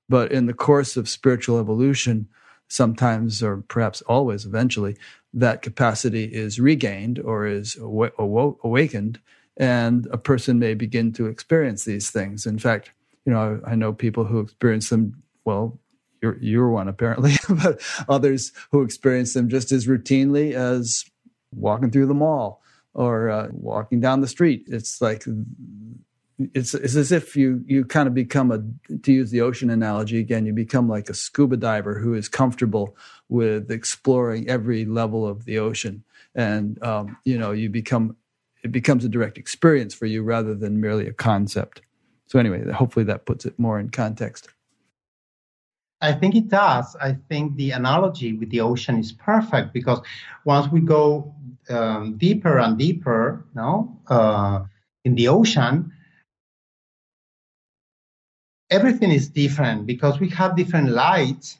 But 0.07 0.31
in 0.31 0.45
the 0.45 0.53
course 0.53 0.97
of 0.97 1.09
spiritual 1.09 1.59
evolution, 1.59 2.27
sometimes 2.67 3.41
or 3.41 3.57
perhaps 3.67 4.01
always 4.01 4.45
eventually, 4.45 4.97
that 5.33 5.61
capacity 5.61 6.25
is 6.25 6.59
regained 6.59 7.19
or 7.19 7.45
is 7.45 7.77
aw- 7.77 8.11
aw- 8.17 8.55
awakened, 8.63 9.19
and 9.57 10.07
a 10.11 10.17
person 10.17 10.59
may 10.59 10.73
begin 10.73 11.11
to 11.13 11.27
experience 11.27 11.85
these 11.85 12.09
things. 12.09 12.45
In 12.45 12.57
fact, 12.59 12.91
you 13.29 13.35
know, 13.35 13.61
I, 13.63 13.73
I 13.73 13.75
know 13.75 13.93
people 13.93 14.25
who 14.25 14.39
experience 14.39 14.89
them, 14.89 15.21
well, 15.45 15.77
you're, 16.19 16.39
you're 16.41 16.69
one 16.69 16.87
apparently, 16.87 17.35
but 17.63 17.79
others 18.09 18.51
who 18.71 18.81
experience 18.81 19.35
them 19.35 19.49
just 19.49 19.71
as 19.71 19.85
routinely 19.85 20.53
as 20.53 21.05
walking 21.53 21.91
through 21.91 22.07
the 22.07 22.15
mall 22.15 22.63
or 22.95 23.29
uh, 23.29 23.49
walking 23.51 23.99
down 23.99 24.21
the 24.21 24.27
street. 24.27 24.63
It's 24.65 24.99
like 24.99 25.25
it's 26.55 26.73
it's 26.73 26.95
as 26.95 27.11
if 27.11 27.35
you 27.35 27.63
you 27.67 27.85
kind 27.85 28.07
of 28.07 28.15
become 28.15 28.51
a 28.51 28.63
to 28.97 29.13
use 29.13 29.29
the 29.29 29.41
ocean 29.41 29.69
analogy 29.69 30.17
again. 30.17 30.47
You 30.47 30.53
become 30.53 30.89
like 30.89 31.07
a 31.07 31.13
scuba 31.13 31.57
diver 31.57 31.99
who 31.99 32.15
is 32.15 32.27
comfortable 32.27 32.97
with 33.27 33.69
exploring 33.69 34.49
every 34.49 34.85
level 34.85 35.27
of 35.27 35.45
the 35.45 35.59
ocean, 35.59 36.03
and 36.33 36.81
um, 36.81 37.15
you 37.25 37.37
know 37.37 37.51
you 37.51 37.69
become 37.69 38.15
it 38.63 38.71
becomes 38.71 39.05
a 39.05 39.09
direct 39.09 39.37
experience 39.37 39.93
for 39.93 40.07
you 40.07 40.23
rather 40.23 40.55
than 40.55 40.81
merely 40.81 41.07
a 41.07 41.13
concept. 41.13 41.81
So 42.29 42.37
anyway, 42.37 42.69
hopefully 42.71 43.05
that 43.05 43.25
puts 43.25 43.45
it 43.45 43.57
more 43.57 43.79
in 43.79 43.89
context. 43.89 44.49
I 46.01 46.13
think 46.13 46.35
it 46.35 46.47
does. 46.47 46.95
I 47.01 47.17
think 47.27 47.55
the 47.55 47.71
analogy 47.71 48.33
with 48.33 48.51
the 48.51 48.61
ocean 48.61 48.99
is 48.99 49.11
perfect 49.11 49.73
because 49.73 49.99
once 50.45 50.71
we 50.71 50.79
go 50.79 51.33
um, 51.69 52.17
deeper 52.17 52.59
and 52.59 52.77
deeper, 52.77 53.45
no, 53.53 53.97
uh, 54.07 54.63
in 55.03 55.15
the 55.15 55.27
ocean, 55.27 55.91
everything 58.69 59.11
is 59.11 59.27
different 59.27 59.87
because 59.87 60.19
we 60.19 60.29
have 60.29 60.55
different 60.55 60.89
lights 60.89 61.57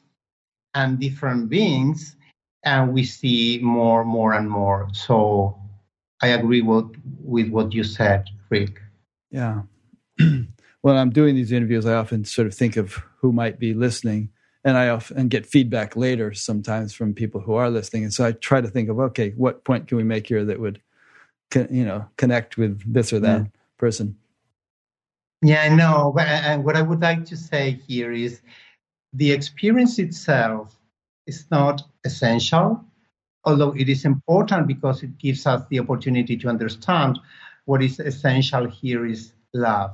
and 0.72 1.00
different 1.00 1.50
beings, 1.50 2.16
and 2.64 2.94
we 2.94 3.02
see 3.02 3.58
more, 3.60 4.04
more, 4.04 4.34
and 4.34 4.48
more. 4.48 4.88
So 4.92 5.58
I 6.22 6.28
agree 6.28 6.62
with 6.62 6.94
with 7.22 7.48
what 7.50 7.74
you 7.74 7.82
said, 7.82 8.30
Rick. 8.50 8.80
Yeah. 9.30 9.62
when 10.82 10.96
I'm 10.96 11.10
doing 11.10 11.34
these 11.34 11.52
interviews, 11.52 11.86
I 11.86 11.94
often 11.94 12.24
sort 12.24 12.46
of 12.46 12.54
think 12.54 12.76
of 12.76 12.94
who 13.18 13.32
might 13.32 13.58
be 13.58 13.74
listening, 13.74 14.30
and 14.64 14.76
I 14.76 14.88
often 14.88 15.28
get 15.28 15.46
feedback 15.46 15.96
later 15.96 16.32
sometimes 16.32 16.94
from 16.94 17.14
people 17.14 17.40
who 17.40 17.54
are 17.54 17.70
listening, 17.70 18.04
and 18.04 18.12
so 18.12 18.24
I 18.24 18.32
try 18.32 18.60
to 18.60 18.68
think 18.68 18.88
of 18.88 18.98
okay, 18.98 19.30
what 19.36 19.64
point 19.64 19.88
can 19.88 19.96
we 19.96 20.04
make 20.04 20.28
here 20.28 20.44
that 20.44 20.60
would, 20.60 20.80
you 21.54 21.84
know, 21.84 22.06
connect 22.16 22.56
with 22.56 22.80
this 22.92 23.12
or 23.12 23.20
that 23.20 23.42
yeah. 23.42 23.46
person. 23.78 24.16
Yeah, 25.42 25.62
I 25.62 25.74
know. 25.74 26.12
But 26.14 26.28
uh, 26.28 26.42
and 26.44 26.64
what 26.64 26.76
I 26.76 26.82
would 26.82 27.00
like 27.00 27.24
to 27.26 27.36
say 27.36 27.80
here 27.86 28.12
is, 28.12 28.40
the 29.12 29.32
experience 29.32 29.98
itself 29.98 30.76
is 31.26 31.46
not 31.50 31.82
essential, 32.04 32.82
although 33.44 33.72
it 33.72 33.88
is 33.88 34.04
important 34.04 34.66
because 34.66 35.02
it 35.02 35.18
gives 35.18 35.46
us 35.46 35.62
the 35.68 35.80
opportunity 35.80 36.36
to 36.38 36.48
understand 36.48 37.18
what 37.64 37.82
is 37.82 38.00
essential 38.00 38.66
here 38.66 39.06
is 39.06 39.32
love 39.52 39.92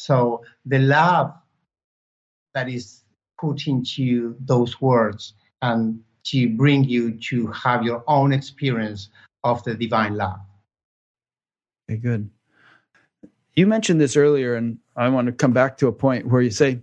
so 0.00 0.42
the 0.64 0.78
love 0.78 1.32
that 2.54 2.68
is 2.68 3.04
put 3.38 3.66
into 3.66 4.34
those 4.40 4.80
words 4.80 5.34
and 5.60 6.00
to 6.24 6.48
bring 6.56 6.84
you 6.84 7.12
to 7.18 7.46
have 7.48 7.82
your 7.82 8.02
own 8.06 8.32
experience 8.32 9.10
of 9.44 9.62
the 9.64 9.74
divine 9.74 10.16
love. 10.16 10.40
Okay, 11.90 11.98
good. 11.98 12.30
You 13.54 13.66
mentioned 13.66 14.00
this 14.00 14.16
earlier, 14.16 14.54
and 14.54 14.78
I 14.96 15.08
want 15.10 15.26
to 15.26 15.32
come 15.32 15.52
back 15.52 15.76
to 15.78 15.88
a 15.88 15.92
point 15.92 16.26
where 16.26 16.40
you 16.40 16.50
say 16.50 16.80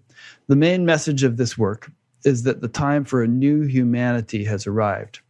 the 0.48 0.56
main 0.56 0.86
message 0.86 1.24
of 1.24 1.38
this 1.38 1.58
work 1.58 1.92
is 2.24 2.44
that 2.44 2.62
the 2.62 2.68
time 2.68 3.04
for 3.04 3.24
a 3.24 3.28
new 3.28 3.64
humanity 3.64 4.44
has 4.46 4.68
arrived. 4.68 5.22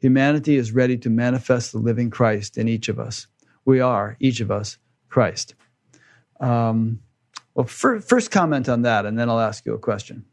Humanity 0.00 0.56
is 0.56 0.72
ready 0.72 0.96
to 0.98 1.10
manifest 1.10 1.72
the 1.72 1.78
living 1.78 2.10
Christ 2.10 2.56
in 2.56 2.68
each 2.68 2.88
of 2.88 2.98
us. 2.98 3.26
We 3.64 3.80
are, 3.80 4.16
each 4.20 4.40
of 4.40 4.50
us, 4.50 4.78
Christ. 5.08 5.54
Um, 6.40 7.00
well, 7.54 7.66
for, 7.66 8.00
first 8.00 8.30
comment 8.30 8.68
on 8.68 8.82
that, 8.82 9.06
and 9.06 9.18
then 9.18 9.28
I'll 9.30 9.40
ask 9.40 9.64
you 9.64 9.74
a 9.74 9.78
question. 9.78 10.24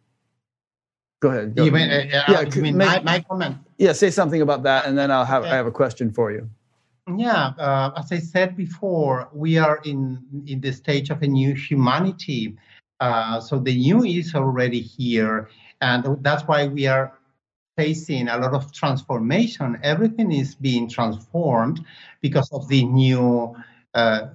Go 1.21 1.29
ahead. 1.29 1.55
Go 1.55 1.65
you 1.65 1.71
mean, 1.71 1.89
uh, 1.89 2.05
yeah, 2.09 2.41
you 2.41 2.61
mean 2.61 2.77
make, 2.77 2.87
my, 2.87 2.99
my, 3.01 3.19
comment? 3.21 3.57
Yeah, 3.77 3.91
say 3.93 4.09
something 4.09 4.41
about 4.41 4.63
that, 4.63 4.87
and 4.87 4.97
then 4.97 5.11
I'll 5.11 5.25
have 5.25 5.43
I 5.43 5.55
have 5.55 5.67
a 5.67 5.71
question 5.71 6.11
for 6.11 6.31
you. 6.31 6.49
Yeah, 7.15 7.53
uh, 7.57 7.91
as 7.97 8.11
I 8.11 8.17
said 8.19 8.57
before, 8.57 9.29
we 9.31 9.57
are 9.57 9.79
in 9.85 10.23
in 10.47 10.61
the 10.61 10.73
stage 10.73 11.11
of 11.11 11.21
a 11.21 11.27
new 11.27 11.53
humanity. 11.53 12.57
Uh, 12.99 13.39
so 13.39 13.59
the 13.59 13.75
new 13.75 14.03
is 14.03 14.33
already 14.33 14.81
here, 14.81 15.49
and 15.79 16.17
that's 16.23 16.43
why 16.47 16.67
we 16.67 16.87
are 16.87 17.13
facing 17.77 18.27
a 18.27 18.37
lot 18.37 18.53
of 18.53 18.71
transformation. 18.71 19.79
Everything 19.83 20.31
is 20.31 20.55
being 20.55 20.89
transformed 20.89 21.85
because 22.21 22.51
of 22.51 22.67
the 22.67 22.83
new 22.85 23.55
uh, 23.93 24.27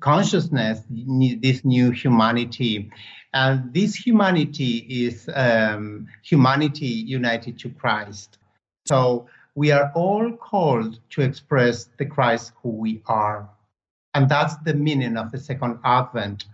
consciousness, 0.00 0.80
this 0.88 1.64
new 1.64 1.90
humanity. 1.90 2.90
And 3.34 3.72
this 3.74 3.94
humanity 3.94 4.78
is 4.88 5.28
um, 5.34 6.08
humanity 6.22 6.86
united 6.86 7.58
to 7.60 7.70
Christ. 7.70 8.38
So 8.86 9.26
we 9.54 9.70
are 9.70 9.92
all 9.94 10.32
called 10.32 11.00
to 11.10 11.22
express 11.22 11.90
the 11.98 12.06
Christ 12.06 12.52
who 12.62 12.70
we 12.70 13.02
are. 13.06 13.48
And 14.14 14.28
that's 14.28 14.56
the 14.58 14.74
meaning 14.74 15.16
of 15.16 15.30
the 15.30 15.38
second 15.38 15.80
advent 15.84 16.46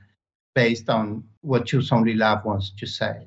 based 0.55 0.89
on 0.89 1.25
what 1.43 1.67
Choose 1.67 1.93
Only 1.93 2.15
Love 2.15 2.45
wants 2.45 2.71
to 2.79 2.87
say. 2.87 3.27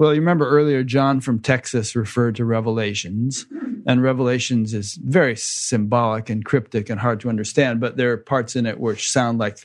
Well, 0.00 0.14
you 0.14 0.20
remember 0.22 0.48
earlier, 0.48 0.82
John 0.82 1.20
from 1.20 1.40
Texas 1.40 1.94
referred 1.94 2.36
to 2.36 2.46
Revelations, 2.46 3.44
and 3.86 4.02
Revelations 4.02 4.72
is 4.72 4.94
very 4.94 5.36
symbolic 5.36 6.30
and 6.30 6.42
cryptic 6.42 6.88
and 6.88 6.98
hard 6.98 7.20
to 7.20 7.28
understand, 7.28 7.80
but 7.80 7.98
there 7.98 8.10
are 8.12 8.16
parts 8.16 8.56
in 8.56 8.64
it 8.64 8.80
which 8.80 9.12
sound 9.12 9.38
like 9.38 9.58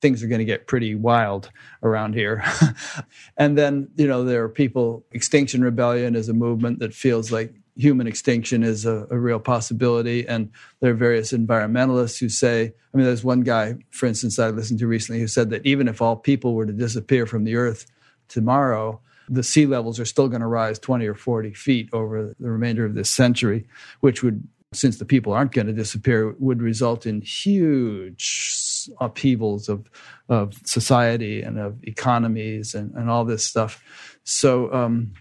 things 0.00 0.20
are 0.20 0.26
going 0.26 0.40
to 0.40 0.44
get 0.44 0.66
pretty 0.66 0.96
wild 0.96 1.52
around 1.84 2.16
here. 2.16 2.42
and 3.36 3.56
then, 3.56 3.86
you 3.94 4.08
know, 4.08 4.24
there 4.24 4.42
are 4.42 4.48
people, 4.48 5.04
Extinction 5.12 5.62
Rebellion 5.62 6.16
is 6.16 6.28
a 6.28 6.34
movement 6.34 6.80
that 6.80 6.92
feels 6.92 7.30
like 7.30 7.54
human 7.76 8.08
extinction 8.08 8.64
is 8.64 8.84
a, 8.84 9.06
a, 9.12 9.16
real 9.16 9.38
possibility. 9.38 10.26
And 10.26 10.50
there 10.80 10.90
are 10.90 10.96
various 10.96 11.32
environmentalists 11.32 12.18
who 12.18 12.28
say, 12.28 12.72
I 12.92 12.96
mean, 12.96 13.06
there's 13.06 13.22
one 13.22 13.42
guy, 13.42 13.76
for 13.90 14.06
instance, 14.06 14.40
I 14.40 14.48
listened 14.48 14.80
to 14.80 14.88
recently 14.88 15.20
who 15.20 15.28
said 15.28 15.50
that 15.50 15.64
even 15.64 15.86
if 15.86 16.02
all 16.02 16.16
people 16.16 16.54
were 16.54 16.66
to 16.66 16.72
disappear 16.72 17.26
from 17.26 17.44
the 17.44 17.54
earth 17.54 17.86
tomorrow, 18.26 19.00
the 19.28 19.42
sea 19.42 19.66
levels 19.66 20.00
are 20.00 20.04
still 20.04 20.28
going 20.28 20.40
to 20.40 20.46
rise 20.46 20.78
20 20.78 21.06
or 21.06 21.14
40 21.14 21.54
feet 21.54 21.88
over 21.92 22.34
the 22.38 22.50
remainder 22.50 22.84
of 22.84 22.94
this 22.94 23.10
century, 23.10 23.66
which 24.00 24.22
would, 24.22 24.46
since 24.72 24.98
the 24.98 25.04
people 25.04 25.32
aren't 25.32 25.52
going 25.52 25.66
to 25.66 25.72
disappear, 25.72 26.34
would 26.38 26.62
result 26.62 27.06
in 27.06 27.20
huge 27.20 28.88
upheavals 29.00 29.68
of, 29.68 29.90
of 30.28 30.54
society 30.64 31.42
and 31.42 31.58
of 31.58 31.82
economies 31.84 32.74
and, 32.74 32.94
and 32.94 33.10
all 33.10 33.24
this 33.24 33.44
stuff. 33.44 33.82
So, 34.24 34.72
um, 34.72 35.12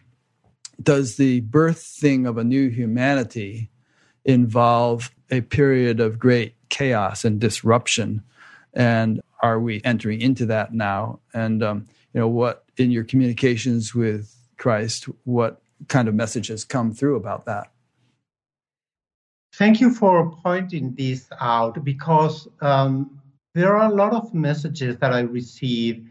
does 0.81 1.17
the 1.17 1.41
birthing 1.41 2.27
of 2.27 2.37
a 2.37 2.43
new 2.43 2.69
humanity 2.69 3.71
involve 4.25 5.09
a 5.31 5.41
period 5.41 5.99
of 5.99 6.19
great 6.19 6.55
chaos 6.69 7.25
and 7.25 7.39
disruption? 7.39 8.21
And 8.73 9.21
are 9.41 9.59
we 9.59 9.81
entering 9.83 10.21
into 10.21 10.45
that 10.47 10.73
now? 10.73 11.19
And 11.33 11.63
um, 11.63 11.87
you 12.17 12.21
know 12.21 12.29
what 12.29 12.65
in 12.77 12.89
your 12.89 13.03
communications 13.03 13.93
with 13.93 14.35
Christ, 14.57 15.03
what 15.25 15.61
kind 15.87 16.07
of 16.07 16.15
messages 16.15 16.65
come 16.65 16.91
through 16.91 17.15
about 17.15 17.45
that? 17.45 17.71
Thank 19.53 19.79
you 19.81 19.93
for 19.93 20.35
pointing 20.43 20.95
this 20.95 21.27
out 21.39 21.83
because 21.83 22.47
um, 22.59 23.21
there 23.53 23.77
are 23.77 23.91
a 23.91 23.93
lot 23.93 24.13
of 24.13 24.33
messages 24.33 24.97
that 24.97 25.13
I 25.13 25.19
receive 25.19 26.09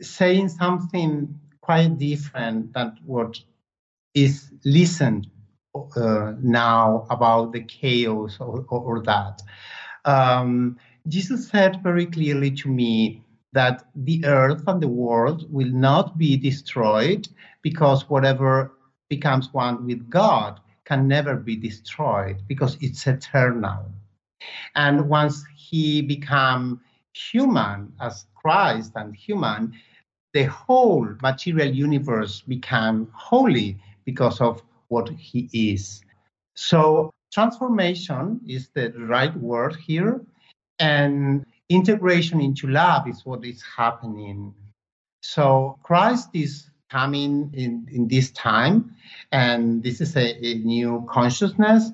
saying 0.00 0.48
something 0.48 1.38
quite 1.60 1.98
different 1.98 2.72
than 2.72 2.96
what 3.04 3.38
is 4.14 4.50
listened 4.64 5.26
uh, 5.74 6.32
now 6.40 7.06
about 7.10 7.52
the 7.52 7.60
chaos 7.60 8.38
or, 8.40 8.64
or, 8.70 8.80
or 8.80 9.02
that. 9.02 9.42
Um, 10.06 10.78
Jesus 11.08 11.48
said 11.48 11.82
very 11.82 12.06
clearly 12.06 12.50
to 12.52 12.70
me 12.70 13.23
that 13.54 13.86
the 13.94 14.24
earth 14.24 14.62
and 14.66 14.82
the 14.82 14.88
world 14.88 15.46
will 15.52 15.70
not 15.70 16.18
be 16.18 16.36
destroyed 16.36 17.28
because 17.62 18.10
whatever 18.10 18.72
becomes 19.08 19.52
one 19.54 19.86
with 19.86 20.10
God 20.10 20.60
can 20.84 21.08
never 21.08 21.36
be 21.36 21.56
destroyed 21.56 22.42
because 22.48 22.76
it's 22.80 23.06
eternal. 23.06 23.90
And 24.74 25.08
once 25.08 25.44
he 25.56 26.02
became 26.02 26.80
human 27.12 27.92
as 28.00 28.26
Christ 28.34 28.92
and 28.96 29.14
human, 29.14 29.72
the 30.32 30.44
whole 30.44 31.08
material 31.22 31.68
universe 31.68 32.42
became 32.42 33.08
holy 33.14 33.78
because 34.04 34.40
of 34.40 34.62
what 34.88 35.08
he 35.10 35.48
is. 35.52 36.02
So 36.54 37.12
transformation 37.32 38.40
is 38.46 38.68
the 38.74 38.92
right 38.98 39.34
word 39.36 39.76
here, 39.76 40.20
and 40.80 41.46
integration 41.68 42.40
into 42.40 42.66
love 42.66 43.08
is 43.08 43.24
what 43.24 43.44
is 43.44 43.62
happening. 43.76 44.54
So 45.22 45.78
Christ 45.82 46.28
is 46.34 46.68
coming 46.90 47.50
in, 47.54 47.88
in 47.90 48.08
this 48.08 48.30
time, 48.32 48.94
and 49.32 49.82
this 49.82 50.00
is 50.00 50.16
a, 50.16 50.46
a 50.46 50.54
new 50.58 51.06
consciousness, 51.10 51.90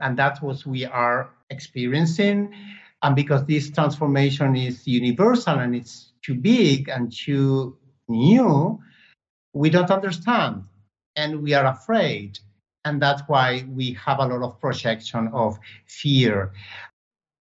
and 0.00 0.16
that's 0.16 0.42
what 0.42 0.64
we 0.66 0.84
are 0.84 1.30
experiencing. 1.50 2.54
And 3.02 3.16
because 3.16 3.44
this 3.46 3.70
transformation 3.70 4.56
is 4.56 4.86
universal 4.86 5.58
and 5.58 5.74
it's 5.74 6.12
too 6.22 6.34
big 6.34 6.88
and 6.88 7.12
too 7.12 7.76
new, 8.08 8.80
we 9.52 9.70
don't 9.70 9.90
understand 9.90 10.64
and 11.14 11.42
we 11.42 11.54
are 11.54 11.66
afraid. 11.66 12.38
And 12.84 13.02
that's 13.02 13.22
why 13.26 13.64
we 13.68 13.94
have 13.94 14.20
a 14.20 14.26
lot 14.26 14.42
of 14.42 14.60
projection 14.60 15.28
of 15.32 15.58
fear. 15.86 16.52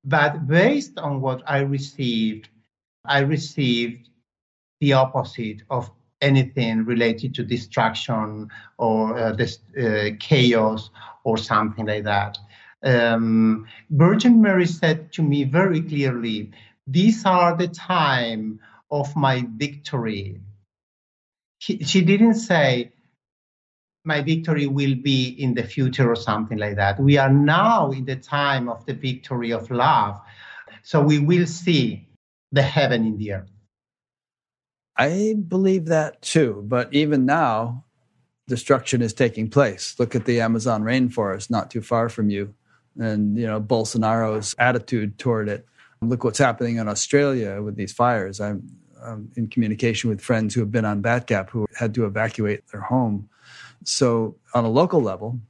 But 0.04 0.46
based 0.46 0.98
on 0.98 1.20
what 1.20 1.42
I 1.46 1.60
received, 1.60 2.48
I 3.04 3.20
received 3.20 4.08
the 4.80 4.94
opposite 4.94 5.62
of 5.70 5.90
anything 6.20 6.84
related 6.84 7.34
to 7.34 7.44
distraction 7.44 8.48
or 8.78 9.18
uh, 9.18 9.32
this, 9.32 9.58
uh, 9.80 10.10
chaos 10.18 10.90
or 11.24 11.36
something 11.38 11.86
like 11.86 12.04
that. 12.04 12.38
Um, 12.84 13.66
Virgin 13.90 14.42
Mary 14.42 14.66
said 14.66 15.12
to 15.12 15.22
me 15.22 15.44
very 15.44 15.80
clearly, 15.82 16.50
"These 16.86 17.24
are 17.24 17.56
the 17.56 17.68
time 17.68 18.60
of 18.90 19.14
my 19.14 19.46
victory." 19.56 20.40
She, 21.58 21.78
she 21.84 22.02
didn't 22.02 22.34
say, 22.34 22.92
my 24.04 24.20
victory 24.20 24.66
will 24.66 24.94
be 24.94 25.28
in 25.28 25.54
the 25.54 25.62
future 25.62 26.10
or 26.10 26.16
something 26.16 26.58
like 26.58 26.76
that. 26.76 26.98
We 26.98 27.18
are 27.18 27.32
now 27.32 27.92
in 27.92 28.04
the 28.04 28.16
time 28.16 28.68
of 28.68 28.84
the 28.86 28.94
victory 28.94 29.52
of 29.52 29.70
love. 29.70 30.20
So 30.82 31.00
we 31.00 31.18
will 31.18 31.46
see 31.46 32.08
the 32.50 32.62
heaven 32.62 33.06
in 33.06 33.16
the 33.16 33.34
earth. 33.34 33.50
I 34.96 35.34
believe 35.48 35.86
that 35.86 36.20
too. 36.22 36.64
But 36.66 36.92
even 36.92 37.24
now, 37.24 37.84
destruction 38.48 39.02
is 39.02 39.14
taking 39.14 39.48
place. 39.48 39.94
Look 39.98 40.14
at 40.14 40.24
the 40.24 40.40
Amazon 40.40 40.82
rainforest 40.82 41.50
not 41.50 41.70
too 41.70 41.80
far 41.80 42.08
from 42.08 42.28
you 42.28 42.54
and 42.98 43.38
you 43.38 43.46
know 43.46 43.60
Bolsonaro's 43.60 44.54
attitude 44.58 45.18
toward 45.18 45.48
it. 45.48 45.66
Look 46.02 46.24
what's 46.24 46.38
happening 46.38 46.76
in 46.76 46.88
Australia 46.88 47.62
with 47.62 47.76
these 47.76 47.92
fires. 47.92 48.40
I'm, 48.40 48.68
I'm 49.02 49.30
in 49.36 49.46
communication 49.46 50.10
with 50.10 50.20
friends 50.20 50.54
who 50.54 50.60
have 50.60 50.72
been 50.72 50.84
on 50.84 51.00
Batgap 51.00 51.50
who 51.50 51.66
had 51.76 51.94
to 51.94 52.04
evacuate 52.04 52.66
their 52.72 52.80
home 52.80 53.28
so, 53.84 54.36
on 54.54 54.64
a 54.64 54.70
local 54.70 55.00
level, 55.00 55.40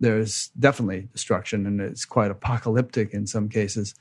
there's 0.00 0.48
definitely 0.58 1.08
destruction 1.12 1.66
and 1.66 1.80
it's 1.80 2.04
quite 2.04 2.30
apocalyptic 2.30 3.14
in 3.14 3.26
some 3.26 3.48
cases. 3.48 3.94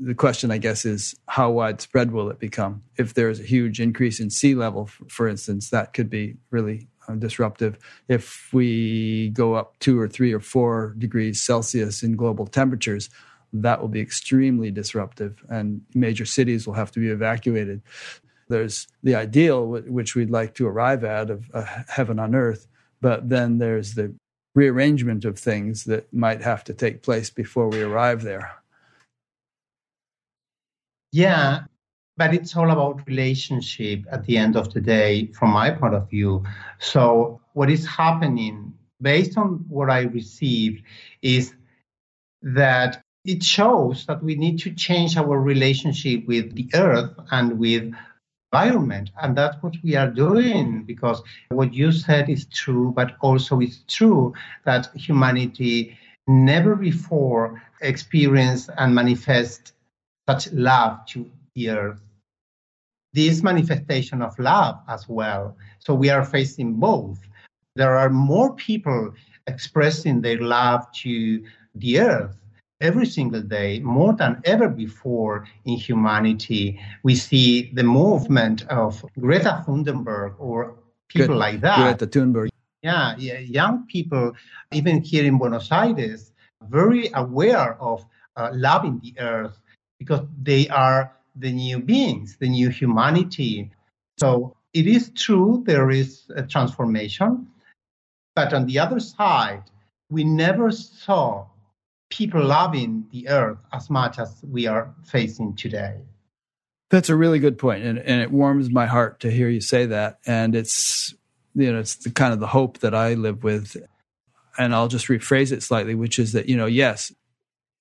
The 0.00 0.14
question, 0.14 0.50
I 0.50 0.58
guess, 0.58 0.84
is 0.84 1.14
how 1.28 1.50
widespread 1.50 2.10
will 2.10 2.30
it 2.30 2.38
become? 2.38 2.82
If 2.96 3.14
there's 3.14 3.38
a 3.38 3.44
huge 3.44 3.80
increase 3.80 4.18
in 4.18 4.30
sea 4.30 4.54
level, 4.54 4.86
for 5.08 5.28
instance, 5.28 5.70
that 5.70 5.92
could 5.92 6.10
be 6.10 6.36
really 6.50 6.88
uh, 7.08 7.14
disruptive. 7.14 7.78
If 8.08 8.48
we 8.52 9.28
go 9.30 9.54
up 9.54 9.78
two 9.78 10.00
or 10.00 10.08
three 10.08 10.32
or 10.32 10.40
four 10.40 10.94
degrees 10.98 11.42
Celsius 11.42 12.02
in 12.02 12.16
global 12.16 12.46
temperatures, 12.46 13.10
that 13.52 13.80
will 13.80 13.88
be 13.88 14.00
extremely 14.00 14.70
disruptive 14.70 15.44
and 15.48 15.82
major 15.94 16.24
cities 16.24 16.66
will 16.66 16.74
have 16.74 16.90
to 16.92 17.00
be 17.00 17.08
evacuated. 17.08 17.82
There's 18.48 18.88
the 19.02 19.14
ideal, 19.14 19.66
which 19.66 20.14
we'd 20.14 20.30
like 20.30 20.54
to 20.54 20.66
arrive 20.66 21.04
at, 21.04 21.30
of 21.30 21.46
heaven 21.88 22.18
on 22.18 22.34
earth 22.34 22.66
but 23.00 23.28
then 23.28 23.58
there's 23.58 23.94
the 23.94 24.14
rearrangement 24.54 25.24
of 25.24 25.38
things 25.38 25.84
that 25.84 26.12
might 26.12 26.42
have 26.42 26.64
to 26.64 26.74
take 26.74 27.02
place 27.02 27.30
before 27.30 27.68
we 27.68 27.82
arrive 27.82 28.22
there. 28.22 28.50
Yeah, 31.12 31.64
but 32.16 32.34
it's 32.34 32.56
all 32.56 32.70
about 32.70 33.06
relationship 33.06 34.04
at 34.10 34.24
the 34.24 34.36
end 34.36 34.56
of 34.56 34.72
the 34.72 34.80
day, 34.80 35.26
from 35.38 35.50
my 35.50 35.70
point 35.70 35.94
of 35.94 36.08
view. 36.08 36.44
So, 36.78 37.40
what 37.52 37.70
is 37.70 37.86
happening 37.86 38.74
based 39.00 39.36
on 39.36 39.64
what 39.68 39.90
I 39.90 40.02
received 40.02 40.82
is 41.22 41.54
that 42.42 43.02
it 43.24 43.42
shows 43.42 44.06
that 44.06 44.22
we 44.22 44.36
need 44.36 44.58
to 44.60 44.72
change 44.72 45.16
our 45.16 45.38
relationship 45.38 46.26
with 46.26 46.54
the 46.54 46.70
earth 46.74 47.12
and 47.30 47.58
with 47.58 47.92
environment. 48.52 49.10
And 49.22 49.36
that's 49.36 49.60
what 49.62 49.74
we 49.82 49.96
are 49.96 50.10
doing 50.10 50.84
because 50.84 51.22
what 51.50 51.74
you 51.74 51.92
said 51.92 52.28
is 52.28 52.46
true, 52.46 52.92
but 52.94 53.16
also 53.20 53.60
it's 53.60 53.82
true 53.88 54.34
that 54.64 54.88
humanity 54.94 55.96
never 56.26 56.74
before 56.74 57.62
experienced 57.80 58.70
and 58.78 58.94
manifest 58.94 59.72
such 60.28 60.50
love 60.52 61.06
to 61.06 61.30
the 61.54 61.70
earth. 61.70 62.00
This 63.12 63.42
manifestation 63.42 64.22
of 64.22 64.38
love 64.38 64.80
as 64.88 65.08
well. 65.08 65.56
So 65.78 65.94
we 65.94 66.10
are 66.10 66.24
facing 66.24 66.74
both. 66.74 67.18
There 67.76 67.96
are 67.96 68.10
more 68.10 68.54
people 68.54 69.14
expressing 69.46 70.20
their 70.20 70.40
love 70.40 70.90
to 71.02 71.44
the 71.74 72.00
earth 72.00 72.36
every 72.80 73.06
single 73.06 73.42
day, 73.42 73.80
more 73.80 74.12
than 74.12 74.40
ever 74.44 74.68
before 74.68 75.46
in 75.64 75.76
humanity. 75.76 76.80
We 77.02 77.14
see 77.14 77.70
the 77.72 77.82
movement 77.82 78.66
of 78.68 79.04
Greta 79.18 79.64
Thunberg 79.66 80.34
or 80.38 80.76
people 81.08 81.36
like 81.36 81.60
that. 81.60 81.98
Greta 81.98 82.06
Thunberg. 82.06 82.48
Yeah, 82.82 83.16
yeah, 83.18 83.38
young 83.38 83.86
people, 83.86 84.32
even 84.72 85.02
here 85.02 85.24
in 85.24 85.38
Buenos 85.38 85.72
Aires, 85.72 86.32
very 86.68 87.10
aware 87.14 87.80
of 87.80 88.04
uh, 88.36 88.50
loving 88.52 89.00
the 89.00 89.14
earth 89.18 89.60
because 89.98 90.26
they 90.42 90.68
are 90.68 91.12
the 91.34 91.50
new 91.50 91.80
beings, 91.80 92.36
the 92.38 92.48
new 92.48 92.68
humanity. 92.68 93.70
So 94.18 94.56
it 94.72 94.86
is 94.86 95.10
true 95.14 95.64
there 95.66 95.90
is 95.90 96.30
a 96.34 96.42
transformation, 96.42 97.48
but 98.34 98.52
on 98.52 98.66
the 98.66 98.78
other 98.78 99.00
side, 99.00 99.64
we 100.10 100.22
never 100.22 100.70
saw 100.70 101.46
people 102.10 102.44
loving 102.44 103.06
the 103.10 103.28
earth 103.28 103.58
as 103.72 103.90
much 103.90 104.18
as 104.18 104.42
we 104.48 104.66
are 104.66 104.94
facing 105.04 105.54
today. 105.56 105.96
That's 106.88 107.08
a 107.08 107.16
really 107.16 107.40
good 107.40 107.58
point, 107.58 107.84
and, 107.84 107.98
and 107.98 108.20
it 108.20 108.30
warms 108.30 108.70
my 108.70 108.86
heart 108.86 109.20
to 109.20 109.30
hear 109.30 109.48
you 109.48 109.60
say 109.60 109.86
that. 109.86 110.18
And 110.24 110.54
it's 110.54 111.14
you 111.54 111.72
know 111.72 111.80
it's 111.80 111.96
the 111.96 112.10
kind 112.10 112.32
of 112.32 112.38
the 112.38 112.46
hope 112.46 112.78
that 112.78 112.94
I 112.94 113.14
live 113.14 113.42
with. 113.42 113.76
And 114.58 114.74
I'll 114.74 114.88
just 114.88 115.08
rephrase 115.08 115.52
it 115.52 115.62
slightly, 115.62 115.94
which 115.94 116.18
is 116.18 116.32
that 116.32 116.48
you 116.48 116.56
know 116.56 116.66
yes, 116.66 117.12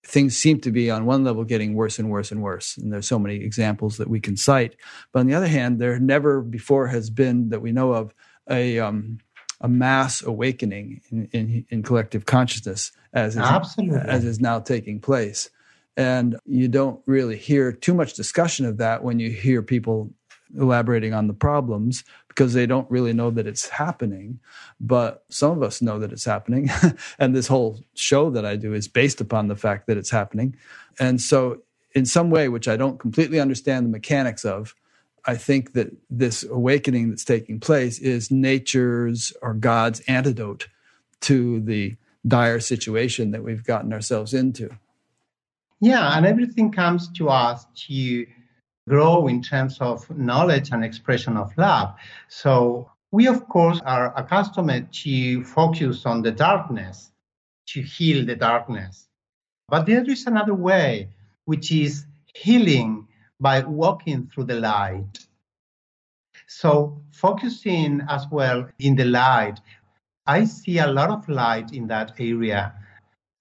things 0.04 0.36
seem 0.36 0.60
to 0.62 0.72
be 0.72 0.90
on 0.90 1.06
one 1.06 1.24
level 1.24 1.44
getting 1.44 1.76
worse 1.76 2.00
and 2.00 2.10
worse 2.10 2.32
and 2.32 2.42
worse, 2.42 2.78
and 2.78 2.92
there's 2.92 3.08
so 3.08 3.20
many 3.20 3.36
examples 3.36 3.98
that 3.98 4.10
we 4.10 4.20
can 4.20 4.36
cite. 4.36 4.76
But 5.12 5.20
on 5.20 5.28
the 5.28 5.36
other 5.36 5.48
hand, 5.48 5.80
there 5.80 6.00
never 6.00 6.42
before 6.42 6.88
has 6.88 7.12
been 7.12 7.50
that 7.50 7.62
we 7.62 7.72
know 7.72 7.94
of 7.94 8.12
a 8.50 8.80
um, 8.80 9.20
a 9.62 9.68
mass 9.68 10.22
awakening 10.22 11.02
in, 11.12 11.30
in, 11.32 11.66
in 11.70 11.84
collective 11.84 12.26
consciousness 12.26 12.92
as 13.16 13.36
is, 13.36 13.78
as 14.06 14.26
is 14.26 14.40
now 14.40 14.60
taking 14.60 15.00
place. 15.00 15.50
And 15.98 16.38
you 16.46 16.68
don't 16.68 17.02
really 17.06 17.38
hear 17.38 17.72
too 17.72 17.94
much 17.94 18.14
discussion 18.14 18.66
of 18.66 18.78
that 18.78 19.04
when 19.04 19.20
you 19.20 19.32
hear 19.32 19.62
people 19.62 20.12
elaborating 20.58 21.14
on 21.14 21.28
the 21.28 21.34
problems 21.34 22.04
because 22.28 22.54
they 22.54 22.66
don't 22.66 22.90
really 22.92 23.14
know 23.14 23.32
that 23.32 23.48
it's 23.48 23.70
happening. 23.70 24.40
But 24.80 25.24
some 25.30 25.52
of 25.52 25.64
us 25.64 25.82
know 25.82 26.00
that 26.00 26.12
it's 26.12 26.26
happening. 26.26 26.70
and 27.20 27.34
this 27.34 27.48
whole 27.48 27.80
show 27.94 28.30
that 28.32 28.46
I 28.46 28.58
do 28.58 28.74
is 28.74 28.90
based 28.90 29.22
upon 29.22 29.48
the 29.48 29.56
fact 29.56 29.88
that 29.88 29.98
it's 29.98 30.12
happening. 30.12 30.56
And 31.00 31.22
so, 31.22 31.62
in 31.94 32.06
some 32.06 32.30
way, 32.30 32.50
which 32.50 32.68
I 32.68 32.76
don't 32.76 33.00
completely 33.00 33.40
understand 33.40 33.86
the 33.86 33.90
mechanics 33.90 34.44
of, 34.44 34.76
I 35.24 35.36
think 35.36 35.74
that 35.74 35.96
this 36.10 36.44
awakening 36.44 37.10
that's 37.10 37.24
taking 37.24 37.62
place 37.62 38.00
is 38.00 38.30
nature's 38.30 39.32
or 39.42 39.54
God's 39.54 40.02
antidote 40.02 40.68
to 41.22 41.62
the 41.62 41.96
dire 42.28 42.60
situation 42.60 43.32
that 43.32 43.44
we've 43.44 43.64
gotten 43.64 43.94
ourselves 43.94 44.34
into. 44.34 44.70
Yeah, 45.80 46.18
and 46.18 46.26
everything 46.26 46.72
comes 46.72 47.10
to 47.14 47.30
us 47.30 47.66
to 47.88 48.26
grow 48.88 49.28
in 49.28 49.42
terms 49.42 49.78
of 49.80 50.10
knowledge 50.16 50.72
and 50.72 50.84
expression 50.84 51.38
of 51.38 51.56
love. 51.58 51.96
So 52.28 52.90
we, 53.12 53.28
of 53.28 53.48
course, 53.48 53.82
are 53.86 54.14
accustomed 54.18 54.92
to 55.04 55.44
focus 55.44 56.06
on 56.06 56.22
the 56.22 56.32
darkness, 56.32 57.12
to 57.68 57.82
heal 57.82 58.26
the 58.26 58.36
darkness. 58.36 59.08
But 59.68 59.86
there 59.86 60.04
is 60.10 60.28
another 60.28 60.54
way, 60.54 61.10
which 61.46 61.72
is 61.72 62.06
healing 62.34 63.08
by 63.40 63.62
walking 63.62 64.28
through 64.28 64.46
the 64.46 64.60
light. 64.60 65.20
So 66.48 67.02
focusing 67.12 68.02
as 68.08 68.26
well 68.32 68.70
in 68.80 68.96
the 68.96 69.06
light, 69.06 69.60
I 70.28 70.46
see 70.46 70.80
a 70.80 70.88
lot 70.88 71.10
of 71.10 71.28
light 71.30 71.74
in 71.74 71.88
that 71.88 72.14
area. 72.20 72.74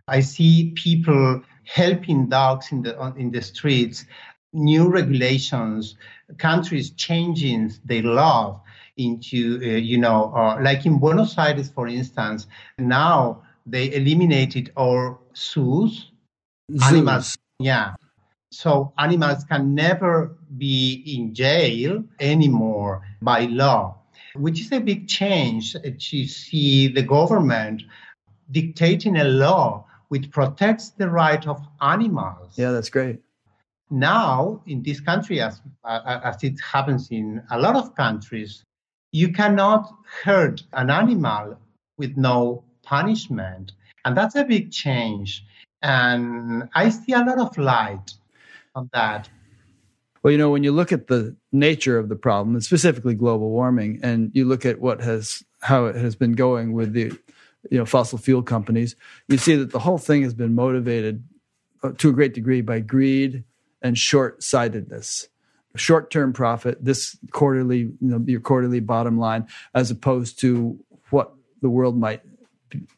I 0.09 0.21
see 0.21 0.73
people 0.75 1.43
helping 1.65 2.29
dogs 2.29 2.73
in 2.73 2.83
the 2.83 3.15
in 3.17 3.31
the 3.31 3.41
streets, 3.41 4.05
new 4.53 4.89
regulations, 4.89 5.97
countries 6.39 6.91
changing 6.91 7.73
their 7.85 8.03
law 8.03 8.63
into 8.97 9.61
uh, 9.63 9.67
you 9.77 9.99
know 9.99 10.33
uh, 10.35 10.59
like 10.61 10.85
in 10.85 10.99
Buenos 10.99 11.39
Aires, 11.39 11.71
for 11.71 11.89
instance. 11.89 12.47
Now 12.79 13.43
they 13.67 13.93
eliminated 13.95 14.73
all 14.77 15.21
zoos. 15.35 16.11
Zoos. 16.71 16.83
Animals, 16.83 17.37
yeah. 17.59 17.95
So 18.51 18.93
animals 18.99 19.45
can 19.45 19.75
never 19.75 20.37
be 20.57 21.03
in 21.17 21.35
jail 21.35 22.05
anymore 22.21 23.03
by 23.21 23.47
law, 23.47 23.97
which 24.35 24.61
is 24.61 24.73
a 24.73 24.81
big 24.81 25.09
change 25.09 25.73
to 25.73 26.27
see 26.27 26.89
the 26.89 27.03
government 27.03 27.83
dictating 28.51 29.17
a 29.17 29.25
law 29.25 29.87
which 30.09 30.31
protects 30.31 30.91
the 30.91 31.09
right 31.09 31.47
of 31.47 31.61
animals. 31.81 32.55
Yeah, 32.57 32.71
that's 32.71 32.91
great. 32.91 33.21
Now, 33.91 34.63
in 34.67 34.83
this 34.83 35.01
country, 35.01 35.41
as, 35.41 35.61
as 35.85 36.43
it 36.43 36.61
happens 36.61 37.11
in 37.11 37.43
a 37.51 37.59
lot 37.59 37.77
of 37.77 37.95
countries, 37.95 38.65
you 39.13 39.33
cannot 39.33 39.93
hurt 40.25 40.63
an 40.73 40.91
animal 40.91 41.57
with 41.99 42.17
no 42.17 42.65
punishment. 42.83 43.73
And 44.05 44.17
that's 44.17 44.35
a 44.35 44.45
big 44.45 44.71
change. 44.73 45.45
And 45.83 46.69
I 46.75 46.89
see 46.89 47.13
a 47.13 47.21
lot 47.21 47.39
of 47.39 47.57
light 47.57 48.13
on 48.75 48.91
that. 48.93 49.29
Well, 50.25 50.33
you 50.33 50.39
know, 50.39 50.49
when 50.49 50.65
you 50.65 50.73
look 50.73 50.91
at 50.91 51.09
the 51.09 51.37
nature 51.53 51.99
of 51.99 52.09
the 52.09 52.17
problem, 52.17 52.57
and 52.57 52.65
specifically 52.65 53.15
global 53.15 53.51
warming, 53.51 54.01
and 54.03 54.31
you 54.33 54.47
look 54.47 54.65
at 54.65 54.81
what 54.81 55.03
has 55.03 55.45
how 55.61 55.85
it 55.85 55.97
has 55.97 56.17
been 56.17 56.33
going 56.33 56.73
with 56.73 56.95
the 56.95 57.13
you 57.71 57.79
know 57.79 57.85
fossil 57.85 58.17
fuel 58.17 58.43
companies, 58.43 58.97
you 59.29 59.37
see 59.37 59.55
that 59.55 59.71
the 59.71 59.79
whole 59.79 59.99
thing 59.99 60.23
has 60.23 60.33
been 60.33 60.55
motivated 60.55 61.23
uh, 61.83 61.93
to 61.99 62.09
a 62.09 62.13
great 62.15 62.33
degree 62.33 62.63
by 62.63 62.81
greed 62.81 63.45
and 63.83 63.99
short-sightedness. 63.99 65.29
Short-term 65.77 66.33
profit 66.33 66.83
this 66.83 67.19
quarterly 67.33 67.79
you 67.79 67.97
know 68.01 68.25
your 68.27 68.41
quarterly 68.41 68.81
bottom 68.81 69.19
line 69.19 69.47
as 69.75 69.91
opposed 69.91 70.39
to 70.41 70.79
what 71.11 71.35
the 71.61 71.69
world 71.69 71.99
might 71.99 72.23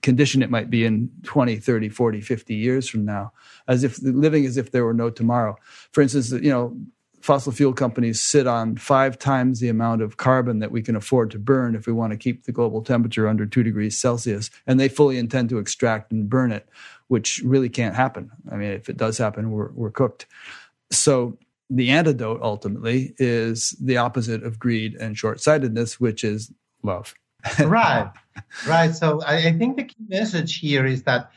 condition 0.03 0.43
it 0.43 0.51
might 0.51 0.71
be 0.71 0.85
in 0.85 1.11
20 1.25 1.57
30 1.57 1.89
40 1.89 2.21
50 2.21 2.55
years 2.55 2.89
from 2.89 3.05
now 3.05 3.33
as 3.67 3.83
if 3.83 3.99
living 4.03 4.47
as 4.47 4.57
if 4.59 4.71
there 4.71 4.85
were 4.85 4.95
no 4.95 5.09
tomorrow. 5.09 5.57
For 5.91 6.03
instance 6.03 6.31
you 6.31 6.51
know 6.51 6.77
fossil 7.27 7.51
fuel 7.51 7.73
companies 7.73 8.21
sit 8.21 8.47
on 8.47 8.77
five 8.77 9.19
times 9.19 9.59
the 9.59 9.69
amount 9.69 10.01
of 10.01 10.17
carbon 10.17 10.61
that 10.61 10.71
we 10.71 10.81
can 10.81 10.95
afford 10.95 11.29
to 11.29 11.41
burn 11.41 11.75
if 11.75 11.85
we 11.85 11.93
want 11.93 12.13
to 12.13 12.17
keep 12.17 12.45
the 12.45 12.53
global 12.53 12.81
temperature 12.81 13.27
under 13.27 13.45
2 13.45 13.65
degrees 13.65 13.99
celsius 13.99 14.49
and 14.65 14.79
they 14.79 14.89
fully 14.89 15.19
intend 15.19 15.49
to 15.49 15.59
extract 15.59 16.13
and 16.13 16.31
burn 16.31 16.53
it 16.53 16.69
which 17.09 17.43
really 17.45 17.69
can't 17.69 17.97
happen. 17.97 18.31
I 18.49 18.55
mean 18.55 18.71
if 18.71 18.89
it 18.89 18.97
does 18.97 19.19
happen 19.19 19.51
we're, 19.51 19.73
we're 19.73 19.91
cooked. 19.91 20.27
So 20.93 21.37
the 21.69 21.91
antidote 21.91 22.41
ultimately 22.43 23.17
is 23.19 23.71
the 23.81 23.97
opposite 23.97 24.45
of 24.45 24.61
greed 24.61 24.95
and 24.95 25.19
short-sightedness 25.19 25.99
which 25.99 26.23
is 26.23 26.53
love. 26.85 27.13
Right. 27.59 28.09
Right. 28.69 28.95
So 28.95 29.21
I, 29.23 29.49
I 29.49 29.59
think 29.59 29.77
the 29.77 29.85
key 29.85 30.05
message 30.09 30.61
here 30.61 30.87
is 30.87 31.03
that 31.03 31.33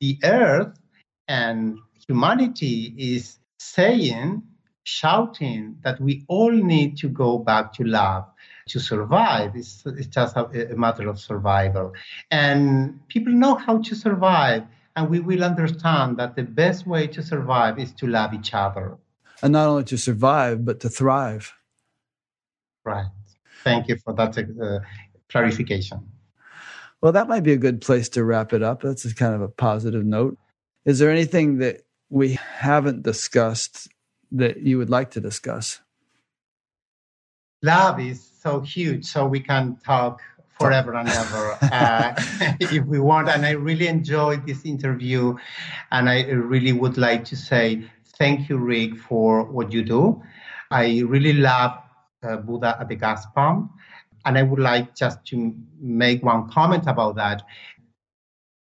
the 0.00 0.16
earth 0.22 0.78
and 1.26 1.78
humanity 2.06 2.94
is 2.96 3.38
saying 3.58 4.44
shouting 4.84 5.76
that 5.82 6.00
we 6.00 6.24
all 6.28 6.52
need 6.52 6.96
to 6.98 7.08
go 7.08 7.38
back 7.38 7.72
to 7.74 7.84
love 7.84 8.26
to 8.68 8.80
survive. 8.80 9.56
It's, 9.56 9.82
it's 9.86 10.06
just 10.06 10.36
a, 10.36 10.72
a 10.72 10.76
matter 10.76 11.08
of 11.08 11.18
survival. 11.18 11.92
And 12.30 13.00
people 13.08 13.32
know 13.32 13.54
how 13.54 13.78
to 13.78 13.94
survive 13.94 14.64
and 14.96 15.10
we 15.10 15.20
will 15.20 15.42
understand 15.42 16.18
that 16.18 16.36
the 16.36 16.44
best 16.44 16.86
way 16.86 17.06
to 17.08 17.22
survive 17.22 17.78
is 17.78 17.92
to 17.94 18.06
love 18.06 18.32
each 18.32 18.54
other. 18.54 18.96
And 19.42 19.52
not 19.52 19.68
only 19.68 19.84
to 19.84 19.98
survive 19.98 20.64
but 20.64 20.80
to 20.80 20.88
thrive. 20.88 21.52
Right. 22.84 23.06
Thank 23.64 23.88
you 23.88 23.96
for 23.96 24.14
that 24.14 24.38
uh, 24.38 24.80
clarification. 25.28 26.06
Well 27.00 27.12
that 27.12 27.28
might 27.28 27.42
be 27.42 27.52
a 27.52 27.58
good 27.58 27.80
place 27.80 28.08
to 28.10 28.24
wrap 28.24 28.52
it 28.52 28.62
up. 28.62 28.82
That's 28.82 29.10
kind 29.14 29.34
of 29.34 29.42
a 29.42 29.48
positive 29.48 30.04
note. 30.04 30.38
Is 30.84 30.98
there 30.98 31.10
anything 31.10 31.58
that 31.58 31.82
we 32.10 32.34
haven't 32.34 33.02
discussed 33.02 33.88
that 34.34 34.58
you 34.58 34.78
would 34.78 34.90
like 34.90 35.10
to 35.10 35.20
discuss 35.20 35.80
love 37.64 37.98
is 37.98 38.22
so 38.42 38.60
huge 38.60 39.04
so 39.06 39.26
we 39.26 39.40
can 39.40 39.76
talk 39.84 40.20
forever 40.58 40.94
and 40.94 41.08
ever 41.22 41.58
uh, 41.62 42.14
if 42.60 42.84
we 42.84 43.00
want. 43.00 43.28
And 43.28 43.44
I 43.44 43.52
really 43.52 43.88
enjoyed 43.88 44.46
this 44.46 44.64
interview. 44.64 45.34
And 45.90 46.08
I 46.08 46.22
really 46.30 46.72
would 46.72 46.96
like 46.98 47.24
to 47.26 47.36
say 47.36 47.84
thank 48.18 48.48
you, 48.48 48.58
Rick, 48.58 48.96
for 48.96 49.44
what 49.44 49.72
you 49.72 49.82
do. 49.82 50.22
I 50.70 51.00
really 51.06 51.32
love 51.32 51.72
uh, 52.22 52.36
Buddha 52.36 52.76
at 52.78 52.88
the 52.88 52.94
gas 52.94 53.26
pump. 53.34 53.72
And 54.26 54.38
I 54.38 54.42
would 54.42 54.60
like 54.60 54.94
just 54.94 55.24
to 55.26 55.54
make 55.80 56.22
one 56.22 56.48
comment 56.48 56.84
about 56.86 57.16
that. 57.16 57.42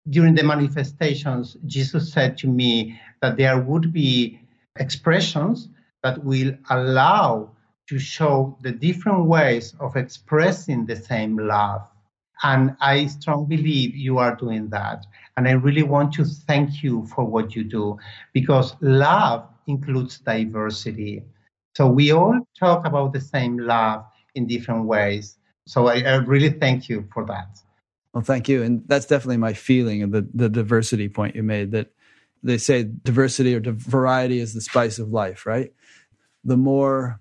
During 0.10 0.36
the 0.36 0.44
manifestations, 0.44 1.58
Jesus 1.66 2.12
said 2.12 2.38
to 2.40 2.48
me 2.48 3.00
that 3.22 3.38
there 3.38 3.60
would 3.60 3.94
be 3.94 4.41
expressions 4.82 5.70
that 6.04 6.24
will 6.24 6.52
allow 6.70 7.52
to 7.88 8.00
show 8.00 8.58
the 8.62 8.72
different 8.72 9.26
ways 9.26 9.76
of 9.80 9.96
expressing 9.96 10.86
the 10.86 10.96
same 10.96 11.38
love. 11.38 11.82
And 12.44 12.76
I 12.82 13.06
strongly 13.08 13.58
believe 13.58 13.96
you 13.96 14.18
are 14.18 14.36
doing 14.36 14.70
that. 14.70 15.06
And 15.38 15.48
I 15.48 15.52
really 15.52 15.84
want 15.84 16.14
to 16.14 16.26
thank 16.26 16.84
you 16.84 17.06
for 17.06 17.24
what 17.24 17.56
you 17.56 17.64
do 17.64 17.98
because 18.34 18.76
love 18.82 19.48
includes 19.68 20.20
diversity. 20.20 21.24
So 21.76 21.88
we 21.88 22.12
all 22.12 22.40
talk 22.60 22.86
about 22.86 23.14
the 23.14 23.22
same 23.22 23.58
love 23.58 24.04
in 24.36 24.48
different 24.48 24.86
ways. 24.86 25.38
So 25.68 25.88
I, 25.88 26.02
I 26.02 26.16
really 26.16 26.50
thank 26.50 26.90
you 26.90 27.08
for 27.14 27.26
that. 27.26 27.60
Well, 28.14 28.24
thank 28.24 28.50
you. 28.50 28.64
And 28.64 28.84
that's 28.88 29.06
definitely 29.06 29.38
my 29.38 29.54
feeling 29.54 30.02
of 30.04 30.12
the, 30.12 30.28
the 30.34 30.50
diversity 30.50 31.08
point 31.08 31.36
you 31.36 31.44
made 31.44 31.72
that 31.72 31.94
they 32.44 32.58
say 32.58 32.84
diversity 32.84 33.56
or 33.56 33.62
variety 33.62 34.40
is 34.40 34.54
the 34.54 34.62
spice 34.62 35.00
of 35.00 35.10
life, 35.10 35.46
right? 35.46 35.74
The 36.44 36.58
more 36.58 37.20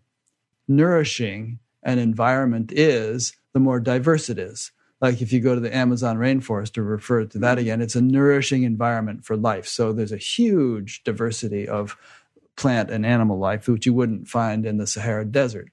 nourishing 0.67 1.59
an 1.83 1.99
environment 1.99 2.73
is, 2.73 3.35
the 3.53 3.61
more 3.61 3.81
diverse 3.81 4.31
it 4.31 4.39
is. 4.39 4.73
Like 5.01 5.23
if 5.23 5.33
you 5.33 5.41
go 5.41 5.55
to 5.55 5.61
the 5.61 5.75
Amazon 5.75 6.19
rainforest 6.19 6.73
to 6.73 6.83
refer 6.83 7.25
to 7.25 7.39
that 7.39 7.59
again, 7.59 7.81
it's 7.81 7.97
a 7.97 8.03
nourishing 8.03 8.65
environment 8.65 9.25
for 9.25 9.37
life. 9.37 9.67
So 9.67 9.93
there's 9.93 10.13
a 10.13 10.19
huge 10.19 11.03
diversity 11.05 11.67
of 11.67 11.97
plant 12.57 12.91
and 12.91 13.07
animal 13.07 13.39
life, 13.39 13.67
which 13.67 13.87
you 13.87 13.95
wouldn't 13.95 14.29
find 14.29 14.67
in 14.67 14.77
the 14.77 14.87
Sahara 14.87 15.25
Desert. 15.25 15.71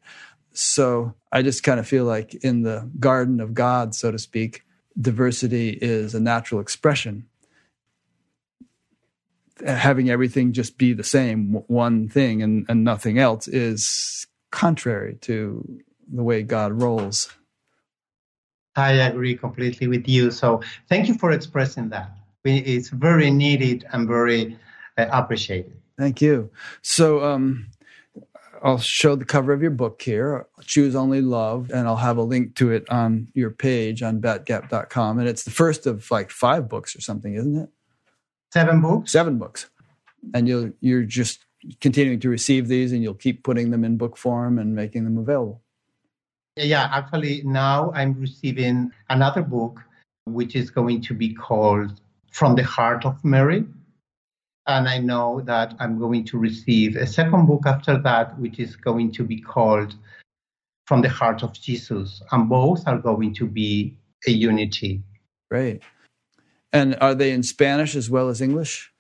So 0.54 1.14
I 1.32 1.42
just 1.42 1.62
kind 1.64 1.80
of 1.80 1.88
feel 1.88 2.06
like 2.06 2.34
in 2.36 2.64
the 2.64 2.90
garden 3.00 3.42
of 3.42 3.54
God, 3.54 3.94
so 3.94 4.12
to 4.12 4.18
speak, 4.18 4.64
diversity 5.00 5.70
is 5.70 6.16
a 6.16 6.20
natural 6.20 6.62
expression. 6.62 7.28
Having 9.66 10.10
everything 10.10 10.54
just 10.54 10.78
be 10.78 10.94
the 10.94 11.04
same, 11.04 11.54
one 11.68 12.10
thing 12.10 12.42
and, 12.44 12.66
and 12.70 12.84
nothing 12.84 13.18
else, 13.18 13.48
is 13.48 14.28
contrary 14.52 15.16
to 15.22 15.82
the 16.12 16.24
way 16.24 16.44
God 16.44 16.82
rolls. 16.82 17.30
I 18.76 18.92
agree 18.92 19.36
completely 19.36 19.88
with 19.88 20.08
you. 20.08 20.30
So 20.32 20.62
thank 20.88 21.08
you 21.08 21.16
for 21.16 21.32
expressing 21.32 21.90
that. 21.90 22.12
It's 22.46 22.90
very 22.90 23.32
needed 23.32 23.86
and 23.92 24.08
very 24.08 24.58
uh, 24.98 25.08
appreciated. 25.12 25.76
Thank 25.98 26.22
you. 26.22 26.52
So 26.84 27.24
um, 27.24 27.68
I'll 28.64 28.78
show 28.78 29.16
the 29.16 29.26
cover 29.26 29.52
of 29.52 29.62
your 29.62 29.72
book 29.72 30.02
here, 30.02 30.48
Choose 30.62 30.96
Only 30.96 31.22
Love, 31.22 31.72
and 31.72 31.88
I'll 31.88 31.98
have 31.98 32.18
a 32.18 32.24
link 32.24 32.56
to 32.56 32.72
it 32.72 32.90
on 32.90 33.30
your 33.34 33.50
page 33.50 34.04
on 34.04 34.22
batgap.com. 34.22 35.20
And 35.20 35.28
it's 35.28 35.44
the 35.44 35.52
first 35.52 35.88
of 35.88 36.10
like 36.12 36.30
five 36.30 36.70
books 36.70 36.96
or 36.96 37.02
something, 37.02 37.34
isn't 37.34 37.58
it? 37.58 37.70
Seven 38.54 38.82
books. 38.82 39.12
Seven 39.12 39.38
books. 39.38 39.70
And 40.34 40.48
you'll 40.48 40.72
you're 40.80 41.04
just 41.04 41.46
continuing 41.82 42.20
to 42.22 42.30
receive 42.30 42.68
these 42.68 42.92
and 42.92 43.04
you'll 43.04 43.14
keep 43.14 43.44
putting 43.44 43.72
them 43.72 43.84
in 43.84 43.98
book 43.98 44.18
form 44.18 44.60
and 44.60 44.76
making 44.76 45.04
them 45.04 45.18
available. 45.18 45.62
Yeah, 46.56 46.90
actually, 46.92 47.44
now 47.44 47.92
I'm 47.94 48.14
receiving 48.20 48.92
another 49.10 49.44
book, 49.44 49.80
which 50.26 50.56
is 50.56 50.72
going 50.72 51.02
to 51.02 51.14
be 51.14 51.34
called 51.34 52.02
From 52.32 52.56
the 52.56 52.64
Heart 52.64 53.06
of 53.06 53.24
Mary. 53.24 53.66
And 54.66 54.90
I 54.90 54.98
know 54.98 55.42
that 55.46 55.76
I'm 55.80 56.00
going 56.00 56.26
to 56.26 56.38
receive 56.38 56.96
a 56.96 57.06
second 57.06 57.46
book 57.46 57.64
after 57.66 57.98
that, 58.02 58.38
which 58.40 58.60
is 58.60 58.76
going 58.76 59.12
to 59.14 59.24
be 59.24 59.40
called 59.40 59.96
From 60.88 61.02
the 61.02 61.10
Heart 61.10 61.44
of 61.44 61.54
Jesus. 61.54 62.22
And 62.32 62.50
both 62.50 62.88
are 62.88 62.98
going 62.98 63.34
to 63.36 63.46
be 63.46 63.96
a 64.26 64.32
unity. 64.32 65.04
Great. 65.52 65.84
And 66.74 66.98
are 67.00 67.16
they 67.16 67.32
in 67.32 67.44
Spanish 67.44 67.96
as 67.96 68.10
well 68.10 68.30
as 68.30 68.42
English? 68.42 68.92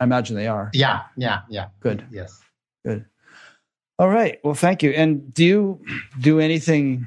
I 0.00 0.04
imagine 0.04 0.36
they 0.36 0.48
are. 0.48 0.70
Yeah, 0.74 1.02
yeah, 1.16 1.40
yeah. 1.48 1.68
Good. 1.80 2.04
Yes. 2.10 2.40
Good. 2.84 3.06
All 3.98 4.08
right. 4.08 4.38
Well, 4.42 4.54
thank 4.54 4.82
you. 4.82 4.90
And 4.90 5.32
do 5.32 5.44
you 5.44 5.84
do 6.20 6.40
anything 6.40 7.06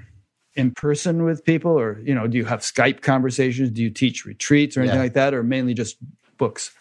in 0.56 0.72
person 0.72 1.23
with 1.23 1.45
people, 1.45 1.77
or 1.77 1.99
you 1.99 2.15
know, 2.15 2.27
do 2.27 2.38
you 2.38 2.45
have 2.45 2.61
Skype 2.61 3.02
conversations? 3.02 3.69
Do 3.72 3.84
you 3.84 3.89
teach 3.89 4.26
retreats 4.26 4.76
or 4.76 4.81
anything 4.81 4.98
yeah. 4.98 5.03
like 5.03 5.14
that, 5.14 5.34
or 5.34 5.44
mainly 5.44 5.73
just 5.73 5.98
books? 6.38 6.72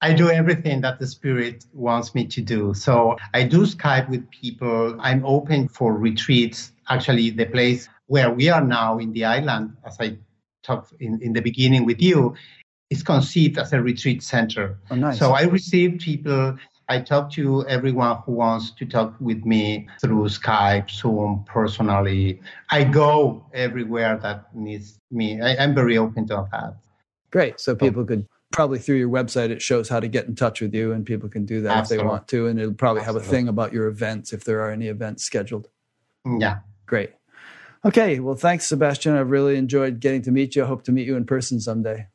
I 0.00 0.12
do 0.12 0.30
everything 0.30 0.80
that 0.80 0.98
the 0.98 1.06
spirit 1.06 1.64
wants 1.72 2.14
me 2.14 2.26
to 2.26 2.40
do. 2.40 2.74
So 2.74 3.16
I 3.34 3.44
do 3.44 3.62
Skype 3.66 4.08
with 4.10 4.28
people. 4.30 4.96
I'm 5.00 5.24
open 5.24 5.68
for 5.68 5.94
retreats. 5.94 6.72
Actually, 6.88 7.30
the 7.30 7.46
place 7.46 7.88
where 8.06 8.30
we 8.30 8.48
are 8.48 8.64
now 8.64 8.98
in 8.98 9.12
the 9.12 9.24
island, 9.24 9.76
as 9.86 9.96
I 10.00 10.18
talked 10.62 10.92
in, 11.00 11.20
in 11.22 11.32
the 11.32 11.40
beginning 11.40 11.84
with 11.84 12.00
you, 12.00 12.34
is 12.90 13.02
conceived 13.02 13.58
as 13.58 13.72
a 13.72 13.80
retreat 13.80 14.22
center. 14.22 14.78
Oh, 14.90 14.94
nice. 14.94 15.18
So 15.18 15.32
I 15.32 15.42
receive 15.42 15.98
people. 15.98 16.56
I 16.88 17.00
talk 17.00 17.30
to 17.32 17.66
everyone 17.68 18.18
who 18.26 18.32
wants 18.32 18.72
to 18.72 18.84
talk 18.84 19.14
with 19.20 19.44
me 19.46 19.88
through 20.00 20.24
Skype, 20.28 20.90
Zoom, 20.90 21.44
personally. 21.46 22.40
I 22.70 22.84
go 22.84 23.46
everywhere 23.54 24.18
that 24.22 24.54
needs 24.54 24.98
me. 25.10 25.40
I, 25.40 25.54
am 25.54 25.74
very 25.74 25.96
open 25.96 26.26
to 26.26 26.46
that. 26.52 26.76
Great. 27.30 27.60
So 27.60 27.72
oh. 27.72 27.76
people 27.76 28.04
could 28.04 28.26
probably 28.52 28.78
through 28.78 28.96
your 28.96 29.08
website 29.08 29.48
it 29.48 29.62
shows 29.62 29.88
how 29.88 29.98
to 29.98 30.06
get 30.06 30.26
in 30.26 30.34
touch 30.34 30.60
with 30.60 30.74
you 30.74 30.92
and 30.92 31.04
people 31.06 31.28
can 31.28 31.44
do 31.44 31.62
that 31.62 31.78
Absolutely. 31.78 32.02
if 32.02 32.06
they 32.06 32.08
want 32.08 32.28
to 32.28 32.46
and 32.46 32.60
it'll 32.60 32.74
probably 32.74 33.00
Absolutely. 33.00 33.22
have 33.22 33.28
a 33.28 33.34
thing 33.34 33.48
about 33.48 33.72
your 33.72 33.86
events 33.86 34.32
if 34.32 34.44
there 34.44 34.60
are 34.60 34.70
any 34.70 34.88
events 34.88 35.24
scheduled 35.24 35.68
yeah 36.38 36.58
great 36.86 37.12
okay. 37.84 38.20
Well 38.20 38.34
thanks 38.34 38.66
sebastian. 38.66 39.16
I've 39.16 39.30
really 39.30 39.56
enjoyed 39.56 40.00
getting 40.00 40.22
to 40.22 40.30
meet 40.30 40.56
you. 40.56 40.64
I 40.64 40.66
hope 40.66 40.84
to 40.84 40.92
meet 40.92 41.06
you 41.06 41.16
in 41.16 41.24
person 41.24 41.60
someday. 41.60 42.06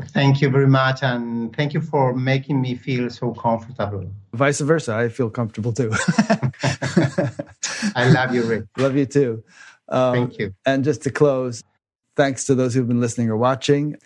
Thank 0.00 0.40
you 0.40 0.48
very 0.48 0.68
much 0.68 1.02
and 1.02 1.54
thank 1.56 1.74
you 1.74 1.80
for 1.80 2.14
making 2.14 2.60
me 2.60 2.76
feel 2.76 3.10
so 3.10 3.32
comfortable. 3.32 4.08
Vice 4.32 4.60
versa. 4.60 4.94
I 4.94 5.08
feel 5.08 5.28
comfortable 5.28 5.72
too. 5.72 5.90
I 7.96 8.08
love 8.10 8.32
you 8.32 8.44
rick. 8.44 8.64
Love 8.76 8.96
you 8.96 9.06
too. 9.06 9.42
Um, 9.88 10.14
thank 10.14 10.38
you. 10.38 10.54
and 10.64 10.84
just 10.84 11.02
to 11.02 11.10
close 11.10 11.64
thanks 12.18 12.44
to 12.44 12.54
those 12.54 12.74
who've 12.74 12.88
been 12.88 13.00
listening 13.00 13.30
or 13.30 13.36
watching. 13.36 13.96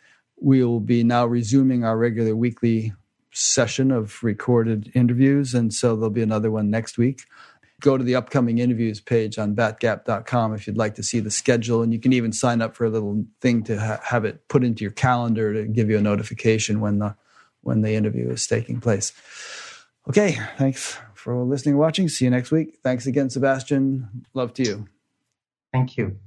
We 0.41 0.63
will 0.63 0.81
be 0.81 1.03
now 1.03 1.27
resuming 1.27 1.85
our 1.85 1.97
regular 1.97 2.37
weekly 2.37 2.93
session 3.33 3.91
of 3.91 4.23
recorded 4.23 4.93
interviews. 4.95 5.55
And 5.55 5.73
so 5.73 5.97
there'll 5.97 6.11
be 6.11 6.23
another 6.23 6.51
one 6.51 6.71
next 6.71 6.99
week. 6.99 7.23
Go 7.83 7.99
to 7.99 8.05
the 8.05 8.15
upcoming 8.15 8.59
interviews 8.59 9.01
page 9.01 9.39
on 9.39 9.55
batgap.com 9.55 10.55
if 10.55 10.67
you'd 10.67 10.79
like 10.79 10.95
to 10.95 11.03
see 11.03 11.21
the 11.21 11.31
schedule. 11.31 11.83
And 11.83 11.93
you 11.93 11.99
can 11.99 12.13
even 12.13 12.33
sign 12.33 12.63
up 12.63 12.75
for 12.75 12.85
a 12.85 12.91
little 12.91 13.25
thing 13.41 13.63
to 13.65 13.79
ha- 13.79 14.01
have 14.03 14.25
it 14.25 14.49
put 14.49 14.65
into 14.65 14.83
your 14.83 14.93
calendar 14.93 15.53
to 15.53 15.67
give 15.67 15.91
you 15.91 15.99
a 15.99 16.03
notification 16.03 16.81
when 16.81 16.99
the, 17.01 17.15
when 17.61 17.83
the 17.83 17.95
interview 17.95 18.31
is 18.31 18.47
taking 18.47 18.81
place. 18.81 19.13
Okay, 20.09 20.39
thanks 20.57 20.99
for 21.15 21.43
listening 21.45 21.75
and 21.75 21.81
watching. 21.81 22.09
See 22.09 22.25
you 22.25 22.31
next 22.31 22.51
week. 22.51 22.79
Thanks 22.83 23.07
again, 23.07 23.31
Sebastian. 23.31 24.25
Love 24.35 24.55
to 24.55 24.65
you. 24.65 24.89
Thank 25.73 25.97
you. 25.97 26.22